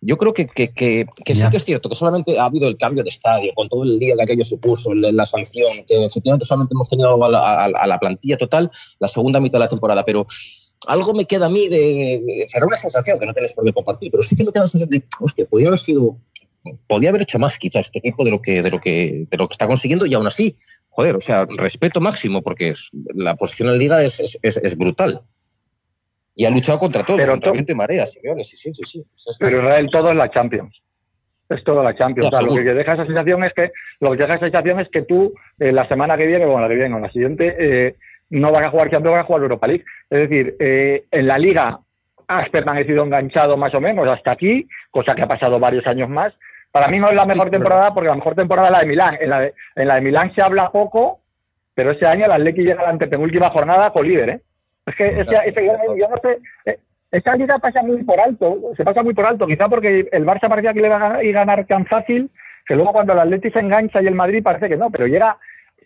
Yo 0.00 0.16
creo 0.16 0.32
que, 0.34 0.46
que, 0.46 0.68
que- 0.72 1.06
que 1.24 1.34
sí 1.34 1.40
que 1.50 1.56
es 1.56 1.64
cierto 1.64 1.88
que 1.88 1.94
solamente 1.94 2.38
ha 2.38 2.44
habido 2.46 2.68
el 2.68 2.76
cambio 2.76 3.02
de 3.04 3.10
estadio, 3.10 3.52
con 3.54 3.68
todo 3.68 3.84
el 3.84 3.98
lío 3.98 4.16
que 4.16 4.22
aquello 4.24 4.44
supuso, 4.44 4.92
la 4.94 5.24
sanción, 5.26 5.84
que 5.86 6.04
efectivamente 6.04 6.44
solamente 6.44 6.74
hemos 6.74 6.88
tenido 6.88 7.22
a 7.24 7.28
la, 7.30 7.38
a- 7.38 7.64
a 7.66 7.86
la 7.86 7.98
plantilla 7.98 8.36
total 8.36 8.70
la 8.98 9.08
segunda 9.08 9.40
mitad 9.40 9.58
de 9.58 9.64
la 9.64 9.68
temporada, 9.68 10.04
pero 10.04 10.26
algo 10.88 11.14
me 11.14 11.24
queda 11.24 11.46
a 11.46 11.48
mí 11.50 11.68
de, 11.68 12.44
será 12.48 12.66
una 12.66 12.76
sensación 12.76 13.18
que 13.18 13.26
no 13.26 13.32
tenéis 13.32 13.52
por 13.52 13.64
qué 13.64 13.72
compartir, 13.72 14.10
pero 14.10 14.22
sí 14.22 14.34
que 14.34 14.42
me 14.44 14.50
queda 14.50 14.64
la 14.64 14.68
sensación 14.68 14.90
de, 14.90 15.04
hostia, 15.20 15.46
podría 15.46 15.68
haber 15.68 15.78
sido, 15.78 16.18
podía 16.88 17.10
haber 17.10 17.22
hecho 17.22 17.38
más 17.38 17.56
quizás 17.58 17.82
este 17.86 18.00
equipo 18.00 18.24
de 18.24 18.30
lo 18.32 18.42
que, 18.42 18.62
de 18.62 18.70
lo 18.70 18.80
que, 18.80 19.26
de 19.30 19.36
lo 19.36 19.48
que 19.48 19.52
está 19.52 19.68
consiguiendo 19.68 20.06
y 20.06 20.14
aún 20.14 20.26
así, 20.26 20.54
joder, 20.90 21.14
o 21.16 21.20
sea, 21.20 21.46
respeto 21.56 22.00
máximo 22.00 22.42
porque 22.42 22.70
es- 22.70 22.90
la 23.14 23.36
posición 23.36 23.68
en 23.68 23.78
liga 23.78 24.02
es, 24.02 24.18
es, 24.20 24.38
es- 24.42 24.56
es 24.62 24.76
brutal. 24.76 25.22
Y 26.34 26.44
ha 26.46 26.50
luchado 26.50 26.78
contra 26.78 27.02
todo, 27.02 27.16
Pero 27.18 27.32
contra 27.32 27.50
to- 27.50 27.52
viento 27.52 27.72
y 27.72 27.74
marea, 27.74 28.06
Simeone, 28.06 28.42
sí, 28.44 28.56
sí, 28.56 28.72
sí, 28.72 28.82
sí. 28.84 29.04
Es- 29.14 29.36
Pero 29.38 29.58
Israel 29.58 29.88
todo 29.90 30.08
es 30.10 30.16
la 30.16 30.30
Champions. 30.30 30.82
Es 31.48 31.62
todo 31.64 31.82
la 31.82 31.94
Champions. 31.94 32.30
Ya, 32.30 32.38
O 32.38 32.40
sea, 32.40 32.48
lo 32.48 32.54
que 32.62 32.74
deja 32.74 32.94
esa 32.94 33.04
sensación 33.04 33.44
es 33.44 33.52
que 33.52 33.72
lo 34.00 34.10
que 34.12 34.16
deja 34.16 34.34
esa 34.36 34.46
sensación 34.46 34.80
es 34.80 34.88
que 34.88 35.02
tú 35.02 35.34
eh, 35.58 35.72
la 35.72 35.86
semana 35.88 36.16
que 36.16 36.26
viene, 36.26 36.46
bueno, 36.46 36.62
la 36.62 36.68
que 36.68 36.76
viene 36.76 36.94
o 36.94 36.98
la 36.98 37.10
siguiente, 37.12 37.54
eh, 37.58 37.96
no 38.30 38.50
vas 38.50 38.66
a 38.66 38.70
jugar 38.70 38.90
Champions, 38.90 39.14
vas 39.16 39.24
a 39.24 39.26
jugar 39.26 39.42
Europa 39.42 39.66
League. 39.66 39.84
Es 40.08 40.20
decir, 40.20 40.56
eh, 40.58 41.04
en 41.10 41.26
la 41.26 41.36
Liga 41.38 41.78
has 42.28 42.48
permanecido 42.48 43.04
enganchado 43.04 43.58
más 43.58 43.74
o 43.74 43.80
menos 43.80 44.08
hasta 44.08 44.30
aquí, 44.30 44.66
cosa 44.90 45.14
que 45.14 45.22
ha 45.22 45.28
pasado 45.28 45.58
varios 45.60 45.86
años 45.86 46.08
más. 46.08 46.32
Para 46.70 46.88
mí 46.88 46.98
no 46.98 47.08
es 47.08 47.14
la 47.14 47.26
mejor 47.26 47.50
temporada 47.50 47.92
porque 47.92 48.08
la 48.08 48.14
mejor 48.14 48.34
temporada 48.34 48.68
es 48.68 48.72
la 48.72 48.80
de 48.80 48.86
Milán. 48.86 49.18
En 49.20 49.28
la 49.28 49.40
de, 49.40 49.54
en 49.76 49.88
la 49.88 49.94
de 49.96 50.00
Milán 50.00 50.34
se 50.34 50.40
habla 50.40 50.70
poco, 50.70 51.20
pero 51.74 51.90
ese 51.90 52.06
año 52.06 52.24
el 52.24 52.32
Atleti 52.32 52.62
llega 52.62 52.80
a 52.80 52.84
la 52.84 52.90
antepenúltima 52.90 53.50
jornada 53.50 53.90
con 53.92 54.08
líder, 54.08 54.28
¿eh? 54.30 54.40
Es 54.86 54.94
que 54.96 55.06
ese- 55.06 55.22
ese- 55.46 55.66
yo, 55.86 55.96
yo 55.96 56.08
no 56.08 56.16
sé, 56.22 56.38
eh, 56.66 56.78
esa 57.10 57.36
liga 57.36 57.58
pasa 57.58 57.82
muy 57.82 58.02
por 58.04 58.18
alto, 58.20 58.58
se 58.76 58.84
pasa 58.84 59.02
muy 59.02 59.14
por 59.14 59.26
alto, 59.26 59.46
quizá 59.46 59.68
porque 59.68 60.08
el 60.10 60.24
Barça 60.26 60.48
parecía 60.48 60.72
que 60.72 60.80
le 60.80 60.86
iba 60.88 60.96
a 60.96 61.20
ganar, 61.22 61.64
tan 61.66 61.86
fácil, 61.86 62.30
que 62.66 62.74
luego 62.74 62.92
cuando 62.92 63.12
el 63.12 63.18
Atleti 63.20 63.50
se 63.50 63.58
engancha 63.60 64.00
y 64.02 64.06
el 64.06 64.14
Madrid 64.14 64.42
parece 64.42 64.68
que 64.68 64.76
no, 64.76 64.90
pero 64.90 65.06
llega, 65.06 65.36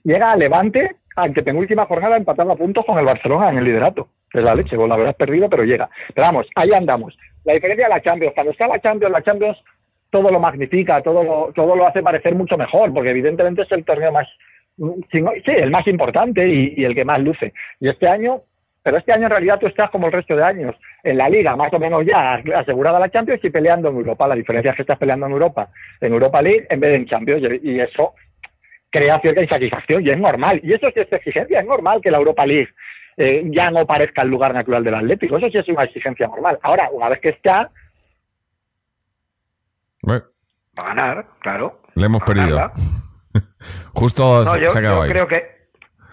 llega 0.04 0.32
a 0.32 0.36
Levante, 0.36 0.96
ante 1.16 1.42
penúltima 1.42 1.86
jornada, 1.86 2.16
empatando 2.16 2.52
a 2.52 2.56
puntos 2.56 2.84
con 2.84 2.98
el 2.98 3.04
Barcelona 3.06 3.48
en 3.50 3.58
el 3.58 3.64
liderato. 3.64 4.08
Es 4.32 4.42
la 4.42 4.54
leche, 4.54 4.76
con 4.76 4.88
la 4.88 4.96
verdad 4.96 5.16
perdido, 5.16 5.48
pero 5.48 5.64
llega. 5.64 5.88
Pero 6.14 6.26
vamos, 6.26 6.46
ahí 6.54 6.68
andamos. 6.76 7.16
La 7.44 7.54
diferencia 7.54 7.88
de 7.88 7.94
la 7.94 8.02
Champions, 8.02 8.34
cuando 8.34 8.52
está 8.52 8.66
la 8.68 8.80
Champions, 8.80 9.12
la 9.12 9.22
Champions 9.22 9.56
todo 10.10 10.28
lo 10.30 10.38
magnifica, 10.38 11.00
todo 11.02 11.22
lo, 11.24 11.52
todo 11.54 11.74
lo 11.74 11.86
hace 11.86 12.02
parecer 12.02 12.34
mucho 12.34 12.56
mejor, 12.58 12.92
porque 12.92 13.10
evidentemente 13.10 13.62
es 13.62 13.72
el 13.72 13.84
torneo 13.84 14.12
más, 14.12 14.28
no- 14.76 14.94
sí, 15.10 15.24
el 15.46 15.70
más 15.70 15.86
importante 15.86 16.46
y, 16.46 16.74
y 16.76 16.84
el 16.84 16.94
que 16.94 17.04
más 17.04 17.20
luce. 17.20 17.52
Y 17.80 17.88
este 17.88 18.08
año, 18.08 18.42
pero 18.86 18.98
este 18.98 19.12
año 19.12 19.24
en 19.24 19.30
realidad 19.30 19.58
tú 19.58 19.66
estás 19.66 19.90
como 19.90 20.06
el 20.06 20.12
resto 20.12 20.36
de 20.36 20.44
años, 20.44 20.76
en 21.02 21.18
la 21.18 21.28
liga, 21.28 21.56
más 21.56 21.72
o 21.72 21.78
menos 21.80 22.06
ya 22.06 22.34
asegurada 22.54 23.00
la 23.00 23.10
Champions 23.10 23.42
y 23.42 23.50
peleando 23.50 23.88
en 23.88 23.96
Europa. 23.96 24.28
La 24.28 24.36
diferencia 24.36 24.70
es 24.70 24.76
que 24.76 24.82
estás 24.82 24.96
peleando 24.96 25.26
en 25.26 25.32
Europa, 25.32 25.70
en 26.00 26.12
Europa 26.12 26.40
League, 26.40 26.68
en 26.70 26.78
vez 26.78 26.90
de 26.90 26.96
en 26.98 27.06
Champions, 27.06 27.42
y 27.64 27.80
eso 27.80 28.14
crea 28.88 29.18
cierta 29.18 29.42
insatisfacción 29.42 30.06
y 30.06 30.10
es 30.10 30.16
normal. 30.16 30.60
Y 30.62 30.72
eso 30.72 30.86
sí 30.94 31.00
es 31.00 31.12
exigencia, 31.12 31.58
es 31.58 31.66
normal 31.66 32.00
que 32.00 32.12
la 32.12 32.18
Europa 32.18 32.46
League 32.46 32.68
eh, 33.16 33.42
ya 33.46 33.72
no 33.72 33.84
parezca 33.86 34.22
el 34.22 34.28
lugar 34.28 34.54
natural 34.54 34.84
del 34.84 34.94
Atlético. 34.94 35.36
Eso 35.38 35.50
sí 35.50 35.58
es 35.58 35.66
una 35.68 35.82
exigencia 35.82 36.28
normal. 36.28 36.56
Ahora, 36.62 36.88
una 36.92 37.08
vez 37.08 37.18
que 37.18 37.30
está, 37.30 37.68
Bueno, 40.00 40.22
Va 40.78 40.92
a 40.92 40.94
ganar, 40.94 41.26
claro. 41.40 41.80
le 41.96 42.06
hemos 42.06 42.22
perdido. 42.22 42.70
Justo 43.94 44.44
No, 44.44 44.52
se, 44.52 44.60
yo, 44.60 44.70
se 44.70 44.80
yo 44.80 45.02
ahí. 45.02 45.10
creo 45.10 45.26
que 45.26 45.55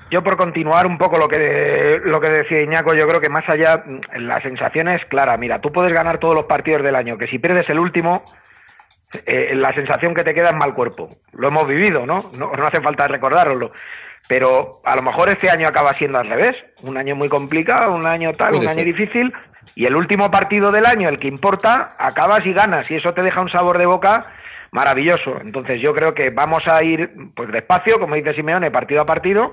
yo 0.09 0.23
por 0.23 0.37
continuar 0.37 0.85
un 0.85 0.97
poco 0.97 1.17
lo 1.17 1.27
que 1.27 1.99
lo 2.03 2.19
que 2.21 2.29
decía 2.29 2.61
Iñaco, 2.61 2.93
yo 2.93 3.07
creo 3.07 3.21
que 3.21 3.29
más 3.29 3.47
allá 3.49 3.83
la 4.15 4.41
sensación 4.41 4.87
es 4.87 5.03
clara. 5.05 5.37
Mira, 5.37 5.59
tú 5.59 5.71
puedes 5.71 5.93
ganar 5.93 6.19
todos 6.19 6.35
los 6.35 6.45
partidos 6.45 6.83
del 6.83 6.95
año, 6.95 7.17
que 7.17 7.27
si 7.27 7.39
pierdes 7.39 7.69
el 7.69 7.79
último, 7.79 8.23
eh, 9.25 9.55
la 9.55 9.73
sensación 9.73 10.13
que 10.13 10.23
te 10.23 10.33
queda 10.33 10.49
es 10.49 10.55
mal 10.55 10.73
cuerpo. 10.73 11.07
Lo 11.33 11.47
hemos 11.47 11.67
vivido, 11.67 12.05
¿no? 12.05 12.19
¿no? 12.37 12.51
No 12.51 12.67
hace 12.67 12.81
falta 12.81 13.07
recordároslo. 13.07 13.71
Pero 14.27 14.71
a 14.85 14.95
lo 14.95 15.01
mejor 15.01 15.29
este 15.29 15.49
año 15.49 15.67
acaba 15.67 15.93
siendo 15.93 16.17
al 16.17 16.29
revés. 16.29 16.55
Un 16.83 16.97
año 16.97 17.15
muy 17.15 17.27
complicado, 17.27 17.93
un 17.93 18.07
año 18.07 18.31
tal, 18.31 18.51
Puede 18.51 18.63
un 18.63 18.69
año 18.69 18.83
difícil. 18.83 19.33
Y 19.75 19.85
el 19.85 19.95
último 19.95 20.31
partido 20.31 20.71
del 20.71 20.85
año, 20.85 21.09
el 21.09 21.17
que 21.17 21.27
importa, 21.27 21.89
acabas 21.99 22.45
y 22.45 22.53
ganas. 22.53 22.89
Y 22.89 22.95
eso 22.95 23.13
te 23.13 23.21
deja 23.21 23.41
un 23.41 23.49
sabor 23.49 23.77
de 23.77 23.85
boca 23.85 24.27
maravilloso. 24.73 25.39
Entonces 25.41 25.79
yo 25.79 25.93
creo 25.93 26.13
que 26.13 26.31
vamos 26.35 26.67
a 26.67 26.83
ir 26.83 27.09
pues 27.35 27.51
despacio, 27.51 27.99
como 27.99 28.15
dice 28.15 28.33
Simeone, 28.33 28.71
partido 28.71 29.01
a 29.01 29.05
partido, 29.05 29.51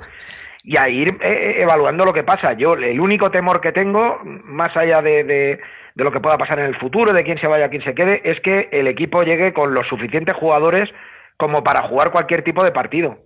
y 0.65 0.79
a 0.79 0.89
ir 0.89 1.17
eh, 1.21 1.57
evaluando 1.59 2.05
lo 2.05 2.13
que 2.13 2.25
pasa. 2.25 2.55
Yo 2.55 2.75
el 2.75 2.99
único 2.99 3.31
temor 3.31 3.61
que 3.61 3.71
tengo, 3.71 4.21
más 4.25 4.77
allá 4.77 5.03
de, 5.03 5.25
de, 5.25 5.61
de 5.95 6.05
lo 6.05 6.11
que 6.11 6.21
pueda 6.21 6.39
pasar 6.39 6.59
en 6.59 6.67
el 6.67 6.77
futuro, 6.77 7.13
de 7.13 7.23
quién 7.23 7.39
se 7.39 7.47
vaya, 7.47 7.69
quién 7.69 7.85
se 7.85 7.95
quede, 7.95 8.23
es 8.25 8.41
que 8.41 8.69
el 8.73 8.87
equipo 8.87 9.23
llegue 9.23 9.53
con 9.53 9.75
los 9.75 9.87
suficientes 9.87 10.35
jugadores 10.35 10.91
como 11.37 11.63
para 11.63 11.83
jugar 11.83 12.11
cualquier 12.11 12.43
tipo 12.43 12.65
de 12.65 12.73
partido. 12.73 13.19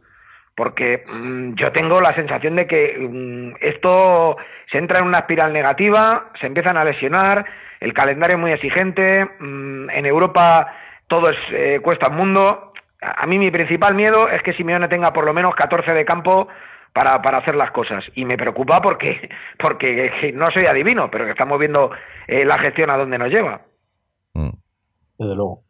Porque 0.57 1.03
mm, 1.21 1.55
yo 1.55 1.73
tengo 1.73 2.01
la 2.01 2.15
sensación 2.15 2.57
de 2.57 2.67
que 2.67 2.97
mm, 2.99 3.57
esto 3.61 4.37
se 4.71 4.79
entra 4.79 5.01
en 5.01 5.07
una 5.07 5.19
espiral 5.19 5.53
negativa, 5.53 6.31
se 6.41 6.47
empiezan 6.47 6.77
a 6.77 6.85
lesionar, 6.85 7.45
el 7.81 7.93
calendario 7.93 8.37
es 8.37 8.41
muy 8.41 8.53
exigente, 8.53 9.25
mm, 9.39 9.91
en 9.91 10.07
Europa 10.07 10.73
todo 11.09 11.31
es 11.31 11.37
eh, 11.53 11.81
cuesta 11.83 12.09
un 12.09 12.17
mundo. 12.17 12.73
A 13.01 13.27
mí 13.27 13.39
mi 13.39 13.51
principal 13.51 13.95
miedo 13.95 14.29
es 14.29 14.43
que 14.43 14.55
Simeone 14.55 14.89
tenga 14.89 15.13
por 15.13 15.25
lo 15.25 15.35
menos 15.35 15.55
14 15.55 15.93
de 15.93 16.05
campo 16.05 16.49
para, 16.93 17.21
para 17.23 17.39
hacer 17.39 17.55
las 17.57 17.71
cosas. 17.73 18.05
Y 18.15 18.25
me 18.25 18.37
preocupa 18.39 18.81
porque, 18.81 19.29
porque 19.59 20.33
no 20.35 20.51
soy 20.51 20.65
adivino, 20.67 21.11
pero 21.11 21.25
que 21.25 21.33
estamos 21.33 21.59
viendo 21.59 21.91
eh, 22.27 22.45
la 22.45 22.59
gestión 22.59 22.93
a 22.93 22.97
dónde 22.97 23.19
nos 23.19 23.29
lleva. 23.29 23.61
Mm. 24.35 24.51
Desde 25.19 25.35
luego. 25.35 25.61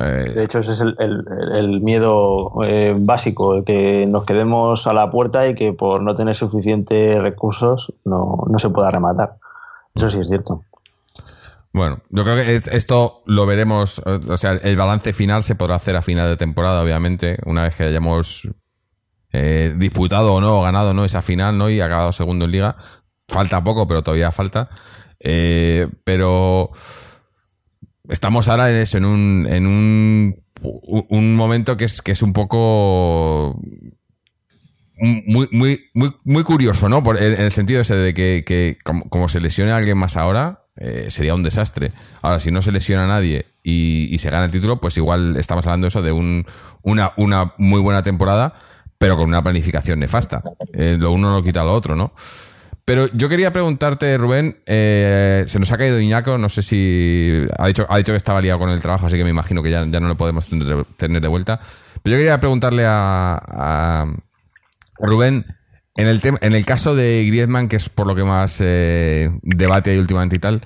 Eh, 0.00 0.30
De 0.32 0.44
hecho, 0.44 0.60
ese 0.60 0.70
es 0.72 0.80
el, 0.80 0.94
el- 1.00 1.24
el 1.56 1.80
miedo 1.80 2.52
eh, 2.64 2.94
básico, 2.96 3.56
el 3.56 3.64
que 3.64 4.06
nos 4.08 4.24
quedemos 4.24 4.86
a 4.86 4.92
la 4.92 5.10
puerta 5.10 5.48
y 5.48 5.56
que 5.56 5.72
por 5.72 6.02
no 6.02 6.14
tener 6.14 6.36
suficientes 6.36 7.20
recursos 7.20 7.92
no, 8.04 8.44
no 8.48 8.58
se 8.60 8.70
pueda 8.70 8.92
rematar. 8.92 9.32
Eso 9.96 10.08
sí 10.08 10.20
es 10.20 10.28
cierto. 10.28 10.62
Bueno, 11.72 12.02
yo 12.10 12.24
creo 12.24 12.36
que 12.36 12.56
es- 12.56 12.66
esto 12.66 13.22
lo 13.26 13.46
veremos, 13.46 14.00
o 14.04 14.36
sea, 14.36 14.52
el 14.54 14.76
balance 14.76 15.12
final 15.12 15.42
se 15.44 15.54
podrá 15.54 15.76
hacer 15.76 15.94
a 15.96 16.02
final 16.02 16.28
de 16.28 16.36
temporada, 16.36 16.82
obviamente, 16.82 17.38
una 17.46 17.62
vez 17.64 17.76
que 17.76 17.84
hayamos 17.84 18.48
eh, 19.32 19.74
disputado 19.78 20.34
o 20.34 20.40
no, 20.40 20.60
o 20.60 20.62
ganado 20.62 20.94
no 20.94 21.04
esa 21.04 21.22
final, 21.22 21.58
¿no? 21.58 21.70
Y 21.70 21.80
acabado 21.80 22.12
segundo 22.12 22.46
en 22.46 22.52
liga. 22.52 22.76
Falta 23.28 23.62
poco, 23.64 23.86
pero 23.88 24.02
todavía 24.02 24.32
falta. 24.32 24.70
Eh, 25.20 25.88
pero 26.04 26.72
estamos 28.08 28.48
ahora 28.48 28.70
en 28.70 28.76
eso, 28.76 28.98
en 28.98 29.04
un, 29.04 29.46
en 29.48 29.66
un, 29.66 30.42
un 30.62 31.34
momento 31.36 31.76
que 31.76 31.84
es, 31.84 32.02
que 32.02 32.12
es 32.12 32.22
un 32.22 32.32
poco 32.32 33.58
muy, 35.00 35.48
muy, 35.50 35.80
muy, 35.94 36.14
muy 36.24 36.44
curioso, 36.44 36.88
¿no? 36.88 37.02
Por, 37.02 37.22
en 37.22 37.40
el 37.40 37.52
sentido 37.52 37.80
ese 37.80 37.96
de 37.96 38.12
que, 38.12 38.44
que 38.46 38.76
como, 38.84 39.08
como 39.08 39.28
se 39.28 39.40
lesione 39.40 39.72
a 39.72 39.76
alguien 39.76 39.96
más 39.96 40.16
ahora, 40.16 40.59
eh, 40.76 41.06
sería 41.10 41.34
un 41.34 41.42
desastre. 41.42 41.90
Ahora, 42.22 42.40
si 42.40 42.50
no 42.50 42.62
se 42.62 42.72
lesiona 42.72 43.04
a 43.04 43.06
nadie 43.06 43.46
y, 43.62 44.16
se 44.18 44.30
gana 44.30 44.46
el 44.46 44.52
título, 44.52 44.80
pues 44.80 44.96
igual 44.96 45.36
estamos 45.36 45.66
hablando 45.66 45.86
eso 45.86 46.02
de 46.02 46.12
un, 46.12 46.46
una, 46.82 47.12
una 47.16 47.52
muy 47.58 47.80
buena 47.80 48.02
temporada, 48.02 48.54
pero 48.98 49.16
con 49.16 49.28
una 49.28 49.42
planificación 49.42 50.00
nefasta. 50.00 50.42
Eh, 50.72 50.96
lo 50.98 51.12
uno 51.12 51.30
no 51.30 51.42
quita 51.42 51.64
lo 51.64 51.72
otro, 51.72 51.96
¿no? 51.96 52.12
Pero 52.84 53.08
yo 53.12 53.28
quería 53.28 53.52
preguntarte, 53.52 54.16
Rubén, 54.16 54.58
eh, 54.66 55.44
se 55.46 55.60
nos 55.60 55.70
ha 55.70 55.78
caído 55.78 56.00
Iñaco, 56.00 56.38
no 56.38 56.48
sé 56.48 56.62
si 56.62 57.46
ha 57.58 57.66
dicho, 57.68 57.86
ha 57.88 57.98
dicho 57.98 58.12
que 58.12 58.16
estaba 58.16 58.40
liado 58.40 58.58
con 58.58 58.70
el 58.70 58.80
trabajo, 58.80 59.06
así 59.06 59.16
que 59.16 59.22
me 59.22 59.30
imagino 59.30 59.62
que 59.62 59.70
ya, 59.70 59.84
ya 59.86 60.00
no 60.00 60.08
lo 60.08 60.16
podemos 60.16 60.48
tener 60.96 61.20
de, 61.20 61.28
vuelta. 61.28 61.60
Pero 62.02 62.16
yo 62.16 62.20
quería 62.20 62.40
preguntarle 62.40 62.84
a 62.86 64.06
Rubén, 64.98 65.44
en 66.00 66.08
el, 66.08 66.20
en 66.40 66.54
el 66.54 66.64
caso 66.64 66.94
de 66.94 67.24
Griezmann, 67.26 67.68
que 67.68 67.76
es 67.76 67.88
por 67.88 68.06
lo 68.06 68.14
que 68.14 68.24
más 68.24 68.60
eh, 68.64 69.30
debate 69.42 69.90
hay 69.90 69.98
últimamente 69.98 70.36
y 70.36 70.38
tal, 70.38 70.62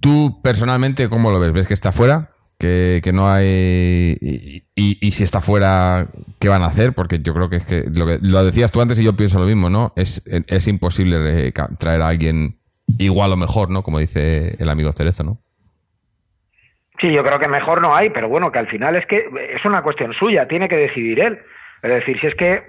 ¿tú 0.00 0.40
personalmente 0.42 1.08
cómo 1.08 1.30
lo 1.30 1.40
ves? 1.40 1.52
¿Ves 1.52 1.66
que 1.66 1.74
está 1.74 1.92
fuera? 1.92 2.30
¿Que, 2.58 3.00
que 3.04 3.12
no 3.12 3.28
hay... 3.30 4.16
Y, 4.20 4.64
y- 4.74 5.12
si 5.12 5.22
está 5.24 5.40
fuera, 5.42 6.06
¿qué 6.40 6.48
van 6.48 6.62
a 6.62 6.66
hacer? 6.68 6.94
Porque 6.94 7.18
yo 7.20 7.34
creo 7.34 7.50
que 7.50 7.56
es 7.56 7.66
que 7.66 7.84
lo, 7.94 8.06
lo 8.20 8.44
decías 8.44 8.72
tú 8.72 8.80
antes 8.80 8.98
y 8.98 9.04
yo 9.04 9.14
pienso 9.14 9.38
lo 9.38 9.46
mismo, 9.46 9.68
¿no? 9.68 9.92
Es, 9.94 10.22
es 10.26 10.66
imposible 10.68 11.48
eh, 11.48 11.52
traer 11.78 12.00
a 12.00 12.08
alguien 12.08 12.58
igual 12.98 13.32
o 13.32 13.36
mejor, 13.36 13.68
¿no? 13.70 13.82
Como 13.82 13.98
dice 13.98 14.56
el 14.58 14.68
amigo 14.70 14.92
Cerezo, 14.92 15.22
¿no? 15.24 15.38
Sí, 16.98 17.12
yo 17.12 17.22
creo 17.22 17.38
que 17.38 17.48
mejor 17.48 17.82
no 17.82 17.94
hay, 17.94 18.08
pero 18.08 18.28
bueno, 18.30 18.50
que 18.50 18.58
al 18.58 18.68
final 18.68 18.96
es 18.96 19.04
que 19.06 19.18
es 19.18 19.64
una 19.66 19.82
cuestión 19.82 20.14
suya, 20.14 20.48
tiene 20.48 20.66
que 20.68 20.76
decidir 20.76 21.20
él. 21.20 21.38
Es 21.86 22.00
decir, 22.00 22.20
si 22.20 22.26
es 22.26 22.34
que 22.34 22.62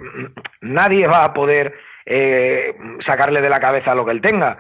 nadie 0.62 1.08
va 1.08 1.26
a 1.26 1.34
poder 1.34 1.74
eh, 2.06 2.74
sacarle 3.06 3.42
de 3.42 3.50
la 3.50 3.60
cabeza 3.60 3.96
lo 3.96 4.06
que 4.06 4.12
él 4.12 4.22
tenga. 4.22 4.58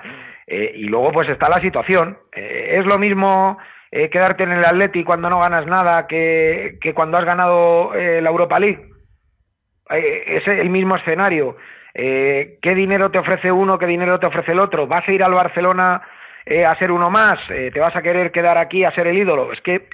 Eh, 0.47 0.71
y 0.75 0.83
luego 0.83 1.11
pues 1.11 1.29
está 1.29 1.49
la 1.49 1.61
situación. 1.61 2.17
Eh, 2.33 2.77
es 2.79 2.85
lo 2.85 2.97
mismo 2.97 3.57
eh, 3.91 4.09
quedarte 4.09 4.43
en 4.43 4.53
el 4.53 4.65
Atleti 4.65 5.03
cuando 5.03 5.29
no 5.29 5.39
ganas 5.41 5.65
nada 5.67 6.07
que, 6.07 6.79
cuando 6.95 7.17
has 7.17 7.25
ganado 7.25 7.93
la 7.93 8.29
Europa 8.29 8.59
League. 8.59 8.89
Es 9.89 10.47
el 10.47 10.69
mismo 10.69 10.95
escenario. 10.95 11.57
¿Qué 11.93 12.73
dinero 12.75 13.09
te 13.09 13.19
ofrece 13.19 13.51
uno? 13.51 13.77
¿Qué 13.77 13.85
dinero 13.85 14.19
te 14.19 14.25
ofrece 14.25 14.51
el 14.51 14.59
otro? 14.59 14.87
¿Vas 14.87 15.07
a 15.07 15.11
ir 15.11 15.23
al 15.23 15.33
Barcelona 15.33 16.01
a 16.65 16.75
ser 16.77 16.91
uno 16.91 17.09
más? 17.09 17.39
¿Te 17.47 17.79
vas 17.79 17.95
a 17.95 18.01
querer 18.01 18.31
quedar 18.31 18.57
aquí 18.57 18.83
a 18.83 18.91
ser 18.91 19.07
el 19.07 19.17
ídolo? 19.17 19.53
Es 19.53 19.61
que 19.61 19.87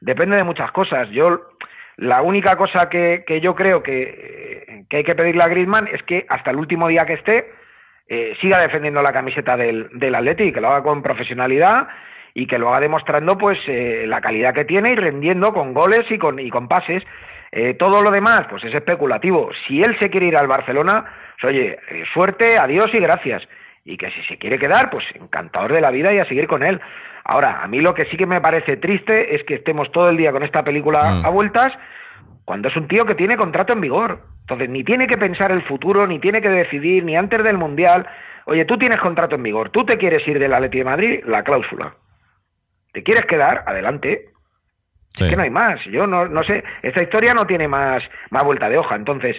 depende 0.00 0.36
de 0.36 0.44
muchas 0.44 0.72
cosas. 0.72 1.08
Yo 1.10 1.50
la 1.98 2.22
única 2.22 2.56
cosa 2.56 2.88
que, 2.88 3.24
yo 3.42 3.54
creo 3.54 3.82
que, 3.82 4.84
hay 4.90 5.04
que 5.04 5.14
pedirle 5.14 5.44
a 5.44 5.48
Griezmann 5.48 5.88
es 5.92 6.02
que 6.04 6.24
hasta 6.28 6.50
el 6.50 6.56
último 6.56 6.88
día 6.88 7.04
que 7.04 7.14
esté 7.14 7.52
eh, 8.08 8.34
siga 8.40 8.58
defendiendo 8.58 9.02
la 9.02 9.12
camiseta 9.12 9.56
del, 9.56 9.88
del 9.92 10.14
Atleti, 10.14 10.52
que 10.52 10.60
lo 10.60 10.68
haga 10.68 10.82
con 10.82 11.02
profesionalidad 11.02 11.88
y 12.34 12.46
que 12.46 12.58
lo 12.58 12.68
haga 12.68 12.80
demostrando 12.80 13.36
pues 13.36 13.58
eh, 13.66 14.04
la 14.06 14.20
calidad 14.20 14.54
que 14.54 14.64
tiene 14.64 14.92
y 14.92 14.94
rendiendo 14.94 15.52
con 15.52 15.74
goles 15.74 16.08
y 16.08 16.18
con, 16.18 16.38
y 16.38 16.50
con 16.50 16.68
pases. 16.68 17.02
Eh, 17.50 17.74
todo 17.74 18.00
lo 18.02 18.10
demás, 18.10 18.42
pues 18.48 18.62
es 18.62 18.74
especulativo. 18.74 19.50
Si 19.66 19.82
él 19.82 19.96
se 19.98 20.08
quiere 20.08 20.26
ir 20.26 20.36
al 20.36 20.46
Barcelona, 20.46 21.04
pues, 21.40 21.52
oye, 21.52 21.78
eh, 21.90 22.04
suerte, 22.12 22.58
adiós 22.58 22.90
y 22.94 22.98
gracias. 23.00 23.42
Y 23.84 23.96
que 23.96 24.10
si 24.10 24.22
se 24.24 24.38
quiere 24.38 24.58
quedar, 24.58 24.90
pues 24.90 25.04
encantador 25.14 25.72
de 25.72 25.80
la 25.80 25.90
vida 25.90 26.12
y 26.12 26.18
a 26.18 26.26
seguir 26.26 26.46
con 26.46 26.62
él. 26.62 26.80
Ahora, 27.28 27.62
a 27.62 27.68
mí 27.68 27.80
lo 27.80 27.92
que 27.94 28.06
sí 28.06 28.16
que 28.16 28.24
me 28.26 28.40
parece 28.40 28.78
triste 28.78 29.34
es 29.36 29.44
que 29.44 29.54
estemos 29.56 29.92
todo 29.92 30.08
el 30.08 30.16
día 30.16 30.32
con 30.32 30.42
esta 30.42 30.64
película 30.64 31.12
Mm. 31.12 31.26
a 31.26 31.28
vueltas 31.28 31.72
cuando 32.46 32.68
es 32.68 32.76
un 32.76 32.88
tío 32.88 33.04
que 33.04 33.14
tiene 33.14 33.36
contrato 33.36 33.74
en 33.74 33.82
vigor. 33.82 34.22
Entonces, 34.40 34.70
ni 34.70 34.82
tiene 34.82 35.06
que 35.06 35.18
pensar 35.18 35.52
el 35.52 35.62
futuro, 35.62 36.06
ni 36.06 36.18
tiene 36.18 36.40
que 36.40 36.48
decidir, 36.48 37.04
ni 37.04 37.16
antes 37.16 37.44
del 37.44 37.58
Mundial. 37.58 38.06
Oye, 38.46 38.64
tú 38.64 38.78
tienes 38.78 38.98
contrato 38.98 39.34
en 39.34 39.42
vigor, 39.42 39.68
tú 39.68 39.84
te 39.84 39.98
quieres 39.98 40.26
ir 40.26 40.38
del 40.38 40.54
Atleti 40.54 40.78
de 40.78 40.84
Madrid, 40.84 41.20
la 41.26 41.44
cláusula. 41.44 41.94
¿Te 42.94 43.02
quieres 43.02 43.26
quedar? 43.26 43.62
Adelante. 43.66 44.30
Sí. 45.08 45.24
Es 45.24 45.30
que 45.30 45.36
no 45.36 45.42
hay 45.42 45.50
más. 45.50 45.84
Yo 45.84 46.06
no, 46.06 46.26
no 46.26 46.42
sé, 46.44 46.64
esta 46.80 47.02
historia 47.02 47.34
no 47.34 47.46
tiene 47.46 47.68
más, 47.68 48.02
más 48.30 48.42
vuelta 48.44 48.70
de 48.70 48.78
hoja. 48.78 48.94
Entonces, 48.94 49.36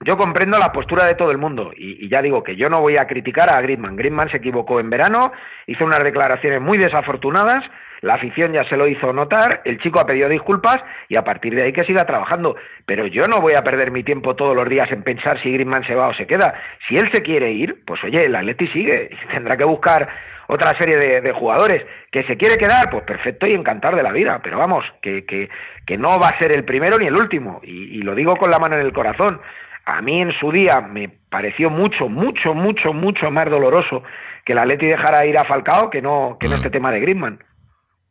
yo 0.00 0.16
comprendo 0.18 0.58
la 0.58 0.72
postura 0.72 1.06
de 1.06 1.14
todo 1.14 1.30
el 1.30 1.38
mundo 1.38 1.72
y, 1.74 2.08
ya 2.08 2.20
digo 2.20 2.42
que 2.42 2.56
yo 2.56 2.68
no 2.68 2.80
voy 2.80 2.98
a 2.98 3.06
criticar 3.06 3.50
a 3.50 3.60
Griezmann. 3.62 3.96
Griezmann 3.96 4.30
se 4.30 4.36
equivocó 4.36 4.78
en 4.78 4.90
verano, 4.90 5.32
hizo 5.66 5.84
unas 5.84 6.04
declaraciones 6.04 6.60
muy 6.60 6.76
desafortunadas, 6.76 7.64
la 8.02 8.14
afición 8.14 8.52
ya 8.52 8.64
se 8.68 8.76
lo 8.76 8.86
hizo 8.86 9.12
notar, 9.14 9.62
el 9.64 9.78
chico 9.80 9.98
ha 9.98 10.06
pedido 10.06 10.28
disculpas 10.28 10.82
y 11.08 11.16
a 11.16 11.24
partir 11.24 11.54
de 11.54 11.62
ahí 11.62 11.72
que 11.72 11.84
siga 11.84 12.04
trabajando. 12.04 12.56
Pero 12.84 13.06
yo 13.06 13.26
no 13.26 13.40
voy 13.40 13.54
a 13.54 13.64
perder 13.64 13.90
mi 13.90 14.04
tiempo 14.04 14.36
todos 14.36 14.54
los 14.54 14.68
días 14.68 14.92
en 14.92 15.02
pensar 15.02 15.42
si 15.42 15.50
Griezmann 15.50 15.86
se 15.86 15.94
va 15.94 16.08
o 16.08 16.14
se 16.14 16.26
queda. 16.26 16.54
Si 16.88 16.96
él 16.96 17.10
se 17.10 17.22
quiere 17.22 17.52
ir, 17.52 17.82
pues 17.86 18.04
oye, 18.04 18.26
el 18.26 18.36
Atleti 18.36 18.68
sigue 18.68 19.10
tendrá 19.32 19.56
que 19.56 19.64
buscar 19.64 20.08
otra 20.48 20.76
serie 20.78 21.20
de, 21.20 21.32
jugadores. 21.32 21.84
Que 22.12 22.22
se 22.24 22.36
quiere 22.36 22.58
quedar, 22.58 22.90
pues 22.90 23.02
perfecto 23.02 23.46
y 23.46 23.54
encantar 23.54 23.96
de 23.96 24.02
la 24.02 24.12
vida. 24.12 24.40
Pero 24.44 24.58
vamos, 24.58 24.84
que, 25.00 25.24
que, 25.24 25.48
que 25.84 25.96
no 25.96 26.20
va 26.20 26.28
a 26.28 26.38
ser 26.38 26.52
el 26.52 26.64
primero 26.64 26.98
ni 26.98 27.06
el 27.06 27.16
último. 27.16 27.60
Y 27.64 28.00
lo 28.02 28.14
digo 28.14 28.36
con 28.36 28.50
la 28.50 28.58
mano 28.58 28.76
en 28.76 28.82
el 28.82 28.92
corazón. 28.92 29.40
A 29.86 30.02
mí 30.02 30.20
en 30.20 30.32
su 30.32 30.50
día 30.52 30.80
me 30.80 31.08
pareció 31.30 31.70
mucho, 31.70 32.08
mucho, 32.08 32.54
mucho, 32.54 32.92
mucho 32.92 33.30
más 33.30 33.48
doloroso 33.48 34.02
que 34.44 34.52
el 34.52 34.58
Atleti 34.58 34.86
dejara 34.86 35.24
ir 35.26 35.38
a 35.38 35.44
Falcao 35.44 35.90
que 35.90 36.02
no, 36.02 36.36
que 36.38 36.48
no 36.48 36.56
Mm. 36.56 36.58
este 36.58 36.70
tema 36.70 36.90
de 36.92 37.00
Griezmann. 37.00 37.38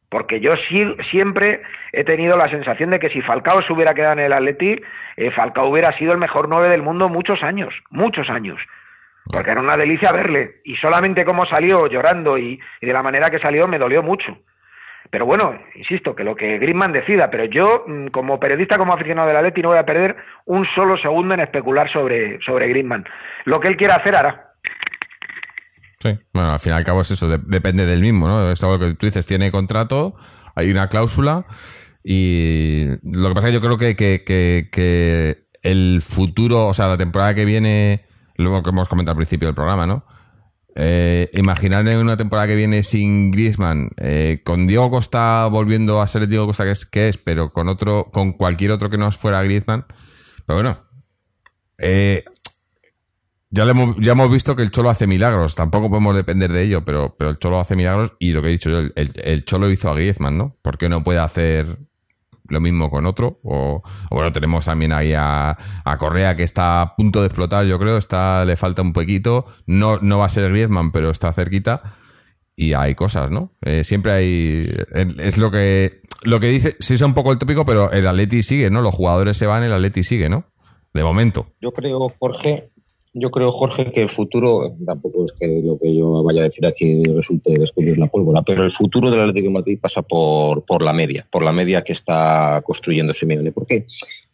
Porque 0.10 0.40
yo 0.40 0.56
sí, 0.70 0.86
siempre 1.12 1.62
he 1.92 2.04
tenido 2.04 2.38
la 2.38 2.46
sensación 2.46 2.92
de 2.92 3.00
que 3.00 3.10
si 3.10 3.22
Falcao 3.22 3.62
se 3.64 3.74
hubiera 3.74 3.94
quedado 3.94 4.14
en 4.14 4.20
el 4.20 4.34
Atleti, 4.34 4.82
eh, 5.18 5.32
Falcao 5.32 5.68
hubiera 5.68 5.92
sido 5.98 6.14
el 6.14 6.18
mejor 6.20 6.48
nueve 6.48 6.70
del 6.70 6.82
mundo 6.82 7.10
muchos 7.10 7.44
años, 7.44 7.74
muchos 7.90 8.30
años. 8.30 8.60
Porque 9.26 9.52
era 9.52 9.60
una 9.60 9.76
delicia 9.76 10.12
verle. 10.12 10.62
Y 10.64 10.76
solamente 10.78 11.26
cómo 11.26 11.46
salió 11.46 11.88
llorando 11.88 12.38
y, 12.38 12.60
y 12.80 12.86
de 12.86 12.94
la 12.94 13.02
manera 13.04 13.30
que 13.30 13.40
salió 13.40 13.68
me 13.68 13.80
dolió 13.80 14.04
mucho. 14.04 14.38
Pero 15.16 15.26
bueno, 15.28 15.58
insisto, 15.76 16.14
que 16.14 16.26
lo 16.26 16.36
que 16.36 16.58
Griezmann 16.60 16.92
decida, 16.92 17.30
pero 17.32 17.46
yo, 17.46 17.86
mm, 17.88 18.08
como 18.08 18.38
periodista, 18.38 18.78
como 18.78 18.92
aficionado 18.94 19.30
del 19.30 19.38
Atleti, 19.38 19.62
no 19.62 19.70
voy 19.70 19.78
a 19.78 19.86
perder 19.86 20.18
un 20.44 20.66
solo 20.76 20.98
segundo 20.98 21.34
en 21.34 21.40
especular 21.40 21.90
sobre, 21.90 22.38
sobre 22.46 22.68
Griezmann. 22.68 23.06
Lo 23.46 23.62
que 23.62 23.70
él 23.70 23.78
quiera 23.78 23.96
hacer, 23.96 24.14
hará. 24.14 24.52
Sí, 26.00 26.20
bueno, 26.34 26.52
al 26.52 26.60
fin 26.60 26.74
y 26.74 26.76
al 26.76 26.84
cabo 26.84 27.00
es 27.00 27.12
eso, 27.12 27.30
de- 27.30 27.40
depende 27.46 27.86
del 27.86 28.02
mismo, 28.02 28.28
¿no? 28.28 28.52
Es 28.52 28.62
algo 28.62 28.78
que 28.78 28.88
tú 28.94 29.06
dices, 29.06 29.26
tiene 29.26 29.52
contrato, 29.52 30.16
hay 30.54 30.70
una 30.70 30.90
cláusula 30.90 31.46
y 32.04 32.88
lo 33.04 33.30
que 33.30 33.36
pasa 33.36 33.48
es 33.48 33.52
que 33.52 33.54
yo 33.54 33.62
creo 33.62 33.78
que, 33.78 33.96
que, 33.96 34.26
que, 34.26 34.68
que 34.70 35.38
el 35.64 36.02
futuro, 36.06 36.68
o 36.68 36.74
sea, 36.74 36.88
la 36.88 36.98
temporada 36.98 37.34
que 37.34 37.46
viene, 37.46 38.02
lo 38.36 38.62
que 38.62 38.70
hemos 38.70 38.90
comentado 38.90 39.14
al 39.14 39.18
principio 39.20 39.48
del 39.48 39.56
programa, 39.56 39.88
¿no? 39.88 40.04
Eh, 40.78 41.30
imaginar 41.34 41.88
en 41.88 41.98
una 42.00 42.18
temporada 42.18 42.48
que 42.50 42.56
viene 42.56 42.84
sin 42.84 43.32
Griezmann, 43.32 43.92
eh, 43.98 44.42
con 44.44 44.68
Diego 44.68 44.90
Costa 44.90 45.48
volviendo 45.48 46.02
a 46.02 46.08
ser 46.08 46.24
el 46.24 46.30
Diego 46.30 46.48
Costa 46.48 46.66
que 46.92 47.08
es, 47.08 47.18
pero 47.18 47.54
con 47.54 47.70
otro, 47.70 48.12
con 48.12 48.34
cualquier 48.34 48.72
otro 48.72 48.90
que 48.90 48.98
no 48.98 49.10
fuera 49.12 49.42
Griezmann, 49.44 49.86
pero 50.46 50.58
bueno, 50.58 50.78
eh, 51.78 52.26
ya, 53.50 53.64
hemos, 53.64 53.96
ya 54.02 54.12
hemos 54.12 54.30
visto 54.30 54.56
que 54.56 54.64
el 54.64 54.72
Cholo 54.72 54.90
hace 54.90 55.08
milagros. 55.08 55.56
Tampoco 55.56 55.90
podemos 55.90 56.16
depender 56.16 56.52
de 56.52 56.64
ello, 56.64 56.84
pero, 56.84 57.16
pero 57.18 57.30
el 57.30 57.40
Cholo 57.40 57.60
hace 57.60 57.76
milagros. 57.76 58.14
Y 58.20 58.34
lo 58.34 58.42
que 58.42 58.50
he 58.50 58.52
dicho 58.52 58.70
yo, 58.70 58.80
el, 58.80 58.92
el- 58.96 59.12
el 59.24 59.46
Cholo 59.46 59.70
hizo 59.72 59.90
a 59.90 59.96
Griezmann, 59.96 60.38
¿no? 60.38 60.58
¿Por 60.62 60.78
qué 60.78 60.90
no 60.90 61.04
puede 61.04 61.20
hacer 61.20 61.78
lo 62.50 62.60
mismo 62.60 62.90
con 62.90 63.06
otro? 63.06 63.40
O, 63.44 63.82
o 64.10 64.16
bueno, 64.16 64.32
tenemos 64.32 64.66
también 64.66 64.94
ahí 64.94 65.14
a, 65.14 65.58
a 65.84 65.98
Correa 65.98 66.36
que 66.36 66.44
está 66.44 66.82
a 66.82 66.96
punto 66.96 67.22
de 67.22 67.28
explotar, 67.28 67.66
yo 67.66 67.80
creo. 67.80 67.98
Está, 67.98 68.46
le 68.46 68.56
falta 68.56 68.82
un 68.82 68.94
poquito. 68.94 69.46
No, 69.66 70.00
no 70.00 70.20
va 70.20 70.26
a 70.26 70.30
ser 70.30 70.50
Griezmann, 70.50 70.92
pero 70.92 71.10
está 71.10 71.34
cerquita. 71.34 71.82
Y 72.56 72.74
hay 72.74 72.96
cosas, 72.96 73.32
¿no? 73.32 73.54
Eh, 73.62 73.84
siempre 73.84 74.14
hay. 74.14 74.70
Es 75.18 75.38
lo 75.38 75.52
que. 75.52 76.02
Lo 76.24 76.40
que 76.40 76.48
dice, 76.48 76.76
sí 76.80 76.94
es 76.96 77.02
un 77.02 77.14
poco 77.14 77.32
el 77.32 77.38
tópico, 77.38 77.66
pero 77.66 77.92
el 77.92 78.08
Atleti 78.08 78.42
sigue, 78.42 78.70
¿no? 78.70 78.82
Los 78.82 78.96
jugadores 78.96 79.38
se 79.38 79.46
van, 79.46 79.64
el 79.64 79.74
Atleti 79.74 80.04
sigue, 80.04 80.30
¿no? 80.30 80.46
De 80.94 81.04
momento. 81.04 81.46
Yo 81.62 81.72
creo, 81.72 82.08
Jorge, 82.18 82.72
yo 83.18 83.32
creo, 83.32 83.50
Jorge, 83.54 83.94
que 83.94 84.02
el 84.02 84.10
futuro, 84.10 84.76
tampoco 84.86 85.24
es 85.24 85.32
que 85.32 85.62
lo 85.64 85.80
que 85.80 85.96
yo 85.96 86.22
vaya 86.22 86.42
a 86.42 86.44
decir 86.44 86.68
aquí 86.68 87.02
resulte 87.06 87.58
descubrir 87.58 87.98
la 87.98 88.08
pólvora, 88.08 88.42
pero 88.42 88.62
el 88.66 88.72
futuro 88.72 89.10
del 89.10 89.22
Atlético 89.22 89.48
de 89.48 89.54
Madrid 89.54 89.80
pasa 89.82 90.02
por, 90.02 90.66
por 90.66 90.82
la 90.82 90.92
media, 90.92 91.26
por 91.32 91.42
la 91.42 91.54
media 91.54 91.82
que 91.82 91.94
está 91.94 92.62
construyendo 92.66 93.14
Simeone. 93.14 93.54
Porque 93.54 93.86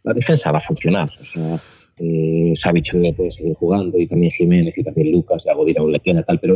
la 0.04 0.14
defensa 0.14 0.52
va 0.52 0.58
a 0.58 0.62
funcionar. 0.62 1.12
O 1.22 1.24
sea, 1.24 1.62
eh, 1.98 2.54
puede 3.16 3.32
seguir 3.32 3.54
jugando 3.54 3.98
y 3.98 4.08
también 4.08 4.32
Jiménez 4.32 4.78
y 4.78 4.84
también 4.84 5.12
Lucas, 5.12 5.48
Agodira, 5.48 5.82
queda 6.04 6.24
tal, 6.24 6.39
pero 6.39 6.56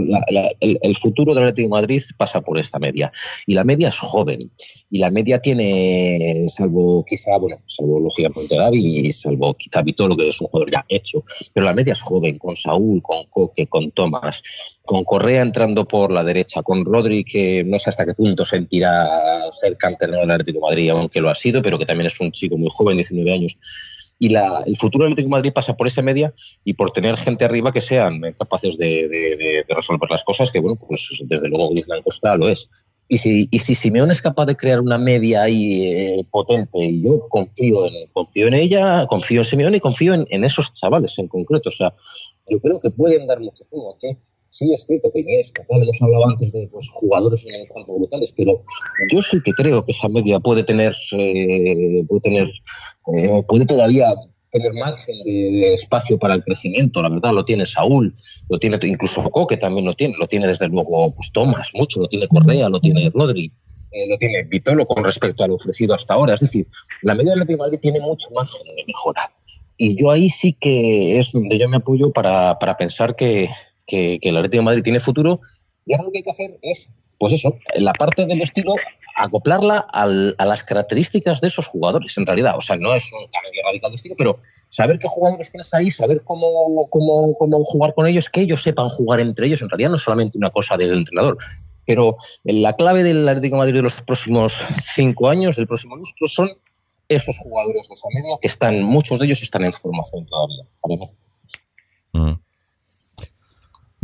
el, 0.60 0.96
futuro 0.96 1.34
del 1.34 1.44
Atlético 1.44 1.68
de 1.68 1.82
Madrid 1.82 2.04
pasa 2.18 2.42
por 2.42 2.58
esta 2.58 2.80
media. 2.80 3.12
Y 3.46 3.54
la 3.54 3.64
media 3.64 3.90
es 3.90 3.98
joven. 3.98 4.52
Y 4.90 5.00
la 5.00 5.10
media 5.12 5.40
tiene, 5.40 6.46
salvo 6.48 7.04
quizá, 7.06 7.38
bueno, 7.38 7.62
salvo 7.66 8.00
lógicamente 8.00 8.56
David 8.56 9.06
y 9.06 9.12
salvo 9.12 9.54
quizá 9.56 9.82
Vitolo, 9.82 10.16
que 10.16 10.30
es 10.30 10.42
un 10.42 10.48
jugador 10.48 10.72
ya 10.72 10.86
hecho, 10.90 11.24
pero 11.54 11.66
la 11.66 11.74
media 11.74 11.94
es 11.94 12.02
joven, 12.02 12.38
con 12.38 12.56
Saúl, 12.56 13.02
con 13.02 13.26
Coque, 13.30 13.68
con 13.68 13.92
Tomás, 13.92 14.42
con 14.84 15.04
Correa 15.04 15.42
entrando 15.42 15.88
por 15.88 16.12
la 16.12 16.24
derecha, 16.24 16.64
con 16.64 16.86
Rodri, 16.86 17.24
que 17.24 17.64
no 17.64 17.78
sé 17.80 17.90
hasta 17.90 18.06
qué 18.06 18.14
punto 18.14 18.46
sentirá 18.46 19.52
ser 19.52 19.78
canterano 19.78 20.22
del 20.22 20.32
Atlético 20.32 20.60
de 20.60 20.70
Madrid, 20.70 20.90
aunque 20.90 21.22
lo 21.22 21.30
ha 21.30 21.36
sido, 21.36 21.62
pero 21.62 21.78
que 21.78 21.86
también 21.86 22.08
es 22.08 22.20
un 22.20 22.32
chico 22.32 22.58
muy 22.58 22.70
joven, 22.72 22.98
19 22.98 23.34
años 23.34 23.58
y 24.18 24.30
la, 24.30 24.63
el 24.66 24.78
futuro 24.78 25.03
del 25.03 25.13
Atlético 25.13 25.28
de 25.28 25.38
Madrid 25.38 25.53
pasa 25.53 25.76
por 25.76 25.88
esa 25.88 26.01
media 26.01 26.34
y 26.63 26.74
por 26.74 26.91
tener 26.91 27.18
gente 27.18 27.45
arriba 27.45 27.72
que 27.72 27.82
sean 27.82 28.22
capaces 28.38 28.78
de, 28.78 29.66
resolver 29.68 30.09
las 30.09 30.24
cosas, 30.24 30.51
que 30.51 30.59
bueno, 30.59 30.78
pues 30.78 31.09
desde 31.26 31.49
luego 31.49 31.70
Griezmann 31.70 32.01
Costa 32.03 32.38
lo 32.38 32.47
es. 32.47 32.70
Y 33.07 33.20
si, 33.20 33.47
y 33.51 33.59
si 33.59 33.76
Simeone 33.76 34.11
es 34.11 34.22
capaz 34.22 34.47
de 34.47 34.55
crear 34.55 34.80
una 34.80 34.97
media 34.97 35.43
ahí 35.43 35.84
eh, 35.86 36.28
potente, 36.32 36.84
y 36.84 37.03
yo 37.03 37.28
confío 37.30 37.86
en, 37.86 38.07
confío 38.13 38.47
en 38.47 38.55
ella, 38.55 39.05
confío 39.07 39.41
en 39.41 39.45
Simeone 39.45 39.78
y 39.78 39.80
confío 39.80 40.13
en, 40.16 40.43
esos 40.43 40.74
chavales 40.74 41.20
en 41.20 41.28
concreto. 41.28 41.70
O 41.70 41.72
sea, 41.72 41.93
yo 42.49 42.59
creo 42.59 42.80
que 42.80 42.89
pueden 42.89 43.28
dar 43.28 43.39
mucho 43.39 43.63
juego. 43.70 43.91
¿okay? 43.91 44.18
Sí 44.58 44.72
es 44.74 44.86
cierto 44.86 45.12
que 45.14 45.24
es 45.28 45.51
tal, 45.53 45.84
hemos 45.84 46.01
hablado 46.01 46.30
antes 46.30 46.51
de 46.51 46.68
pues, 46.72 46.88
jugadores 46.89 47.45
en 47.45 47.56
el 47.56 47.68
campo 47.68 47.97
brutales, 47.97 48.34
pero 48.36 48.64
yo 49.12 49.22
sí 49.22 49.41
que 49.43 49.51
creo 49.51 49.84
que 49.84 49.91
esa 49.91 50.08
media 50.08 50.39
puede 50.39 50.64
tener, 50.64 50.93
eh, 51.18 52.03
puede 52.08 52.22
tener, 52.22 52.47
eh, 53.14 53.43
puede 53.47 53.66
todavía 53.66 54.16
tener 54.51 54.74
más 54.76 55.06
de 55.26 55.74
espacio 55.74 56.18
para 56.18 56.36
el 56.36 56.43
crecimiento, 56.43 57.01
la 57.01 57.10
verdad, 57.10 57.34
lo 57.34 57.43
tiene 57.43 57.66
Saúl, 57.66 58.14
lo 58.49 58.58
tiene 58.58 58.80
incluso 58.84 59.22
Coque 59.30 59.58
también 59.58 59.86
lo 59.86 59.93
tiene, 59.93 60.16
lo 60.18 60.28
tiene 60.28 60.47
desde 60.47 60.70
luego 60.70 61.14
pues 61.14 61.32
Tomás, 61.34 61.72
mucho, 61.74 61.99
lo 61.99 62.08
tiene 62.08 62.28
Correa, 62.30 62.70
lo 62.70 62.80
tiene 62.80 63.12
Rodri, 63.14 63.51
eh, 63.91 64.08
lo 64.08 64.18
tiene 64.18 64.43
Vitolo 64.43 64.86
con 64.86 65.03
respecto 65.03 65.43
a 65.43 65.47
lo 65.47 65.56
ofrecido 65.56 65.93
hasta 65.93 66.14
ahora, 66.14 66.36
es 66.36 66.39
decir, 66.39 66.66
la 67.01 67.16
media 67.16 67.34
de 67.34 67.39
la 67.39 67.58
Madrid 67.58 67.80
tiene 67.82 67.99
mucho 67.99 68.30
más 68.34 68.53
de 68.64 68.84
mejorar. 68.88 69.30
Y 69.78 70.01
yo 70.01 70.10
ahí 70.10 70.30
sí 70.30 70.53
que 70.53 71.20
es 71.20 71.34
donde 71.34 71.58
yo 71.58 71.68
me 71.68 71.76
apoyo 71.76 72.14
para, 72.14 72.58
para 72.60 72.78
pensar 72.78 73.18
que, 73.18 73.49
que, 73.86 74.20
el 74.22 74.38
Atlético 74.38 74.62
de 74.62 74.66
Madrid 74.66 74.84
tiene 74.84 75.00
futuro 75.00 75.40
y 75.86 75.94
ahora 75.94 76.06
lo 76.06 76.12
que 76.12 76.20
hay 76.20 76.24
que 76.24 76.32
hacer 76.32 76.58
es, 76.62 76.90
pues 77.20 77.34
eso, 77.34 77.58
la 77.76 77.94
parte 77.94 78.26
del 78.26 78.42
estilo 78.42 78.76
acoplarla 79.16 79.88
al, 79.94 80.36
a 80.38 80.46
las 80.46 80.64
características 80.64 81.40
de 81.40 81.48
esos 81.48 81.68
jugadores, 81.68 82.18
en 82.18 82.26
realidad. 82.26 82.56
O 82.58 82.62
sea, 82.62 82.76
no 82.76 82.94
es 82.94 83.12
un 83.14 83.26
cambio 83.32 83.62
radical 83.66 83.92
de 83.92 83.96
estilo, 83.96 84.16
pero 84.18 84.40
saber 84.70 85.00
qué 85.00 85.08
jugadores 85.08 85.50
tienes 85.50 85.74
ahí, 85.74 85.90
saber 85.90 86.22
cómo, 86.24 86.88
cómo, 86.90 87.36
cómo 87.38 87.64
jugar 87.64 87.94
con 87.94 88.08
ellos, 88.08 88.30
que 88.30 88.42
ellos 88.42 88.62
sepan 88.62 88.90
jugar 88.90 89.20
entre 89.22 89.48
ellos, 89.48 89.62
en 89.62 89.70
realidad 89.70 89.92
no 89.92 89.96
es 89.96 90.02
solamente 90.02 90.38
una 90.38 90.50
cosa 90.50 90.76
del 90.76 90.98
entrenador. 90.98 91.38
Pero 91.86 92.18
la 92.44 92.76
clave 92.76 93.04
del 93.04 93.28
Atlético 93.28 93.56
de 93.56 93.60
Madrid 93.60 93.76
de 93.76 93.84
los 93.84 94.02
próximos 94.02 94.58
cinco 94.96 95.30
años, 95.30 95.56
del 95.56 95.68
próximo 95.68 95.96
lustro, 95.96 96.28
son 96.28 96.50
esos 97.08 97.38
jugadores 97.38 97.88
de 97.88 97.94
esa 97.94 98.08
media 98.14 98.36
que 98.42 98.48
están, 98.48 98.82
muchos 98.84 99.20
de 99.20 99.28
ellos 99.28 99.42
están 99.44 99.64
en 99.64 99.74
formación 99.74 100.26
todavía. 100.26 100.64
Mm. 102.14 102.34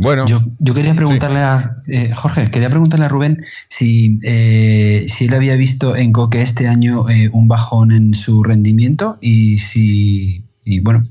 Bueno. 0.02 0.26
Yo, 0.26 0.74
quería 0.74 0.94
preguntarle 0.94 1.38
a 1.38 1.76
eh, 1.86 2.10
Jorge, 2.12 2.50
quería 2.50 2.68
preguntarle 2.68 3.04
a 3.04 3.08
Rubén 3.08 3.44
si, 3.68 4.18
eh, 4.24 5.06
si 5.08 5.26
él 5.26 5.34
había 5.34 5.54
visto 5.54 5.94
en 5.94 6.12
Coque 6.12 6.42
este 6.42 6.66
año 6.66 7.08
eh, 7.08 7.30
un 7.32 7.46
bajón 7.46 7.92
en 7.92 8.12
su 8.12 8.42
rendimiento 8.42 9.16
y 9.20 9.58
si, 9.58 10.44
y 10.64 10.80
bueno, 10.80 11.02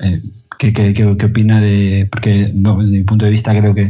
¿qué, 0.61 0.73
qué, 0.73 0.93
qué, 0.93 1.25
opina 1.25 1.59
de, 1.59 2.07
porque 2.11 2.51
no, 2.53 2.77
desde 2.77 2.99
mi 2.99 3.03
punto 3.03 3.25
de 3.25 3.31
vista 3.31 3.51
creo 3.51 3.73
que 3.73 3.89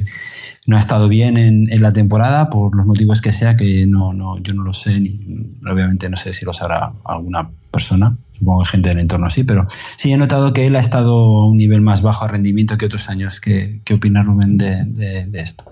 no 0.67 0.77
ha 0.77 0.79
estado 0.79 1.09
bien 1.09 1.35
en, 1.35 1.81
la 1.81 1.91
temporada 1.91 2.49
por 2.49 2.75
los 2.75 2.85
motivos 2.85 3.19
que 3.19 3.33
sea, 3.33 3.57
que 3.57 3.85
no, 3.87 4.13
no, 4.13 4.37
yo 4.39 4.53
no 4.53 4.63
lo 4.63 4.73
sé, 4.73 4.97
ni, 4.97 5.49
obviamente 5.69 6.09
no 6.09 6.15
sé 6.15 6.31
si 6.31 6.45
lo 6.45 6.53
sabrá 6.53 6.93
alguna 7.03 7.49
persona, 7.73 8.15
supongo 8.31 8.63
que 8.63 8.69
gente 8.69 8.89
del 8.89 8.99
entorno 8.99 9.29
sí, 9.29 9.43
pero 9.43 9.65
sí 9.97 10.13
he 10.13 10.17
notado 10.17 10.53
que 10.53 10.65
él 10.65 10.77
ha 10.77 10.79
estado 10.79 11.13
a 11.13 11.47
un 11.47 11.57
nivel 11.57 11.81
más 11.81 12.01
bajo 12.01 12.25
de 12.25 12.31
rendimiento 12.31 12.77
que 12.77 12.85
otros 12.85 13.09
años. 13.09 13.41
¿Qué, 13.41 13.81
qué 13.83 13.95
opina 13.95 14.23
Rubén 14.23 14.57
de, 14.57 15.27
esto? 15.33 15.65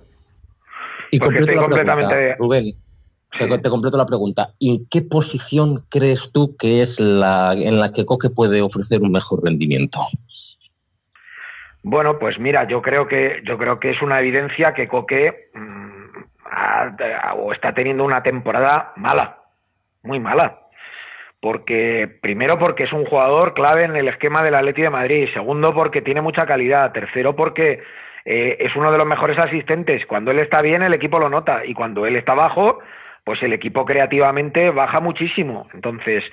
Y 1.11 1.19
completo 1.19 1.53
la 1.53 1.61
completamente... 1.61 2.35
Rubén, 2.37 2.75
te, 3.37 3.69
completo 3.69 3.97
la 3.97 4.05
pregunta. 4.05 4.53
¿Y 4.59 4.85
qué 4.89 5.01
posición 5.01 5.77
crees 5.89 6.31
tú 6.33 6.57
que 6.57 6.81
es 6.81 6.99
la 6.99 7.53
en 7.53 7.79
la 7.79 7.91
que 7.91 8.05
Coque 8.05 8.29
puede 8.29 8.61
ofrecer 8.61 9.01
un 9.01 9.11
mejor 9.11 9.43
rendimiento? 9.43 9.99
Bueno, 11.83 12.19
pues 12.19 12.39
mira, 12.39 12.65
yo 12.65 12.81
creo 12.81 13.07
que 13.07 13.41
yo 13.45 13.57
creo 13.57 13.79
que 13.79 13.91
es 13.91 14.01
una 14.01 14.19
evidencia 14.19 14.73
que 14.73 14.87
Coque 14.87 15.33
mm, 15.53 17.51
está 17.53 17.73
teniendo 17.73 18.03
una 18.03 18.21
temporada 18.21 18.93
mala, 18.95 19.37
muy 20.03 20.19
mala. 20.19 20.59
Porque 21.41 22.19
primero 22.21 22.57
porque 22.59 22.83
es 22.83 22.91
un 22.91 23.05
jugador 23.05 23.53
clave 23.53 23.83
en 23.83 23.95
el 23.95 24.09
esquema 24.09 24.43
del 24.43 24.55
Atleti 24.55 24.81
de 24.81 24.89
Madrid, 24.89 25.29
segundo 25.33 25.73
porque 25.73 26.01
tiene 26.01 26.19
mucha 26.21 26.45
calidad, 26.45 26.91
tercero 26.91 27.33
porque 27.33 27.81
eh, 28.25 28.57
es 28.59 28.75
uno 28.75 28.91
de 28.91 28.97
los 28.97 29.07
mejores 29.07 29.39
asistentes. 29.39 30.05
Cuando 30.05 30.31
él 30.31 30.39
está 30.39 30.61
bien, 30.61 30.83
el 30.83 30.93
equipo 30.93 31.17
lo 31.17 31.29
nota 31.29 31.65
y 31.65 31.73
cuando 31.73 32.05
él 32.05 32.17
está 32.17 32.33
bajo, 32.33 32.79
pues 33.23 33.41
el 33.41 33.53
equipo 33.53 33.85
creativamente 33.85 34.69
baja 34.71 34.99
muchísimo. 34.99 35.69
Entonces, 35.73 36.23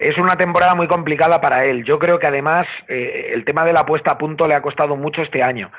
es 0.00 0.16
una 0.16 0.36
temporada 0.36 0.74
muy 0.74 0.88
complicada 0.88 1.42
para 1.42 1.66
él. 1.66 1.84
Yo 1.84 1.98
creo 1.98 2.18
que 2.18 2.26
además 2.26 2.66
eh, 2.88 3.32
el 3.34 3.44
tema 3.44 3.66
de 3.66 3.74
la 3.74 3.84
puesta 3.84 4.12
a 4.12 4.18
punto 4.18 4.48
le 4.48 4.54
ha 4.54 4.62
costado 4.62 4.96
mucho 4.96 5.20
este 5.20 5.42
año. 5.42 5.70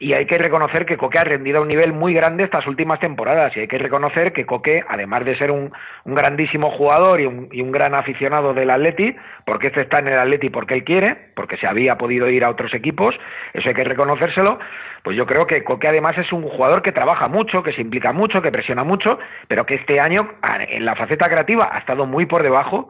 Y 0.00 0.14
hay 0.14 0.26
que 0.26 0.38
reconocer 0.38 0.86
que 0.86 0.96
Coque 0.96 1.18
ha 1.18 1.24
rendido 1.24 1.58
a 1.58 1.60
un 1.60 1.68
nivel 1.68 1.92
muy 1.92 2.14
grande 2.14 2.42
estas 2.42 2.66
últimas 2.66 2.98
temporadas. 3.00 3.54
Y 3.54 3.60
hay 3.60 3.68
que 3.68 3.78
reconocer 3.78 4.32
que 4.32 4.46
Coque, 4.46 4.82
además 4.88 5.26
de 5.26 5.36
ser 5.36 5.50
un, 5.50 5.72
grandísimo 6.06 6.70
jugador 6.70 7.20
y 7.20 7.26
un, 7.26 7.48
y 7.52 7.60
un, 7.60 7.70
gran 7.70 7.94
aficionado 7.94 8.54
del 8.54 8.70
Atleti, 8.70 9.14
porque 9.44 9.68
este 9.68 9.82
está 9.82 9.98
en 9.98 10.08
el 10.08 10.18
Atleti 10.18 10.48
porque 10.48 10.74
él 10.74 10.82
quiere, 10.82 11.14
porque 11.36 11.58
se 11.58 11.66
había 11.66 11.96
podido 11.96 12.28
ir 12.30 12.44
a 12.44 12.50
otros 12.50 12.74
equipos, 12.74 13.14
eso 13.52 13.68
hay 13.68 13.74
que 13.74 13.84
reconocérselo, 13.84 14.58
pues 15.02 15.16
yo 15.16 15.26
creo 15.26 15.46
que 15.46 15.62
Coque 15.62 15.86
además 15.86 16.16
es 16.18 16.32
un 16.32 16.42
jugador 16.42 16.82
que 16.82 16.92
trabaja 16.92 17.28
mucho, 17.28 17.62
que 17.62 17.72
se 17.72 17.82
implica 17.82 18.12
mucho, 18.12 18.42
que 18.42 18.50
presiona 18.50 18.84
mucho, 18.84 19.18
pero 19.48 19.64
que 19.64 19.74
este 19.74 20.00
año 20.00 20.30
en 20.66 20.84
la 20.84 20.96
faceta 20.96 21.28
creativa 21.28 21.68
ha 21.70 21.78
estado 21.78 22.04
muy 22.06 22.26
por 22.26 22.42
debajo 22.42 22.88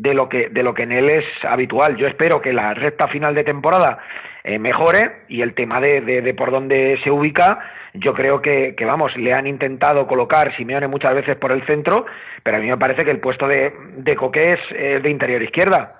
de 0.00 0.14
lo 0.14 0.28
que 0.30 0.48
de 0.48 0.62
lo 0.62 0.72
que 0.72 0.84
en 0.84 0.92
él 0.92 1.10
es 1.10 1.24
habitual. 1.44 1.96
Yo 1.96 2.06
espero 2.06 2.40
que 2.40 2.52
la 2.52 2.72
recta 2.72 3.06
final 3.08 3.34
de 3.34 3.44
temporada 3.44 3.98
eh, 4.44 4.58
mejore 4.58 5.24
y 5.28 5.42
el 5.42 5.52
tema 5.52 5.80
de, 5.80 6.00
de, 6.00 6.34
por 6.34 6.50
dónde 6.50 6.98
se 7.04 7.10
ubica, 7.10 7.58
yo 7.92 8.14
creo 8.14 8.40
que, 8.40 8.74
que, 8.74 8.86
vamos, 8.86 9.14
le 9.16 9.34
han 9.34 9.46
intentado 9.46 10.06
colocar 10.06 10.56
Simeone 10.56 10.88
muchas 10.88 11.14
veces 11.14 11.36
por 11.36 11.52
el 11.52 11.66
centro, 11.66 12.06
pero 12.42 12.56
a 12.56 12.60
mí 12.60 12.68
me 12.68 12.78
parece 12.78 13.04
que 13.04 13.10
el 13.10 13.20
puesto 13.20 13.46
de, 13.46 13.74
de 13.98 14.16
Coque 14.16 14.54
es 14.54 15.02
de 15.02 15.10
interior 15.10 15.42
izquierda 15.42 15.99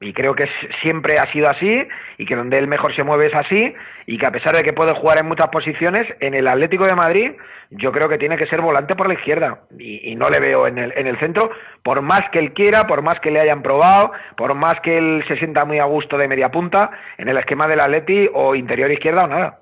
y 0.00 0.12
creo 0.12 0.34
que 0.34 0.48
siempre 0.80 1.18
ha 1.18 1.30
sido 1.32 1.48
así 1.48 1.86
y 2.18 2.26
que 2.26 2.36
donde 2.36 2.58
él 2.58 2.68
mejor 2.68 2.94
se 2.94 3.02
mueve 3.02 3.26
es 3.26 3.34
así 3.34 3.74
y 4.06 4.18
que 4.18 4.26
a 4.26 4.30
pesar 4.30 4.56
de 4.56 4.62
que 4.62 4.72
puede 4.72 4.94
jugar 4.94 5.18
en 5.18 5.26
muchas 5.26 5.48
posiciones 5.48 6.06
en 6.20 6.34
el 6.34 6.46
Atlético 6.46 6.84
de 6.84 6.94
Madrid 6.94 7.32
yo 7.70 7.90
creo 7.90 8.08
que 8.08 8.18
tiene 8.18 8.36
que 8.36 8.46
ser 8.46 8.60
volante 8.60 8.96
por 8.96 9.08
la 9.08 9.14
izquierda. 9.14 9.62
Y, 9.78 10.14
no 10.16 10.30
le 10.30 10.40
veo 10.40 10.66
en 10.66 10.78
el, 10.78 10.92
en 10.96 11.06
el 11.06 11.18
centro 11.18 11.50
por 11.82 12.00
más 12.02 12.22
que 12.30 12.38
él 12.38 12.52
quiera 12.52 12.86
por 12.86 13.02
más 13.02 13.20
que 13.20 13.30
le 13.30 13.40
hayan 13.40 13.62
probado 13.62 14.12
por 14.36 14.54
más 14.54 14.80
que 14.80 14.98
él 14.98 15.24
se 15.28 15.36
sienta 15.36 15.64
muy 15.64 15.78
a 15.78 15.84
gusto 15.84 16.16
de 16.16 16.28
media 16.28 16.50
punta 16.50 16.90
en 17.18 17.28
el 17.28 17.36
esquema 17.36 17.66
del 17.66 17.80
Atleti 17.80 18.28
o 18.32 18.54
interior 18.54 18.90
izquierda 18.90 19.24
o 19.24 19.28
nada. 19.28 19.58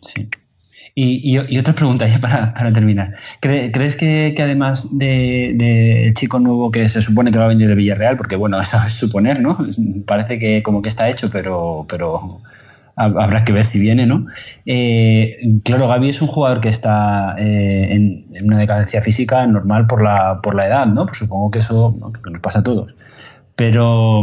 Sí 0.00 0.28
y, 0.98 1.58
otra 1.58 1.74
pregunta 1.74 2.06
ya 2.06 2.18
para, 2.18 2.70
terminar. 2.72 3.16
¿Crees 3.40 3.96
que, 3.96 4.34
además 4.38 4.98
del 4.98 5.58
de, 5.58 6.12
chico 6.14 6.38
nuevo 6.40 6.70
que 6.70 6.88
se 6.88 7.02
supone 7.02 7.30
que 7.30 7.38
va 7.38 7.44
a 7.44 7.48
venir 7.48 7.68
de 7.68 7.74
Villarreal, 7.74 8.16
porque 8.16 8.34
bueno, 8.34 8.58
eso 8.60 8.78
es 8.84 8.94
suponer, 8.94 9.40
¿no? 9.42 9.58
Parece 10.06 10.38
que 10.38 10.62
como 10.62 10.80
que 10.80 10.88
está 10.88 11.10
hecho, 11.10 11.28
pero, 11.30 11.84
pero 11.86 12.40
habrá 12.96 13.44
que 13.44 13.52
ver 13.52 13.66
si 13.66 13.78
viene, 13.78 14.06
¿no? 14.06 14.26
Eh, 14.64 15.60
claro, 15.64 15.86
Gaby 15.86 16.08
es 16.08 16.22
un 16.22 16.28
jugador 16.28 16.60
que 16.62 16.70
está 16.70 17.36
eh, 17.38 17.88
en, 17.92 18.24
una 18.42 18.56
decadencia 18.58 19.02
física 19.02 19.46
normal 19.46 19.86
por 19.86 20.02
la, 20.02 20.40
por 20.42 20.54
la 20.54 20.66
edad, 20.66 20.86
¿no? 20.86 21.04
Pues 21.04 21.18
supongo 21.18 21.50
que 21.50 21.58
eso 21.58 21.94
nos 22.30 22.40
pasa 22.40 22.60
a 22.60 22.64
todos. 22.64 22.96
Pero 23.54 24.22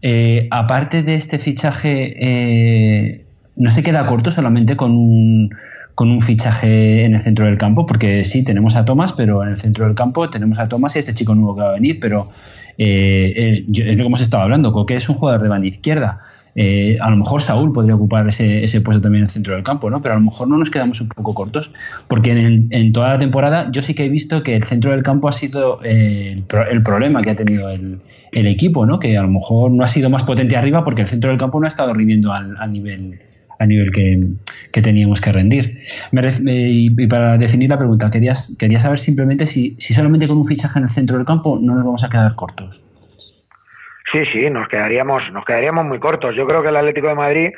eh, 0.00 0.48
aparte 0.50 1.02
de 1.02 1.14
este 1.14 1.38
fichaje, 1.38 3.22
¿no 3.54 3.68
se 3.68 3.82
queda 3.82 4.06
corto 4.06 4.30
solamente 4.30 4.76
con 4.76 4.92
un 4.92 5.50
con 5.96 6.10
un 6.10 6.20
fichaje 6.20 7.06
en 7.06 7.14
el 7.14 7.20
centro 7.20 7.46
del 7.46 7.56
campo, 7.56 7.86
porque 7.86 8.22
sí, 8.24 8.44
tenemos 8.44 8.76
a 8.76 8.84
Tomás, 8.84 9.14
pero 9.14 9.42
en 9.42 9.48
el 9.48 9.56
centro 9.56 9.86
del 9.86 9.94
campo 9.94 10.28
tenemos 10.28 10.58
a 10.58 10.68
Tomás 10.68 10.94
y 10.94 10.98
a 10.98 11.00
este 11.00 11.14
chico 11.14 11.34
nuevo 11.34 11.56
que 11.56 11.62
va 11.62 11.70
a 11.70 11.72
venir, 11.72 11.98
pero 12.00 12.28
eh, 12.76 13.32
eh, 13.34 13.64
es 13.66 13.86
lo 13.86 13.96
que 13.96 14.02
hemos 14.02 14.20
estado 14.20 14.42
hablando, 14.42 14.72
Coque 14.72 14.94
es 14.94 15.08
un 15.08 15.14
jugador 15.16 15.42
de 15.42 15.48
banda 15.48 15.66
izquierda. 15.66 16.20
eh, 16.54 16.98
a 17.00 17.08
lo 17.10 17.16
mejor 17.16 17.40
Saúl 17.40 17.72
podría 17.72 17.94
ocupar 17.94 18.28
ese, 18.28 18.62
ese, 18.62 18.82
puesto 18.82 19.00
también 19.00 19.22
en 19.22 19.24
el 19.24 19.30
centro 19.30 19.54
del 19.54 19.62
campo, 19.62 19.88
¿no? 19.88 20.02
Pero 20.02 20.14
a 20.14 20.18
lo 20.18 20.24
mejor 20.24 20.48
no 20.48 20.58
nos 20.58 20.70
quedamos 20.70 21.00
un 21.00 21.08
poco 21.08 21.32
cortos, 21.32 21.72
porque 22.08 22.32
en, 22.32 22.68
en 22.70 22.92
toda 22.92 23.14
la 23.14 23.18
temporada 23.18 23.70
yo 23.72 23.80
sí 23.80 23.94
que 23.94 24.04
he 24.04 24.08
visto 24.10 24.42
que 24.42 24.54
el 24.54 24.64
centro 24.64 24.90
del 24.90 25.02
campo 25.02 25.28
ha 25.28 25.32
sido 25.32 25.80
eh, 25.82 26.32
el, 26.32 26.44
el, 26.70 26.82
problema 26.82 27.22
que 27.22 27.30
ha 27.30 27.36
tenido 27.36 27.70
el, 27.70 28.00
el, 28.32 28.46
equipo, 28.46 28.84
¿no? 28.84 28.98
Que 28.98 29.16
a 29.16 29.22
lo 29.22 29.28
mejor 29.28 29.70
no 29.70 29.82
ha 29.82 29.88
sido 29.88 30.10
más 30.10 30.24
potente 30.24 30.56
arriba 30.56 30.84
porque 30.84 31.02
el 31.02 31.08
centro 31.08 31.30
del 31.30 31.38
campo 31.38 31.58
no 31.58 31.64
ha 31.66 31.68
estado 31.68 31.94
rindiendo 31.94 32.32
al 32.32 32.70
nivel 32.70 33.18
a 33.58 33.66
nivel 33.66 33.90
que, 33.92 34.20
que, 34.72 34.82
teníamos 34.82 35.20
que 35.20 35.32
rendir. 35.32 35.78
Y, 36.46 37.06
para 37.06 37.38
definir 37.38 37.70
la 37.70 37.78
pregunta, 37.78 38.10
quería, 38.10 38.32
quería 38.58 38.78
saber 38.78 38.98
simplemente 38.98 39.46
si, 39.46 39.76
si 39.78 39.94
solamente 39.94 40.28
con 40.28 40.36
un 40.36 40.44
fichaje 40.44 40.78
en 40.78 40.84
el 40.84 40.90
centro 40.90 41.16
del 41.16 41.26
campo 41.26 41.58
no 41.60 41.74
nos 41.74 41.84
vamos 41.84 42.04
a 42.04 42.08
quedar 42.08 42.34
cortos. 42.36 42.84
Sí, 44.12 44.24
sí, 44.32 44.50
nos 44.50 44.68
quedaríamos, 44.68 45.22
nos 45.32 45.44
quedaríamos 45.44 45.84
muy 45.84 45.98
cortos. 45.98 46.34
Yo 46.36 46.46
creo 46.46 46.62
que 46.62 46.68
el 46.68 46.76
Atlético 46.76 47.08
de 47.08 47.14
Madrid, 47.14 47.50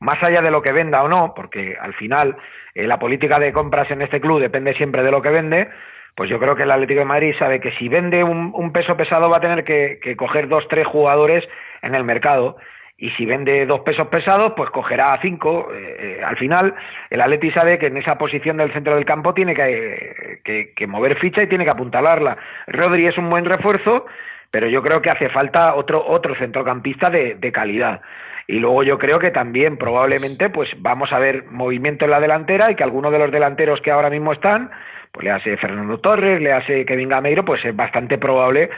más 0.00 0.22
allá 0.22 0.40
de 0.40 0.50
lo 0.50 0.62
que 0.62 0.72
venda 0.72 1.02
o 1.02 1.08
no, 1.08 1.32
porque 1.34 1.76
al 1.80 1.94
final 1.94 2.36
eh, 2.74 2.86
la 2.86 2.98
política 2.98 3.38
de 3.38 3.52
compras 3.52 3.90
en 3.90 4.02
este 4.02 4.20
club 4.20 4.40
depende 4.40 4.74
siempre 4.74 5.02
de 5.02 5.10
lo 5.10 5.20
que 5.20 5.30
vende, 5.30 5.68
pues 6.14 6.30
yo 6.30 6.38
creo 6.38 6.56
que 6.56 6.62
el 6.62 6.70
Atlético 6.70 7.00
de 7.00 7.06
Madrid 7.06 7.34
sabe 7.38 7.60
que 7.60 7.72
si 7.72 7.88
vende 7.88 8.24
un, 8.24 8.52
un 8.54 8.72
peso 8.72 8.96
pesado 8.96 9.28
va 9.28 9.36
a 9.36 9.40
tener 9.40 9.64
que, 9.64 9.98
que, 10.02 10.16
coger 10.16 10.48
dos, 10.48 10.66
tres 10.68 10.86
jugadores 10.86 11.44
en 11.82 11.94
el 11.94 12.04
mercado. 12.04 12.56
Y 12.98 13.10
si 13.10 13.26
vende 13.26 13.66
dos 13.66 13.80
pesos 13.80 14.08
pesados, 14.08 14.54
pues 14.56 14.70
cogerá 14.70 15.12
a 15.12 15.20
cinco. 15.20 15.68
Eh, 15.72 16.18
eh, 16.18 16.24
al 16.24 16.36
final, 16.38 16.74
el 17.10 17.20
Atleti 17.20 17.50
sabe 17.50 17.78
que 17.78 17.88
en 17.88 17.98
esa 17.98 18.16
posición 18.16 18.56
del 18.56 18.72
centro 18.72 18.94
del 18.94 19.04
campo 19.04 19.34
tiene 19.34 19.54
que, 19.54 20.40
que, 20.74 20.86
mover 20.86 21.18
ficha 21.18 21.42
y 21.42 21.46
tiene 21.46 21.64
que 21.64 21.70
apuntalarla. 21.70 22.38
Rodri 22.68 23.06
es 23.06 23.18
un 23.18 23.28
buen 23.28 23.44
refuerzo, 23.44 24.06
pero 24.50 24.68
yo 24.68 24.82
creo 24.82 25.02
que 25.02 25.10
hace 25.10 25.28
falta 25.28 25.74
otro 25.74 26.06
otro 26.06 26.34
centrocampista 26.36 27.10
de, 27.10 27.34
de, 27.34 27.52
calidad 27.52 28.00
y 28.46 28.60
luego 28.60 28.82
yo 28.82 28.98
creo 28.98 29.18
que 29.18 29.30
también 29.30 29.76
probablemente 29.76 30.48
pues 30.48 30.70
vamos 30.78 31.12
a 31.12 31.18
ver 31.18 31.44
movimiento 31.50 32.04
en 32.04 32.12
la 32.12 32.20
delantera 32.20 32.70
y 32.70 32.76
que 32.76 32.84
algunos 32.84 33.12
de 33.12 33.18
los 33.18 33.32
delanteros 33.32 33.80
que 33.80 33.90
ahora 33.90 34.08
mismo 34.08 34.32
están 34.32 34.70
pues 35.16 35.24
le 35.24 35.30
hace 35.30 35.56
Fernando 35.56 35.98
Torres 35.98 36.42
le 36.42 36.52
hace 36.52 36.84
Kevin 36.84 37.08
Gameiro 37.08 37.42
pues 37.42 37.64
es 37.64 37.74
bastante 37.74 38.18
probable 38.18 38.68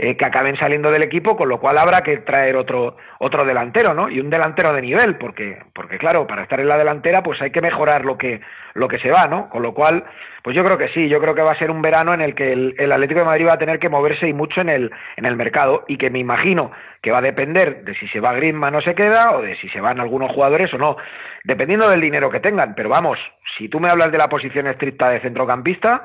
eh, 0.00 0.16
que 0.16 0.24
acaben 0.24 0.56
saliendo 0.56 0.92
del 0.92 1.02
equipo, 1.02 1.36
con 1.36 1.48
lo 1.48 1.58
cual 1.58 1.76
habrá 1.76 2.02
que 2.02 2.18
traer 2.18 2.54
otro, 2.54 2.96
otro 3.18 3.44
delantero, 3.44 3.94
¿no? 3.94 4.08
Y 4.08 4.20
un 4.20 4.30
delantero 4.30 4.72
de 4.72 4.80
nivel, 4.80 5.16
porque, 5.16 5.58
porque 5.72 5.98
claro, 5.98 6.24
para 6.24 6.44
estar 6.44 6.60
en 6.60 6.68
la 6.68 6.78
delantera, 6.78 7.24
pues 7.24 7.42
hay 7.42 7.50
que 7.50 7.60
mejorar 7.60 8.04
lo 8.04 8.16
que, 8.16 8.40
lo 8.74 8.86
que 8.86 9.00
se 9.00 9.10
va, 9.10 9.26
¿no? 9.26 9.48
Con 9.48 9.64
lo 9.64 9.74
cual, 9.74 10.04
pues 10.44 10.54
yo 10.54 10.62
creo 10.62 10.78
que 10.78 10.90
sí, 10.90 11.08
yo 11.08 11.20
creo 11.20 11.34
que 11.34 11.42
va 11.42 11.50
a 11.50 11.58
ser 11.58 11.72
un 11.72 11.82
verano 11.82 12.14
en 12.14 12.20
el 12.20 12.36
que 12.36 12.52
el, 12.52 12.92
Atlético 12.92 13.18
de 13.18 13.26
Madrid 13.26 13.48
va 13.48 13.54
a 13.54 13.58
tener 13.58 13.80
que 13.80 13.88
moverse 13.88 14.28
y 14.28 14.32
mucho 14.32 14.60
en 14.60 14.68
el, 14.68 14.92
en 15.16 15.26
el 15.26 15.34
mercado, 15.34 15.84
y 15.88 15.96
que 15.96 16.10
me 16.10 16.20
imagino 16.20 16.70
que 17.02 17.10
va 17.10 17.18
a 17.18 17.22
depender 17.22 17.82
de 17.82 17.96
si 17.96 18.06
se 18.06 18.20
va 18.20 18.34
Griezmann 18.34 18.76
o 18.76 18.80
se 18.80 18.94
queda, 18.94 19.32
o 19.32 19.42
de 19.42 19.56
si 19.56 19.68
se 19.70 19.80
van 19.80 19.98
algunos 19.98 20.30
jugadores 20.30 20.72
o 20.74 20.78
no, 20.78 20.96
dependiendo 21.44 21.88
del 21.88 22.00
dinero 22.00 22.30
que 22.30 22.40
tengan. 22.40 22.74
Pero 22.74 22.88
vamos, 22.88 23.18
si 23.56 23.68
tú 23.68 23.80
me 23.80 23.88
hablas 23.88 24.12
de 24.12 24.18
la 24.18 24.28
posición 24.28 24.66
estricta 24.66 25.10
de 25.10 25.20
centrocampista, 25.20 26.04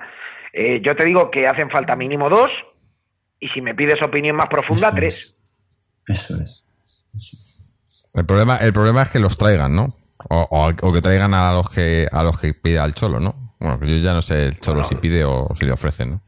eh, 0.51 0.81
yo 0.81 0.95
te 0.95 1.05
digo 1.05 1.31
que 1.31 1.47
hacen 1.47 1.69
falta 1.69 1.95
mínimo 1.95 2.29
dos, 2.29 2.49
y 3.39 3.49
si 3.49 3.61
me 3.61 3.75
pides 3.75 4.01
opinión 4.01 4.35
más 4.35 4.47
profunda, 4.47 4.89
Eso 4.89 4.95
tres. 4.95 5.41
Es. 6.07 6.31
Eso 6.31 6.35
es. 6.39 6.69
El 8.13 8.25
problema, 8.25 8.57
el 8.57 8.73
problema 8.73 9.01
es 9.01 9.09
que 9.09 9.19
los 9.19 9.37
traigan, 9.37 9.75
¿no? 9.75 9.87
O, 10.29 10.47
o, 10.49 10.69
o, 10.69 10.93
que 10.93 11.01
traigan 11.01 11.33
a 11.33 11.51
los 11.51 11.69
que 11.69 12.07
a 12.09 12.23
los 12.23 12.39
que 12.39 12.53
pida 12.53 12.85
el 12.85 12.93
cholo, 12.93 13.19
¿no? 13.19 13.55
Bueno, 13.59 13.79
yo 13.81 13.97
ya 13.97 14.13
no 14.13 14.21
sé 14.21 14.43
el 14.43 14.59
cholo 14.59 14.83
si 14.83 14.95
pide 14.95 15.25
o 15.25 15.45
si 15.55 15.65
le 15.65 15.73
ofrecen, 15.73 16.11
¿no? 16.11 16.21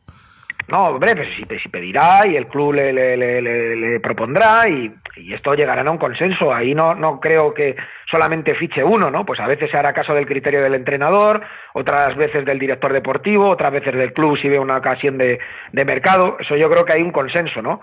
No, 0.68 0.88
hombre, 0.88 1.16
pues 1.16 1.28
si, 1.62 1.70
pedirá 1.70 2.22
y 2.26 2.36
el 2.36 2.48
club 2.48 2.74
le, 2.74 2.92
le, 2.92 3.16
le, 3.16 3.76
le 3.76 4.00
propondrá 4.00 4.68
y, 4.68 4.92
y, 5.16 5.34
esto 5.34 5.54
llegará 5.54 5.84
a 5.84 5.92
un 5.92 6.00
consenso. 6.00 6.52
Ahí 6.52 6.74
no, 6.74 6.96
no 6.96 7.20
creo 7.20 7.54
que 7.54 7.76
solamente 8.10 8.56
fiche 8.56 8.84
uno, 8.84 9.12
¿no? 9.12 9.26
Pues 9.26 9.40
a 9.40 9.48
veces 9.48 9.70
se 9.70 9.78
hará 9.78 9.94
caso 9.94 10.16
del 10.16 10.26
criterio 10.26 10.64
del 10.64 10.74
entrenador, 10.74 11.42
otras 11.74 12.16
veces 12.16 12.46
del 12.46 12.58
director 12.58 12.92
deportivo, 12.92 13.48
otras 13.50 13.74
veces 13.74 13.94
del 13.94 14.14
club 14.14 14.40
si 14.40 14.50
ve 14.50 14.58
una 14.58 14.78
ocasión 14.78 15.20
de, 15.20 15.40
de 15.72 15.86
mercado. 15.86 16.38
Eso 16.40 16.56
yo 16.56 16.68
creo 16.70 16.84
que 16.84 16.94
hay 16.94 17.04
un 17.04 17.12
consenso, 17.12 17.62
¿no? 17.62 17.82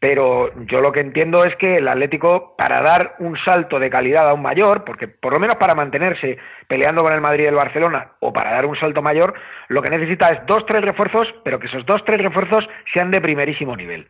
Pero 0.00 0.50
yo 0.64 0.80
lo 0.80 0.92
que 0.92 1.00
entiendo 1.00 1.44
es 1.44 1.54
que 1.56 1.76
el 1.76 1.86
Atlético, 1.86 2.54
para 2.56 2.80
dar 2.80 3.16
un 3.18 3.36
salto 3.36 3.78
de 3.78 3.90
calidad 3.90 4.30
aún 4.30 4.40
mayor, 4.40 4.82
porque 4.84 5.08
por 5.08 5.34
lo 5.34 5.38
menos 5.38 5.56
para 5.56 5.74
mantenerse 5.74 6.38
peleando 6.66 7.02
con 7.02 7.12
el 7.12 7.20
Madrid 7.20 7.44
y 7.44 7.48
el 7.48 7.54
Barcelona, 7.54 8.12
o 8.20 8.32
para 8.32 8.52
dar 8.52 8.64
un 8.64 8.76
salto 8.80 9.02
mayor, 9.02 9.34
lo 9.68 9.82
que 9.82 9.90
necesita 9.90 10.30
es 10.30 10.46
dos, 10.46 10.64
tres 10.64 10.82
refuerzos, 10.82 11.28
pero 11.44 11.60
que 11.60 11.66
esos 11.66 11.84
dos, 11.84 12.02
tres 12.06 12.18
refuerzos 12.22 12.66
sean 12.94 13.10
de 13.10 13.20
primerísimo 13.20 13.76
nivel. 13.76 14.08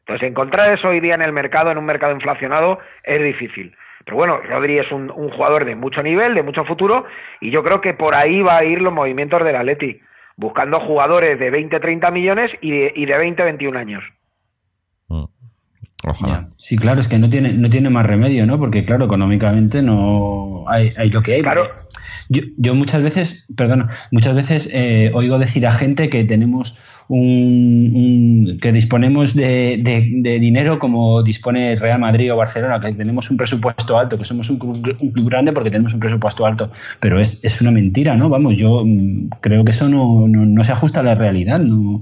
Entonces, 0.00 0.28
encontrar 0.28 0.74
eso 0.74 0.88
hoy 0.88 1.00
día 1.00 1.14
en 1.14 1.22
el 1.22 1.32
mercado, 1.32 1.70
en 1.70 1.78
un 1.78 1.86
mercado 1.86 2.12
inflacionado, 2.12 2.78
es 3.02 3.22
difícil. 3.22 3.74
Pero 4.04 4.18
bueno, 4.18 4.42
Rodri 4.42 4.78
es 4.78 4.92
un, 4.92 5.10
un 5.10 5.30
jugador 5.30 5.64
de 5.64 5.74
mucho 5.74 6.02
nivel, 6.02 6.34
de 6.34 6.42
mucho 6.42 6.66
futuro, 6.66 7.06
y 7.40 7.50
yo 7.50 7.62
creo 7.62 7.80
que 7.80 7.94
por 7.94 8.14
ahí 8.14 8.42
va 8.42 8.58
a 8.58 8.64
ir 8.64 8.82
los 8.82 8.92
movimientos 8.92 9.42
del 9.42 9.56
Atleti, 9.56 10.02
buscando 10.36 10.80
jugadores 10.80 11.38
de 11.38 11.50
20, 11.50 11.80
30 11.80 12.10
millones 12.10 12.50
y 12.60 12.72
de, 12.72 12.92
y 12.94 13.06
de 13.06 13.16
20, 13.16 13.42
21 13.42 13.78
años. 13.78 14.04
Ojalá. 16.04 16.48
Sí, 16.56 16.76
claro, 16.78 17.00
es 17.00 17.08
que 17.08 17.18
no 17.18 17.28
tiene, 17.28 17.52
no 17.52 17.68
tiene 17.68 17.90
más 17.90 18.06
remedio, 18.06 18.46
¿no? 18.46 18.58
Porque, 18.58 18.84
claro, 18.84 19.04
económicamente 19.04 19.82
no 19.82 20.64
hay, 20.66 20.90
hay 20.96 21.10
lo 21.10 21.22
que 21.22 21.34
hay. 21.34 21.42
Claro. 21.42 21.68
Yo, 22.30 22.42
yo 22.56 22.74
muchas 22.74 23.02
veces, 23.02 23.52
perdón, 23.56 23.88
muchas 24.10 24.34
veces 24.34 24.70
eh, 24.72 25.10
oigo 25.14 25.38
decir 25.38 25.66
a 25.66 25.72
gente 25.72 26.08
que 26.08 26.24
tenemos 26.24 26.80
un, 27.08 27.92
un 27.94 28.58
que 28.60 28.72
disponemos 28.72 29.34
de, 29.34 29.80
de, 29.82 30.08
de, 30.22 30.38
dinero 30.38 30.78
como 30.78 31.22
dispone 31.22 31.74
Real 31.76 32.00
Madrid 32.00 32.32
o 32.32 32.36
Barcelona, 32.36 32.80
que 32.80 32.92
tenemos 32.92 33.30
un 33.30 33.36
presupuesto 33.36 33.98
alto, 33.98 34.16
que 34.16 34.24
somos 34.24 34.48
un 34.48 34.58
club, 34.58 34.96
un 35.00 35.10
club 35.10 35.28
grande 35.28 35.52
porque 35.52 35.70
tenemos 35.70 35.92
un 35.92 36.00
presupuesto 36.00 36.46
alto. 36.46 36.70
Pero 37.00 37.20
es, 37.20 37.44
es 37.44 37.60
una 37.60 37.72
mentira, 37.72 38.16
¿no? 38.16 38.30
Vamos, 38.30 38.56
yo 38.56 38.84
mm, 38.86 39.28
creo 39.40 39.64
que 39.64 39.72
eso 39.72 39.88
no, 39.88 40.26
no, 40.28 40.46
no 40.46 40.64
se 40.64 40.72
ajusta 40.72 41.00
a 41.00 41.02
la 41.02 41.14
realidad, 41.14 41.58
no 41.58 41.98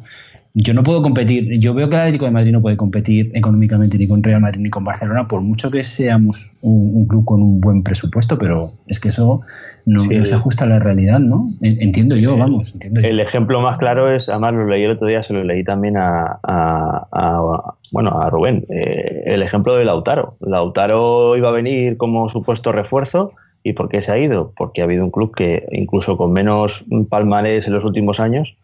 yo 0.61 0.75
no 0.75 0.83
puedo 0.83 1.03
competir, 1.03 1.57
yo 1.61 1.73
veo 1.73 1.89
que 1.89 1.95
el 1.95 2.01
Atlético 2.01 2.25
de 2.25 2.33
Madrid 2.33 2.51
no 2.51 2.61
puede 2.61 2.77
competir 2.77 3.31
económicamente 3.35 3.97
ni 3.97 4.09
con 4.09 4.25
Real 4.25 4.41
Madrid 4.41 4.61
ni 4.61 4.71
con 4.71 4.83
Barcelona, 4.83 5.29
por 5.29 5.41
mucho 5.41 5.71
que 5.71 5.85
seamos 5.85 6.57
un, 6.63 6.97
un 6.97 7.07
club 7.07 7.25
con 7.25 7.41
un 7.41 7.61
buen 7.61 7.81
presupuesto, 7.83 8.37
pero 8.39 8.61
es 8.89 8.99
que 9.01 9.11
eso 9.11 9.41
no, 9.87 10.03
sí, 10.03 10.09
no 10.09 10.25
se 10.25 10.35
ajusta 10.35 10.65
a 10.65 10.69
la 10.69 10.81
realidad, 10.81 11.21
¿no? 11.21 11.43
Entiendo 11.63 12.17
yo, 12.17 12.37
vamos. 12.37 12.75
Entiendo 12.75 13.01
el 13.07 13.17
yo. 13.17 13.23
ejemplo 13.23 13.61
más 13.61 13.79
claro 13.79 14.11
es, 14.11 14.29
además 14.29 14.55
lo 14.55 14.67
leí 14.67 14.83
el 14.83 14.91
otro 14.91 15.07
día, 15.07 15.23
se 15.23 15.33
lo 15.33 15.45
leí 15.45 15.63
también 15.63 15.97
a, 15.97 16.41
a, 16.43 17.07
a 17.13 17.75
bueno, 17.93 18.21
a 18.21 18.29
Rubén, 18.29 18.67
eh, 18.69 19.23
el 19.27 19.43
ejemplo 19.43 19.77
de 19.77 19.85
Lautaro. 19.85 20.39
Lautaro 20.41 21.37
iba 21.37 21.51
a 21.51 21.53
venir 21.53 21.97
como 21.97 22.29
supuesto 22.29 22.73
refuerzo. 22.73 23.33
¿Y 23.65 23.73
por 23.73 23.89
qué 23.89 24.01
se 24.01 24.13
ha 24.13 24.19
ido? 24.19 24.53
Porque 24.57 24.81
ha 24.81 24.85
habido 24.85 25.05
un 25.05 25.11
club 25.11 25.35
que, 25.35 25.67
incluso 25.73 26.17
con 26.17 26.33
menos 26.33 26.85
palmares 27.11 27.67
en 27.67 27.75
los 27.75 27.85
últimos 27.85 28.21
años, 28.21 28.57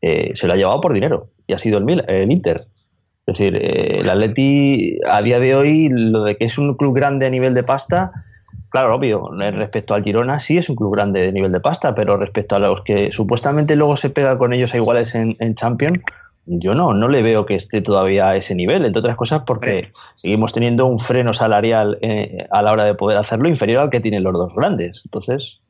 eh, 0.00 0.30
se 0.34 0.46
lo 0.46 0.54
ha 0.54 0.56
llevado 0.56 0.80
por 0.80 0.94
dinero 0.94 1.28
y 1.48 1.54
ha 1.54 1.58
sido 1.58 1.78
el, 1.78 1.84
Mil 1.84 2.04
el 2.06 2.30
Inter. 2.30 2.68
Es 3.26 3.38
decir, 3.38 3.56
eh, 3.56 4.00
el 4.00 4.08
Atleti 4.08 4.98
a 5.04 5.20
día 5.22 5.40
de 5.40 5.56
hoy, 5.56 5.88
lo 5.90 6.22
de 6.22 6.36
que 6.36 6.44
es 6.44 6.56
un 6.56 6.76
club 6.76 6.94
grande 6.94 7.26
a 7.26 7.30
nivel 7.30 7.54
de 7.54 7.64
pasta, 7.64 8.12
claro, 8.70 8.94
obvio, 8.94 9.30
respecto 9.32 9.94
al 9.94 10.04
Girona 10.04 10.38
sí 10.38 10.56
es 10.56 10.70
un 10.70 10.76
club 10.76 10.94
grande 10.94 11.20
de 11.20 11.32
nivel 11.32 11.50
de 11.50 11.60
pasta, 11.60 11.94
pero 11.94 12.16
respecto 12.16 12.54
a 12.54 12.60
los 12.60 12.82
que 12.82 13.10
supuestamente 13.10 13.74
luego 13.74 13.96
se 13.96 14.10
pega 14.10 14.38
con 14.38 14.52
ellos 14.52 14.72
a 14.74 14.76
iguales 14.76 15.14
en, 15.16 15.32
en 15.40 15.54
Champions, 15.56 16.00
yo 16.48 16.74
no, 16.74 16.94
no 16.94 17.08
le 17.08 17.22
veo 17.22 17.44
que 17.44 17.54
esté 17.54 17.82
todavía 17.82 18.30
a 18.30 18.36
ese 18.36 18.54
nivel, 18.54 18.84
entre 18.86 19.00
otras 19.00 19.16
cosas 19.16 19.42
porque 19.46 19.92
seguimos 20.14 20.52
teniendo 20.52 20.86
un 20.86 20.98
freno 20.98 21.34
salarial 21.34 21.98
eh, 22.00 22.46
a 22.50 22.62
la 22.62 22.72
hora 22.72 22.84
de 22.84 22.94
poder 22.94 23.18
hacerlo 23.18 23.48
inferior 23.48 23.82
al 23.82 23.90
que 23.90 24.00
tienen 24.00 24.22
los 24.22 24.32
dos 24.32 24.54
grandes. 24.54 25.02
Entonces, 25.04 25.60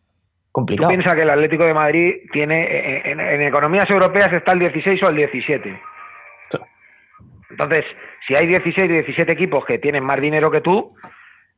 complicado. 0.58 0.88
Tú 0.88 0.94
piensas 0.94 1.14
que 1.14 1.22
el 1.22 1.30
Atlético 1.30 1.64
de 1.64 1.74
Madrid 1.74 2.14
tiene, 2.32 3.10
en, 3.10 3.20
en, 3.20 3.42
economías 3.42 3.88
europeas 3.90 4.32
está 4.32 4.52
el 4.52 4.58
16 4.60 5.02
o 5.02 5.08
el 5.08 5.16
17. 5.16 5.80
Sí. 6.48 6.58
Entonces, 7.50 7.84
si 8.26 8.34
hay 8.34 8.46
16 8.46 8.88
17 8.88 9.32
equipos 9.32 9.64
que 9.64 9.78
tienen 9.78 10.04
más 10.04 10.20
dinero 10.20 10.50
que 10.50 10.60
tú, 10.60 10.94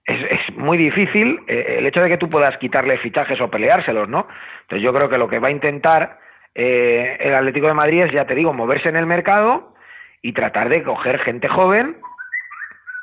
es, 0.05 0.21
es 0.31 0.57
muy 0.57 0.79
difícil 0.79 1.41
eh, 1.47 1.77
el 1.79 1.87
hecho 1.87 2.01
de 2.01 2.09
que 2.09 2.19
tú 2.19 2.29
puedas 2.29 2.57
quitarle 2.59 2.99
fichajes 2.99 3.41
o 3.41 3.51
peleárselos, 3.51 4.09
¿no? 4.09 4.27
Entonces 4.63 4.83
yo 4.85 4.93
creo 4.93 5.09
que 5.09 5.19
lo 5.19 5.29
que 5.29 5.39
va 5.39 5.49
a 5.49 5.53
intentar 5.53 6.19
eh, 6.55 7.17
el 7.21 7.35
Atlético 7.35 7.69
de 7.69 7.75
Madrid 7.75 8.03
es, 8.03 8.13
ya 8.13 8.27
te 8.27 8.35
digo, 8.35 8.53
moverse 8.53 8.89
en 8.89 8.97
el 8.97 9.07
mercado 9.07 9.75
y 10.23 10.33
tratar 10.33 10.69
de 10.69 10.83
coger 10.83 11.19
gente 11.21 11.49
joven, 11.49 11.97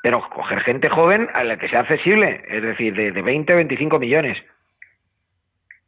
pero 0.03 0.21
coger 0.29 0.59
gente 0.61 0.89
joven 0.89 1.29
a 1.33 1.43
la 1.43 1.57
que 1.57 1.69
sea 1.69 1.81
accesible, 1.81 2.43
es 2.47 2.61
decir, 2.61 2.93
de, 2.93 3.11
de 3.11 3.21
20 3.21 3.55
25 3.55 3.99
millones. 3.99 4.37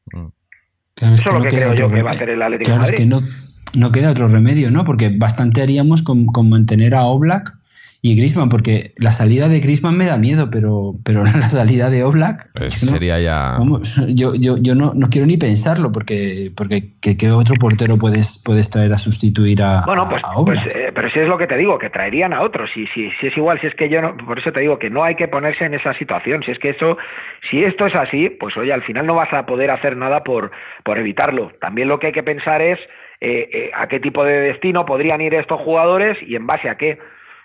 Claro, 0.09 1.13
Eso 1.13 1.29
es 1.29 1.35
lo 1.35 1.41
que 1.41 1.49
creo 1.49 1.73
yo 1.73 1.89
que 1.89 2.03
va 2.03 2.11
a 2.11 2.13
hacer 2.13 2.29
el 2.29 2.41
Atlético 2.41 2.71
claro, 2.71 2.85
de 2.85 2.91
Madrid. 2.91 2.99
Es 2.99 2.99
que 2.99 3.77
no, 3.77 3.85
no, 3.85 3.91
queda 3.91 4.11
otro 4.11 4.27
remedio, 4.27 4.71
¿no? 4.71 4.83
Porque 4.83 5.09
bastante 5.09 5.61
haríamos 5.61 6.03
con, 6.03 6.25
con 6.25 6.49
mantener 6.49 6.95
a 6.95 7.03
Oblak 7.03 7.58
y 8.01 8.15
Grisman, 8.15 8.47
porque 8.47 8.93
la 8.97 9.11
salida 9.11 9.49
de 9.49 9.59
Grisman 9.59 9.97
me 9.97 10.05
da 10.05 10.17
miedo, 10.17 10.49
pero, 10.49 10.93
pero 11.03 11.23
la 11.23 11.49
salida 11.49 11.89
de 11.89 12.03
Oblak. 12.03 12.49
Pues 12.53 12.81
no- 12.83 12.93
sería 12.93 13.19
ya. 13.19 13.55
Vamos, 13.59 14.01
yo, 14.07 14.33
yo, 14.35 14.55
yo 14.61 14.73
no, 14.75 14.93
no 14.95 15.07
quiero 15.09 15.27
ni 15.27 15.35
pensarlo, 15.35 15.91
porque, 15.91 16.51
porque 16.55 16.93
¿qué, 17.01 17.17
qué 17.17 17.29
otro 17.31 17.55
portero 17.59 17.97
puedes, 17.97 18.41
puedes 18.45 18.69
traer 18.69 18.93
a 18.93 18.97
sustituir 18.97 19.61
a, 19.61 19.81
Bueno, 19.85 20.07
pues, 20.09 20.23
a 20.23 20.37
Oblak? 20.37 20.63
pues 20.63 20.75
eh, 20.75 20.91
pero 20.95 21.09
si 21.11 21.19
es 21.19 21.27
lo 21.27 21.37
que 21.37 21.47
te 21.47 21.57
digo, 21.57 21.77
que 21.77 21.89
traerían 21.89 22.31
a 22.33 22.41
otros. 22.41 22.69
Si, 22.73 22.87
si, 22.87 23.09
si 23.19 23.27
es 23.27 23.35
igual, 23.37 23.59
si 23.59 23.67
es 23.67 23.75
que 23.75 23.89
yo 23.89 24.01
no, 24.01 24.15
por 24.15 24.39
eso 24.39 24.51
te 24.53 24.61
digo 24.61 24.79
que 24.79 24.89
no 24.89 25.03
hay 25.03 25.15
que 25.15 25.27
ponerse 25.27 25.65
en 25.65 25.73
esa 25.73 25.93
situación. 25.95 26.41
Si 26.45 26.51
es 26.51 26.59
que 26.59 26.69
eso, 26.69 26.97
si 27.51 27.63
esto 27.63 27.85
es 27.85 27.95
así, 27.95 28.29
pues 28.29 28.55
oye, 28.55 28.71
al 28.71 28.83
final 28.83 29.05
no 29.07 29.15
vas 29.15 29.33
a 29.33 29.45
poder 29.45 29.71
hacer 29.71 29.97
nada 29.97 30.23
por, 30.23 30.51
por 30.85 30.97
evitarlo. 30.97 31.51
También 31.59 31.89
lo 31.89 31.99
que 31.99 32.07
hay 32.07 32.13
que 32.13 32.23
pensar 32.23 32.61
es 32.61 32.79
eh, 33.19 33.49
eh, 33.51 33.71
a 33.75 33.87
qué 33.89 33.99
tipo 33.99 34.23
de 34.23 34.39
destino 34.39 34.85
podrían 34.85 35.19
ir 35.19 35.33
estos 35.33 35.59
jugadores 35.59 36.17
y 36.25 36.35
en 36.37 36.47
base 36.47 36.69
a 36.69 36.75
qué. 36.77 36.97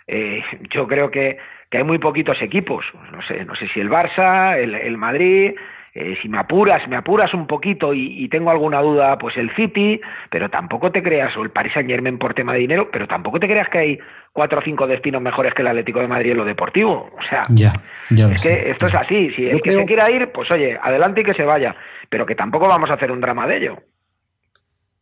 Eh, 0.07 0.43
yo 0.71 0.87
creo 0.87 1.11
que, 1.11 1.39
que 1.71 1.79
hay 1.79 1.85
muy 1.85 1.99
poquitos 1.99 2.41
equipos. 2.43 2.85
No 3.13 3.23
sé, 3.23 3.45
no 3.45 3.55
sé 3.55 3.69
si 3.69 3.81
el 3.81 3.89
Barça, 3.91 4.57
el, 4.59 4.75
el 4.75 4.97
Madrid, 4.99 5.55
eh, 5.95 6.17
si 6.21 6.29
me 6.29 6.39
apuras, 6.39 6.87
me 6.89 6.97
apuras 6.97 7.33
un 7.35 7.47
poquito 7.47 7.95
y, 7.95 8.25
y 8.25 8.29
tengo 8.29 8.51
alguna 8.51 8.81
duda, 8.81 9.17
pues 9.17 9.37
el 9.37 9.55
City, 9.55 10.01
pero 10.29 10.49
tampoco 10.51 10.91
te 10.91 11.03
creas, 11.03 11.37
o 11.37 11.43
el 11.43 11.51
Paris 11.51 11.73
Saint 11.73 11.89
Germain 11.89 12.19
por 12.19 12.35
tema 12.35 12.53
de 12.53 12.59
dinero, 12.59 12.89
pero 12.93 13.07
tampoco 13.07 13.39
te 13.39 13.47
creas 13.47 13.69
que 13.69 13.79
hay 13.79 13.99
cuatro 14.33 14.59
o 14.59 14.63
cinco 14.63 14.87
destinos 14.89 15.23
mejores 15.23 15.55
que 15.55 15.63
el 15.63 15.69
Atlético 15.69 16.01
de 16.01 16.09
Madrid 16.09 16.33
en 16.33 16.39
lo 16.39 16.45
deportivo. 16.45 17.11
O 17.17 17.23
sea, 17.29 17.43
Ya, 17.51 17.73
es 18.33 18.41
sé. 18.41 18.49
que 18.65 18.71
esto 18.73 18.89
es 18.89 18.95
así. 18.95 19.31
Si 19.37 19.47
el 19.47 19.61
que 19.61 19.71
creo- 19.71 19.81
se 19.81 19.87
quiera 19.87 20.11
ir, 20.11 20.33
pues 20.33 20.51
oye, 20.51 20.77
adelante 20.83 21.21
y 21.21 21.25
que 21.25 21.35
se 21.35 21.45
vaya. 21.45 21.75
Pero 22.11 22.27
que 22.27 22.35
tampoco 22.35 22.69
vamos 22.69 22.91
a 22.91 22.95
hacer 22.95 23.11
un 23.13 23.21
drama 23.21 23.47
de 23.47 23.57
ello. 23.57 23.79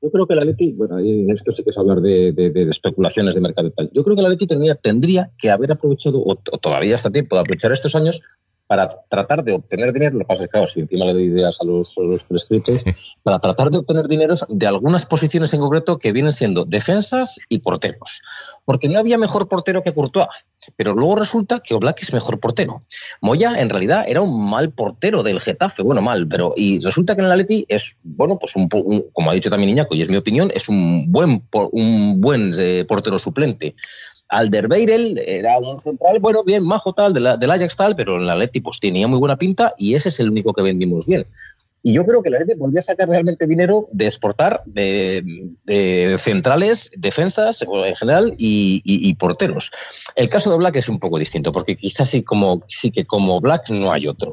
Yo 0.03 0.11
creo 0.11 0.27
que 0.27 0.33
el 0.33 0.41
Atleti, 0.41 0.73
bueno, 0.73 0.99
y 1.01 1.31
esto 1.31 1.53
sí 1.53 1.63
que 1.63 1.71
es 1.71 1.79
hablar 1.79 2.01
de, 2.01 2.35
especulaciones 2.69 3.35
de 3.35 3.41
mercado 3.41 3.69
y 3.69 3.71
tal. 3.71 3.91
Yo 3.93 4.03
creo 4.03 4.17
que 4.17 4.21
el 4.21 4.27
Atleti 4.27 4.49
tendría, 4.49 4.75
tendría 4.75 5.31
que 5.39 5.49
haber 5.49 5.71
aprovechado, 5.71 6.19
o, 6.19 6.33
o 6.33 6.59
todavía 6.59 6.97
está 6.97 7.11
tiempo 7.11 7.37
de 7.37 7.43
aprovechar 7.43 7.71
estos 7.73 7.95
años 7.95 8.21
para 8.73 8.89
tratar 9.11 9.45
de 9.45 9.53
obtener 9.53 9.93
dinero. 9.93 10.15
Lo 10.15 10.21
que 10.21 10.29
pasa 10.29 10.45
es 10.45 10.49
que, 10.49 10.53
claro, 10.53 10.67
si 10.67 10.81
encima 10.81 11.05
le 11.05 11.13
doy 11.13 11.25
ideas 11.25 11.59
a 11.61 11.65
los, 11.65 11.93
a 11.99 12.01
los 12.01 12.23
prescritos, 12.23 12.83
para 13.23 13.39
tratar 13.39 13.71
de 13.71 13.77
obtener 13.77 14.09
dinero 14.09 14.35
de 14.49 14.67
algunas 14.67 15.05
posiciones 15.05 15.53
en 15.53 15.61
concreto 15.61 15.99
que 15.99 16.11
vienen 16.11 16.33
siendo 16.33 16.65
defensas 16.65 17.39
y 17.51 17.59
porteros. 17.59 18.23
Porque 18.65 18.89
no 18.89 18.99
había 18.99 19.19
mejor 19.19 19.47
portero 19.47 19.83
que 19.83 19.93
Courtois, 19.93 20.27
pero 20.75 20.95
luego 20.95 21.17
resulta 21.17 21.61
que 21.61 21.75
Oblak 21.75 22.01
es 22.03 22.15
mejor 22.15 22.41
portero. 22.41 22.83
Moya 23.21 23.61
en 23.61 23.69
realidad 23.69 24.07
era 24.09 24.23
un 24.23 24.49
mal 24.49 24.71
portero 24.71 25.23
del 25.23 25.39
Getafe, 25.39 25.83
bueno, 25.83 26.01
mal, 26.01 26.27
pero 26.27 26.55
y 26.57 26.81
resulta 26.81 27.15
que 27.15 27.21
en 27.21 27.27
el 27.27 27.33
Atleti 27.33 27.67
es, 27.69 27.99
bueno, 28.03 28.39
pues 28.39 28.57
un, 28.57 28.71
un- 28.73 29.05
como 29.13 29.31
ha 29.31 29.35
dicho 29.35 29.51
también 29.51 29.69
Iñaco, 29.69 29.95
y 29.95 30.01
es 30.01 30.09
mi 30.09 30.17
opinión, 30.17 30.51
es 30.55 30.67
un 30.71 31.13
buen, 31.13 31.47
un 31.73 32.23
buen 32.23 32.55
eh, 32.57 32.87
portero 32.89 33.19
suplente. 33.19 33.75
Alderweireld 34.33 35.19
era 35.27 35.59
un 35.59 35.79
central, 35.81 36.19
bueno, 36.21 36.43
bien, 36.43 36.65
majo 36.65 36.93
tal, 36.93 37.13
de 37.13 37.21
la- 37.21 37.37
del 37.37 37.51
Ajax 37.51 37.77
tal, 37.77 37.95
pero 37.95 38.17
en 38.17 38.23
el 38.23 38.31
Atleti 38.31 38.61
pues 38.61 38.81
tenía 38.81 39.07
muy 39.07 39.19
buena 39.19 39.37
pinta 39.37 39.75
y 39.79 39.95
ese 39.95 40.09
es 40.09 40.19
el 40.21 40.31
único 40.31 40.53
que 40.53 40.63
vendimos 40.63 41.07
bien. 41.07 41.27
Y 41.85 41.95
yo 41.95 42.07
creo 42.07 42.23
que 42.23 42.29
el 42.29 42.37
Atleti 42.37 42.57
podría 42.59 42.81
sacar 42.81 43.09
realmente 43.09 43.45
dinero 43.47 43.87
de 43.93 44.07
exportar 44.07 44.63
de, 44.67 45.25
centrales, 46.19 46.91
defensas 46.97 47.63
en 47.63 47.97
general 47.97 48.35
y, 48.39 48.81
y- 48.85 49.09
y 49.09 49.15
porteros. 49.15 49.71
El 50.15 50.29
caso 50.29 50.51
de 50.51 50.57
Black 50.59 50.77
es 50.77 50.89
un 50.89 50.99
poco 51.01 51.19
distinto, 51.19 51.51
porque 51.53 51.77
quizás 51.77 52.09
sí, 52.11 52.23
como, 52.23 52.63
sí 52.69 52.91
que 52.91 53.05
como 53.05 53.41
Black 53.41 53.69
no 53.71 53.91
hay 53.93 54.07
otro. 54.07 54.33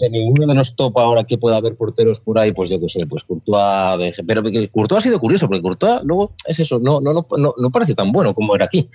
De 0.00 0.10
ninguno 0.10 0.46
de 0.46 0.54
los 0.54 0.74
top 0.76 0.98
ahora 0.98 1.24
que 1.24 1.38
pueda 1.38 1.56
haber 1.56 1.74
porteros 1.76 2.20
por 2.20 2.38
ahí, 2.38 2.52
pues 2.52 2.68
yo 2.68 2.78
qué 2.78 2.88
sé, 2.88 3.06
pues 3.06 3.24
Courtois, 3.24 4.14
pero 4.26 4.42
Courtois 4.70 4.98
ha 4.98 5.00
sido 5.00 5.18
curioso, 5.18 5.46
porque 5.46 5.62
Courtois 5.62 6.02
luego 6.04 6.32
es 6.46 6.60
eso, 6.60 6.78
no, 6.78 7.00
no, 7.00 7.14
no, 7.14 7.26
no, 7.56 7.70
parece 7.70 7.94
tan 7.94 8.12
bueno 8.12 8.34
como 8.34 8.54
era 8.54 8.66
aquí. 8.66 8.88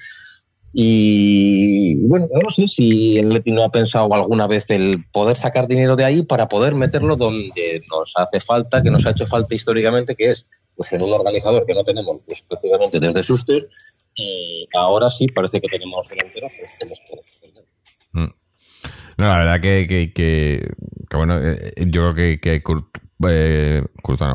Y 0.77 1.95
bueno, 2.07 2.27
no 2.31 2.49
sé 2.49 2.67
si 2.67 3.17
el 3.17 3.29
Leti 3.29 3.51
no 3.51 3.63
ha 3.63 3.71
pensado 3.71 4.13
alguna 4.13 4.45
vez 4.45 4.65
el 4.69 5.05
poder 5.11 5.37
sacar 5.37 5.67
dinero 5.67 5.95
de 5.95 6.03
ahí 6.03 6.21
para 6.21 6.49
poder 6.49 6.75
meterlo 6.75 7.15
donde 7.15 7.81
nos 7.89 8.11
hace 8.15 8.41
falta, 8.41 8.81
que 8.83 8.91
nos 8.91 9.05
ha 9.05 9.11
hecho 9.11 9.25
falta 9.25 9.55
históricamente, 9.55 10.15
que 10.15 10.31
es 10.31 10.45
pues 10.75 10.91
en 10.91 11.01
un 11.01 11.13
organizador 11.13 11.65
que 11.65 11.73
no 11.73 11.83
tenemos 11.85 12.21
pues, 12.25 12.41
prácticamente 12.41 12.99
desde 12.99 13.23
Suster. 13.23 13.69
Y 14.15 14.67
ahora 14.75 15.09
sí 15.09 15.27
parece 15.27 15.61
que 15.61 15.67
tenemos 15.69 16.07
delanteros. 16.09 16.51
pues, 16.59 16.77
que 16.77 16.85
nos 16.85 16.99
puede- 17.09 17.65
Mm. 18.11 18.33
No, 19.17 19.25
la 19.27 19.37
verdad 19.39 19.61
que, 19.61 19.87
que, 19.87 20.13
que- 20.13 20.73
bueno, 21.15 21.39
eh, 21.41 21.73
yo 21.87 22.13
creo 22.13 22.15
que, 22.15 22.39
que 22.39 22.61
Kurt, 22.63 22.87
eh, 23.27 23.83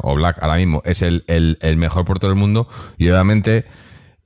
o 0.02 0.15
Black 0.15 0.39
ahora 0.43 0.57
mismo 0.57 0.82
es 0.85 1.02
el, 1.02 1.24
el, 1.27 1.59
mejor 1.77 2.05
portero 2.07 2.31
del 2.32 2.39
mundo 2.40 2.66
y 2.97 3.09
obviamente 3.11 3.66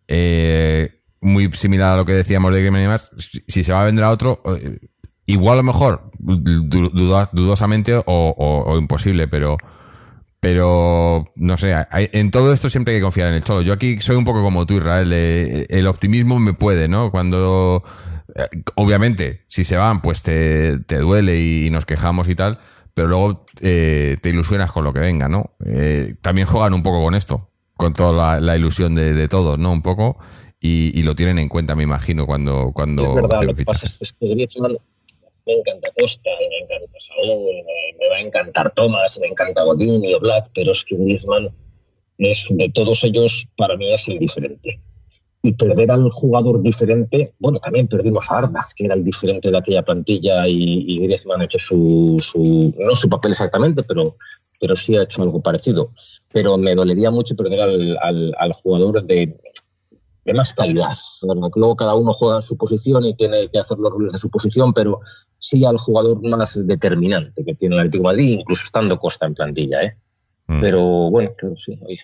eh, 0.09 1.01
muy 1.20 1.51
similar 1.55 1.93
a 1.93 1.97
lo 1.97 2.05
que 2.05 2.12
decíamos 2.12 2.52
de 2.52 2.59
Griezmann 2.60 2.81
y 2.81 2.85
demás, 2.85 3.10
si, 3.48 3.64
se 3.64 3.72
va 3.72 3.82
a 3.82 3.86
vender 3.86 4.05
a 4.05 4.10
otro, 4.10 4.43
eh, 4.59 4.78
igual 5.26 5.59
lo 5.59 5.62
mejor, 5.64 6.10
dudosamente 6.18 7.94
o, 7.97 8.02
o- 8.06 8.64
o 8.72 8.78
imposible, 8.78 9.28
pero 9.28 9.56
pero 10.40 11.24
no 11.36 11.56
sé, 11.56 11.74
en 11.90 12.31
todo 12.31 12.52
esto 12.52 12.68
siempre 12.68 12.94
hay 12.94 13.01
que 13.01 13.05
confiar 13.05 13.28
en 13.28 13.35
el 13.35 13.44
Cholo. 13.44 13.62
Yo 13.62 13.72
aquí 13.72 13.98
soy 14.01 14.16
un 14.16 14.24
poco 14.26 14.43
como 14.43 14.66
tú, 14.66 14.74
Israel, 14.76 15.10
eh, 15.12 15.66
el 15.70 15.86
optimismo 15.86 16.39
me 16.39 16.52
puede, 16.52 16.86
¿no? 16.86 17.10
Cuando, 17.10 17.82
eh, 17.86 18.14
obviamente, 18.74 19.43
si 19.47 19.65
se 19.65 19.77
van, 19.77 20.02
pues 20.02 20.23
te, 20.23 20.78
te 20.81 20.98
duele 20.98 21.40
y 21.40 21.70
nos 21.70 21.85
quejamos 21.86 22.28
y 22.28 22.35
tal, 22.35 22.59
pero 22.94 23.09
luego 23.09 23.47
eh, 23.61 24.16
te 24.23 24.31
ilusionas 24.31 24.70
con 24.73 24.85
lo 24.85 24.93
que 24.93 25.01
venga, 25.01 25.28
¿no? 25.28 25.56
Eh, 25.65 26.15
también 26.20 26.47
juegan 26.47 26.74
un 26.74 26.82
poco 26.82 27.02
con 27.02 27.15
esto, 27.15 27.51
con 27.77 27.93
toda 27.93 28.12
la, 28.12 28.40
la 28.40 28.56
ilusión 28.56 28.94
de, 28.94 29.12
de 29.15 29.28
todos, 29.28 29.59
¿no? 29.59 29.73
Un 29.73 29.82
poco, 29.82 30.19
y, 30.61 30.98
y 30.98 31.02
lo 31.02 31.15
tienen 31.15 31.39
en 31.39 31.48
cuenta, 31.48 31.74
me 31.74 31.82
imagino, 31.82 32.27
cuando, 32.27 32.73
cuando 32.73 33.02
Es 33.02 33.15
verdad, 33.15 33.32
hacen 33.36 33.47
lo 33.48 33.55
que 33.55 33.61
fichajes. 33.62 33.93
pasa 33.93 33.97
es 34.01 34.12
que 34.12 34.28
Griezmann 34.28 34.77
me 35.47 35.52
encanta 35.52 35.89
Costa, 35.98 36.31
me 36.40 36.59
encanta 36.77 36.98
Saúl, 37.01 37.43
me, 37.66 37.98
me 37.98 38.09
va 38.09 38.16
a 38.16 38.20
encantar 38.20 38.73
Thomas, 38.74 39.19
me 39.20 39.27
encanta 39.27 39.62
Godín 39.62 40.05
y 40.05 40.15
Black, 40.19 40.51
pero 40.55 40.73
es 40.73 40.82
que 40.85 40.97
Griezmann 40.97 41.51
es 42.19 42.47
de 42.51 42.70
todos 42.70 43.05
ellos 43.05 43.47
para 43.56 43.77
mí 43.77 43.93
es 43.93 44.09
el 44.09 44.15
diferente. 44.16 44.81
Y 45.47 45.53
perder 45.53 45.91
al 45.91 46.09
jugador 46.09 46.62
diferente, 46.62 47.35
bueno, 47.39 47.59
también 47.59 47.87
perdimos 47.87 48.31
a 48.31 48.39
Arda, 48.39 48.65
que 48.75 48.87
era 48.87 48.95
el 48.95 49.05
diferente 49.05 49.51
de 49.51 49.59
aquella 49.59 49.83
plantilla 49.83 50.49
y, 50.49 50.87
y 50.89 51.01
Griezmann 51.01 51.43
ha 51.43 51.45
hecho 51.45 51.59
su, 51.59 52.16
su, 52.33 52.75
no 52.79 52.97
su 52.97 53.11
papel 53.11 53.33
exactamente, 53.33 53.83
pero, 53.83 54.16
pero 54.59 54.75
sí 54.75 54.97
ha 54.97 55.03
hecho 55.03 55.23
algo 55.23 55.43
parecido. 55.43 55.91
Pero 56.33 56.57
me 56.57 56.75
dolería 56.75 57.11
mucho 57.11 57.37
perder 57.37 57.61
al, 57.61 57.99
al, 58.01 58.35
al 58.39 58.53
jugador 58.55 59.05
de, 59.05 59.39
de 60.25 60.35
más 60.35 60.55
calidad. 60.55 60.97
¿verdad? 61.23 61.51
Que 61.53 61.61
Luego 61.61 61.77
cada 61.77 61.95
uno 61.95 62.15
juega 62.15 62.37
en 62.37 62.43
su 62.43 62.57
posición 62.57 63.05
y 63.05 63.15
tiene 63.15 63.49
que 63.51 63.59
hacer 63.59 63.77
los 63.79 63.93
roles 63.93 64.12
de 64.12 64.19
su 64.19 64.31
posición, 64.31 64.73
pero 64.73 65.01
sí 65.39 65.65
al 65.65 65.77
jugador 65.77 66.27
más 66.27 66.59
determinante 66.66 67.45
que 67.45 67.55
tiene 67.55 67.75
el 67.75 67.81
Atlético 67.81 68.05
de 68.09 68.15
Madrid, 68.15 68.39
incluso 68.41 68.65
estando 68.65 68.99
Costa 68.99 69.27
en 69.27 69.35
plantilla. 69.35 69.83
¿eh? 69.83 69.97
Mm, 70.47 70.61
Pero 70.61 71.11
bueno, 71.11 71.31
pero 71.39 71.55
sí, 71.57 71.79
oye, 71.87 72.01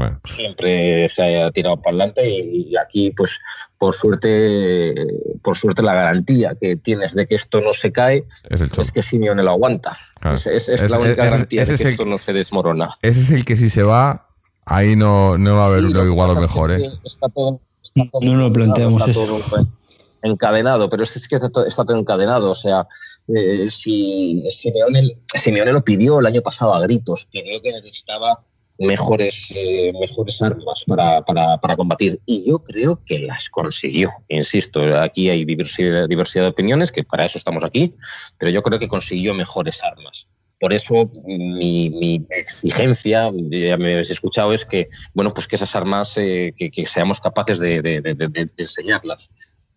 bueno, 0.00 0.20
siempre 0.24 1.08
se 1.08 1.22
haya 1.22 1.50
tirado 1.50 1.76
para 1.76 1.90
adelante 1.94 2.28
y, 2.28 2.68
y 2.70 2.76
aquí, 2.76 3.10
pues, 3.10 3.38
por 3.78 3.94
suerte, 3.94 4.94
por 5.42 5.56
suerte 5.56 5.82
la 5.82 5.94
garantía 5.94 6.56
que 6.60 6.76
tienes 6.76 7.14
de 7.14 7.26
que 7.26 7.34
esto 7.34 7.60
no 7.60 7.74
se 7.74 7.92
cae 7.92 8.24
es 8.48 8.60
es 8.62 8.92
que 8.92 9.02
Simeone 9.02 9.42
lo 9.42 9.50
aguanta. 9.50 9.96
Claro. 10.20 10.36
Es, 10.36 10.46
es- 10.46 10.68
es 10.68 10.82
Es- 10.82 10.90
la 10.90 10.98
única 10.98 11.24
es- 11.24 11.30
garantía 11.30 11.64
de 11.64 11.74
es 11.74 11.80
que 11.80 11.86
el- 11.88 11.92
esto 11.92 12.04
no 12.06 12.18
se 12.18 12.32
desmorona. 12.32 12.96
Ese 13.02 13.20
es 13.20 13.30
el 13.30 13.44
que 13.44 13.56
si 13.56 13.68
se 13.70 13.82
va, 13.82 14.28
ahí 14.64 14.96
no, 14.96 15.36
no 15.38 15.56
va 15.56 15.64
a 15.64 15.66
haber 15.68 15.84
Sí, 15.84 15.92
lo 15.92 16.04
igual 16.06 16.30
o 16.30 16.34
pasa 16.34 16.46
es 16.46 16.52
que 16.52 16.54
mejor, 16.54 16.70
¿eh? 16.72 16.90
Está 17.04 17.28
todo, 17.28 17.60
está 17.82 18.02
todo 18.10 18.20
No 18.22 18.36
lo 18.36 18.52
planteamos 18.52 18.96
está 19.06 19.10
eso. 19.10 19.26
todo 19.26 19.66
encadenado, 20.22 20.88
pero 20.88 21.02
es 21.02 21.12
que 21.28 21.36
está 21.36 21.48
todo, 21.50 21.66
está 21.66 21.84
todo 21.84 21.96
encadenado. 21.98 22.50
O 22.50 22.54
sea, 22.54 22.86
eh, 23.28 23.68
si 23.70 24.44
Simeone, 24.50 25.16
Simeone 25.34 25.72
lo 25.72 25.82
pidió 25.82 26.20
el 26.20 26.26
año 26.26 26.42
pasado 26.42 26.74
a 26.74 26.80
gritos, 26.82 27.26
pidió 27.30 27.60
que 27.62 27.72
necesitaba 27.72 28.44
mejores, 28.80 29.52
eh, 29.54 29.92
mejores 30.00 30.40
armas 30.42 30.84
para, 30.86 31.22
para, 31.22 31.58
para 31.58 31.76
combatir. 31.76 32.18
Y 32.26 32.44
yo 32.48 32.58
creo 32.64 33.00
que 33.04 33.18
las 33.18 33.48
consiguió. 33.50 34.10
Insisto, 34.28 34.80
aquí 34.98 35.28
hay 35.28 35.44
diversidad, 35.44 36.08
diversidad 36.08 36.44
de 36.44 36.50
opiniones, 36.50 36.90
que 36.90 37.04
para 37.04 37.26
eso 37.26 37.38
estamos 37.38 37.62
aquí, 37.62 37.94
pero 38.38 38.50
yo 38.50 38.62
creo 38.62 38.78
que 38.78 38.88
consiguió 38.88 39.34
mejores 39.34 39.82
armas. 39.84 40.26
Por 40.58 40.72
eso 40.72 41.10
mi, 41.24 41.88
mi 41.90 42.26
exigencia, 42.30 43.30
ya 43.50 43.76
me 43.78 43.92
habéis 43.92 44.10
escuchado, 44.10 44.52
es 44.52 44.64
que 44.66 44.88
bueno, 45.14 45.32
pues 45.32 45.46
que 45.46 45.56
esas 45.56 45.74
armas 45.74 46.12
eh, 46.16 46.52
que, 46.56 46.86
seamos 46.86 47.20
capaces 47.20 47.58
de, 47.58 47.80
de- 47.80 48.46
enseñarlas. 48.56 49.30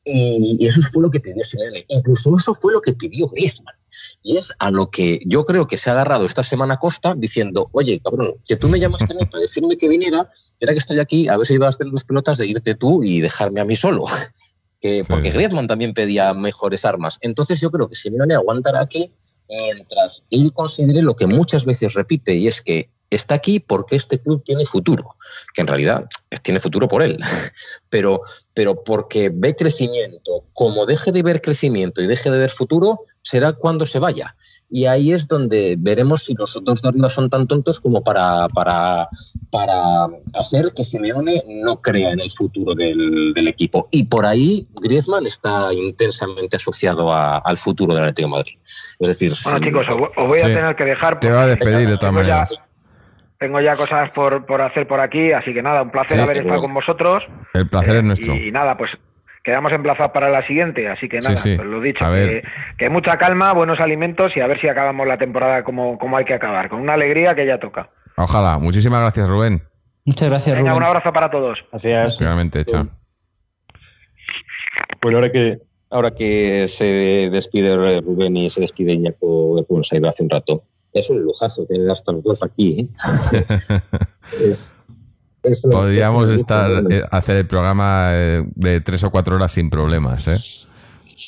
Y, 0.05 0.57
y 0.59 0.67
eso 0.67 0.81
fue 0.91 1.03
lo 1.03 1.09
que 1.09 1.21
pidió 1.21 1.43
Simeone. 1.45 1.85
Incluso 1.87 2.35
eso 2.37 2.53
fue 2.55 2.73
lo 2.73 2.81
que 2.81 2.93
pidió 2.93 3.27
Griezmann. 3.27 3.75
Y 4.23 4.37
es 4.37 4.51
a 4.57 4.71
lo 4.71 4.89
que 4.89 5.19
yo 5.25 5.43
creo 5.43 5.67
que 5.67 5.77
se 5.77 5.89
ha 5.89 5.93
agarrado 5.93 6.25
esta 6.25 6.43
semana 6.43 6.77
Costa 6.77 7.13
diciendo, 7.15 7.69
oye, 7.73 7.99
cabrón, 7.99 8.35
que 8.47 8.55
tú 8.55 8.69
me 8.69 8.79
llamaste 8.79 9.13
para 9.29 9.41
decirme 9.41 9.77
que 9.77 9.89
viniera, 9.89 10.29
era 10.59 10.71
que 10.71 10.79
estoy 10.79 10.99
aquí, 10.99 11.27
a 11.27 11.37
ver 11.37 11.45
si 11.45 11.55
ibas 11.55 11.75
a 11.75 11.79
tener 11.79 11.93
las 11.93 12.05
pelotas 12.05 12.37
de 12.37 12.47
irte 12.47 12.73
tú 12.73 13.03
y 13.03 13.19
dejarme 13.21 13.61
a 13.61 13.65
mí 13.65 13.75
solo. 13.75 14.05
Que, 14.81 15.01
Sí. 15.01 15.09
Porque 15.09 15.31
Griezmann 15.31 15.65
también 15.65 15.93
pedía 15.93 16.33
mejores 16.33 16.83
armas. 16.83 17.17
Entonces 17.21 17.61
yo 17.61 17.71
creo 17.71 17.87
que 17.87 17.95
Simeone 17.95 18.33
aguantará 18.33 18.81
aquí 18.81 19.13
mientras 19.47 20.25
él 20.29 20.51
considere 20.53 21.01
lo 21.01 21.15
que 21.15 21.25
muchas 21.25 21.65
veces 21.65 21.93
repite, 21.93 22.35
y 22.35 22.47
es 22.47 22.61
que 22.61 22.89
está 23.15 23.35
aquí 23.35 23.59
porque 23.59 23.95
este 23.95 24.19
club 24.19 24.43
tiene 24.43 24.65
futuro, 24.65 25.15
que 25.53 25.61
en 25.61 25.67
realidad 25.67 26.05
tiene 26.41 26.59
futuro 26.59 26.87
por 26.87 27.01
él, 27.03 27.17
pero, 27.89 28.21
pero 28.53 28.83
porque 28.83 29.29
ve 29.33 29.55
crecimiento. 29.55 30.43
Como 30.53 30.85
deje 30.85 31.11
de 31.11 31.23
ver 31.23 31.41
crecimiento 31.41 32.01
y 32.01 32.07
deje 32.07 32.29
de 32.31 32.37
ver 32.37 32.49
futuro, 32.49 32.99
será 33.21 33.53
cuando 33.53 33.85
se 33.85 33.99
vaya. 33.99 34.35
Y 34.69 34.85
ahí 34.85 35.11
es 35.11 35.27
donde 35.27 35.75
veremos 35.77 36.23
si 36.23 36.33
los 36.33 36.55
otros 36.55 36.81
de 36.81 36.89
arriba 36.89 37.07
son 37.09 37.29
tan 37.29 37.45
tontos 37.47 37.79
como 37.79 38.03
para, 38.03 38.47
para, 38.49 39.07
para 39.51 40.05
hacer 40.33 40.73
que 40.75 40.83
Simeone 40.83 41.43
no 41.47 41.79
crea 41.79 42.11
en 42.11 42.19
el 42.21 42.31
futuro 42.31 42.73
del, 42.73 43.33
del 43.33 43.47
equipo. 43.47 43.87
Y 43.91 44.05
por 44.05 44.25
ahí 44.25 44.65
Griezmann 44.81 45.27
está 45.27 45.71
intensamente 45.73 46.55
asociado 46.57 47.13
a- 47.13 47.37
al 47.37 47.57
futuro 47.57 47.93
del 47.93 48.03
Atlético 48.03 48.29
de 48.29 48.31
Madrid. 48.31 48.53
Es 48.99 49.07
decir, 49.09 49.33
Bueno, 49.43 49.59
si- 49.59 49.65
chicos, 49.65 49.85
os 50.17 50.27
voy- 50.27 50.39
a 50.39 50.47
Sí. 50.47 50.53
tener 50.53 50.75
que 50.75 50.85
dejar. 50.85 51.19
Te 51.19 51.29
va 51.29 51.43
a 51.43 51.47
porque 51.49 51.65
despedir 51.65 51.89
de 51.89 51.97
todas 51.97 52.13
maneras. 52.13 52.49
Tengo 53.43 53.59
ya 53.59 53.75
cosas 53.75 54.09
por, 54.11 54.45
por 54.45 54.61
hacer 54.61 54.87
por 54.87 55.01
aquí, 55.01 55.33
así 55.33 55.53
que 55.53 55.61
nada, 55.61 55.81
un 55.81 55.89
placer 55.91 56.15
Sí, 56.15 56.23
haber 56.23 56.37
estado 56.37 56.61
con 56.61 56.73
vosotros. 56.73 57.27
El 57.53 57.67
placer 57.67 57.95
Eh, 57.95 57.97
es 57.97 58.03
nuestro. 58.05 58.33
Y, 58.35 58.53
nada, 58.53 58.77
pues 58.77 58.91
quedamos 59.43 59.73
emplazados 59.73 60.13
para 60.13 60.29
la 60.29 60.47
siguiente, 60.47 60.87
así 60.87 61.09
que 61.09 61.19
nada, 61.19 61.35
sí. 61.35 61.57
pues 61.57 61.67
lo 61.67 61.81
dicho, 61.81 62.05
que, 62.77 62.89
mucha 62.89 63.17
calma, 63.17 63.51
buenos 63.51 63.81
alimentos 63.81 64.31
y 64.37 64.39
a 64.39 64.47
ver 64.47 64.61
si 64.61 64.69
acabamos 64.69 65.05
la 65.07 65.17
temporada 65.17 65.65
como, 65.65 65.99
como 65.99 66.15
hay 66.15 66.23
que 66.23 66.33
acabar, 66.33 66.69
con 66.69 66.79
una 66.79 66.93
alegría 66.93 67.35
que 67.35 67.45
ya 67.45 67.59
toca. 67.59 67.89
Ojalá. 68.15 68.57
Muchísimas 68.59 69.01
gracias, 69.01 69.27
Rubén. 69.27 69.61
Muchas 70.05 70.29
gracias, 70.29 70.55
Venga, 70.55 70.69
Rubén. 70.69 70.83
un 70.83 70.87
abrazo 70.87 71.11
para 71.11 71.29
todos. 71.29 71.59
Gracias. 71.69 72.21
Realmente 72.21 72.61
hecha. 72.61 72.87
Bueno, 75.01 75.17
ahora 75.17 75.29
que, 75.31 75.57
ahora 75.91 76.11
que 76.11 76.69
se 76.69 77.29
despide 77.29 77.99
Rubén 77.99 78.37
y 78.37 78.49
se 78.49 78.61
despide 78.61 78.93
Iñaco, 78.93 79.65
bueno, 79.67 79.83
se 79.83 79.97
ha 79.97 79.99
ido 79.99 80.07
hace 80.07 80.23
un 80.23 80.29
rato, 80.29 80.63
es 80.93 81.09
un 81.09 81.21
lujazo 81.21 81.65
tener 81.65 81.89
a 81.89 81.93
estos 81.93 82.23
dos 82.23 82.43
aquí. 82.43 82.89
¿eh? 83.33 83.47
es, 84.41 84.75
es 85.43 85.65
un- 85.65 85.71
Podríamos 85.71 86.29
es 86.29 86.41
estar 86.41 86.69
enorme. 86.71 86.97
eh, 86.97 87.03
hacer 87.11 87.37
el 87.37 87.47
programa 87.47 88.09
eh, 88.11 88.43
de 88.55 88.81
tres 88.81 89.03
o 89.03 89.11
cuatro 89.11 89.35
horas 89.35 89.51
sin 89.51 89.69
problemas, 89.69 90.27
¿eh? 90.27 90.37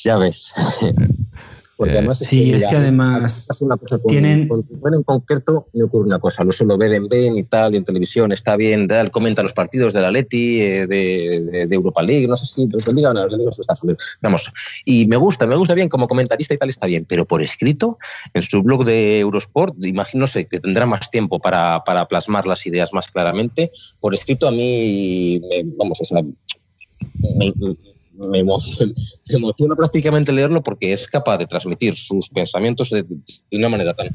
Ya 0.04 0.16
ves. 0.18 0.52
Porque 1.76 1.94
Eh, 1.94 1.98
además 1.98 2.18
sí, 2.18 2.52
es 2.52 2.66
que 2.66 2.74
mira, 2.76 2.80
además 2.80 3.48
es 3.50 3.60
una 3.60 3.76
cosa 3.76 3.98
con, 3.98 4.08
tienen- 4.10 4.48
con 4.48 4.64
Rubén 4.66 4.94
en 4.94 5.02
concreto 5.02 5.68
me 5.74 5.82
ocurre 5.82 6.06
una 6.06 6.18
cosa, 6.18 6.42
lo 6.42 6.50
suelo 6.52 6.78
ver 6.78 6.94
en 6.94 7.06
Ben 7.06 7.36
y 7.36 7.42
tal, 7.44 7.74
y 7.74 7.76
en 7.76 7.84
televisión, 7.84 8.32
está 8.32 8.56
bien, 8.56 8.88
tal, 8.88 9.10
comenta 9.10 9.42
los 9.42 9.52
partidos 9.52 9.92
de 9.92 10.00
la 10.00 10.10
Leti, 10.10 10.62
eh, 10.62 10.86
de, 10.86 11.42
de- 11.52 11.66
de 11.66 11.74
Europa 11.74 12.02
League, 12.02 12.26
no 12.26 12.34
sé 12.36 12.46
si 12.46 12.66
los 12.66 12.82
de 12.84 12.94
Liga, 12.94 13.12
no, 13.12 13.26
Liga 13.28 13.50
está, 13.50 13.74
vamos, 14.22 14.50
y 14.86 15.06
me 15.06 15.16
gusta, 15.18 15.46
me 15.46 15.54
gusta 15.56 15.74
bien, 15.74 15.90
como 15.90 16.06
comentarista 16.08 16.54
y 16.54 16.56
tal 16.58 16.70
está 16.70 16.86
bien, 16.86 17.04
pero 17.06 17.26
por 17.26 17.42
escrito, 17.42 17.98
en 18.32 18.42
su 18.42 18.62
blog 18.62 18.84
de 18.86 19.18
Eurosport, 19.20 19.74
imagino 19.84 20.26
sé 20.26 20.46
que 20.46 20.60
tendrá 20.60 20.86
más 20.86 21.10
tiempo 21.10 21.38
para, 21.40 21.84
para 21.84 22.08
plasmar 22.08 22.46
las 22.46 22.66
ideas 22.66 22.94
más 22.94 23.10
claramente, 23.10 23.70
por 24.00 24.14
escrito 24.14 24.48
a 24.48 24.50
mí, 24.50 25.40
me- 25.50 25.64
vamos, 25.76 26.00
o 26.00 26.04
sea, 26.06 26.22
me, 26.22 27.52
me 27.58 27.76
me 28.28 28.38
emociona 28.38 29.76
prácticamente 29.76 30.32
leerlo 30.32 30.62
porque 30.62 30.92
es 30.92 31.06
capaz 31.06 31.38
de 31.38 31.46
transmitir 31.46 31.96
sus 31.96 32.28
pensamientos 32.28 32.90
de, 32.90 33.04
una 33.52 33.68
manera 33.68 33.94
tan, 33.94 34.08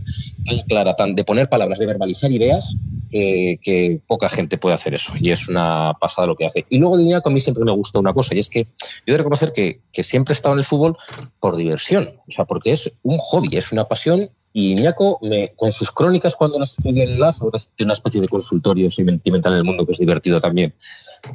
clara, 0.68 0.96
tan 0.96 1.16
de 1.16 1.24
poner 1.24 1.50
palabras, 1.50 1.80
de 1.80 1.86
verbalizar 1.86 2.32
ideas, 2.32 2.76
que, 3.10 3.60
que 3.62 4.00
poca 4.08 4.30
gente 4.30 4.58
puede 4.58 4.76
hacer 4.76 4.94
eso. 4.94 5.14
Y 5.20 5.32
es 5.32 5.48
una 5.48 5.94
pasada 6.00 6.28
lo 6.28 6.36
que 6.36 6.46
hace. 6.46 6.66
Y 6.70 6.78
luego 6.78 6.98
de 6.98 7.04
Iñaco 7.04 7.30
a 7.30 7.32
mí 7.32 7.42
siempre 7.42 7.64
me 7.64 7.72
gustó 7.72 8.00
una 8.00 8.14
cosa, 8.14 8.36
y 8.36 8.40
es 8.40 8.50
que 8.50 8.64
yo 8.64 8.70
he 9.08 9.12
de 9.12 9.18
reconocer 9.18 9.52
que, 9.52 9.80
siempre 10.04 10.34
he 10.34 10.36
estado 10.36 10.54
en 10.54 10.60
el 10.60 10.66
fútbol 10.66 10.98
por 11.40 11.56
diversión, 11.56 12.10
o 12.28 12.32
sea, 12.32 12.46
porque 12.46 12.72
es 12.72 12.92
un 13.04 13.18
hobby, 13.18 13.58
es 13.58 13.72
una 13.72 13.86
pasión. 13.86 14.30
Y 14.54 14.74
Iñaco, 14.74 15.18
me, 15.22 15.54
con 15.56 15.72
sus 15.72 15.92
crónicas, 15.92 16.36
cuando 16.36 16.60
las 16.60 16.72
escribía 16.72 17.06
en 17.06 17.20
las, 17.20 17.42
ahora 17.42 17.60
tiene 17.78 17.88
una 17.88 17.94
especie 17.94 18.20
de 18.20 18.28
consultorio 18.28 18.92
sentimental 18.92 19.54
en 19.54 19.60
el 19.60 19.64
mundo 19.64 19.86
que 19.86 19.94
es 19.94 20.00
divertido 20.00 20.42
también, 20.42 20.74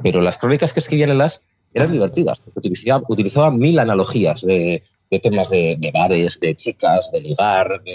pero 0.02 0.20
las 0.20 0.36
crónicas 0.36 0.74
que 0.74 0.80
escribían 0.80 1.10
en 1.10 1.18
las 1.18 1.40
eran 1.76 1.92
divertidas, 1.92 2.40
porque 2.40 2.58
utilizaba, 2.60 3.04
utilizaba 3.08 3.50
mil 3.50 3.78
analogías 3.78 4.42
de, 4.42 4.82
de 5.10 5.18
temas 5.20 5.50
de, 5.50 5.76
de 5.78 5.90
bares, 5.92 6.38
de 6.40 6.54
chicas, 6.56 7.10
de 7.12 7.20
ligar, 7.20 7.82
de, 7.84 7.92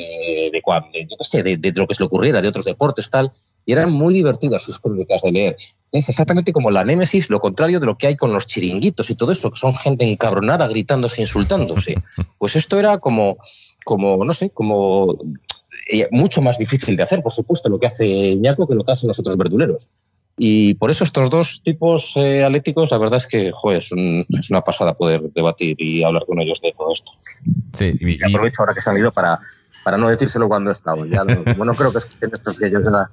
de, 0.54 0.62
de- 0.62 1.08
yo 1.10 1.18
qué 1.18 1.26
sé, 1.26 1.44
de, 1.44 1.58
de 1.58 1.72
lo 1.76 1.88
que 1.88 1.96
se 1.96 2.02
le 2.04 2.08
ocurriera, 2.08 2.42
de 2.42 2.48
otros 2.48 2.66
deportes, 2.66 3.10
tal, 3.10 3.32
y 3.66 3.74
eran 3.74 3.92
muy 3.92 4.14
divertidas 4.14 4.64
sus 4.64 4.80
crónicas 4.80 5.22
de 5.24 5.32
leer. 5.32 5.58
Es 5.92 6.08
exactamente 6.10 6.54
como 6.54 6.72
la 6.72 6.84
némesis, 6.86 7.30
lo 7.30 7.40
contrario 7.40 7.80
de 7.80 7.86
lo 7.86 7.98
que 7.98 8.08
hay 8.08 8.16
con 8.16 8.32
los 8.34 8.46
chiringuitos 8.48 9.10
y 9.10 9.16
todo 9.16 9.32
eso, 9.32 9.50
que 9.52 9.58
son 9.60 9.74
gente 9.76 10.06
encabronada, 10.06 10.68
gritándose, 10.68 11.22
insultándose. 11.22 11.96
Pues 12.38 12.56
esto 12.56 12.80
era 12.80 12.98
como, 12.98 13.38
como 13.86 14.24
no 14.26 14.34
sé, 14.34 14.50
como 14.50 15.16
eh, 15.92 16.08
mucho 16.12 16.42
más 16.42 16.58
difícil 16.58 16.96
de 16.96 17.04
hacer, 17.04 17.22
por 17.22 17.32
supuesto, 17.32 17.70
lo 17.70 17.80
que 17.80 17.88
hace 17.88 18.08
Iñaco 18.08 18.68
que 18.68 18.74
lo 18.76 18.84
que 18.84 18.92
hacen 18.94 19.08
los 19.08 19.20
otros 19.20 19.38
verduleros. 19.38 19.88
Y 20.44 20.74
por 20.74 20.90
eso 20.90 21.04
estos 21.04 21.30
dos 21.30 21.62
tipos 21.64 22.14
eh, 22.16 22.44
atléticos, 22.44 22.90
la 22.90 22.98
verdad 22.98 23.18
es 23.18 23.28
que 23.28 23.52
joder, 23.54 23.78
es, 23.78 23.92
un- 23.92 24.26
es 24.28 24.50
una 24.50 24.62
pasada 24.62 24.96
poder 24.96 25.22
debatir 25.36 25.76
y 25.80 26.02
hablar 26.04 26.26
con 26.26 26.40
ellos 26.40 26.60
de 26.62 26.74
todo 26.76 26.92
esto. 26.92 27.12
Sí, 27.78 27.94
y- 28.00 28.24
aprovecho 28.24 28.64
ahora 28.64 28.74
que 28.74 28.82
se 28.82 28.90
han 28.90 28.98
ido 28.98 29.12
para, 29.12 29.40
para 29.84 29.98
no 29.98 30.10
decírselo 30.10 30.48
cuando 30.48 30.72
he 30.72 30.74
estado. 30.74 31.06
Ya 31.06 31.24
no, 31.24 31.44
como 31.44 31.64
no 31.64 31.76
creo 31.76 31.92
que 31.92 32.00
escuchen 32.00 32.32
estos 32.34 32.58
que 32.58 32.66
ellos 32.66 32.84
ya, 32.84 33.08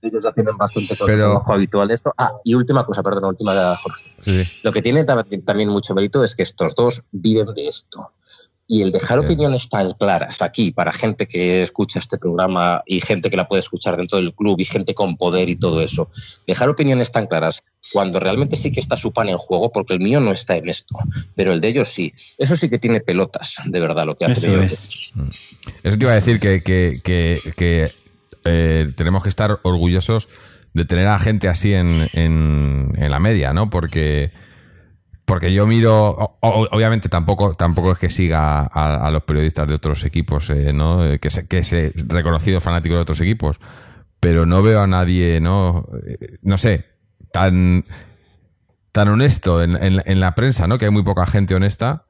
ellos 0.00 0.24
ya 0.24 0.32
tienen 0.32 0.56
bastante 0.56 0.96
Pero- 0.98 1.18
trabajo 1.18 1.52
habitual 1.52 1.86
de 1.86 1.94
esto. 1.96 2.14
Ah, 2.16 2.32
y 2.44 2.54
última 2.54 2.86
cosa, 2.86 3.02
perdón, 3.02 3.26
última, 3.26 3.76
Jorge. 3.76 4.06
sí, 4.18 4.42
sí. 4.42 4.50
Lo 4.62 4.72
que 4.72 4.80
tiene 4.80 5.04
tam- 5.04 5.44
también 5.44 5.68
mucho 5.68 5.94
mérito 5.94 6.24
es 6.24 6.34
que 6.34 6.44
estos 6.44 6.74
dos 6.74 7.02
viven 7.12 7.52
de 7.54 7.68
esto. 7.68 8.12
Y 8.72 8.82
el 8.82 8.92
dejar 8.92 9.18
Sí. 9.18 9.24
opiniones 9.24 9.68
tan 9.68 9.90
claras 9.90 10.40
aquí 10.42 10.70
para 10.70 10.92
gente 10.92 11.26
que 11.26 11.60
escucha 11.60 11.98
este 11.98 12.18
programa 12.18 12.82
y 12.86 13.00
gente 13.00 13.28
que 13.28 13.36
la 13.36 13.48
puede 13.48 13.58
escuchar 13.58 13.96
dentro 13.96 14.18
del 14.18 14.32
club 14.32 14.60
y 14.60 14.64
gente 14.64 14.94
con 14.94 15.16
poder 15.16 15.48
y 15.48 15.56
todo 15.56 15.82
eso. 15.82 16.08
Dejar 16.46 16.68
opiniones 16.68 17.10
tan 17.10 17.26
claras 17.26 17.64
cuando 17.92 18.20
realmente 18.20 18.56
sí 18.56 18.70
que 18.70 18.78
está 18.78 18.96
su 18.96 19.10
pan 19.12 19.28
en 19.28 19.38
juego, 19.38 19.72
porque 19.72 19.94
el 19.94 19.98
mío 19.98 20.20
no 20.20 20.30
está 20.30 20.56
en 20.56 20.68
esto, 20.68 20.96
pero 21.34 21.52
el 21.52 21.60
de 21.60 21.66
ellos 21.66 21.88
sí. 21.88 22.14
Eso 22.38 22.54
sí 22.54 22.70
que 22.70 22.78
tiene 22.78 23.00
pelotas, 23.00 23.56
de 23.66 23.80
verdad, 23.80 24.06
lo 24.06 24.14
que 24.14 24.26
hace. 24.26 24.46
Eso 24.54 24.62
es. 24.62 25.12
Eso 25.82 25.98
te 25.98 26.04
iba 26.04 26.12
a 26.12 26.14
decir 26.14 26.38
que, 26.38 26.60
que, 26.60 26.92
que, 27.02 27.40
que, 27.56 27.90
eh, 28.44 28.86
tenemos 28.96 29.24
que 29.24 29.28
estar 29.30 29.58
orgullosos 29.64 30.28
de 30.74 30.84
tener 30.84 31.08
a 31.08 31.18
gente 31.18 31.48
así 31.48 31.72
en, 31.72 32.06
en, 32.12 32.92
en 32.96 33.10
la 33.10 33.18
media, 33.18 33.52
¿no? 33.52 33.68
Porque, 33.68 34.30
porque 35.30 35.52
yo 35.54 35.66
miro, 35.66 36.36
obviamente 36.40 37.08
tampoco, 37.08 37.54
tampoco 37.54 37.92
es 37.92 37.98
que 37.98 38.10
siga 38.10 38.62
a, 38.64 39.10
los 39.12 39.22
periodistas 39.22 39.68
de 39.68 39.74
otros 39.74 40.04
equipos, 40.04 40.50
eh, 40.50 40.72
¿no? 40.72 41.06
Eh, 41.06 41.20
Que 41.20 41.30
se, 41.30 41.46
que 41.46 41.62
se 41.62 41.92
reconocido 42.08 42.60
fanático 42.60 42.96
de 42.96 43.00
otros 43.02 43.20
equipos, 43.20 43.60
pero 44.18 44.44
no 44.44 44.60
veo 44.62 44.80
a 44.82 44.86
nadie, 44.88 45.40
¿no? 45.40 45.86
Eh, 46.06 46.38
No 46.42 46.58
sé, 46.58 46.84
tan, 47.32 47.84
tan 48.92 49.08
honesto 49.08 49.62
en, 49.62 49.76
en- 49.82 50.02
en 50.04 50.18
la 50.20 50.34
prensa, 50.34 50.66
¿no? 50.66 50.78
Que 50.78 50.86
hay 50.86 50.90
muy 50.90 51.04
poca 51.04 51.24
gente 51.26 51.54
honesta 51.54 52.06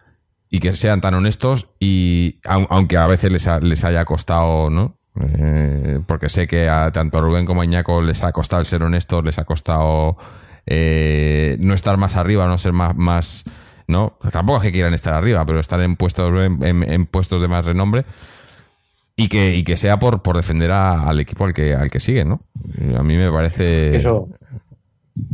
y 0.48 0.58
que 0.60 0.74
sean 0.74 1.00
tan 1.02 1.14
honestos 1.14 1.68
y 1.78 2.40
aun- 2.44 2.66
aunque 2.70 2.96
a 2.96 3.06
veces 3.06 3.30
les, 3.30 3.46
ha- 3.46 3.60
les 3.60 3.84
haya 3.84 4.04
costado, 4.06 4.70
¿no? 4.70 4.98
Eh, 5.20 6.00
porque 6.06 6.28
sé 6.30 6.46
que 6.46 6.68
a 6.70 6.90
tanto 6.92 7.18
a 7.18 7.20
Rubén 7.20 7.44
como 7.44 7.60
a 7.60 7.64
Iñaco 7.64 8.00
les 8.00 8.22
ha 8.22 8.32
costado 8.32 8.64
ser 8.64 8.82
honestos, 8.82 9.22
les 9.24 9.38
ha 9.38 9.44
costado 9.44 10.16
eh, 10.66 11.56
no 11.60 11.74
estar 11.74 11.96
más 11.96 12.16
arriba, 12.16 12.46
no 12.46 12.58
ser 12.58 12.72
más, 12.72 12.96
más 12.96 13.44
no, 13.88 14.16
tampoco 14.32 14.58
es 14.58 14.64
que 14.64 14.72
quieran 14.72 14.94
estar 14.94 15.14
arriba, 15.14 15.44
pero 15.44 15.58
estar 15.60 15.80
en 15.80 15.96
puestos 15.96 16.30
en, 16.32 16.62
en- 16.64 16.88
en 16.90 17.06
puestos 17.06 17.40
de 17.42 17.48
más 17.48 17.64
renombre 17.64 18.04
y 19.16 19.28
que, 19.28 19.56
y 19.56 19.64
que 19.64 19.76
sea 19.76 19.98
por, 19.98 20.22
por 20.22 20.36
defender 20.36 20.70
a- 20.70 21.08
al 21.08 21.18
equipo 21.20 21.44
al 21.44 21.52
que, 21.52 21.74
al 21.74 21.90
que 21.90 21.98
siguen, 22.00 22.28
¿no? 22.28 22.40
Eh, 22.80 22.94
A 22.98 23.02
mí 23.02 23.16
me 23.16 23.30
parece 23.32 23.96
Eso, 23.96 24.28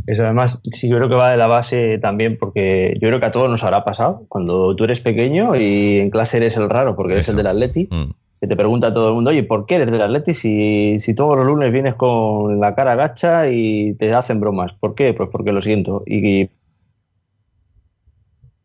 eso 0.07 0.23
además 0.25 0.59
sí 0.71 0.89
yo 0.89 0.97
creo 0.97 1.07
que 1.09 1.15
va 1.15 1.29
de 1.29 1.37
la 1.37 1.47
base 1.47 1.99
también 1.99 2.37
porque 2.39 2.93
yo 2.99 3.07
creo 3.09 3.19
que 3.19 3.27
a 3.27 3.31
todos 3.31 3.49
nos 3.49 3.63
habrá 3.63 3.83
pasado 3.85 4.25
cuando 4.27 4.75
tú 4.75 4.83
eres 4.85 4.99
pequeño 5.01 5.55
y 5.55 5.99
en 5.99 6.09
clase 6.09 6.37
eres 6.37 6.57
el 6.57 6.69
raro 6.69 6.95
porque 6.95 7.13
eres 7.13 7.25
Eso. 7.25 7.31
el 7.33 7.37
del 7.37 7.47
Atleti 7.47 7.87
Mm. 7.91 8.11
Que 8.39 8.47
te 8.47 8.55
pregunta 8.55 8.87
a 8.87 8.93
todo 8.93 9.09
el 9.09 9.15
mundo, 9.15 9.31
oye, 9.31 9.43
¿por 9.43 9.65
qué 9.65 9.75
eres 9.75 9.91
del 9.91 10.01
Atleti 10.01 10.33
si, 10.33 10.99
si 10.99 11.15
todos 11.15 11.35
los 11.37 11.45
lunes 11.45 11.71
vienes 11.71 11.95
con 11.95 12.59
la 12.59 12.75
cara 12.75 12.95
gacha 12.95 13.49
y 13.49 13.93
te 13.95 14.13
hacen 14.13 14.39
bromas? 14.39 14.73
¿Por 14.73 14.93
qué? 14.95 15.13
Pues 15.13 15.29
porque 15.31 15.51
lo 15.51 15.61
siento. 15.61 16.03
Y, 16.05 16.41
y- 16.41 16.49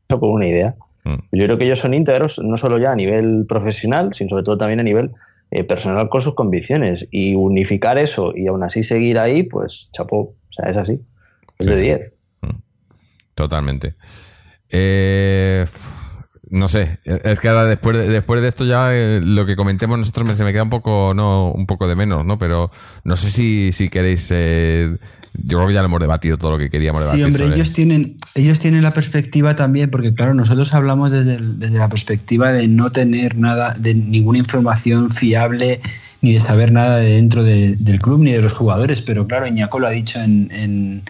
eso 0.08 0.20
con 0.20 0.30
una 0.30 0.46
idea. 0.46 0.74
Mm. 1.04 1.14
Yo 1.32 1.44
creo 1.46 1.58
que 1.58 1.64
ellos 1.64 1.78
son 1.78 1.94
íntegros, 1.94 2.38
no 2.38 2.56
solo 2.56 2.78
ya 2.78 2.92
a 2.92 2.96
nivel 2.96 3.46
profesional, 3.48 4.12
sino 4.14 4.30
sobre 4.30 4.44
todo 4.44 4.58
también 4.58 4.80
a 4.80 4.82
nivel 4.82 5.12
eh, 5.50 5.64
personal 5.64 6.08
con 6.08 6.20
sus 6.20 6.34
convicciones. 6.34 7.08
Y 7.10 7.34
unificar 7.34 7.96
eso 7.98 8.32
y 8.36 8.46
aún 8.48 8.62
así 8.62 8.82
seguir 8.82 9.18
ahí, 9.18 9.42
pues 9.42 9.88
chapó. 9.92 10.18
O 10.18 10.36
sea, 10.50 10.68
es 10.68 10.76
así. 10.76 11.00
Es 11.58 11.66
de 11.66 11.76
10. 11.76 12.14
Totalmente. 13.34 13.94
Eh, 14.68 15.64
no 16.52 16.68
sé, 16.68 16.98
es 17.04 17.40
que 17.40 17.48
ahora 17.48 17.64
después 17.64 17.96
de, 17.96 18.08
después 18.08 18.40
de 18.42 18.48
esto 18.48 18.64
ya 18.64 18.94
eh, 18.94 19.20
lo 19.24 19.44
que 19.46 19.56
comentemos 19.56 19.98
nosotros 19.98 20.28
me, 20.28 20.36
se 20.36 20.44
me 20.44 20.52
queda 20.52 20.62
un 20.62 20.70
poco 20.70 21.12
no 21.14 21.50
un 21.50 21.66
poco 21.66 21.88
de 21.88 21.96
menos, 21.96 22.24
¿no? 22.26 22.38
Pero 22.38 22.70
no 23.04 23.16
sé 23.16 23.30
si, 23.30 23.72
si 23.72 23.88
queréis 23.88 24.28
eh, 24.30 24.96
yo 25.44 25.56
creo 25.56 25.68
que 25.68 25.72
ya 25.74 25.80
lo 25.80 25.86
hemos 25.86 26.00
debatido 26.00 26.36
todo 26.36 26.50
lo 26.52 26.58
que 26.58 26.68
queríamos 26.68 27.00
debatir. 27.00 27.20
Sí, 27.20 27.24
hombre, 27.24 27.44
sobre- 27.44 27.54
ellos 27.56 27.72
tienen, 27.72 28.16
ellos 28.34 28.60
tienen 28.60 28.82
la 28.82 28.92
perspectiva 28.92 29.56
también, 29.56 29.90
porque 29.90 30.12
claro, 30.12 30.34
nosotros 30.34 30.74
hablamos 30.74 31.10
desde, 31.10 31.36
el- 31.36 31.58
desde 31.58 31.78
la 31.78 31.88
perspectiva 31.88 32.52
de 32.52 32.68
no 32.68 32.92
tener 32.92 33.38
nada, 33.38 33.74
de 33.78 33.94
ninguna 33.94 34.36
información 34.38 35.10
fiable 35.10 35.80
ni 36.20 36.34
de 36.34 36.40
saber 36.40 36.70
nada 36.70 36.98
de 36.98 37.14
dentro 37.14 37.42
de- 37.42 37.76
del 37.76 37.98
club 37.98 38.22
ni 38.22 38.30
de 38.32 38.42
los 38.42 38.52
jugadores, 38.52 39.00
pero 39.00 39.26
claro, 39.26 39.46
Iñaco 39.46 39.78
lo 39.80 39.86
ha 39.86 39.90
dicho 39.92 40.20
en, 40.20 40.50
en- 40.52 41.02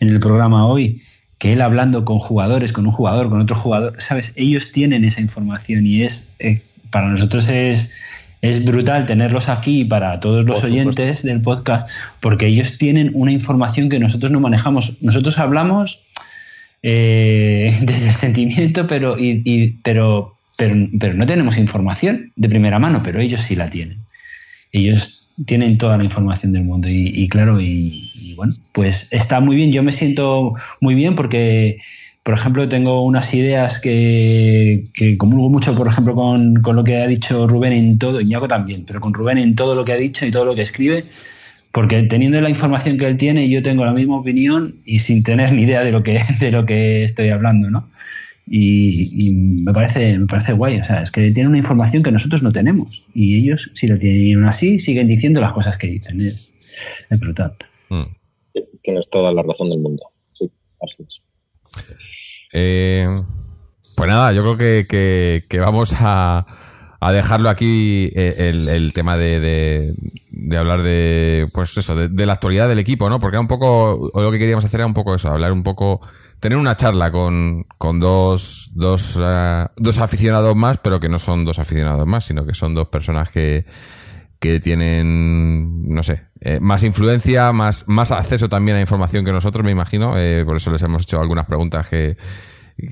en 0.00 0.08
el 0.08 0.18
programa 0.18 0.66
hoy, 0.66 1.02
que 1.38 1.52
él 1.52 1.60
hablando 1.60 2.04
con 2.04 2.18
jugadores, 2.18 2.72
con 2.72 2.86
un 2.86 2.92
jugador, 2.92 3.30
con 3.30 3.40
otro 3.40 3.54
jugador, 3.56 3.94
¿sabes? 3.98 4.32
Ellos 4.36 4.72
tienen 4.72 5.04
esa 5.04 5.20
información 5.20 5.86
y 5.86 6.02
es, 6.02 6.34
eh, 6.40 6.60
para 6.90 7.08
nosotros 7.08 7.48
es, 7.48 7.94
es 8.42 8.64
brutal 8.64 9.06
tenerlos 9.06 9.48
aquí 9.48 9.84
para 9.84 10.18
todos 10.20 10.44
los 10.44 10.60
Por 10.60 10.70
oyentes 10.70 11.22
del 11.22 11.40
podcast, 11.40 11.88
porque 12.20 12.46
ellos 12.46 12.78
tienen 12.78 13.10
una 13.14 13.32
información 13.32 13.88
que 13.88 13.98
nosotros 13.98 14.32
no 14.32 14.40
manejamos. 14.40 14.96
Nosotros 15.00 15.38
hablamos 15.38 16.04
eh, 16.82 17.76
desde 17.82 18.08
el 18.08 18.14
sentimiento, 18.14 18.86
pero, 18.86 19.18
y, 19.18 19.42
y- 19.44 19.68
pero, 19.84 20.34
pero, 20.56 20.74
pero 20.98 21.14
no 21.14 21.26
tenemos 21.26 21.56
información 21.56 22.32
de 22.36 22.48
primera 22.48 22.78
mano, 22.78 23.00
pero 23.04 23.20
ellos 23.20 23.40
sí 23.40 23.54
la 23.56 23.70
tienen. 23.70 23.98
Ellos 24.72 25.17
tienen 25.46 25.78
toda 25.78 25.96
la 25.96 26.04
información 26.04 26.52
del 26.52 26.64
mundo 26.64 26.88
y, 26.88 27.12
y 27.14 27.28
claro, 27.28 27.60
y, 27.60 28.10
y 28.14 28.34
bueno, 28.34 28.52
pues 28.72 29.12
está 29.12 29.40
muy 29.40 29.56
bien. 29.56 29.72
Yo 29.72 29.82
me 29.82 29.92
siento 29.92 30.54
muy 30.80 30.94
bien 30.94 31.14
porque, 31.14 31.78
por 32.22 32.34
ejemplo, 32.34 32.68
tengo 32.68 33.02
unas 33.04 33.32
ideas 33.34 33.80
que, 33.80 34.84
que 34.94 35.16
comulgo 35.16 35.48
mucho, 35.48 35.74
por 35.74 35.86
ejemplo, 35.86 36.14
con, 36.14 36.54
con 36.56 36.76
lo 36.76 36.84
que 36.84 36.96
ha 36.96 37.06
dicho 37.06 37.46
Rubén 37.46 37.72
en 37.72 37.98
todo, 37.98 38.20
Iñaco 38.20 38.48
también, 38.48 38.84
pero 38.86 39.00
con 39.00 39.14
Rubén 39.14 39.38
en 39.38 39.54
todo 39.54 39.74
lo 39.74 39.84
que 39.84 39.92
ha 39.92 39.96
dicho 39.96 40.26
y 40.26 40.30
todo 40.30 40.44
lo 40.44 40.54
que 40.54 40.62
escribe, 40.62 41.02
porque 41.72 42.02
teniendo 42.04 42.40
la 42.40 42.50
información 42.50 42.98
que 42.98 43.06
él 43.06 43.16
tiene, 43.16 43.48
yo 43.48 43.62
tengo 43.62 43.84
la 43.84 43.92
misma 43.92 44.16
opinión 44.18 44.76
y 44.84 44.98
sin 44.98 45.22
tener 45.22 45.52
ni 45.52 45.62
idea 45.62 45.82
de 45.82 45.92
lo 45.92 46.02
que, 46.02 46.20
de 46.40 46.50
lo 46.50 46.66
que 46.66 47.04
estoy 47.04 47.30
hablando, 47.30 47.70
¿no? 47.70 47.88
Y, 48.50 48.90
y 49.28 49.34
me 49.64 49.72
parece 49.72 50.18
me 50.18 50.26
parece 50.26 50.52
guay, 50.54 50.78
o 50.80 50.84
sea, 50.84 51.02
es 51.02 51.10
que 51.10 51.30
tiene 51.32 51.48
una 51.48 51.58
información 51.58 52.02
que 52.02 52.10
nosotros 52.12 52.42
no 52.42 52.50
tenemos 52.52 53.10
y 53.14 53.36
ellos 53.36 53.70
sí 53.74 53.86
la 53.86 53.98
tienen 53.98 54.44
así 54.44 54.78
siguen 54.78 55.06
diciendo 55.06 55.40
las 55.40 55.52
cosas 55.52 55.76
que 55.76 55.88
dicen, 55.88 56.20
es, 56.20 56.54
es 57.10 57.20
brutal. 57.20 57.54
Mm. 57.90 58.04
Tienes 58.82 59.08
toda 59.10 59.32
la 59.32 59.42
razón 59.42 59.68
del 59.70 59.80
mundo. 59.80 60.02
Sí, 60.32 60.50
así 60.80 61.02
es. 61.06 61.22
Eh, 62.52 63.02
pues 63.96 64.08
nada, 64.08 64.32
yo 64.32 64.42
creo 64.42 64.56
que, 64.56 64.84
que- 64.88 65.40
que 65.48 65.58
vamos 65.58 65.92
a, 65.98 66.44
a 67.00 67.12
dejarlo 67.12 67.48
aquí 67.50 68.10
eh, 68.14 68.34
el, 68.50 68.68
el 68.68 68.92
tema 68.92 69.16
de, 69.16 69.40
de- 69.40 69.94
de 70.30 70.56
hablar 70.56 70.82
de, 70.82 71.44
pues 71.52 71.76
eso, 71.76 71.94
de, 71.96 72.08
de 72.08 72.26
la 72.26 72.34
actualidad 72.34 72.68
del 72.68 72.78
equipo, 72.78 73.08
¿no? 73.10 73.18
Porque 73.20 73.34
era 73.36 73.40
un 73.40 73.48
poco, 73.48 74.08
lo 74.14 74.30
que 74.30 74.38
queríamos 74.38 74.64
hacer 74.64 74.80
era 74.80 74.86
un 74.86 74.94
poco 74.94 75.14
eso, 75.14 75.28
hablar 75.28 75.52
un 75.52 75.62
poco, 75.62 76.00
tener 76.40 76.58
una 76.58 76.76
charla 76.76 77.10
con, 77.10 77.64
con 77.78 78.00
dos, 78.00 78.70
dos, 78.74 79.18
eh, 79.20 79.66
dos 79.76 79.98
aficionados 79.98 80.54
más, 80.56 80.78
pero 80.78 81.00
que 81.00 81.08
no 81.08 81.18
son 81.18 81.44
dos 81.44 81.58
aficionados 81.58 82.06
más, 82.06 82.24
sino 82.24 82.46
que 82.46 82.54
son 82.54 82.74
dos 82.74 82.88
personas 82.88 83.30
que, 83.30 83.66
que 84.38 84.60
tienen, 84.60 85.88
no 85.88 86.02
sé, 86.02 86.26
eh, 86.40 86.60
más 86.60 86.82
influencia, 86.84 87.52
más, 87.52 87.84
más 87.88 88.12
acceso 88.12 88.48
también 88.48 88.76
a 88.76 88.80
información 88.80 89.24
que 89.24 89.32
nosotros, 89.32 89.64
me 89.64 89.72
imagino. 89.72 90.18
eh, 90.18 90.44
por 90.44 90.56
eso 90.56 90.70
les 90.70 90.82
hemos 90.82 91.02
hecho 91.02 91.20
algunas 91.20 91.46
preguntas 91.46 91.88
que, 91.88 92.16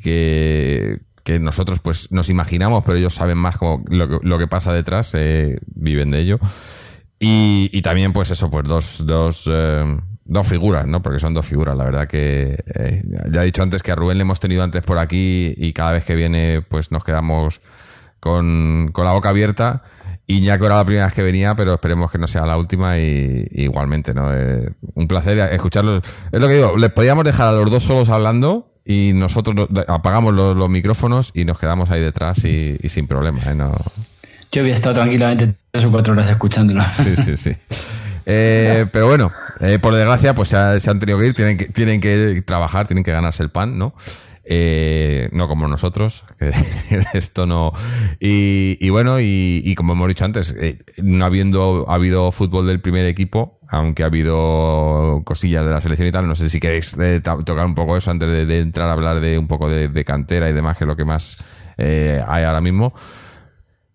que, 0.03 0.99
que 1.23 1.39
nosotros 1.39 1.79
pues 1.81 2.11
nos 2.11 2.29
imaginamos, 2.29 2.83
pero 2.85 2.99
ellos 2.99 3.15
saben 3.15 3.39
más 3.39 3.57
como 3.57 3.85
lo, 3.89 4.09
que, 4.09 4.19
lo 4.27 4.39
que 4.39 4.49
pasa 4.49 4.73
detrás, 4.73 5.13
eh, 5.15 5.59
viven 5.67 6.11
de 6.11 6.21
ello. 6.21 6.39
Y, 7.19 7.71
y 7.73 7.83
también, 7.83 8.13
pues 8.13 8.31
eso, 8.31 8.51
pues 8.51 8.65
dos, 8.69 9.03
dos, 9.07 9.49
dos 10.27 10.47
figuras, 10.47 10.87
¿no? 10.87 11.03
Porque 11.03 11.19
son 11.19 11.35
dos 11.35 11.47
figuras, 11.47 11.77
la 11.77 11.85
verdad 11.85 12.09
que 12.09 12.59
eh, 12.75 13.03
ya 13.31 13.43
he 13.43 13.47
dicho 13.47 13.63
antes 13.63 13.83
que 13.83 13.93
a 13.93 13.95
Rubén 13.95 14.19
le 14.19 14.23
hemos 14.23 14.41
tenido 14.41 14.63
antes 14.63 14.83
por 14.83 14.99
aquí 14.99 15.55
y 15.57 15.73
cada 15.73 15.93
vez 15.93 16.05
que 16.05 16.15
viene, 16.15 16.63
pues 16.69 16.91
nos 16.91 17.05
quedamos 17.05 17.61
con, 18.21 18.91
con 18.93 19.05
la 19.05 19.13
boca 19.13 19.29
abierta. 19.29 19.83
Iñaco 20.29 20.67
era 20.67 20.77
la 20.77 20.85
primera 20.85 21.07
vez 21.07 21.15
que 21.15 21.23
venía, 21.23 21.55
pero 21.55 21.75
esperemos 21.75 22.11
que 22.11 22.19
no 22.19 22.27
sea 22.27 22.45
la 22.47 22.59
última 22.59 22.99
y, 22.99 23.47
igualmente, 23.53 24.13
¿no? 24.13 24.35
Eh, 24.35 24.71
un 24.95 25.07
placer 25.07 25.39
escucharlos. 25.39 26.03
Es 26.33 26.41
lo 26.41 26.49
que 26.49 26.55
digo, 26.55 26.77
les 26.77 26.91
podíamos 26.91 27.25
dejar 27.25 27.49
a 27.49 27.53
los 27.53 27.71
dos 27.71 27.85
solos 27.85 28.11
hablando 28.11 28.73
y 28.85 29.13
nosotros 29.15 29.69
apagamos 29.87 30.35
los, 30.35 30.69
micrófonos 30.69 31.31
y 31.35 31.45
nos 31.45 31.59
quedamos 31.59 31.91
ahí 31.91 32.01
detrás 32.01 32.45
y, 32.45 32.77
y 32.83 32.89
sin 32.89 33.07
problema, 33.07 33.39
¿eh? 33.47 33.55
No, 33.57 33.73
Yo 34.57 34.63
había 34.63 34.73
estado 34.73 34.95
tranquilamente 34.95 35.53
tres 35.71 35.85
o 35.85 35.91
cuatro 35.91 36.15
horas 36.15 36.31
escuchándolo. 36.31 36.81
Sí, 37.05 37.15
sí, 37.23 37.37
sí. 37.37 37.51
Eh, 38.29 38.85
pero 38.93 39.07
bueno, 39.07 39.31
eh, 39.61 39.79
por 39.81 39.95
desgracia, 39.95 40.35
pues 40.35 40.49
se, 40.49 40.57
ha- 40.57 40.81
se 40.81 40.91
han 40.91 40.99
tenido 40.99 41.17
que 41.17 41.27
ir, 41.29 41.35
tienen 41.35 41.57
que, 41.57 41.67
tienen 41.67 42.01
que 42.01 42.43
trabajar, 42.45 42.89
tienen 42.89 43.05
que 43.05 43.13
ganarse 43.13 43.41
el 43.45 43.51
pan, 43.51 43.79
¿no? 43.79 43.95
Eh, 44.45 45.29
no 45.31 45.47
como 45.47 45.69
nosotros, 45.69 46.25
que 46.41 46.51
esto 47.15 47.47
no. 47.47 47.73
Y, 48.19 48.79
y 48.81 48.91
bueno, 48.91 49.21
y, 49.21 49.61
y 49.65 49.75
como 49.77 49.93
hemos 49.93 50.09
dicho 50.09 50.25
antes, 50.25 50.53
eh, 50.59 50.79
no 50.97 51.25
habiendo 51.25 51.85
ha 51.89 51.95
habido 51.95 52.33
fútbol 52.33 52.67
del 52.67 52.81
primer 52.81 53.05
equipo, 53.05 53.61
aunque 53.69 54.03
ha 54.03 54.07
habido 54.07 55.23
cosillas 55.25 55.65
de 55.65 55.71
la 55.71 55.81
selección 55.81 56.09
y 56.09 56.13
tal, 56.13 56.27
no 56.27 56.35
sé 56.35 56.49
si 56.51 56.59
queréis 56.59 56.97
eh, 56.99 57.21
tocar 57.21 57.65
un 57.67 57.77
poco 57.77 57.97
eso 57.97 58.11
antes 58.11 58.29
de, 58.29 58.45
de 58.45 58.59
entrar 58.59 58.89
a 58.89 58.95
hablar 58.95 59.21
de 59.21 59.39
un 59.39 59.47
poco 59.47 59.69
de, 59.69 59.87
de 59.89 60.05
cantera 60.05 60.51
y 60.51 60.53
demás, 60.53 60.79
que 60.79 60.83
es 60.83 60.89
lo 60.89 60.97
que 60.97 61.05
más 61.05 61.45
hay 61.79 62.43
ahora 62.43 62.61
mismo. 62.61 62.93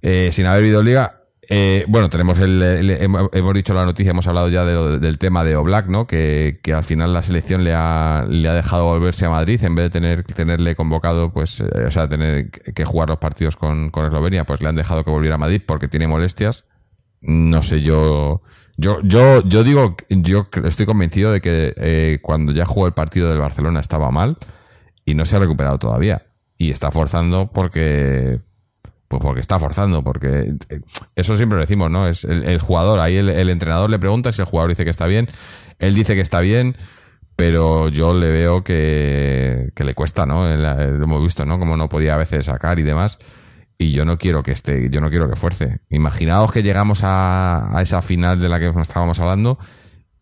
Eh, 0.01 0.29
sin 0.31 0.45
haber 0.45 0.63
habido 0.63 0.83
liga. 0.83 1.21
Eh, 1.53 1.83
bueno, 1.89 2.09
tenemos 2.09 2.39
el, 2.39 2.61
hemos 2.61 3.53
dicho 3.53 3.73
la 3.73 3.83
noticia, 3.83 4.11
hemos 4.11 4.25
hablado 4.27 4.47
ya 4.47 4.63
del 4.63 5.17
tema 5.17 5.43
de 5.43 5.57
Oblak, 5.57 5.87
¿no? 5.87 6.07
Que, 6.07 6.61
que 6.63 6.73
al 6.73 6.85
final 6.85 7.13
la 7.13 7.21
selección 7.21 7.65
le 7.65 7.73
ha, 7.73 8.25
le 8.29 8.47
ha 8.47 8.53
dejado 8.53 8.85
volverse 8.85 9.25
a 9.25 9.31
Madrid 9.31 9.61
en 9.63 9.75
vez 9.75 9.85
de 9.85 9.89
tener 9.89 10.23
tenerle 10.23 10.75
convocado, 10.75 11.33
pues, 11.33 11.59
eh, 11.59 11.65
o 11.85 11.91
sea, 11.91 12.07
tener 12.07 12.51
que 12.51 12.85
jugar 12.85 13.09
los 13.09 13.17
partidos 13.17 13.57
con, 13.57 13.89
con 13.89 14.05
Eslovenia, 14.05 14.45
pues 14.45 14.61
le 14.61 14.69
han 14.69 14.75
dejado 14.75 15.03
que 15.03 15.11
volviera 15.11 15.35
a 15.35 15.39
Madrid 15.39 15.61
porque 15.65 15.89
tiene 15.89 16.07
molestias. 16.07 16.63
No 17.19 17.61
sé, 17.61 17.81
yo, 17.81 18.43
yo, 18.77 18.99
yo, 19.03 19.43
yo 19.43 19.63
digo, 19.63 19.97
yo 20.09 20.47
estoy 20.63 20.85
convencido 20.85 21.33
de 21.33 21.41
que 21.41 21.73
eh, 21.75 22.19
cuando 22.21 22.53
ya 22.53 22.65
jugó 22.65 22.87
el 22.87 22.93
partido 22.93 23.29
del 23.29 23.39
Barcelona 23.39 23.81
estaba 23.81 24.09
mal 24.09 24.37
y 25.03 25.15
no 25.15 25.25
se 25.25 25.35
ha 25.35 25.39
recuperado 25.39 25.79
todavía 25.79 26.27
y 26.57 26.71
está 26.71 26.91
forzando 26.91 27.51
porque 27.51 28.39
pues 29.11 29.21
porque 29.21 29.41
está 29.41 29.59
forzando, 29.59 30.03
porque 30.03 30.55
eh, 30.69 30.81
eso 31.15 31.35
siempre 31.35 31.57
lo 31.57 31.61
decimos, 31.61 31.91
¿no? 31.91 32.07
Es 32.07 32.23
el, 32.23 32.59
jugador, 32.59 32.99
ahí 32.99 33.17
el, 33.17 33.27
el 33.27 33.49
entrenador 33.49 33.89
le 33.89 33.99
pregunta 33.99 34.31
si 34.31 34.41
el 34.41 34.47
jugador 34.47 34.69
dice 34.69 34.85
que 34.85 34.89
está 34.89 35.05
bien, 35.05 35.27
él 35.79 35.93
dice 35.93 36.15
que 36.15 36.21
está 36.21 36.39
bien, 36.39 36.77
pero 37.35 37.89
yo 37.89 38.13
le 38.13 38.29
veo 38.29 38.63
que, 38.63 39.71
le 39.75 39.93
cuesta, 39.93 40.25
¿no? 40.25 40.47
Lo 40.55 41.03
hemos 41.03 41.23
visto, 41.23 41.45
¿no? 41.45 41.59
Como 41.59 41.75
no 41.75 41.89
podía 41.89 42.13
a 42.13 42.17
veces 42.17 42.45
sacar 42.45 42.79
y 42.79 42.83
demás. 42.83 43.17
Y 43.77 43.91
yo 43.91 44.05
no 44.05 44.17
quiero 44.17 44.43
que 44.43 44.51
esté, 44.51 44.89
yo 44.91 45.01
no 45.01 45.09
quiero 45.09 45.27
que 45.27 45.35
fuerce. 45.35 45.79
Imaginaos 45.89 46.51
que 46.51 46.61
llegamos 46.61 47.03
a, 47.03 47.75
a 47.75 47.81
esa 47.81 48.01
final 48.01 48.39
de 48.39 48.47
la 48.47 48.59
que 48.59 48.71
estábamos 48.79 49.19
hablando 49.19 49.57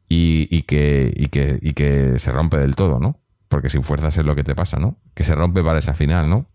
y, 0.07 0.47
y 0.49 0.63
que, 0.63 1.13
y, 1.13 1.27
que, 1.27 1.59
y 1.61 1.73
que 1.73 2.17
se 2.19 2.31
rompe 2.31 2.57
del 2.57 2.75
todo, 2.75 2.99
¿no? 2.99 3.19
Porque 3.49 3.69
sin 3.69 3.83
fuerzas 3.83 4.17
es 4.17 4.25
lo 4.25 4.33
que 4.33 4.45
te 4.45 4.55
pasa, 4.55 4.79
¿no? 4.79 4.97
Que 5.13 5.25
se 5.25 5.35
rompe 5.35 5.61
para 5.61 5.79
esa 5.79 5.93
final, 5.93 6.29
¿no? 6.29 6.49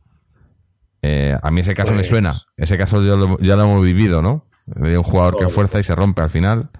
Eh, 1.06 1.36
a 1.42 1.50
mí 1.50 1.60
ese 1.60 1.74
caso 1.74 1.90
me 1.92 1.98
Pues- 1.98 2.08
suena. 2.08 2.32
Ese 2.56 2.78
caso 2.78 3.02
yo 3.02 3.16
lo- 3.18 3.38
ya 3.38 3.56
lo 3.56 3.62
hemos 3.64 3.84
vivido, 3.84 4.22
¿no? 4.22 4.46
De 4.64 4.96
un 4.96 5.04
jugador 5.04 5.36
que 5.36 5.48
fuerza 5.48 5.78
y 5.78 5.82
se 5.82 5.94
rompe 5.94 6.22
al 6.22 6.30
final 6.30 6.70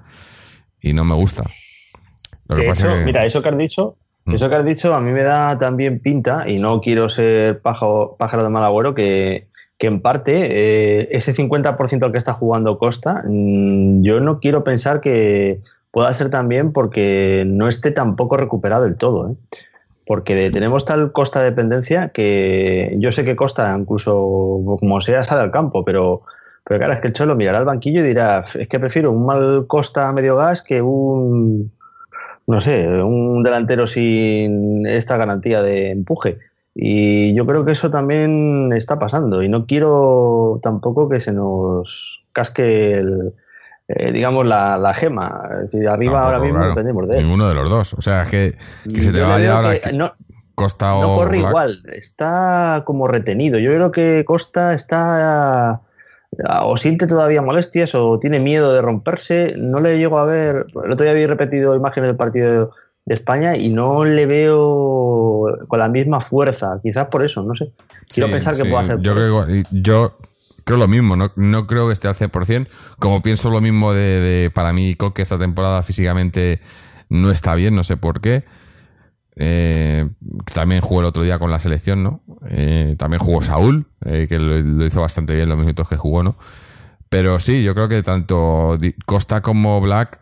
y 0.81 0.95
no 0.95 1.05
me 1.05 1.15
gusta. 1.15 1.43
Lo 2.49 2.57
que 2.57 2.63
De 2.63 2.69
pasa 2.69 2.87
hecho, 2.89 2.99
que... 2.99 3.05
mira, 3.05 3.25
eso 3.27 3.43
que 3.43 3.49
has 3.51 3.59
dicho, 3.59 3.97
Mm. 4.25 4.35
eso 4.35 4.49
que 4.49 4.55
has 4.55 4.65
dicho 4.65 4.95
a 4.95 5.01
mí 5.01 5.13
me 5.13 5.23
da 5.23 5.59
también 5.59 6.01
pinta, 6.01 6.49
y 6.49 6.57
no 6.57 6.81
quiero 6.81 7.11
ser 7.11 7.61
pájaro, 7.61 8.17
pájaro 8.19 8.43
de 8.45 8.49
mal 8.49 8.65
agüero, 8.65 8.95
que, 8.95 9.49
que 9.77 9.87
en 9.89 10.01
parte 10.01 10.33
eh, 10.37 11.09
ese 11.11 11.35
50% 11.35 12.07
al 12.07 12.13
que 12.13 12.19
está 12.19 12.33
jugando 12.33 12.79
Costa, 12.79 13.23
mm, 13.27 14.03
yo 14.03 14.21
no 14.21 14.41
quiero 14.41 14.65
pensar 14.65 15.01
que 15.03 15.61
pueda 15.91 16.11
ser 16.15 16.31
también 16.31 16.73
porque 16.73 17.45
no 17.47 17.69
esté 17.69 17.91
tampoco 17.91 18.37
recuperado 18.39 18.85
del 18.85 18.97
todo. 18.97 19.31
¿eh? 19.31 19.35
Porque 20.07 20.35
de- 20.35 20.51
tenemos 20.51 20.85
tal 20.85 21.13
Costa 21.13 21.43
dependencia 21.43 22.11
que 22.11 22.95
yo 22.99 23.11
sé 23.11 23.25
que 23.25 23.37
Costa, 23.37 23.75
incluso 23.79 24.77
como 24.79 25.01
sea, 25.01 25.23
sale 25.23 25.43
al 25.43 25.51
campo, 25.51 25.85
pero, 25.85 26.23
pero 26.65 26.79
claro, 26.79 26.93
es 26.93 27.01
que 27.01 27.09
el 27.09 27.15
Cholo 27.15 27.37
mirará 27.37 27.59
al 27.59 27.65
banquillo 27.65 28.01
y 28.01 28.09
dirá, 28.09 28.41
es 28.59 28.69
que 28.69 28.79
prefiero 28.81 29.11
un 29.13 29.25
mal 29.25 29.67
Costa 29.67 30.13
medio 30.13 30.37
gas 30.37 30.63
que 30.63 30.83
un 30.83 31.73
no 32.47 32.61
sé, 32.61 32.87
un 33.03 33.43
delantero 33.43 33.87
sin 33.87 34.87
esta 34.87 35.17
garantía 35.17 35.63
de 35.63 35.93
empuje. 35.93 36.39
Y 36.75 37.35
yo 37.35 37.47
creo 37.47 37.65
que 37.65 37.73
eso 37.73 37.91
también 37.91 38.71
está 38.75 38.99
pasando. 38.99 39.43
Y 39.43 39.49
no 39.49 39.65
quiero 39.67 40.61
tampoco 40.63 41.09
que 41.09 41.21
se 41.21 41.33
nos 41.33 42.23
casque 42.33 42.93
el, 42.95 43.33
eh, 43.89 44.13
digamos, 44.13 44.47
la, 44.47 44.77
la 44.79 44.95
gema. 44.95 45.43
Es 45.57 45.73
decir, 45.73 45.89
arriba 45.89 46.13
Tampoco, 46.15 46.27
ahora 46.27 46.39
mismo 46.41 46.57
claro. 46.59 46.69
dependemos 46.71 47.09
de 47.09 47.19
él. 47.19 47.25
Ninguno 47.25 47.49
de 47.49 47.55
los 47.55 47.69
dos. 47.71 47.95
O 47.95 48.03
sea, 48.03 48.23
es 48.23 48.29
que, 48.29 48.55
que 48.93 49.03
se 49.03 49.13
te 49.13 49.21
vaya 49.21 49.57
ahora 49.57 49.79
que 49.79 49.93
no, 49.93 50.13
Costa 50.55 50.95
o 50.95 51.03
no 51.03 51.15
corre 51.17 51.39
Black. 51.39 51.51
igual, 51.51 51.83
está 51.93 52.83
como 52.87 53.09
retenido. 53.09 53.59
Yo 53.59 53.71
creo 53.73 53.91
que 53.91 54.25
Costa 54.27 54.73
está 54.73 55.81
o 56.63 56.77
siente 56.77 57.07
todavía 57.07 57.43
molestias 57.43 57.95
o 57.95 58.19
tiene 58.19 58.41
miedo 58.41 58.73
de 58.73 58.81
romperse. 58.83 59.55
No 59.57 59.81
le 59.81 59.99
llego 59.99 60.19
a 60.19 60.25
ver. 60.25 60.67
El 60.85 60.93
otro 60.93 61.05
día 61.05 61.13
había 61.13 61.27
repetido 61.27 61.75
imágenes 61.77 62.09
del 62.09 62.17
partido 62.17 62.71
de 63.05 63.15
España 63.15 63.57
y 63.57 63.69
no 63.69 64.05
le 64.05 64.27
veo 64.27 65.47
con 65.69 65.79
la 65.79 65.89
misma 65.89 66.21
fuerza. 66.21 66.81
Quizás 66.83 67.07
por 67.09 67.25
eso, 67.25 67.43
no 67.43 67.55
sé. 67.55 67.71
Quiero 68.09 68.29
Sí, 68.29 68.33
pensar 68.33 68.57
que 68.57 68.63
sí. 68.63 68.69
pueda 68.71 68.85
ser. 68.85 68.99
Yo 69.01 69.15
creo, 69.15 69.47
yo 69.73 70.17
creo 70.65 70.79
lo 70.79 70.89
mismo, 70.89 71.17
no, 71.17 71.33
no 71.37 71.67
creo 71.67 71.87
que 71.87 71.93
esté 71.93 72.09
al 72.09 72.15
100%. 72.15 72.69
Como 72.99 73.23
pienso 73.23 73.51
lo 73.51 73.61
mismo 73.61 73.93
de, 73.93 74.51
para 74.55 74.73
mí, 74.73 74.95
Coque 74.97 75.23
esta 75.23 75.39
temporada 75.39 75.83
físicamente 75.83 76.61
no 77.09 77.31
está 77.31 77.55
bien, 77.55 77.75
no 77.75 77.85
sé 77.85 77.97
por 77.97 78.21
qué. 78.21 78.45
Eh, 79.37 80.09
también 80.53 80.81
jugó 80.81 81.01
el 81.01 81.07
otro 81.07 81.23
día 81.23 81.39
con 81.39 81.51
la 81.51 81.61
selección, 81.61 82.03
¿no? 82.03 82.23
Eh, 82.49 82.95
también 82.99 83.21
jugó 83.21 83.43
Saúl, 83.43 83.87
eh, 84.05 84.27
que 84.29 84.39
lo, 84.39 84.59
lo 84.59 84.87
hizo 84.87 85.01
bastante 85.01 85.35
bien 85.35 85.49
los 85.49 85.59
minutos 85.59 85.89
que 85.89 85.97
jugó, 85.97 86.23
¿no? 86.23 86.37
Pero 87.09 87.39
sí, 87.39 87.63
yo 87.63 87.75
creo 87.75 87.89
que 87.89 88.03
tanto 88.03 88.79
Costa 89.07 89.41
como 89.41 89.81
Black, 89.81 90.21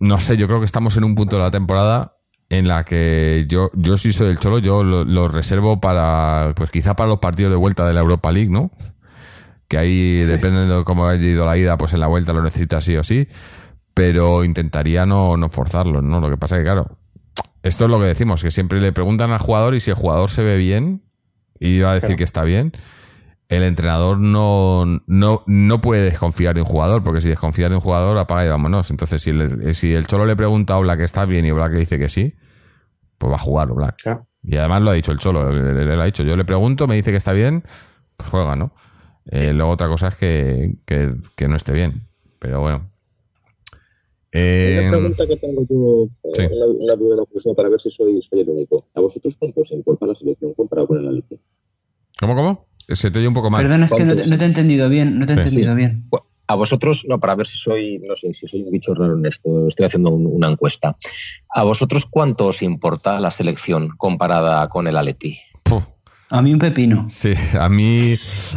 no 0.00 0.20
sé, 0.20 0.36
yo 0.36 0.46
creo 0.46 0.60
que 0.60 0.64
estamos 0.66 0.96
en 0.96 1.04
un 1.04 1.14
punto 1.14 1.36
de 1.36 1.42
la 1.42 1.50
temporada 1.50 2.17
en 2.50 2.66
la 2.66 2.84
que 2.84 3.44
yo, 3.48 3.70
yo 3.74 3.96
sí 3.96 4.12
soy 4.12 4.28
el 4.28 4.38
cholo, 4.38 4.58
yo 4.58 4.82
lo, 4.82 5.04
lo 5.04 5.28
reservo 5.28 5.80
para, 5.80 6.52
pues 6.56 6.70
quizá 6.70 6.96
para 6.96 7.08
los 7.08 7.18
partidos 7.18 7.52
de 7.52 7.56
vuelta 7.56 7.86
de 7.86 7.94
la 7.94 8.00
Europa 8.00 8.32
League, 8.32 8.50
¿no? 8.50 8.70
Que 9.68 9.76
ahí, 9.76 10.16
dependiendo 10.22 10.78
de 10.78 10.84
cómo 10.84 11.06
haya 11.06 11.22
ido 11.22 11.44
la 11.44 11.58
ida, 11.58 11.76
pues 11.76 11.92
en 11.92 12.00
la 12.00 12.06
vuelta 12.06 12.32
lo 12.32 12.42
necesita 12.42 12.80
sí 12.80 12.96
o 12.96 13.04
sí. 13.04 13.28
Pero 13.92 14.44
intentaría 14.44 15.04
no, 15.04 15.36
no 15.36 15.50
forzarlo, 15.50 16.00
¿no? 16.00 16.20
Lo 16.20 16.30
que 16.30 16.38
pasa 16.38 16.54
es 16.54 16.60
que, 16.60 16.64
claro, 16.64 16.98
esto 17.62 17.84
es 17.84 17.90
lo 17.90 17.98
que 17.98 18.06
decimos, 18.06 18.42
que 18.42 18.50
siempre 18.50 18.80
le 18.80 18.92
preguntan 18.92 19.30
al 19.30 19.40
jugador 19.40 19.74
y 19.74 19.80
si 19.80 19.90
el 19.90 19.96
jugador 19.96 20.30
se 20.30 20.42
ve 20.42 20.56
bien 20.56 21.02
y 21.60 21.80
va 21.80 21.92
a 21.92 21.94
decir 21.94 22.16
que 22.16 22.24
está 22.24 22.44
bien, 22.44 22.72
el 23.48 23.62
entrenador 23.62 24.18
no, 24.18 24.84
no, 25.06 25.42
no 25.46 25.80
puede 25.80 26.02
desconfiar 26.04 26.54
de 26.54 26.60
un 26.62 26.66
jugador, 26.66 27.02
porque 27.02 27.20
si 27.20 27.28
desconfía 27.28 27.68
de 27.68 27.76
un 27.76 27.80
jugador, 27.80 28.18
apaga 28.18 28.44
y 28.44 28.48
vámonos. 28.48 28.90
Entonces, 28.90 29.22
si 29.22 29.30
el, 29.30 29.74
si 29.74 29.94
el 29.94 30.06
Cholo 30.06 30.26
le 30.26 30.36
pregunta 30.36 30.74
a 30.74 30.78
Black 30.80 30.98
que 30.98 31.04
está 31.04 31.24
bien 31.24 31.46
y 31.46 31.50
Black 31.52 31.72
le 31.72 31.80
dice 31.80 31.98
que 31.98 32.08
sí, 32.08 32.34
pues 33.16 33.30
va 33.32 33.36
a 33.36 33.40
jugar 33.40 33.68
Black. 33.72 33.96
Claro. 34.02 34.26
Y 34.42 34.56
además 34.56 34.82
lo 34.82 34.90
ha 34.90 34.94
dicho 34.94 35.12
el 35.12 35.18
Cholo, 35.18 35.48
él, 35.50 35.58
él- 35.58 35.90
él 35.90 36.00
ha 36.00 36.04
dicho, 36.04 36.22
yo 36.22 36.36
le 36.36 36.44
pregunto, 36.44 36.86
me 36.86 36.94
dice 36.96 37.10
que 37.10 37.16
está 37.16 37.32
bien, 37.32 37.64
pues 38.16 38.28
juega, 38.30 38.54
¿no? 38.54 38.72
Eh, 39.30 39.52
luego 39.52 39.72
otra 39.72 39.88
cosa 39.88 40.08
es 40.08 40.16
que, 40.16 40.76
que, 40.86 41.14
que 41.36 41.48
no 41.48 41.56
esté 41.56 41.72
bien, 41.72 42.06
pero 42.38 42.60
bueno. 42.60 42.90
Eh, 44.30 44.78
Una 44.88 44.90
pregunta 44.98 45.26
que 45.26 45.36
tengo 45.36 45.62
yo, 45.68 46.04
eh, 46.24 46.30
sí. 46.34 46.42
una 46.52 46.94
duda 46.96 47.24
curiosidad 47.24 47.54
para 47.54 47.70
ver 47.70 47.80
si 47.80 47.90
soy, 47.90 48.20
soy 48.20 48.40
el 48.40 48.50
único. 48.50 48.76
¿A 48.94 49.00
vosotros 49.00 49.36
cuánto 49.38 49.62
os 49.62 49.72
importa 49.72 50.06
la 50.06 50.14
selección 50.14 50.52
comparado 50.54 50.86
con 50.88 50.98
el 50.98 51.08
Atleti? 51.08 51.40
¿Cómo, 52.20 52.34
cómo? 52.34 52.67
Se 52.88 53.10
te 53.10 53.18
oye 53.18 53.28
un 53.28 53.34
poco 53.34 53.50
mal. 53.50 53.62
Perdona, 53.62 53.84
es 53.86 53.92
que 53.94 54.00
no 54.04 54.08
te, 54.10 54.14
¿Cuántos? 54.14 54.26
no 54.28 54.38
te 54.38 54.44
he 54.44 54.48
entendido 54.48 54.88
bien, 54.88 55.18
no 55.18 55.26
te 55.26 55.32
he 55.32 55.36
Sí. 55.36 55.40
entendido 55.40 55.74
bien. 55.74 56.04
A 56.50 56.54
vosotros, 56.54 57.04
no, 57.06 57.20
para 57.20 57.34
ver 57.34 57.46
si 57.46 57.58
soy, 57.58 57.98
no 58.08 58.16
sé, 58.16 58.32
si 58.32 58.48
soy 58.48 58.62
un 58.62 58.70
bicho 58.70 58.94
raro 58.94 59.18
en 59.18 59.26
esto, 59.26 59.68
estoy 59.68 59.84
haciendo 59.84 60.10
un- 60.10 60.26
una 60.26 60.48
encuesta. 60.48 60.96
¿A 61.54 61.62
vosotros 61.62 62.06
cuánto 62.08 62.46
os 62.46 62.62
importa 62.62 63.20
la 63.20 63.30
selección 63.30 63.90
comparada 63.98 64.66
con 64.70 64.86
el 64.86 64.96
Atleti? 64.96 65.36
A 66.30 66.42
mí 66.42 66.52
un 66.52 66.58
pepino. 66.58 67.06
Sí, 67.08 67.32
a 67.58 67.70
mí, 67.70 68.14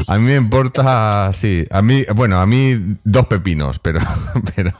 a 0.07 0.17
mí 0.17 0.25
me 0.25 0.35
importa, 0.35 1.31
sí, 1.33 1.65
a 1.71 1.81
mí, 1.81 2.03
bueno, 2.13 2.39
a 2.41 2.45
mí 2.45 2.75
dos 3.05 3.27
pepinos, 3.27 3.79
pero, 3.79 3.99
pero 4.55 4.73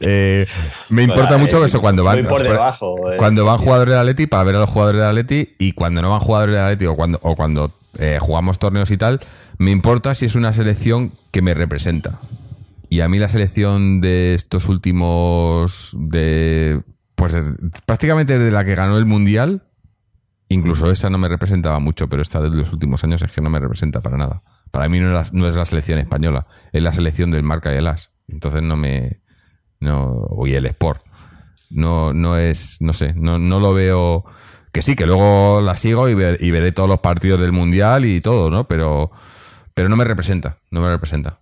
eh, 0.00 0.46
me 0.90 1.02
importa 1.04 1.30
Bueno, 1.30 1.44
mucho 1.46 1.64
eso 1.64 1.80
cuando 1.80 2.04
van, 2.04 2.20
muy 2.22 2.28
por 2.28 2.42
debajo, 2.42 3.10
eh. 3.10 3.16
cuando 3.16 3.46
van 3.46 3.56
jugadores 3.56 3.92
del 3.92 4.00
Atleti 4.00 4.26
para 4.26 4.44
ver 4.44 4.56
a 4.56 4.58
los 4.60 4.68
jugadores 4.70 5.00
del 5.00 5.08
Atleti 5.08 5.54
y 5.58 5.72
cuando 5.72 6.02
no 6.02 6.10
van 6.10 6.20
jugadores 6.20 6.56
del 6.56 6.64
Atleti 6.64 6.84
o 6.86 6.92
cuando, 6.92 7.18
o 7.22 7.34
cuando 7.36 7.70
eh, 8.00 8.18
jugamos 8.20 8.58
torneos 8.58 8.90
y 8.90 8.98
tal, 8.98 9.20
me 9.56 9.70
importa 9.70 10.14
si 10.14 10.26
es 10.26 10.34
una 10.34 10.52
selección 10.52 11.08
que 11.32 11.40
me 11.40 11.54
representa. 11.54 12.18
Y 12.90 13.00
a 13.00 13.08
mí 13.08 13.18
la 13.18 13.28
selección 13.28 14.02
de 14.02 14.34
estos 14.34 14.68
últimos, 14.68 15.92
de, 15.98 16.82
pues 17.14 17.32
de- 17.32 17.70
prácticamente 17.86 18.38
desde 18.38 18.50
la 18.52 18.64
que 18.64 18.74
ganó 18.74 18.98
el 18.98 19.06
Mundial, 19.06 19.62
Incluso 20.48 20.90
esa 20.90 21.08
no 21.10 21.18
me 21.18 21.28
representaba 21.28 21.78
mucho, 21.78 22.08
pero 22.08 22.22
esta 22.22 22.40
de 22.40 22.50
los 22.50 22.72
últimos 22.72 23.02
años 23.04 23.22
es 23.22 23.32
que 23.32 23.40
no 23.40 23.50
me 23.50 23.58
representa 23.60 24.00
para 24.00 24.16
nada. 24.16 24.42
Para 24.70 24.88
mí 24.88 24.98
no 25.00 25.18
es 25.18 25.32
la, 25.56 25.64
selección 25.64 25.98
española, 25.98 26.46
es 26.72 26.82
la 26.82 26.92
selección 26.92 27.30
del 27.30 27.42
marca 27.42 27.72
y 27.72 27.78
el 27.78 27.86
as. 27.86 28.10
Entonces 28.28 28.62
no 28.62 28.76
me. 28.76 29.20
No, 29.80 30.26
y 30.46 30.54
el 30.54 30.66
sport. 30.66 31.00
No, 31.76 32.12
no 32.12 32.36
es. 32.36 32.76
No 32.80 32.92
sé, 32.92 33.14
no, 33.14 33.38
no 33.38 33.58
lo 33.60 33.72
veo. 33.72 34.24
Que 34.72 34.82
sí, 34.82 34.96
que 34.96 35.06
luego 35.06 35.60
la 35.60 35.76
sigo 35.76 36.08
y, 36.08 36.14
ver- 36.14 36.38
y 36.40 36.50
veré 36.50 36.72
todos 36.72 36.88
los 36.88 36.98
partidos 36.98 37.40
del 37.40 37.52
mundial 37.52 38.04
y 38.04 38.20
todo, 38.20 38.50
¿no? 38.50 38.66
Pero, 38.66 39.10
pero 39.72 39.88
no 39.88 39.96
me 39.96 40.04
representa, 40.04 40.58
no 40.70 40.80
me 40.80 40.88
representa. 40.90 41.40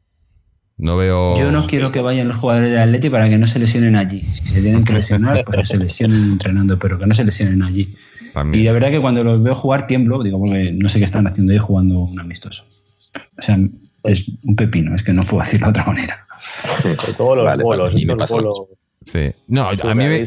No 0.82 0.96
veo. 0.96 1.36
Yo 1.36 1.52
no 1.52 1.64
quiero 1.68 1.92
que 1.92 2.00
vayan 2.00 2.26
los 2.26 2.38
jugadores 2.38 2.70
del 2.70 2.80
Atleti 2.80 3.08
para 3.08 3.28
que 3.28 3.38
no 3.38 3.46
se 3.46 3.60
lesionen 3.60 3.94
allí. 3.94 4.20
Si 4.32 4.48
se 4.48 4.60
tienen 4.60 4.84
que 4.84 4.92
lesionar, 4.92 5.44
pues 5.44 5.56
que 5.56 5.66
se 5.66 5.76
lesionen 5.76 6.32
entrenando, 6.32 6.76
pero 6.76 6.98
que 6.98 7.06
no 7.06 7.14
se 7.14 7.24
lesionen 7.24 7.62
allí. 7.62 7.86
También. 8.34 8.62
Y 8.62 8.66
de 8.66 8.72
verdad 8.72 8.90
que 8.90 9.00
cuando 9.00 9.22
los 9.22 9.44
veo 9.44 9.54
jugar 9.54 9.86
tiemblo, 9.86 10.24
digo, 10.24 10.40
porque 10.40 10.72
no 10.72 10.88
sé 10.88 10.98
qué 10.98 11.04
están 11.04 11.28
haciendo 11.28 11.52
ahí 11.52 11.60
jugando 11.60 12.00
un 12.00 12.18
amistoso. 12.18 12.64
O 12.64 13.42
sea, 13.42 13.56
es 14.04 14.24
un 14.42 14.56
pepino, 14.56 14.92
es 14.92 15.04
que 15.04 15.12
no 15.12 15.22
puedo 15.22 15.44
decirlo 15.44 15.66
de 15.66 15.70
otra 15.70 15.84
manera. 15.86 16.26
Sobre 16.82 17.12
todo 17.12 17.36
los 17.36 17.44
Vale, 17.44 17.62
bolos, 17.62 17.92
vale, 17.92 18.02
y 18.02 18.06
me 18.06 18.12
estos 18.14 18.30
pasa 18.30 18.42
lo 18.42 18.50
bolos 18.50 18.68
Sí. 19.04 19.30
No, 19.48 19.68
a 19.68 19.94
mí 19.94 20.06
me, 20.06 20.24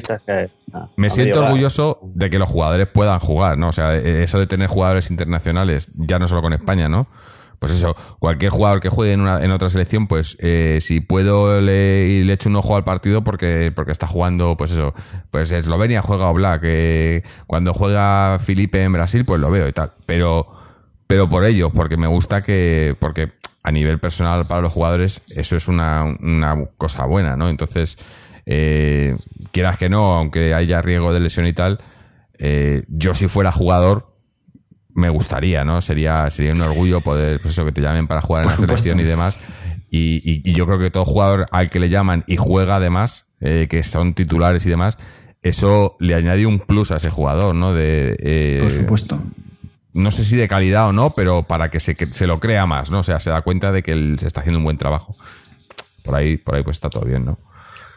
ah, 0.73 0.87
Me 0.97 1.09
siento 1.09 1.41
orgulloso 1.41 1.99
de 2.13 2.29
que 2.29 2.39
los 2.39 2.49
jugadores 2.49 2.87
puedan 2.87 3.19
jugar, 3.19 3.57
¿no? 3.57 3.69
O 3.69 3.71
sea, 3.71 3.95
eh, 3.95 4.23
eso 4.23 4.39
de 4.39 4.47
tener 4.47 4.67
jugadores 4.67 5.11
internacionales, 5.11 5.87
ya 5.95 6.19
no 6.19 6.27
solo 6.27 6.41
con 6.41 6.53
España, 6.53 6.89
¿no? 6.89 7.07
Pues 7.59 7.73
eso, 7.73 7.95
cualquier 8.19 8.51
jugador 8.51 8.79
que 8.81 8.89
juegue 8.89 9.13
en, 9.13 9.21
una, 9.21 9.43
en 9.43 9.51
otra 9.51 9.69
selección, 9.69 10.07
pues 10.07 10.37
eh, 10.39 10.79
si 10.81 10.99
puedo 10.99 11.61
le, 11.61 12.07
y 12.07 12.23
le 12.23 12.33
echo 12.33 12.49
un 12.49 12.55
ojo 12.55 12.75
al 12.75 12.83
partido 12.83 13.23
porque, 13.23 13.71
porque 13.75 13.91
está 13.91 14.07
jugando, 14.07 14.55
pues 14.57 14.71
eso, 14.71 14.93
pues 15.31 15.51
Eslovenia 15.51 16.01
juega 16.01 16.29
Oblak, 16.29 16.61
eh, 16.65 17.23
cuando 17.47 17.73
juega 17.73 18.37
Felipe 18.39 18.83
en 18.83 18.91
Brasil, 18.91 19.23
pues 19.25 19.39
lo 19.41 19.51
veo 19.51 19.67
y 19.67 19.71
tal. 19.71 19.91
Pero, 20.05 20.47
pero 21.07 21.29
por 21.29 21.43
ello, 21.45 21.69
porque 21.71 21.97
me 21.97 22.07
gusta 22.07 22.41
que, 22.41 22.95
porque 22.99 23.31
a 23.63 23.71
nivel 23.71 23.99
personal 23.99 24.43
para 24.47 24.61
los 24.61 24.71
jugadores 24.71 25.21
eso 25.35 25.55
es 25.55 25.67
una, 25.67 26.03
una 26.03 26.65
cosa 26.77 27.05
buena, 27.05 27.35
¿no? 27.35 27.49
Entonces, 27.49 27.97
eh, 28.45 29.15
quieras 29.51 29.77
que 29.77 29.89
no, 29.89 30.13
aunque 30.13 30.53
haya 30.53 30.81
riesgo 30.81 31.11
de 31.13 31.19
lesión 31.19 31.47
y 31.47 31.53
tal, 31.53 31.79
eh, 32.37 32.83
yo 32.87 33.13
si 33.13 33.27
fuera 33.27 33.51
jugador 33.51 34.14
me 34.95 35.09
gustaría, 35.09 35.63
¿no? 35.63 35.81
Sería, 35.81 36.29
sería 36.31 36.53
un 36.53 36.61
orgullo 36.61 36.99
poder, 37.01 37.39
pues 37.39 37.53
eso, 37.53 37.63
que 37.65 37.71
te 37.71 37.81
llamen 37.81 38.07
para 38.07 38.21
jugar 38.21 38.43
en 38.43 38.47
la 38.49 38.55
supuesto. 38.55 38.77
selección 38.77 38.99
y 38.99 39.03
demás. 39.03 39.87
Y, 39.91 40.15
y- 40.29 40.41
y 40.43 40.53
yo 40.53 40.65
creo 40.65 40.79
que 40.79 40.89
todo 40.89 41.05
jugador 41.05 41.45
al 41.51 41.69
que 41.69 41.79
le 41.79 41.89
llaman 41.89 42.23
y 42.27 42.37
juega 42.37 42.77
además, 42.77 43.25
eh, 43.41 43.67
que 43.69 43.83
son 43.83 44.13
titulares 44.13 44.65
y 44.65 44.69
demás, 44.69 44.97
eso 45.41 45.95
le 45.99 46.15
añade 46.15 46.45
un 46.45 46.59
plus 46.59 46.91
a 46.91 46.97
ese 46.97 47.09
jugador, 47.11 47.53
¿no? 47.53 47.73
De, 47.73 48.15
eh, 48.19 48.57
Por 48.59 48.71
supuesto. 48.71 49.21
no 49.93 50.09
sé 50.11 50.25
si 50.25 50.35
de 50.35 50.47
calidad 50.47 50.87
o 50.89 50.93
no, 50.93 51.09
pero 51.15 51.43
para 51.43 51.69
que 51.69 51.79
se, 51.79 51.95
que 51.95 52.05
se 52.05 52.25
lo 52.25 52.39
crea 52.39 52.65
más, 52.65 52.89
¿no? 52.89 52.99
O 52.99 53.03
sea, 53.03 53.19
se 53.19 53.29
da 53.29 53.41
cuenta 53.43 53.71
de 53.71 53.83
que 53.83 53.91
él 53.91 54.17
se 54.19 54.27
está 54.27 54.39
haciendo 54.41 54.57
un 54.57 54.63
buen 54.65 54.77
trabajo. 54.77 55.11
Por 56.03 56.15
ahí, 56.15 56.37
por 56.37 56.55
ahí 56.55 56.63
pues 56.63 56.77
está 56.77 56.89
todo 56.89 57.05
bien, 57.05 57.25
¿no? 57.25 57.37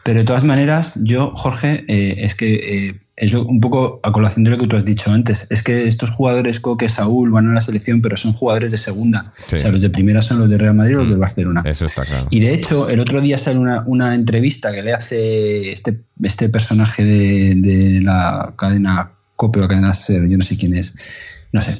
Pero 0.05 0.19
de 0.19 0.25
todas 0.25 0.43
maneras, 0.43 0.97
yo, 1.03 1.31
Jorge, 1.35 1.83
eh, 1.87 2.15
es 2.25 2.33
que 2.33 2.87
eh, 2.87 2.95
es 3.17 3.33
un 3.33 3.59
poco 3.59 3.99
a 4.03 4.11
colación 4.11 4.45
de 4.45 4.51
lo 4.51 4.57
que 4.57 4.65
tú 4.65 4.77
has 4.77 4.85
dicho 4.85 5.11
antes. 5.11 5.47
Es 5.49 5.61
que 5.61 5.87
estos 5.87 6.09
jugadores, 6.09 6.59
Coque, 6.59 6.87
Saúl, 6.87 7.31
van 7.31 7.49
a 7.49 7.53
la 7.53 7.61
selección, 7.61 8.01
pero 8.01 8.15
son 8.15 8.33
jugadores 8.33 8.71
de 8.71 8.77
segunda. 8.77 9.23
Sí. 9.47 9.55
O 9.55 9.57
sea, 9.57 9.71
los 9.71 9.81
de 9.81 9.89
primera 9.89 10.21
son 10.21 10.39
los 10.39 10.49
de 10.49 10.57
Real 10.57 10.73
Madrid 10.73 10.93
y 10.93 10.97
los 10.97 11.07
Mm. 11.07 11.09
del 11.09 11.19
Barcelona. 11.19 11.63
Eso 11.65 11.85
está 11.85 12.05
claro. 12.05 12.27
Y 12.29 12.39
de 12.39 12.53
hecho, 12.53 12.89
el 12.89 12.99
otro 13.01 13.19
día 13.19 13.37
sale 13.37 13.59
una, 13.59 13.83
una 13.87 14.15
entrevista 14.15 14.71
que 14.71 14.81
le 14.81 14.93
hace 14.93 15.71
este, 15.71 15.99
este 16.23 16.47
personaje 16.49 17.03
de, 17.03 17.55
de 17.55 18.01
la 18.01 18.53
cadena 18.57 19.11
Cope 19.35 19.61
o 19.61 19.67
cadena 19.67 19.93
Ser, 19.93 20.27
yo 20.27 20.37
no 20.37 20.43
sé 20.43 20.57
quién 20.57 20.75
es, 20.75 21.47
no 21.51 21.61
sé. 21.61 21.77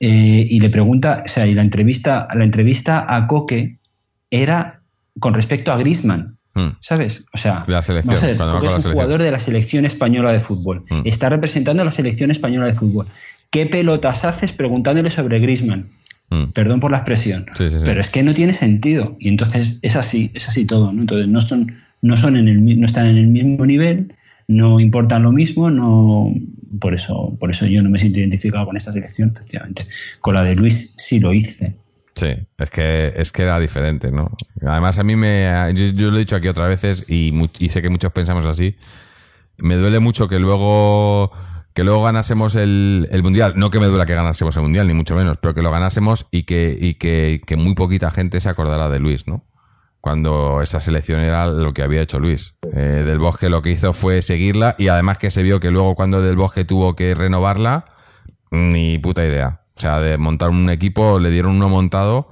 Eh, 0.00 0.46
y 0.50 0.60
le 0.60 0.70
pregunta, 0.70 1.22
o 1.24 1.28
sea, 1.28 1.46
y 1.46 1.54
la 1.54 1.62
entrevista, 1.62 2.28
la 2.34 2.44
entrevista 2.44 3.06
a 3.08 3.26
Coque 3.26 3.78
era 4.30 4.82
con 5.20 5.34
respecto 5.34 5.72
a 5.72 5.78
Griezmann, 5.78 6.28
Mm. 6.54 6.76
¿sabes? 6.80 7.24
O 7.32 7.36
sea, 7.36 7.64
la 7.66 7.82
selección, 7.82 8.14
ver, 8.14 8.36
cuando 8.36 8.58
es 8.58 8.62
un 8.62 8.68
selección. 8.68 8.92
jugador 8.92 9.22
de 9.22 9.30
la 9.30 9.38
selección 9.40 9.84
española 9.84 10.32
de 10.32 10.40
fútbol. 10.40 10.84
Mm. 10.88 11.00
Está 11.04 11.28
representando 11.28 11.82
a 11.82 11.84
la 11.84 11.90
selección 11.90 12.30
española 12.30 12.66
de 12.66 12.72
fútbol. 12.74 13.06
¿Qué 13.50 13.66
pelotas 13.66 14.24
haces 14.24 14.52
preguntándole 14.52 15.10
sobre 15.10 15.40
Griezmann? 15.40 15.84
Mm. 16.30 16.44
Perdón 16.54 16.80
por 16.80 16.92
la 16.92 16.98
expresión. 16.98 17.46
Sí, 17.56 17.70
sí, 17.70 17.78
sí. 17.78 17.82
Pero 17.84 18.00
es 18.00 18.08
que 18.10 18.22
no 18.22 18.32
tiene 18.32 18.54
sentido. 18.54 19.16
Y 19.18 19.28
entonces 19.28 19.80
es 19.82 19.96
así, 19.96 20.30
es 20.34 20.48
así 20.48 20.64
todo, 20.64 20.92
¿no? 20.92 21.00
Entonces 21.00 21.26
no 21.26 21.40
son, 21.40 21.74
no 22.02 22.16
son 22.16 22.36
en 22.36 22.48
el 22.48 22.80
no 22.80 22.86
están 22.86 23.06
en 23.06 23.16
el 23.18 23.26
mismo 23.28 23.66
nivel, 23.66 24.14
no 24.46 24.78
importan 24.78 25.24
lo 25.24 25.32
mismo, 25.32 25.70
no 25.70 26.32
por 26.80 26.94
eso, 26.94 27.36
por 27.40 27.50
eso 27.50 27.66
yo 27.66 27.82
no 27.82 27.90
me 27.90 27.98
siento 27.98 28.20
identificado 28.20 28.64
con 28.64 28.76
esta 28.76 28.92
selección, 28.92 29.30
efectivamente. 29.30 29.82
Con 30.20 30.34
la 30.34 30.42
de 30.42 30.54
Luis 30.54 30.94
sí 30.98 31.18
lo 31.18 31.32
hice. 31.34 31.74
Sí, 32.16 32.28
es 32.58 32.70
que, 32.70 33.12
es 33.16 33.32
que 33.32 33.42
era 33.42 33.58
diferente, 33.58 34.12
¿no? 34.12 34.30
Además, 34.66 34.98
a 34.98 35.04
mí 35.04 35.16
me. 35.16 35.72
Yo, 35.74 35.86
yo 35.86 36.10
lo 36.10 36.16
he 36.16 36.20
dicho 36.20 36.36
aquí 36.36 36.48
otras 36.48 36.68
veces 36.68 37.10
y, 37.10 37.32
y 37.58 37.68
sé 37.70 37.82
que 37.82 37.90
muchos 37.90 38.12
pensamos 38.12 38.46
así. 38.46 38.76
Me 39.58 39.76
duele 39.76 39.98
mucho 40.00 40.28
que 40.28 40.38
luego. 40.38 41.32
Que 41.72 41.82
luego 41.82 42.04
ganásemos 42.04 42.54
el, 42.54 43.08
el 43.10 43.22
mundial. 43.24 43.54
No 43.56 43.70
que 43.70 43.80
me 43.80 43.86
duela 43.86 44.06
que 44.06 44.14
ganásemos 44.14 44.56
el 44.56 44.62
mundial, 44.62 44.86
ni 44.86 44.94
mucho 44.94 45.16
menos, 45.16 45.38
pero 45.38 45.54
que 45.54 45.62
lo 45.62 45.72
ganásemos 45.72 46.26
y 46.30 46.44
que, 46.44 46.76
y 46.80 46.94
que, 46.94 47.40
que 47.44 47.56
muy 47.56 47.74
poquita 47.74 48.12
gente 48.12 48.40
se 48.40 48.48
acordara 48.48 48.88
de 48.88 49.00
Luis, 49.00 49.26
¿no? 49.26 49.44
cuando 50.04 50.60
esa 50.60 50.80
selección 50.80 51.20
era 51.20 51.46
lo 51.46 51.72
que 51.72 51.82
había 51.82 52.02
hecho 52.02 52.20
Luis. 52.20 52.56
Eh, 52.74 53.04
del 53.06 53.18
Bosque 53.18 53.48
lo 53.48 53.62
que 53.62 53.70
hizo 53.70 53.94
fue 53.94 54.20
seguirla 54.20 54.76
y 54.78 54.88
además 54.88 55.16
que 55.16 55.30
se 55.30 55.42
vio 55.42 55.60
que 55.60 55.70
luego 55.70 55.94
cuando 55.94 56.20
Del 56.20 56.36
Bosque 56.36 56.66
tuvo 56.66 56.94
que 56.94 57.14
renovarla, 57.14 57.86
ni 58.50 58.98
puta 58.98 59.24
idea. 59.24 59.63
O 59.76 59.80
sea, 59.80 60.00
de 60.00 60.18
montar 60.18 60.50
un 60.50 60.70
equipo, 60.70 61.18
le 61.18 61.30
dieron 61.30 61.56
uno 61.56 61.68
montado 61.68 62.28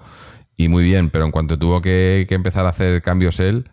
y 0.57 0.69
muy 0.69 0.85
bien, 0.85 1.11
pero 1.11 1.25
en 1.25 1.33
cuanto 1.33 1.59
tuvo 1.59 1.81
que, 1.81 2.27
que 2.29 2.35
empezar 2.35 2.67
a 2.67 2.71
hacer 2.71 3.03
cambios 3.03 3.41
él, 3.41 3.71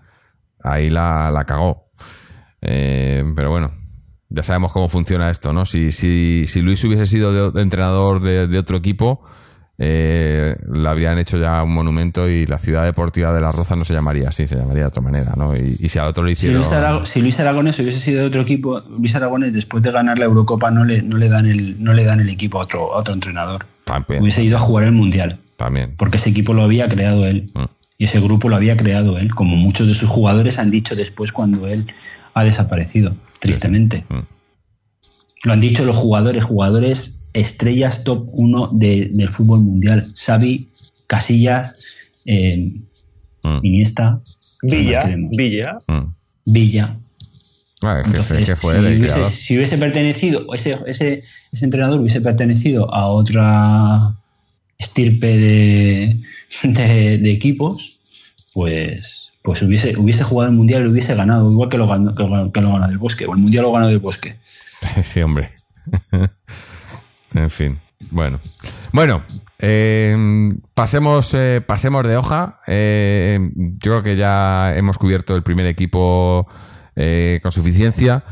ahí 0.64 0.90
la, 0.90 1.32
la 1.32 1.46
cagó. 1.46 1.92
Eh, 2.62 3.24
pero 3.36 3.52
bueno, 3.52 3.72
ya 4.30 4.44
sabemos 4.44 4.72
cómo 4.72 4.90
funciona 4.90 5.30
esto, 5.30 5.54
¿no? 5.54 5.66
Si, 5.66 5.92
si, 5.92 6.46
si 6.48 6.62
Luis 6.62 6.84
hubiese 6.84 7.06
sido 7.06 7.52
de, 7.52 7.62
entrenador 7.62 8.22
de 8.22 8.58
otro 8.58 8.78
equipo, 8.78 9.24
eh, 9.82 10.56
le 10.74 10.90
habrían 10.90 11.18
hecho 11.20 11.38
ya 11.38 11.64
un 11.64 11.74
monumento 11.74 12.28
y 12.28 12.46
la 12.46 12.60
ciudad 12.60 12.84
deportiva 12.84 13.34
de 13.34 13.40
la 13.40 13.52
Roza 13.52 13.76
no 13.78 13.86
se 13.86 13.94
llamaría 13.94 14.28
así, 14.28 14.46
se 14.46 14.56
llamaría 14.58 14.84
de 14.84 14.88
otra 14.88 15.02
manera, 15.02 15.34
¿no? 15.38 15.56
Y, 15.56 15.68
y 15.68 15.88
si 15.90 15.98
al 15.98 16.08
otro 16.08 16.24
le 16.24 16.36
Si 16.36 16.48
hicieron... 16.48 16.58
Luis, 16.62 16.72
Arago- 16.74 17.06
si 17.06 17.22
Luis 17.22 17.40
Aragones 17.40 17.80
hubiese 17.80 18.00
sido 18.00 18.20
de 18.22 18.28
otro 18.28 18.42
equipo, 18.42 18.82
Luis 19.00 19.16
Aragones 19.16 19.54
después 19.54 19.82
de 19.82 19.92
ganar 19.92 20.20
la 20.20 20.26
Eurocopa 20.26 20.70
no 20.70 20.84
le, 20.84 21.02
no 21.02 21.18
le 21.18 21.30
dan 21.30 21.46
el 21.46 21.82
no 21.82 21.94
le 21.94 22.04
dan 22.04 22.20
el 22.20 22.30
equipo 22.30 22.60
a 22.60 22.64
otro, 22.64 22.94
a 22.94 22.98
otro 22.98 23.14
entrenador. 23.14 23.66
También, 23.86 24.22
Hubiese 24.22 24.44
ido 24.44 24.58
a 24.58 24.60
jugar 24.60 24.84
el 24.84 24.92
mundial, 24.92 25.40
también. 25.58 25.96
porque 25.98 26.18
ese 26.18 26.30
equipo 26.30 26.54
lo 26.54 26.64
había 26.64 26.88
creado 26.90 27.26
él 27.26 27.46
Mm. 27.56 27.64
y 27.98 28.04
ese 28.06 28.20
grupo 28.20 28.50
lo 28.50 28.58
había 28.58 28.76
creado 28.76 29.18
él, 29.18 29.34
como 29.34 29.56
muchos 29.56 29.88
de 29.88 29.94
sus 29.94 30.10
jugadores 30.10 30.60
han 30.60 30.70
dicho 30.72 30.96
después 30.96 31.32
cuando 31.32 31.66
él 31.68 31.80
ha 32.34 32.44
desaparecido, 32.44 33.16
tristemente. 33.40 34.04
Mm. 34.10 34.20
Lo 35.46 35.54
han 35.54 35.62
dicho 35.62 35.86
los 35.86 35.96
jugadores, 35.96 36.44
jugadores 36.44 37.19
estrellas 37.42 38.04
top 38.04 38.28
1 38.34 38.68
de- 38.74 39.10
del 39.12 39.30
fútbol 39.30 39.64
mundial. 39.64 40.04
Xavi, 40.16 40.68
Casillas, 41.08 41.84
eh, 42.26 42.72
Mm, 43.44 43.60
Iniesta, 43.64 44.20
Villa? 44.64 45.04
Villa. 45.32 45.78
mm. 45.88 46.14
Villa. 46.48 46.98
Ah, 47.82 47.96
es 48.00 48.04
que, 48.04 48.10
Entonces, 48.18 48.38
es 48.40 48.46
que 48.50 48.56
fue 48.58 48.74
si, 48.74 48.80
el 48.80 48.86
hubiese, 48.88 49.06
creador. 49.06 49.32
si 49.32 49.56
hubiese 49.56 49.78
pertenecido, 49.78 50.54
ese, 50.54 50.78
ese, 50.88 51.24
ese 51.54 51.66
entrenador 51.66 52.02
hubiese 52.02 52.20
pertenecido 52.20 52.94
a 52.94 53.08
otra 53.08 54.14
estirpe 54.78 55.28
de, 55.38 56.16
de, 56.64 57.18
de 57.18 57.32
equipos, 57.32 58.00
pues, 58.54 59.32
pues 59.42 59.62
hubiese, 59.62 59.94
hubiese 59.98 60.24
jugado 60.26 60.52
el 60.52 60.58
mundial 60.58 60.86
y 60.86 60.90
hubiese 60.92 61.16
ganado, 61.16 61.50
igual 61.50 61.70
que 61.70 61.78
lo 61.78 61.88
ganó, 61.88 62.14
que 62.14 62.24
lo, 62.24 62.52
que 62.52 62.60
lo 62.62 62.74
ganó 62.74 62.88
del 62.88 62.98
bosque, 62.98 63.26
o 63.26 63.34
el 63.36 63.40
mundial 63.40 63.64
lo 63.64 63.72
ganó 63.72 63.88
del 63.88 64.00
bosque. 64.00 64.36
Sí, 65.14 65.22
hombre. 65.22 65.50
en 67.34 67.50
fin. 67.50 67.78
Bueno. 68.12 68.38
Bueno. 68.94 69.24
eh, 69.60 70.52
pasemos, 70.74 71.34
eh, 71.34 71.62
pasemos 71.66 72.04
de 72.08 72.18
hoja. 72.18 72.62
Eh, 72.68 73.40
yo 73.54 73.92
creo 73.92 74.04
que 74.04 74.16
ya 74.16 74.76
hemos 74.76 74.98
cubierto 74.98 75.36
el 75.36 75.44
primer 75.44 75.66
equipo 75.66 76.48
eh, 76.96 77.40
con 77.42 77.52
suficiencia. 77.52 78.24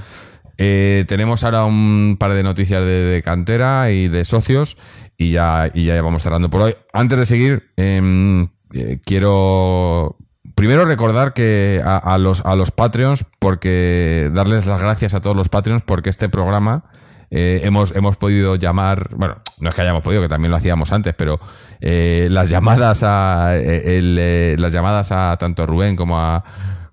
Eh, 0.57 1.05
tenemos 1.07 1.43
ahora 1.43 1.65
un 1.65 2.17
par 2.19 2.33
de 2.33 2.43
noticias 2.43 2.83
de, 2.83 3.21
cantera 3.23 3.91
y 3.91 4.07
de 4.07 4.25
socios 4.25 4.77
y 5.17 5.31
ya, 5.31 5.69
y 5.73 5.85
ya 5.85 6.01
vamos 6.01 6.23
cerrando 6.23 6.49
por 6.49 6.61
hoy. 6.61 6.75
Antes 6.93 7.19
de 7.19 7.25
seguir, 7.25 7.71
em, 7.77 8.49
eh, 8.73 8.99
quiero 9.05 10.17
primero 10.55 10.85
recordar 10.85 11.33
que 11.33 11.81
a, 11.85 11.97
a 11.97 12.17
los, 12.17 12.43
a 12.45 12.55
los 12.55 12.71
Patreons, 12.71 13.25
porque 13.37 14.31
darles 14.33 14.65
las 14.65 14.81
gracias 14.81 15.13
a 15.13 15.21
todos 15.21 15.35
los 15.35 15.49
Patreons, 15.49 15.83
porque 15.83 16.09
este 16.09 16.29
programa 16.29 16.85
eh, 17.29 17.61
hemos, 17.63 17.93
hemos 17.95 18.15
podido 18.15 18.55
llamar, 18.55 19.09
bueno, 19.15 19.37
no 19.59 19.69
es 19.69 19.75
que 19.75 19.81
hayamos 19.81 20.01
podido, 20.01 20.21
que 20.21 20.29
también 20.29 20.51
lo 20.51 20.57
hacíamos 20.57 20.91
antes, 20.91 21.13
pero 21.13 21.39
eh, 21.81 22.27
las 22.31 22.49
llamadas 22.49 23.03
a 23.03 23.57
eh, 23.57 23.97
el, 23.97 24.61
las 24.61 24.71
llamadas 24.71 25.11
a 25.11 25.35
tanto 25.37 25.65
Rubén 25.65 25.95
como 25.95 26.19
a 26.19 26.43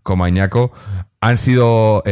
como 0.03 0.25
a 0.25 0.29
Iñaco 0.29 0.73
han 1.21 1.39
sido 1.39 2.03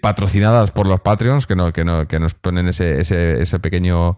patrocinadas 0.00 0.70
por 0.70 0.86
los 0.86 1.00
Patreons 1.00 1.48
que, 1.48 1.56
no, 1.56 1.72
que, 1.72 1.84
no, 1.84 2.06
que 2.06 2.20
nos 2.20 2.34
ponen 2.34 2.68
ese, 2.68 3.00
ese, 3.00 3.42
ese 3.42 3.58
pequeño 3.58 4.16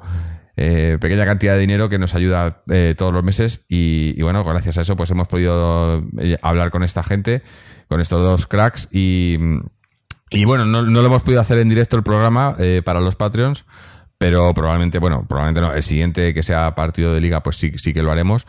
pequeña 0.55 1.25
cantidad 1.25 1.55
de 1.55 1.61
dinero 1.61 1.89
que 1.89 1.99
nos 1.99 2.15
ayuda 2.15 2.63
eh, 2.69 2.95
todos 2.99 3.15
los 3.15 3.25
meses. 3.25 3.65
Y, 3.71 4.15
y 4.19 4.23
bueno, 4.23 4.45
gracias 4.45 4.77
a 4.77 4.83
eso 4.83 4.97
pues 4.97 5.11
hemos 5.11 5.27
podido 5.27 6.05
hablar 6.43 6.71
con 6.71 6.83
esta 6.83 7.03
gente, 7.03 7.43
con 7.89 8.03
estos 8.03 8.23
dos 8.23 8.47
cracks 8.47 8.89
y, 8.93 9.39
y 10.31 10.45
bueno, 10.45 10.65
no, 10.65 10.83
no 10.83 11.01
lo 11.01 11.07
hemos 11.07 11.23
podido 11.23 11.41
hacer 11.41 11.59
en 11.59 11.69
directo 11.69 11.97
el 11.97 12.03
programa 12.03 12.57
eh, 12.59 12.83
para 12.85 13.01
los 13.01 13.15
Patreons, 13.17 13.65
pero 14.19 14.55
probablemente, 14.55 14.99
bueno, 14.99 15.25
probablemente 15.29 15.61
no, 15.61 15.73
el 15.75 15.83
siguiente 15.83 16.33
que 16.33 16.43
sea 16.43 16.75
partido 16.75 17.13
de 17.13 17.21
liga 17.21 17.43
pues 17.43 17.57
sí, 17.57 17.73
sí 17.77 17.93
que 17.93 18.03
lo 18.03 18.11
haremos. 18.13 18.47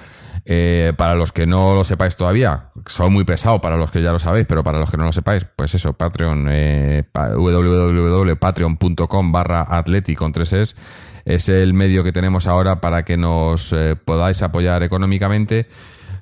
Eh, 0.47 0.93
para 0.95 1.15
los 1.15 1.31
que 1.31 1.47
no 1.47 1.73
lo 1.73 1.83
sepáis 1.83 2.15
todavía, 2.15 2.69
son 2.85 3.11
muy 3.11 3.23
pesados 3.23 3.59
para 3.61 3.77
los 3.77 3.89
que 3.89 4.03
ya 4.03 4.11
lo 4.11 4.19
sabéis, 4.19 4.45
pero 4.47 4.63
para 4.63 4.77
los 4.77 4.91
que 4.91 4.97
no 4.97 5.03
lo 5.05 5.11
sepáis, 5.11 5.43
pues 5.55 5.73
eso, 5.73 5.93
Patreon, 5.93 6.47
eh, 6.51 7.03
pa- 7.11 7.29
www.patreon.com 7.35 9.31
barra 9.31 9.65
atleti 9.67 10.15
con 10.15 10.31
tres 10.33 10.53
es, 10.53 10.75
es 11.25 11.49
el 11.49 11.73
medio 11.73 12.03
que 12.03 12.11
tenemos 12.13 12.47
ahora 12.47 12.79
para 12.81 13.03
que 13.03 13.17
nos 13.17 13.73
eh, 13.73 13.95
podáis 13.95 14.41
apoyar 14.43 14.83
económicamente 14.83 15.67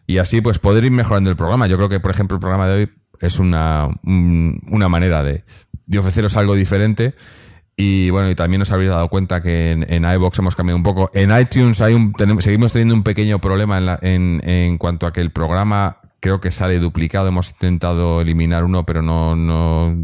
y 0.08 0.18
así 0.20 0.42
pues 0.42 0.60
poder 0.60 0.86
ir 0.86 0.92
mejorando 0.92 1.30
el 1.30 1.36
programa. 1.36 1.68
Yo 1.68 1.76
creo 1.78 1.90
que, 1.90 2.00
por 2.00 2.12
ejemplo, 2.12 2.36
el 2.36 2.42
programa 2.42 2.68
de 2.68 2.74
hoy 2.76 2.90
es 3.26 3.40
una, 3.40 3.88
un- 4.04 4.60
una 4.70 4.90
manera 4.90 5.24
de, 5.24 5.44
ofreceros 5.98 6.36
algo 6.38 6.54
diferente. 6.56 7.16
Y 7.76 8.12
bueno, 8.12 8.30
y 8.30 8.36
también 8.36 8.62
os 8.62 8.72
habréis 8.72 8.92
dado 8.92 9.10
cuenta 9.10 9.42
que 9.42 9.72
en, 9.72 9.92
en 9.92 10.04
iVoox 10.06 10.38
hemos 10.40 10.56
cambiado 10.56 10.78
un 10.78 10.84
poco. 10.84 11.10
En 11.14 11.32
iTunes 11.38 11.82
hay 11.82 11.96
un, 11.96 12.14
seguimos 12.40 12.72
teniendo 12.72 12.94
un 12.94 13.02
pequeño 13.04 13.40
problema 13.40 13.78
en, 13.80 13.86
la- 13.88 14.00
en, 14.02 14.42
en 14.48 14.78
cuanto 14.78 15.08
a 15.08 15.14
que 15.14 15.22
el 15.22 15.32
programa 15.32 15.98
creo 16.20 16.40
que 16.40 16.52
sale 16.52 16.78
duplicado. 16.80 17.28
Hemos 17.30 17.50
intentado 17.50 18.22
eliminar 18.22 18.64
uno, 18.64 18.86
pero 18.86 19.02
no, 19.02 19.36
no 19.36 19.98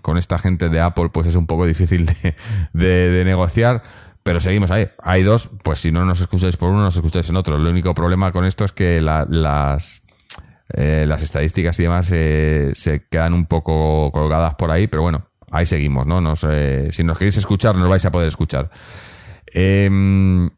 con 0.00 0.16
esta 0.16 0.38
gente 0.38 0.68
de 0.70 0.80
Apple 0.80 1.10
pues 1.12 1.26
es 1.26 1.36
un 1.36 1.46
poco 1.46 1.66
difícil 1.66 2.06
de, 2.06 2.34
de- 2.72 3.24
negociar. 3.24 3.82
Pero 4.22 4.38
seguimos 4.40 4.70
ahí. 4.70 4.88
Hay 5.02 5.22
dos, 5.22 5.50
pues 5.62 5.78
si 5.80 5.92
no 5.92 6.04
nos 6.04 6.20
escucháis 6.20 6.56
por 6.56 6.70
uno, 6.70 6.82
nos 6.82 6.94
escucháis 6.96 7.28
en 7.30 7.36
otro. 7.36 7.56
El 7.56 7.66
único 7.66 7.94
problema 7.94 8.32
con 8.32 8.44
esto 8.46 8.64
es 8.64 8.72
que 8.72 9.00
la- 9.02 9.26
las, 9.28 9.99
eh, 10.74 11.04
las 11.08 11.22
estadísticas 11.22 11.78
y 11.80 11.82
demás 11.84 12.08
eh, 12.12 12.70
se 12.74 13.06
quedan 13.08 13.34
un 13.34 13.46
poco 13.46 14.10
colgadas 14.12 14.54
por 14.56 14.70
ahí, 14.70 14.86
pero 14.86 15.02
bueno, 15.02 15.26
ahí 15.50 15.66
seguimos, 15.66 16.06
¿no? 16.06 16.20
Nos, 16.20 16.44
eh, 16.48 16.88
si 16.92 17.04
nos 17.04 17.18
queréis 17.18 17.36
escuchar, 17.36 17.76
nos 17.76 17.88
vais 17.88 18.04
a 18.04 18.10
poder 18.10 18.28
escuchar. 18.28 18.70
Em, 19.52 20.50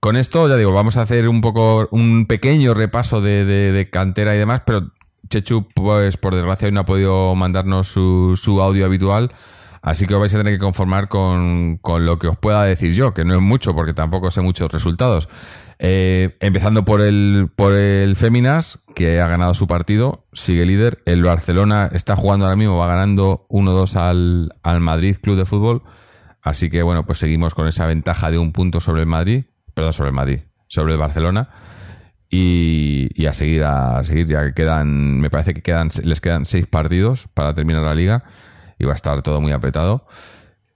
con 0.00 0.16
esto, 0.16 0.48
ya 0.48 0.56
digo, 0.56 0.72
vamos 0.72 0.96
a 0.96 1.02
hacer 1.02 1.28
un 1.28 1.40
poco, 1.40 1.88
un 1.90 2.26
pequeño 2.26 2.72
repaso 2.74 3.20
de, 3.20 3.44
de- 3.44 3.72
de 3.72 3.90
cantera 3.90 4.34
y 4.34 4.38
demás, 4.38 4.62
pero 4.64 4.90
Chechu, 5.28 5.68
pues 5.74 6.16
por 6.16 6.34
desgracia, 6.34 6.66
hoy 6.66 6.72
no 6.72 6.80
ha 6.80 6.84
podido 6.86 7.34
mandarnos 7.34 7.86
su, 7.88 8.38
su 8.40 8.60
audio 8.62 8.86
habitual. 8.86 9.30
Así 9.82 10.06
que 10.06 10.14
os 10.14 10.20
vais 10.20 10.34
a 10.34 10.38
tener 10.38 10.54
que 10.54 10.58
conformar 10.58 11.08
con, 11.08 11.78
con 11.80 12.04
lo 12.04 12.18
que 12.18 12.28
os 12.28 12.36
pueda 12.36 12.64
decir 12.64 12.92
yo, 12.92 13.14
que 13.14 13.24
no 13.24 13.34
es 13.34 13.40
mucho, 13.40 13.74
porque 13.74 13.94
tampoco 13.94 14.30
sé 14.30 14.40
muchos 14.42 14.70
resultados. 14.70 15.28
Eh, 15.82 16.36
empezando 16.40 16.84
por 16.84 17.00
el, 17.00 17.48
por 17.56 17.72
el 17.72 18.14
Féminas, 18.14 18.78
que 18.94 19.18
ha 19.18 19.26
ganado 19.26 19.54
su 19.54 19.66
partido, 19.66 20.26
sigue 20.34 20.66
líder. 20.66 21.02
El 21.06 21.22
Barcelona 21.22 21.88
está 21.90 22.16
jugando 22.16 22.44
ahora 22.44 22.56
mismo, 22.56 22.76
va 22.76 22.86
ganando 22.86 23.46
1-2 23.48 23.96
al, 23.96 24.52
al 24.62 24.80
Madrid 24.80 25.16
Club 25.22 25.38
de 25.38 25.46
Fútbol. 25.46 25.82
Así 26.42 26.68
que 26.68 26.82
bueno, 26.82 27.06
pues 27.06 27.18
seguimos 27.18 27.54
con 27.54 27.66
esa 27.66 27.86
ventaja 27.86 28.30
de 28.30 28.36
un 28.36 28.52
punto 28.52 28.78
sobre 28.80 29.00
el 29.00 29.06
Madrid, 29.06 29.44
perdón, 29.72 29.94
sobre 29.94 30.10
el 30.10 30.14
Madrid, 30.14 30.40
sobre 30.66 30.92
el 30.92 30.98
Barcelona. 30.98 31.48
Y, 32.28 33.08
y 33.14 33.26
a 33.26 33.32
seguir, 33.32 33.64
a 33.64 34.04
seguir, 34.04 34.26
ya 34.26 34.44
que 34.44 34.52
quedan, 34.52 35.18
me 35.18 35.30
parece 35.30 35.54
que 35.54 35.62
quedan, 35.62 35.88
les 36.04 36.20
quedan 36.20 36.44
seis 36.44 36.66
partidos 36.66 37.26
para 37.32 37.54
terminar 37.54 37.82
la 37.82 37.94
liga 37.94 38.24
y 38.78 38.84
va 38.84 38.92
a 38.92 38.96
estar 38.96 39.22
todo 39.22 39.40
muy 39.40 39.52
apretado. 39.52 40.06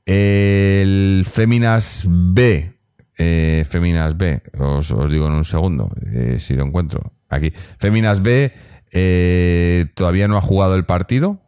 El 0.06 1.26
Féminas 1.30 2.04
B, 2.06 2.73
eh, 3.18 3.64
Féminas 3.68 4.16
B, 4.16 4.42
os, 4.58 4.88
digo 5.10 5.26
en 5.26 5.32
un 5.34 5.44
segundo, 5.44 5.90
eh, 6.12 6.36
si 6.40 6.54
lo 6.54 6.64
encuentro 6.64 7.12
aquí. 7.28 7.52
Féminas 7.78 8.22
B 8.22 8.52
eh, 8.92 9.86
todavía 9.94 10.28
no 10.28 10.36
ha 10.36 10.40
jugado 10.40 10.74
el 10.74 10.84
partido. 10.84 11.40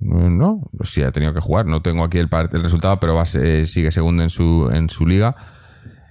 No, 0.00 0.70
sí 0.82 1.02
ha 1.02 1.12
tenido 1.12 1.32
que 1.32 1.40
jugar. 1.40 1.64
No 1.66 1.80
tengo 1.80 2.04
aquí 2.04 2.18
el, 2.18 2.28
el 2.52 2.62
resultado, 2.62 3.00
pero 3.00 3.14
va, 3.14 3.24
ser- 3.24 3.66
sigue 3.66 3.90
segundo 3.90 4.22
en 4.22 4.28
su, 4.30 4.70
en 4.72 4.90
su 4.90 5.06
liga. 5.06 5.34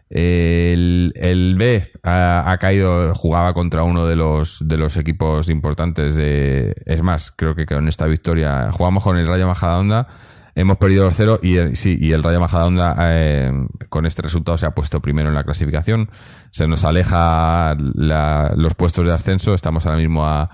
El, 0.10 1.12
el 1.16 1.56
B 1.58 1.92
ha, 2.04 2.52
ha 2.52 2.58
caído, 2.58 3.14
jugaba 3.16 3.54
contra 3.54 3.84
uno 3.84 4.06
de 4.06 4.16
los, 4.16 4.68
de 4.68 4.78
los 4.78 4.98
equipos 4.98 5.50
importantes 5.50 6.16
de. 6.16 6.74
Es 6.86 7.02
más, 7.02 7.32
creo 7.32 7.56
que 7.56 7.66
con 7.66 7.88
esta 7.88 8.06
victoria 8.06 8.72
jugamos 8.72 9.04
con 9.04 9.18
el 9.18 9.28
Rayo 9.28 9.48
Majadahonda, 9.48 10.08
hemos 10.56 10.78
perdido 10.78 11.06
los 11.06 11.16
cero 11.16 11.40
y 11.42 11.58
el, 11.58 11.76
sí, 11.76 11.98
y 12.00 12.12
el 12.12 12.24
Rayo 12.24 12.40
Majadahonda 12.40 12.96
eh, 13.00 13.52
con 13.90 14.06
este 14.06 14.22
resultado 14.22 14.58
se 14.58 14.66
ha 14.66 14.72
puesto 14.72 15.02
primero 15.02 15.30
en 15.30 15.36
la 15.36 15.44
clasificación. 15.44 16.10
Se 16.52 16.68
nos 16.68 16.84
aleja 16.86 17.76
la- 17.96 18.54
los 18.56 18.74
puestos 18.76 19.06
de 19.06 19.14
ascenso, 19.14 19.54
estamos 19.54 19.86
ahora 19.86 19.98
mismo 19.98 20.26
a, 20.26 20.50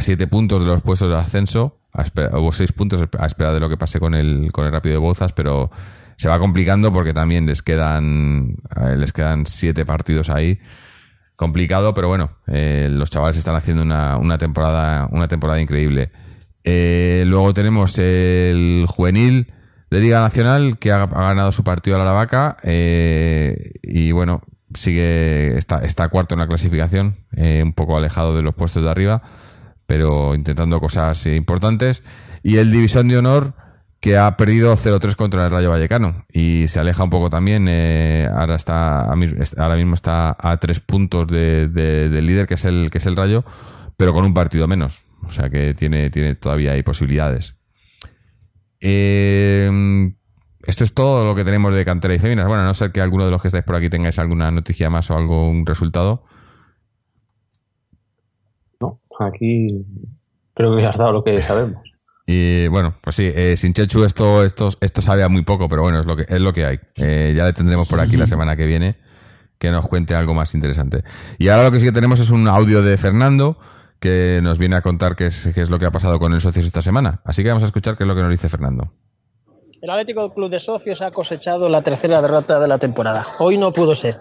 siete 0.00 0.26
puntos 0.26 0.60
de 0.64 0.66
los 0.72 0.82
puestos 0.82 1.08
de 1.08 1.16
ascenso, 1.16 1.78
a 1.92 2.02
espera- 2.02 2.30
o 2.32 2.50
seis 2.52 2.72
puntos 2.72 3.00
a 3.18 3.26
espera 3.26 3.52
de 3.52 3.60
lo 3.60 3.68
que 3.68 3.76
pase 3.76 4.00
con 4.00 4.14
el, 4.14 4.50
con 4.52 4.66
el 4.66 4.72
Rápido 4.72 4.94
de 4.94 4.98
Bouzas, 4.98 5.32
pero 5.32 5.70
se 6.16 6.28
va 6.28 6.38
complicando 6.38 6.92
porque 6.92 7.14
también 7.14 7.46
les 7.46 7.62
quedan 7.62 8.56
eh, 8.80 8.96
les 8.96 9.12
quedan 9.12 9.46
siete 9.46 9.84
partidos 9.86 10.28
ahí 10.30 10.58
complicado, 11.36 11.92
pero 11.94 12.08
bueno, 12.08 12.30
eh, 12.46 12.88
los 12.90 13.10
chavales 13.10 13.36
están 13.36 13.54
haciendo 13.56 13.82
una, 13.82 14.16
una 14.16 14.38
temporada, 14.38 15.06
una 15.12 15.28
temporada 15.28 15.60
increíble. 15.60 16.10
Eh, 16.68 17.22
luego 17.26 17.54
tenemos 17.54 17.96
el 17.98 18.86
juvenil 18.88 19.52
de 19.88 20.00
Liga 20.00 20.18
Nacional 20.20 20.78
que 20.78 20.90
ha, 20.90 21.06
ganado 21.06 21.52
su 21.52 21.62
partido 21.62 22.00
a 22.00 22.04
la 22.04 22.10
vaca 22.10 22.56
eh, 22.64 23.70
y 23.84 24.10
bueno, 24.10 24.42
sigue, 24.74 25.56
está, 25.56 26.08
cuarto 26.08 26.34
en 26.34 26.40
la 26.40 26.48
clasificación, 26.48 27.14
eh, 27.36 27.62
un 27.64 27.72
poco 27.72 27.96
alejado 27.96 28.34
de 28.36 28.42
los 28.42 28.54
puestos 28.56 28.82
de 28.82 28.90
arriba, 28.90 29.22
pero 29.86 30.34
intentando 30.34 30.80
cosas 30.80 31.24
importantes. 31.26 32.02
Y 32.42 32.56
el 32.56 32.72
División 32.72 33.06
de 33.06 33.18
Honor 33.18 33.54
que 34.00 34.18
ha 34.18 34.36
perdido 34.36 34.76
0-3 34.76 35.14
contra 35.14 35.44
el 35.44 35.50
Rayo 35.52 35.70
Vallecano 35.70 36.26
y 36.32 36.66
se 36.68 36.80
aleja 36.80 37.04
un 37.04 37.10
poco 37.10 37.30
también. 37.30 37.66
eh, 37.68 38.28
ahora 38.36 38.56
está 38.56 39.02
ahora 39.02 39.76
mismo 39.76 39.94
está 39.94 40.36
a 40.38 40.56
tres 40.58 40.80
puntos 40.80 41.26
de- 41.28 41.68
de- 41.68 42.08
del 42.08 42.26
líder 42.26 42.46
que 42.48 42.54
es 42.54 42.64
el 42.64 42.88
que 42.90 42.98
es 42.98 43.06
el 43.06 43.16
Rayo, 43.16 43.44
pero 43.96 44.12
con 44.12 44.24
un 44.24 44.34
partido 44.34 44.66
menos. 44.68 45.05
O 45.22 45.32
sea 45.32 45.48
que 45.50 45.74
tiene, 45.74 46.10
tiene 46.10 46.34
todavía 46.34 46.72
hay 46.72 46.82
posibilidades. 46.82 47.56
Eh, 48.80 49.70
esto 50.66 50.84
es 50.84 50.94
todo 50.94 51.24
lo 51.24 51.34
que 51.34 51.44
tenemos 51.44 51.74
de 51.74 51.84
cantera 51.84 52.14
y 52.14 52.18
féminas. 52.18 52.46
Bueno, 52.46 52.62
a 52.62 52.66
no 52.66 52.74
ser 52.74 52.92
que 52.92 53.00
alguno 53.00 53.24
de 53.24 53.30
los 53.30 53.40
que 53.40 53.48
estáis 53.48 53.64
por 53.64 53.76
aquí 53.76 53.88
tengáis 53.88 54.18
alguna 54.18 54.50
noticia 54.50 54.90
más 54.90 55.10
o 55.10 55.16
algún 55.16 55.64
resultado. 55.64 56.24
No, 58.80 59.00
aquí 59.20 59.68
creo 60.54 60.76
que 60.76 60.84
has 60.84 60.96
dado 60.96 61.12
lo 61.12 61.24
que 61.24 61.40
sabemos. 61.40 61.82
Y 62.28 62.66
bueno, 62.66 62.92
pues 63.02 63.14
sí, 63.14 63.30
eh, 63.32 63.56
sin 63.56 63.72
Chechu 63.72 64.02
esto, 64.02 64.42
esto, 64.42 64.70
esto 64.80 65.00
sabe 65.00 65.22
a 65.22 65.28
muy 65.28 65.42
poco, 65.42 65.68
pero 65.68 65.82
bueno, 65.82 66.00
es 66.00 66.06
lo 66.06 66.16
que, 66.16 66.26
es 66.28 66.40
lo 66.40 66.52
que 66.52 66.66
hay. 66.66 66.80
Eh, 66.96 67.34
ya 67.36 67.44
le 67.44 67.52
tendremos 67.52 67.86
por 67.86 68.00
aquí 68.00 68.16
la 68.16 68.26
semana 68.26 68.56
que 68.56 68.66
viene 68.66 68.96
que 69.58 69.70
nos 69.70 69.86
cuente 69.86 70.16
algo 70.16 70.34
más 70.34 70.52
interesante. 70.56 71.04
Y 71.38 71.48
ahora 71.48 71.64
lo 71.64 71.70
que 71.70 71.78
sí 71.78 71.86
que 71.86 71.92
tenemos 71.92 72.18
es 72.18 72.30
un 72.30 72.48
audio 72.48 72.82
de 72.82 72.96
Fernando 72.96 73.58
que 74.00 74.40
nos 74.42 74.58
viene 74.58 74.76
a 74.76 74.82
contar 74.82 75.16
qué 75.16 75.26
es, 75.26 75.48
qué 75.54 75.60
es 75.60 75.70
lo 75.70 75.78
que 75.78 75.86
ha 75.86 75.90
pasado 75.90 76.18
con 76.18 76.32
el 76.32 76.40
socios 76.40 76.66
esta 76.66 76.82
semana. 76.82 77.20
Así 77.24 77.42
que 77.42 77.48
vamos 77.48 77.62
a 77.62 77.66
escuchar 77.66 77.96
qué 77.96 78.04
es 78.04 78.08
lo 78.08 78.14
que 78.14 78.22
nos 78.22 78.30
dice 78.30 78.48
Fernando. 78.48 78.92
El 79.80 79.90
Atlético 79.90 80.32
Club 80.32 80.50
de 80.50 80.58
Socios 80.58 81.02
ha 81.02 81.10
cosechado 81.10 81.68
la 81.68 81.82
tercera 81.82 82.22
derrota 82.22 82.58
de 82.58 82.66
la 82.66 82.78
temporada. 82.78 83.26
Hoy 83.38 83.58
no 83.58 83.72
pudo 83.72 83.94
ser. 83.94 84.16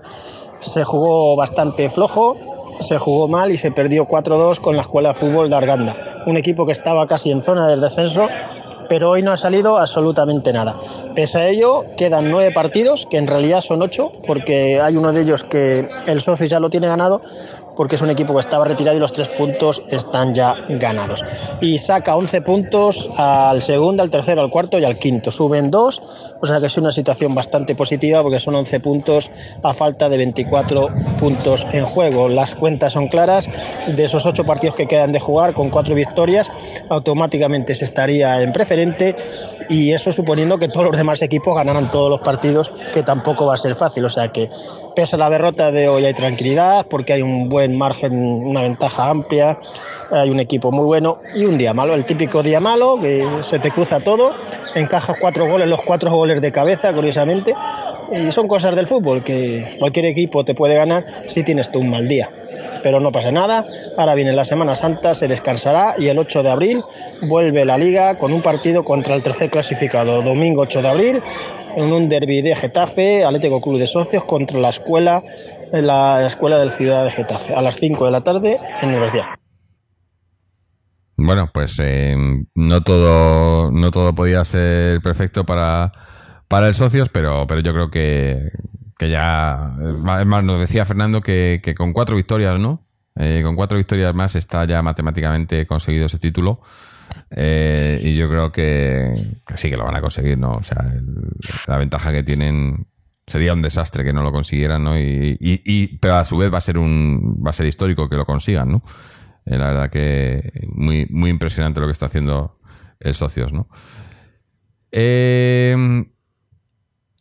Se 0.60 0.84
jugó 0.84 1.36
bastante 1.36 1.90
flojo, 1.90 2.38
se 2.82 2.98
jugó 2.98 3.28
mal 3.28 3.52
y 3.52 3.58
se 3.58 3.72
perdió 3.72 4.06
4-2 4.06 4.60
con 4.60 4.76
la 4.76 4.82
Escuela 4.82 5.10
de 5.10 5.16
Fútbol 5.16 5.50
de 5.50 5.56
Arganda, 5.56 6.24
un 6.26 6.38
equipo 6.38 6.66
que 6.66 6.72
estaba 6.72 7.08
casi 7.08 7.32
en 7.32 7.42
zona 7.42 7.68
del 7.68 7.82
descenso, 7.82 8.28
pero 8.90 9.12
hoy 9.12 9.24
no 9.24 9.32
ha 9.32 9.38
salido 9.38 9.78
absolutamente 9.78 10.54
nada. 10.54 10.78
Pese 11.16 11.40
a 11.40 11.48
ello, 11.48 11.86
quedan 11.98 12.30
nueve 12.30 12.54
partidos, 12.54 13.08
que 13.10 13.18
en 13.18 13.28
realidad 13.28 13.62
son 13.62 13.82
ocho, 13.82 14.12
porque 14.28 14.80
hay 14.82 14.98
uno 14.98 15.14
de 15.14 15.22
ellos 15.22 15.44
que 15.44 15.90
el 16.08 16.22
socio 16.22 16.46
ya 16.46 16.60
lo 16.60 16.70
tiene 16.70 16.88
ganado, 16.88 17.22
porque 17.76 17.96
es 17.96 18.02
un 18.02 18.10
equipo 18.10 18.34
que 18.34 18.40
estaba 18.40 18.66
retirado 18.66 18.98
y 18.98 19.00
los 19.00 19.14
tres 19.14 19.30
puntos 19.30 19.82
están 19.90 20.34
ya 20.34 20.56
ganados. 20.70 21.24
Y 21.62 21.78
saca 21.80 22.16
11 22.16 22.42
puntos 22.42 23.10
al 23.18 23.62
segundo, 23.62 24.04
al 24.04 24.10
tercero, 24.10 24.42
al 24.42 24.50
cuarto 24.50 24.80
y 24.80 24.86
al 24.86 24.98
quinto. 24.98 25.32
Suben 25.32 25.72
dos, 25.72 26.02
o 26.42 26.46
sea 26.46 26.60
que 26.60 26.68
es 26.68 26.78
una 26.78 26.92
situación 26.92 27.36
bastante 27.36 27.76
positiva 27.76 28.22
porque 28.22 28.40
son 28.40 28.56
11 28.56 28.80
puntos 28.80 29.32
a 29.64 29.74
falta 29.74 30.10
de 30.10 30.18
24 30.18 30.90
puntos 31.18 31.66
en 31.72 31.86
juego. 31.86 32.28
Las 32.28 32.56
cuentas 32.56 32.94
son 32.94 33.08
claras. 33.08 33.48
De 33.88 34.06
esos 34.06 34.26
ocho 34.26 34.46
partidos 34.46 34.76
que 34.76 34.88
quedan 34.88 35.12
de 35.12 35.20
jugar, 35.20 35.54
con 35.54 35.70
cuatro 35.70 35.96
victorias, 35.96 36.52
automáticamente 36.90 37.76
se 37.76 37.86
estaría 37.86 38.42
en 38.42 38.54
preferente 38.54 39.16
y 39.70 39.94
eso 39.94 40.12
suponiendo 40.12 40.58
que 40.58 40.68
todos 40.68 40.86
los 40.86 40.98
demás 40.98 41.22
equipos 41.22 41.56
ganaran 41.56 41.92
todos 41.92 42.10
los 42.10 42.22
partidos, 42.22 42.72
que 42.94 43.04
tampoco 43.04 43.46
va 43.46 43.56
a 43.56 43.58
ser 43.58 43.76
fácil. 43.76 44.06
O 44.06 44.10
sea 44.10 44.30
que 44.30 44.50
pese 44.96 45.16
a 45.16 45.20
la 45.20 45.30
derrota 45.30 45.72
de 45.72 45.88
hoy 45.88 46.06
hay 46.06 46.14
tranquilidad 46.14 46.86
porque 46.88 47.14
hay 47.14 47.22
un 47.22 47.50
buen 47.50 47.78
margen, 47.78 48.14
una 48.14 48.62
ventaja 48.62 49.10
amplia, 49.10 49.58
hay 50.12 50.30
un 50.30 50.40
equipo 50.40 50.72
muy 50.72 50.86
bueno 50.86 51.20
y 51.34 51.46
un 51.46 51.58
día 51.58 51.74
malo, 51.74 51.94
el 51.96 52.06
típico 52.06 52.44
día 52.44 52.60
malo 52.60 53.00
que 53.02 53.26
se 53.42 53.60
te 53.60 53.72
cruza 53.72 54.00
todo, 54.00 54.34
encajas 54.76 55.18
cuatro 55.20 55.48
goles, 55.48 55.68
los 55.68 55.82
cuatro 55.82 56.12
goles 56.12 56.42
de 56.42 56.52
cabeza, 56.52 56.94
curiosamente, 56.94 57.56
y 58.12 58.32
son 58.32 58.48
cosas 58.48 58.76
del 58.76 58.88
fútbol 58.88 59.24
que 59.24 59.76
cualquier 59.80 60.06
equipo 60.06 60.46
te 60.46 60.54
puede 60.54 60.76
ganar 60.76 61.06
si 61.28 61.44
tienes 61.44 61.72
tú 61.72 61.80
un 61.80 61.90
mal 61.90 62.08
día. 62.08 62.30
Pero 62.86 63.00
no 63.00 63.12
pasa 63.12 63.32
nada, 63.32 63.66
ahora 63.98 64.14
viene 64.14 64.32
la 64.34 64.46
Semana 64.46 64.76
Santa, 64.76 65.16
se 65.16 65.28
descansará 65.28 65.96
y 65.98 66.10
el 66.10 66.20
8 66.20 66.44
de 66.44 66.52
abril 66.52 66.84
vuelve 67.28 67.66
la 67.66 67.80
liga 67.80 68.20
con 68.20 68.32
un 68.32 68.44
partido 68.44 68.84
contra 68.84 69.16
el 69.16 69.24
tercer 69.24 69.50
clasificado, 69.50 70.22
domingo 70.22 70.62
8 70.62 70.84
de 70.84 70.88
abril, 70.88 71.24
en 71.76 71.92
un 71.92 72.10
derby 72.10 72.44
de 72.44 72.56
Getafe, 72.56 73.26
Atlético 73.26 73.60
Club 73.60 73.80
de 73.80 73.88
Socios 73.88 74.24
contra 74.26 74.60
la 74.60 74.70
escuela, 74.70 75.24
la 75.72 76.28
escuela 76.28 76.60
del 76.60 76.70
Ciudad 76.70 77.04
de 77.04 77.10
Getafe, 77.10 77.56
a 77.56 77.64
las 77.64 77.78
5 77.78 78.06
de 78.06 78.12
la 78.12 78.22
tarde 78.22 78.60
en 78.84 78.90
Universidad. 78.90 79.26
Bueno, 81.18 81.50
pues 81.52 81.80
eh, 81.82 82.16
no 82.54 82.84
todo 82.84 83.72
no 83.72 83.90
todo 83.90 84.14
podía 84.14 84.46
ser 84.46 85.02
perfecto 85.02 85.44
para, 85.44 85.92
para 86.48 86.68
el 86.68 86.76
socios, 86.76 87.10
pero, 87.10 87.48
pero 87.48 87.62
yo 87.62 87.74
creo 87.74 87.90
que, 87.90 88.52
que 88.98 89.10
ya. 89.10 89.76
Es 89.82 90.26
más, 90.26 90.44
nos 90.44 90.60
decía 90.60 90.86
Fernando 90.86 91.22
que, 91.22 91.62
con 91.78 91.94
cuatro 91.94 92.16
victorias, 92.16 92.60
¿no? 92.60 92.86
Eh, 93.16 93.42
con 93.44 93.56
cuatro 93.56 93.78
victorias 93.78 94.14
más 94.14 94.36
está 94.36 94.66
ya 94.66 94.82
matemáticamente 94.82 95.66
conseguido 95.66 96.06
ese 96.08 96.20
título. 96.20 96.62
Eh, 97.30 98.00
y 98.04 98.16
yo 98.16 98.28
creo 98.30 98.52
que, 98.52 99.14
sí 99.56 99.70
que 99.70 99.78
lo 99.78 99.86
van 99.86 99.96
a 99.96 100.02
conseguir, 100.02 100.38
¿no? 100.38 100.54
O 100.54 100.64
sea, 100.64 100.84
la 101.68 101.78
ventaja 101.78 102.12
que 102.12 102.24
tienen 102.24 102.88
sería 103.28 103.54
un 103.54 103.62
desastre 103.62 104.04
que 104.04 104.14
no 104.14 104.22
lo 104.24 104.32
consiguieran, 104.32 104.84
¿no? 104.84 104.98
Y, 105.00 105.38
y- 105.40 105.62
y- 105.66 105.98
pero 105.98 106.16
a 106.16 106.26
su 106.26 106.38
vez 106.38 106.54
va 106.54 106.58
a 106.58 106.62
ser 106.62 106.78
un 106.78 107.42
va 107.46 107.50
a 107.52 107.54
ser 107.54 107.66
histórico 107.68 108.10
que 108.10 108.16
lo 108.18 108.26
consigan, 108.26 108.70
¿no? 108.72 108.84
Eh, 109.46 109.58
la 109.58 109.68
verdad 109.68 109.90
que 109.90 110.68
muy 110.74 111.08
muy 111.10 111.30
impresionante 111.30 111.80
lo 111.80 111.88
que 111.88 111.92
está 111.92 112.08
haciendo 112.08 112.60
el 113.00 113.14
socios, 113.14 113.54
¿no? 113.54 113.68
Eh, 114.92 116.06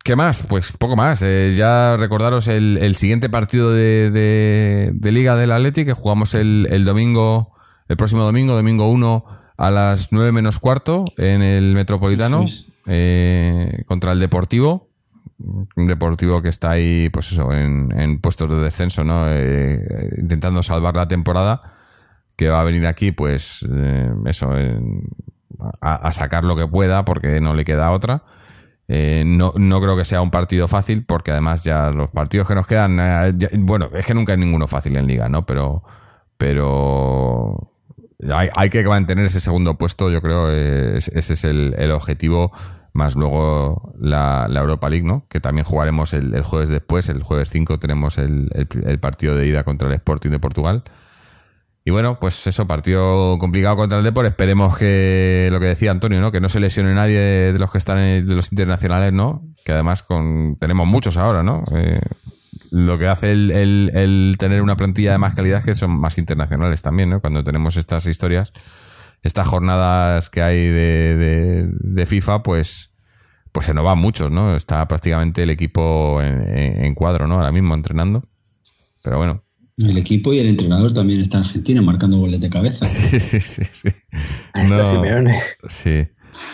¿Qué 0.04 0.16
más? 0.16 0.42
Pues 0.42 0.72
poco 0.72 0.96
más. 0.96 1.22
Eh, 1.22 1.54
ya 1.56 1.96
recordaros 1.96 2.46
el, 2.46 2.78
el 2.82 2.94
siguiente 2.94 3.30
partido 3.30 3.72
de, 3.72 4.10
de- 4.10 4.90
de 4.92 5.12
Liga 5.12 5.34
del 5.34 5.50
Atleti 5.50 5.84
que 5.86 5.94
jugamos 5.94 6.34
el, 6.34 6.68
el 6.70 6.84
domingo, 6.84 7.54
el 7.88 7.96
próximo 7.96 8.22
domingo, 8.22 8.54
domingo 8.54 8.88
1 8.90 9.24
a 9.56 9.70
las 9.70 10.12
9 10.12 10.30
menos 10.32 10.58
cuarto 10.58 11.06
en 11.16 11.40
el 11.42 11.72
Metropolitano 11.74 12.44
eh, 12.86 13.82
contra 13.86 14.12
el 14.12 14.20
Deportivo. 14.20 14.90
Un 15.38 15.86
Deportivo 15.86 16.42
que 16.42 16.50
está 16.50 16.72
ahí, 16.72 17.08
pues 17.08 17.32
eso, 17.32 17.50
en, 17.54 17.90
en 17.98 18.20
puestos 18.20 18.50
de 18.50 18.56
descenso, 18.56 19.04
¿no? 19.04 19.26
Eh, 19.30 19.76
eh, 19.88 20.10
intentando 20.18 20.62
salvar 20.62 20.96
la 20.96 21.08
temporada. 21.08 21.62
Que 22.36 22.48
va 22.48 22.60
a 22.60 22.64
venir 22.64 22.86
aquí, 22.86 23.10
pues, 23.12 23.64
eh, 23.72 24.10
eso, 24.26 24.50
a 25.80 26.12
sacar 26.12 26.44
lo 26.44 26.56
que 26.56 26.66
pueda 26.66 27.04
porque 27.04 27.40
no 27.40 27.54
le 27.54 27.64
queda 27.64 27.90
otra. 27.92 28.22
Eh, 28.88 29.22
no, 29.26 29.52
no 29.56 29.80
creo 29.80 29.96
que 29.96 30.04
sea 30.04 30.20
un 30.20 30.30
partido 30.30 30.68
fácil 30.68 31.04
porque 31.06 31.30
además 31.30 31.64
ya 31.64 31.90
los 31.90 32.10
partidos 32.10 32.46
que 32.46 32.54
nos 32.54 32.66
quedan, 32.66 32.98
eh, 33.00 33.32
bueno, 33.58 33.88
es 33.94 34.04
que 34.04 34.12
nunca 34.14 34.32
hay 34.32 34.38
ninguno 34.38 34.68
fácil 34.68 34.96
en 34.96 35.06
liga, 35.06 35.28
¿no? 35.30 35.46
Pero, 35.46 35.82
pero 36.36 37.70
hay, 38.32 38.48
hay 38.54 38.70
que 38.70 38.84
mantener 38.84 39.26
ese 39.26 39.40
segundo 39.40 39.76
puesto, 39.78 40.10
yo 40.10 40.20
creo, 40.20 40.50
eh, 40.50 40.98
es- 40.98 41.08
ese 41.08 41.32
es 41.34 41.44
el, 41.44 41.74
el 41.78 41.90
objetivo, 41.92 42.52
más 42.92 43.16
luego 43.16 43.92
la, 43.98 44.46
la 44.48 44.60
Europa 44.60 44.88
League, 44.90 45.06
¿no? 45.06 45.26
Que 45.28 45.40
también 45.40 45.64
jugaremos 45.64 46.12
el, 46.14 46.42
jueves 46.42 46.68
después, 46.68 47.08
el 47.08 47.22
jueves 47.22 47.48
5 47.50 47.78
tenemos 47.78 48.18
el- 48.18 48.48
el 48.84 48.98
partido 49.00 49.34
de 49.36 49.46
ida 49.46 49.64
contra 49.64 49.88
el 49.88 49.94
Sporting 49.94 50.30
de 50.30 50.38
Portugal. 50.38 50.84
Y 51.86 51.90
bueno, 51.90 52.18
pues 52.18 52.46
eso, 52.46 52.66
partido 52.66 53.36
complicado 53.38 53.76
contra 53.76 53.98
el 53.98 54.04
Depor. 54.04 54.24
Esperemos 54.24 54.78
que 54.78 55.48
lo 55.52 55.60
que 55.60 55.66
decía 55.66 55.90
Antonio, 55.90 56.18
¿no? 56.20 56.32
Que 56.32 56.40
no 56.40 56.48
se 56.48 56.58
lesione 56.58 56.94
nadie 56.94 57.18
de, 57.18 57.58
los 57.58 57.70
que 57.70 57.76
están 57.78 57.98
en- 57.98 58.26
de 58.26 58.34
los 58.34 58.50
internacionales, 58.52 59.12
¿no? 59.12 59.42
Que 59.66 59.72
además 59.72 60.02
con 60.02 60.56
tenemos 60.58 60.86
muchos 60.86 61.18
ahora, 61.18 61.42
¿no? 61.42 61.62
Eh, 61.76 62.00
lo 62.72 62.96
que 62.98 63.06
hace 63.06 63.32
el, 63.32 63.50
el- 63.50 63.90
el 63.94 64.36
tener 64.38 64.62
una 64.62 64.76
plantilla 64.78 65.12
de 65.12 65.18
más 65.18 65.36
calidad 65.36 65.58
es 65.58 65.66
que 65.66 65.74
son 65.74 65.90
más 65.90 66.16
internacionales 66.16 66.80
también, 66.80 67.10
¿no? 67.10 67.20
Cuando 67.20 67.44
tenemos 67.44 67.76
estas 67.76 68.06
historias, 68.06 68.52
estas 69.22 69.46
jornadas 69.46 70.30
que 70.30 70.40
hay 70.42 70.56
de, 70.66 71.16
de- 71.16 71.68
de 71.70 72.06
FIFA, 72.06 72.42
pues, 72.42 72.92
pues 73.52 73.66
se 73.66 73.74
nos 73.74 73.84
van 73.84 73.98
muchos, 73.98 74.30
¿no? 74.30 74.56
Está 74.56 74.88
prácticamente 74.88 75.42
el 75.42 75.50
equipo 75.50 76.22
en, 76.22 76.40
en- 76.48 76.84
en 76.86 76.94
cuadro, 76.94 77.26
¿no? 77.26 77.34
Ahora 77.36 77.52
mismo 77.52 77.74
entrenando. 77.74 78.24
Pero 79.04 79.18
bueno, 79.18 79.43
El 79.76 79.98
equipo 79.98 80.32
y 80.32 80.38
el 80.38 80.46
entrenador 80.48 80.92
también 80.92 81.20
está 81.20 81.38
en 81.38 81.44
Argentina 81.44 81.82
marcando 81.82 82.18
goles 82.18 82.40
de 82.40 82.50
cabeza. 82.50 82.86
Sí, 83.10 83.20
sí, 83.20 83.40
sí, 83.40 83.62
sí. 83.72 83.88
Simeone. 84.54 85.34
Sí. 85.68 86.06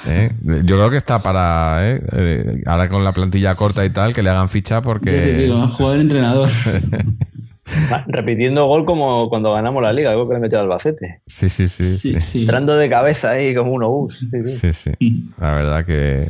¿eh? 0.08 0.32
Yo 0.64 0.76
creo 0.76 0.90
que 0.90 0.96
está 0.96 1.18
para, 1.20 1.80
¿eh? 1.82 2.02
Eh, 2.12 2.62
ahora 2.66 2.88
con 2.88 3.04
la 3.04 3.12
plantilla 3.12 3.54
corta 3.54 3.84
y 3.84 3.90
tal, 3.90 4.14
que 4.14 4.22
le 4.22 4.30
hagan 4.30 4.48
ficha 4.48 4.76
Ya 4.76 4.80
te 4.80 4.84
porque... 4.86 5.32
digo, 5.34 5.58
ha 5.58 5.68
jugado 5.68 5.94
el 5.96 6.00
entrenador. 6.02 6.48
Va, 7.92 8.04
repitiendo 8.08 8.66
gol 8.66 8.84
como 8.84 9.28
cuando 9.28 9.52
ganamos 9.52 9.80
la 9.82 9.92
liga, 9.92 10.10
algo 10.10 10.26
que 10.28 10.34
le 10.34 10.40
metió 10.40 10.58
al 10.58 10.64
Albacete. 10.64 11.20
Sí, 11.26 11.48
sí, 11.48 11.68
sí. 11.68 11.84
Sí, 11.84 12.12
Sí, 12.12 12.20
sí. 12.20 12.40
Entrando 12.40 12.76
de 12.76 12.88
cabeza 12.88 13.30
ahí 13.30 13.54
como 13.54 13.72
un 13.72 13.84
obús. 13.84 14.18
Sí, 14.18 14.26
sí. 14.46 14.72
sí. 14.72 14.90
sí. 14.98 15.30
La 15.38 15.52
verdad 15.52 15.84
que... 15.84 16.20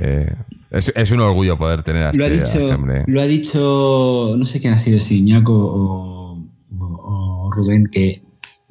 eh, 0.00 0.32
es, 0.70 0.92
es 0.94 1.10
un 1.10 1.20
orgullo 1.20 1.56
poder 1.56 1.82
tener 1.82 2.04
a 2.04 2.12
Lo 2.12 2.24
ha 2.24 2.28
este, 2.28 2.40
a 2.40 2.44
este 2.44 2.58
dicho, 2.60 2.74
hombre. 2.74 3.04
lo 3.06 3.20
ha 3.20 3.26
dicho, 3.26 4.34
no 4.38 4.46
sé 4.46 4.60
quién 4.60 4.72
ha 4.74 4.78
sido, 4.78 4.98
si 4.98 5.18
Iñaco 5.20 5.52
o, 5.54 7.50
Rubén, 7.52 7.86
que 7.90 8.22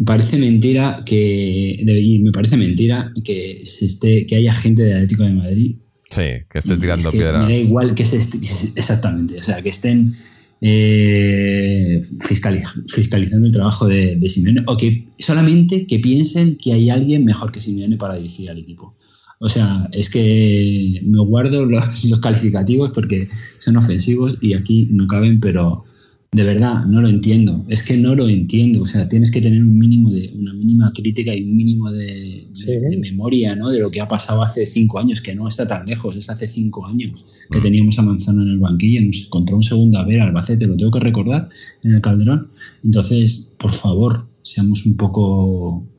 parece 0.06 0.38
mentira 0.38 1.04
que, 1.06 1.78
y 1.80 2.20
me 2.20 2.32
parece 2.32 2.58
mentira 2.58 3.12
que, 3.24 3.62
se 3.64 3.86
esté, 3.86 4.26
que 4.26 4.36
haya 4.36 4.54
gente 4.54 4.84
del 4.84 4.94
Atlético 4.96 5.24
de 5.24 5.34
Madrid 5.34 5.76
Sí, 6.12 6.22
que 6.50 6.60
esté 6.60 6.78
tirando 6.78 7.10
que 7.12 7.18
piedras. 7.18 7.48
Me 7.48 7.54
da 7.54 7.60
igual 7.60 7.96
que 7.96 8.06
se 8.06 8.18
est- 8.18 8.40
que 8.40 8.48
se- 8.48 8.80
exactamente, 8.80 9.38
o 9.40 9.44
sea, 9.44 9.62
que 9.62 9.70
estén 9.70 10.14
eh, 10.62 12.02
fiscali- 12.22 12.62
fiscalizando 12.88 13.48
el 13.48 13.54
trabajo 13.54 13.88
de, 13.88 14.16
de 14.18 14.30
Simeone 14.30 14.64
o 14.68 14.78
que 14.78 15.08
solamente 15.20 15.86
que 15.88 16.00
piensen 16.00 16.58
que 16.58 16.74
hay 16.74 16.90
alguien 16.90 17.26
mejor 17.26 17.52
que 17.52 17.60
Simeone 17.60 17.98
para 17.98 18.16
dirigir 18.16 18.50
al 18.50 18.58
equipo. 18.60 18.96
O 19.40 19.50
sea, 19.50 19.90
es 19.92 20.10
que 20.10 21.02
me 21.04 21.20
guardo 21.20 21.66
los, 21.66 22.06
los 22.06 22.20
calificativos 22.22 22.92
porque 22.92 23.28
son 23.60 23.78
ofensivos 23.78 24.38
y 24.42 24.54
aquí 24.54 24.88
no 24.92 25.08
caben, 25.08 25.40
pero 25.40 25.84
de 26.32 26.44
verdad 26.44 26.86
no 26.86 27.02
lo 27.02 27.08
entiendo. 27.08 27.64
Es 27.70 27.82
que 27.84 27.96
no 27.98 28.14
lo 28.16 28.28
entiendo. 28.28 28.82
O 28.82 28.86
sea, 28.86 29.08
tienes 29.08 29.32
que 29.32 29.40
tener 29.42 29.62
un 29.62 29.78
mínimo 29.78 30.10
de 30.10 30.34
una 30.36 30.54
mínima 30.54 30.92
crítica 30.94 31.34
y 31.34 31.44
un 31.44 31.56
mínimo 31.56 31.92
de, 31.92 32.48
de- 32.66 32.80
de 32.90 32.98
memoria, 32.98 33.56
¿no? 33.56 33.70
De 33.72 33.80
lo 33.80 33.90
que 33.90 34.02
ha 34.02 34.08
pasado 34.08 34.44
hace 34.44 34.66
cinco 34.68 35.00
años, 35.00 35.22
que 35.22 35.34
no 35.36 35.48
está 35.48 35.66
tan 35.68 35.86
lejos. 35.86 36.16
Es 36.16 36.30
hace 36.30 36.50
cinco 36.50 36.86
años 36.86 37.26
que 37.52 37.60
teníamos 37.62 37.98
a 38.00 38.02
Manzano 38.02 38.42
en 38.42 38.50
el 38.50 38.60
banquillo, 38.60 39.02
nos 39.06 39.26
encontró 39.26 39.56
un 39.58 39.64
segunda 39.64 40.04
vez 40.04 40.20
Albacete, 40.20 40.66
lo 40.68 40.76
tengo 40.76 40.92
que 40.92 41.00
recordar 41.00 41.48
en 41.84 41.94
el 41.94 42.02
Calderón. 42.02 42.50
Entonces, 42.84 43.54
por 43.58 43.72
favor, 43.72 44.26
seamos 44.42 44.86
un 44.86 44.98
poco 44.98 45.82
mm, 45.82 45.95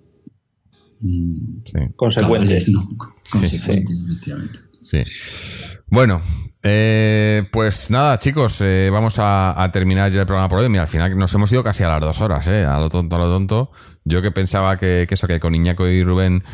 Sí. 1.64 1.78
Consecuentes. 1.96 2.64
cabales, 2.64 2.68
¿no? 2.68 2.96
Consecuentes, 3.30 3.96
efectivamente. 4.04 4.58
Sí. 4.82 5.02
Bueno, 5.88 6.22
eh, 6.62 7.48
pues 7.52 7.90
nada, 7.90 8.18
chicos, 8.18 8.60
eh, 8.60 8.88
vamos 8.92 9.18
a, 9.18 9.62
a 9.62 9.70
terminar 9.72 10.10
ya 10.10 10.20
el 10.20 10.26
programa 10.26 10.48
por 10.48 10.60
hoy. 10.60 10.68
Mira, 10.68 10.82
al 10.82 10.88
final 10.88 11.16
nos 11.16 11.32
hemos 11.34 11.52
ido 11.52 11.62
casi 11.62 11.82
a 11.82 11.88
las 11.88 12.00
dos 12.00 12.20
horas, 12.20 12.46
¿eh? 12.48 12.64
A 12.64 12.78
lo 12.78 12.88
tonto, 12.88 13.16
a 13.16 13.18
lo 13.18 13.26
tonto. 13.26 13.70
Yo 14.04 14.22
que 14.22 14.30
pensaba 14.30 14.76
que, 14.76 15.06
que 15.08 15.14
eso, 15.14 15.26
que 15.26 15.40
con 15.40 15.54
Iñaco 15.54 15.88
y 15.88 16.02
Rubén, 16.04 16.44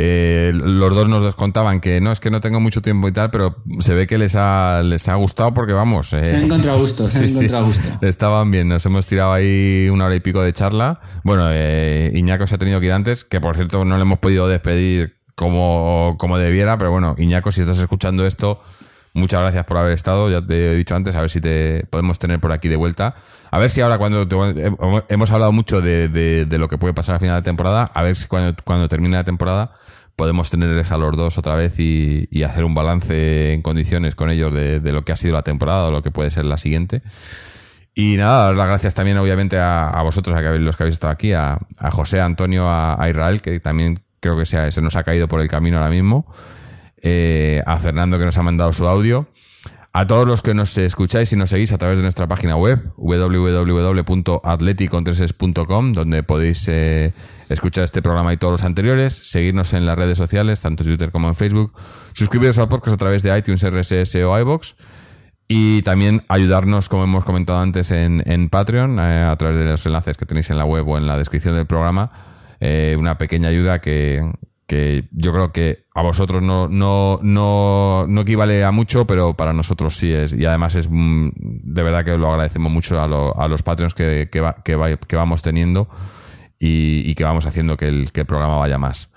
eh, 0.00 0.52
los 0.54 0.94
dos 0.94 1.08
nos 1.08 1.24
descontaban 1.24 1.80
que 1.80 2.00
no, 2.00 2.12
es 2.12 2.20
que 2.20 2.30
no 2.30 2.40
tengo 2.40 2.60
mucho 2.60 2.80
tiempo 2.80 3.08
y 3.08 3.12
tal, 3.12 3.30
pero 3.32 3.56
se 3.80 3.94
ve 3.94 4.06
que 4.06 4.16
les 4.16 4.36
ha, 4.36 4.80
les 4.84 5.08
ha 5.08 5.16
gustado 5.16 5.52
porque 5.54 5.72
vamos. 5.72 6.12
eh, 6.12 6.24
Se 6.24 6.36
han 6.36 6.44
encontrado 6.44 6.78
gusto, 6.78 7.08
se 7.10 7.18
han 7.18 7.24
Sí, 7.24 7.30
sí. 7.30 7.34
encontrado 7.38 7.66
gusto. 7.66 7.88
Estaban 8.06 8.48
bien, 8.52 8.68
nos 8.68 8.86
hemos 8.86 9.06
tirado 9.06 9.32
ahí 9.32 9.88
una 9.90 10.04
hora 10.06 10.14
y 10.14 10.20
pico 10.20 10.40
de 10.40 10.52
charla. 10.52 11.00
Bueno, 11.24 11.48
eh, 11.50 12.12
Iñaco 12.14 12.46
se 12.46 12.54
ha 12.54 12.58
tenido 12.58 12.78
que 12.78 12.86
ir 12.86 12.92
antes, 12.92 13.24
que 13.24 13.40
por 13.40 13.56
cierto 13.56 13.84
no 13.84 13.96
le 13.96 14.02
hemos 14.02 14.20
podido 14.20 14.46
despedir 14.46 15.16
como, 15.34 16.14
como 16.18 16.38
debiera, 16.38 16.78
pero 16.78 16.92
bueno, 16.92 17.16
Iñaco, 17.18 17.50
si 17.50 17.62
estás 17.62 17.78
escuchando 17.78 18.24
esto, 18.24 18.60
muchas 19.18 19.40
gracias 19.40 19.64
por 19.64 19.76
haber 19.76 19.92
estado, 19.92 20.30
ya 20.30 20.44
te 20.44 20.72
he 20.72 20.74
dicho 20.76 20.94
antes, 20.96 21.14
a 21.14 21.20
ver 21.20 21.30
si 21.30 21.40
te 21.40 21.84
podemos 21.90 22.18
tener 22.18 22.40
por 22.40 22.52
aquí 22.52 22.68
de 22.68 22.76
vuelta. 22.76 23.14
A 23.50 23.58
ver 23.58 23.70
si 23.70 23.80
ahora 23.80 23.98
cuando 23.98 24.26
te- 24.26 24.72
hemos 25.08 25.30
hablado 25.30 25.52
mucho 25.52 25.80
de, 25.80 26.46
lo 26.50 26.68
que 26.68 26.78
puede 26.78 26.94
pasar 26.94 27.16
a 27.16 27.18
final 27.18 27.36
de 27.36 27.42
temporada, 27.42 27.90
a 27.92 28.02
ver 28.02 28.16
si 28.16 28.26
cuando, 28.26 28.54
cuando 28.64 28.88
termine 28.88 29.16
la 29.16 29.24
temporada 29.24 29.72
podemos 30.16 30.50
tenerles 30.50 30.90
a 30.90 30.98
los 30.98 31.16
dos 31.16 31.38
otra 31.38 31.54
vez 31.54 31.78
y, 31.78 32.26
y 32.32 32.42
hacer 32.42 32.64
un 32.64 32.74
balance 32.74 33.52
en 33.52 33.62
condiciones 33.62 34.16
con 34.16 34.30
ellos 34.30 34.52
de, 34.52 34.80
lo 34.80 35.04
que 35.04 35.12
ha 35.12 35.16
sido 35.16 35.34
la 35.34 35.42
temporada 35.42 35.84
o 35.84 35.90
lo 35.92 36.02
que 36.02 36.10
puede 36.10 36.32
ser 36.32 36.44
la 36.44 36.58
siguiente. 36.58 37.02
Y 37.94 38.16
nada, 38.16 38.46
dar 38.46 38.56
las 38.56 38.66
gracias 38.66 38.94
también, 38.94 39.16
obviamente, 39.18 39.58
a, 39.58 39.88
a 39.90 40.02
vosotros, 40.02 40.36
a 40.36 40.40
los 40.42 40.76
que 40.76 40.82
habéis 40.82 40.94
estado 40.94 41.12
aquí, 41.12 41.32
a, 41.34 41.58
José, 41.92 42.20
a 42.20 42.24
Antonio, 42.24 42.68
a, 42.68 43.00
a 43.00 43.08
Israel, 43.08 43.40
que 43.40 43.60
también 43.60 44.00
creo 44.18 44.36
que 44.36 44.44
se, 44.44 44.72
se 44.72 44.82
nos 44.82 44.96
ha 44.96 45.04
caído 45.04 45.28
por 45.28 45.40
el 45.40 45.48
camino 45.48 45.78
ahora 45.78 45.90
mismo, 45.90 46.26
eh, 47.02 47.62
a 47.66 47.76
Fernando, 47.78 48.18
que 48.18 48.24
nos 48.24 48.38
ha 48.38 48.42
mandado 48.42 48.72
su 48.72 48.88
audio, 48.88 49.28
a 49.92 50.06
todos 50.06 50.26
los 50.26 50.40
que 50.42 50.54
nos 50.54 50.78
escucháis 50.78 51.32
y 51.32 51.36
nos 51.36 51.50
seguís 51.50 51.72
a 51.72 51.78
través 51.78 51.98
de 51.98 52.02
nuestra 52.02 52.28
página 52.28 52.56
web, 52.56 52.92
www.atleticontreses.com, 52.96 55.92
donde 55.92 56.22
podéis 56.22 56.68
eh, 56.68 57.12
escuchar 57.50 57.84
este 57.84 58.00
programa 58.02 58.32
y 58.32 58.36
todos 58.36 58.52
los 58.52 58.64
anteriores, 58.64 59.14
seguirnos 59.14 59.72
en 59.72 59.86
las 59.86 59.96
redes 59.96 60.18
sociales, 60.18 60.60
tanto 60.60 60.82
en 60.82 60.90
Twitter 60.90 61.10
como 61.10 61.28
en 61.28 61.34
Facebook, 61.34 61.72
suscribiros 62.12 62.58
al 62.58 62.68
podcast 62.68 62.94
a 62.94 62.98
través 62.98 63.22
de 63.22 63.34
iTunes, 63.36 63.62
RSS 63.62 64.14
o 64.16 64.38
iBox. 64.38 64.76
Y 65.50 65.80
también 65.80 66.26
ayudarnos, 66.28 66.90
como 66.90 67.04
hemos 67.04 67.24
comentado 67.24 67.58
antes, 67.58 67.90
en, 67.90 68.50
Patreon, 68.50 68.98
eh, 68.98 69.24
a 69.24 69.34
través 69.36 69.56
de 69.56 69.64
los 69.64 69.86
enlaces 69.86 70.18
que 70.18 70.26
tenéis 70.26 70.50
en 70.50 70.58
la 70.58 70.66
web 70.66 70.86
o 70.86 70.98
en 70.98 71.06
la 71.06 71.16
descripción 71.16 71.56
del 71.56 71.64
programa. 71.66 72.10
Una 72.60 73.16
pequeña 73.16 73.48
ayuda 73.48 73.80
que, 73.80 74.20
que 74.68 75.08
yo 75.12 75.32
creo 75.32 75.50
que 75.50 75.86
a 75.94 76.02
vosotros 76.02 76.42
no, 76.42 76.68
no, 76.68 77.18
no, 77.22 78.04
no 78.06 78.20
equivale 78.20 78.62
a 78.64 78.70
mucho, 78.70 79.06
pero 79.06 79.32
para 79.34 79.52
nosotros 79.54 79.96
sí 79.96 80.12
es. 80.12 80.32
Y 80.34 80.44
además 80.44 80.74
es 80.76 80.88
mm, 80.90 81.30
de 81.34 81.82
verdad 81.82 82.04
que 82.04 82.16
lo 82.18 82.28
agradecemos 82.30 82.70
mucho 82.70 83.00
a, 83.00 83.08
lo- 83.08 83.36
a 83.40 83.48
los 83.48 83.62
Patreons 83.62 83.94
que, 83.94 84.28
que, 84.30 84.40
va- 84.42 84.62
que, 84.62 84.76
va- 84.76 84.94
que 84.96 85.16
vamos 85.16 85.40
teniendo 85.42 85.88
y, 86.60 87.14
que 87.14 87.24
vamos 87.24 87.46
haciendo 87.46 87.76
que 87.78 87.88
el, 87.88 88.12
que 88.12 88.20
el 88.20 88.26
programa 88.26 88.58
vaya 88.58 88.76
más. 88.78 89.08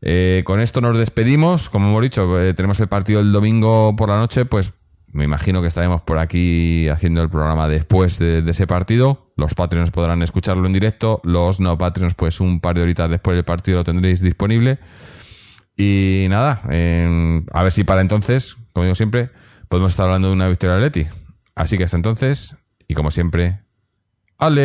Eh, 0.00 0.42
con 0.46 0.60
esto 0.60 0.80
nos 0.80 0.96
despedimos. 0.96 1.68
Como 1.68 1.88
hemos 1.88 2.02
dicho, 2.02 2.40
eh, 2.40 2.54
tenemos 2.54 2.80
el 2.80 2.88
partido 2.88 3.20
el 3.20 3.32
domingo 3.32 3.94
por 3.96 4.08
la 4.08 4.16
noche, 4.16 4.44
pues 4.46 4.72
me 5.14 5.24
imagino 5.24 5.62
que 5.62 5.68
estaremos 5.68 6.02
por 6.02 6.18
aquí 6.18 6.88
haciendo 6.88 7.22
el 7.22 7.30
programa 7.30 7.68
después 7.68 8.18
de, 8.18 8.42
ese 8.46 8.66
partido. 8.66 9.32
Los 9.36 9.54
Patreons 9.54 9.92
podrán 9.92 10.22
escucharlo 10.22 10.66
en 10.66 10.72
directo. 10.72 11.20
Los 11.22 11.60
no 11.60 11.78
Patreons, 11.78 12.14
pues 12.14 12.40
un 12.40 12.58
par 12.58 12.74
de 12.74 12.82
horitas 12.82 13.08
después 13.08 13.36
del 13.36 13.44
partido 13.44 13.78
lo 13.78 13.84
tendréis 13.84 14.20
disponible. 14.20 14.80
Y 15.76 16.26
nada, 16.28 16.62
eh, 16.68 17.42
a 17.52 17.62
ver 17.62 17.72
si 17.72 17.84
para 17.84 18.00
entonces, 18.00 18.56
como 18.72 18.82
digo 18.84 18.96
siempre, 18.96 19.30
podemos 19.68 19.92
estar 19.92 20.06
hablando 20.06 20.26
de 20.28 20.34
una 20.34 20.48
victoria 20.48 20.74
de 20.76 20.82
Leti. 20.82 21.06
Así 21.54 21.78
que 21.78 21.84
hasta 21.84 21.96
entonces, 21.96 22.56
y 22.88 22.94
como 22.94 23.12
siempre, 23.12 23.60
Aleti. 24.38 24.64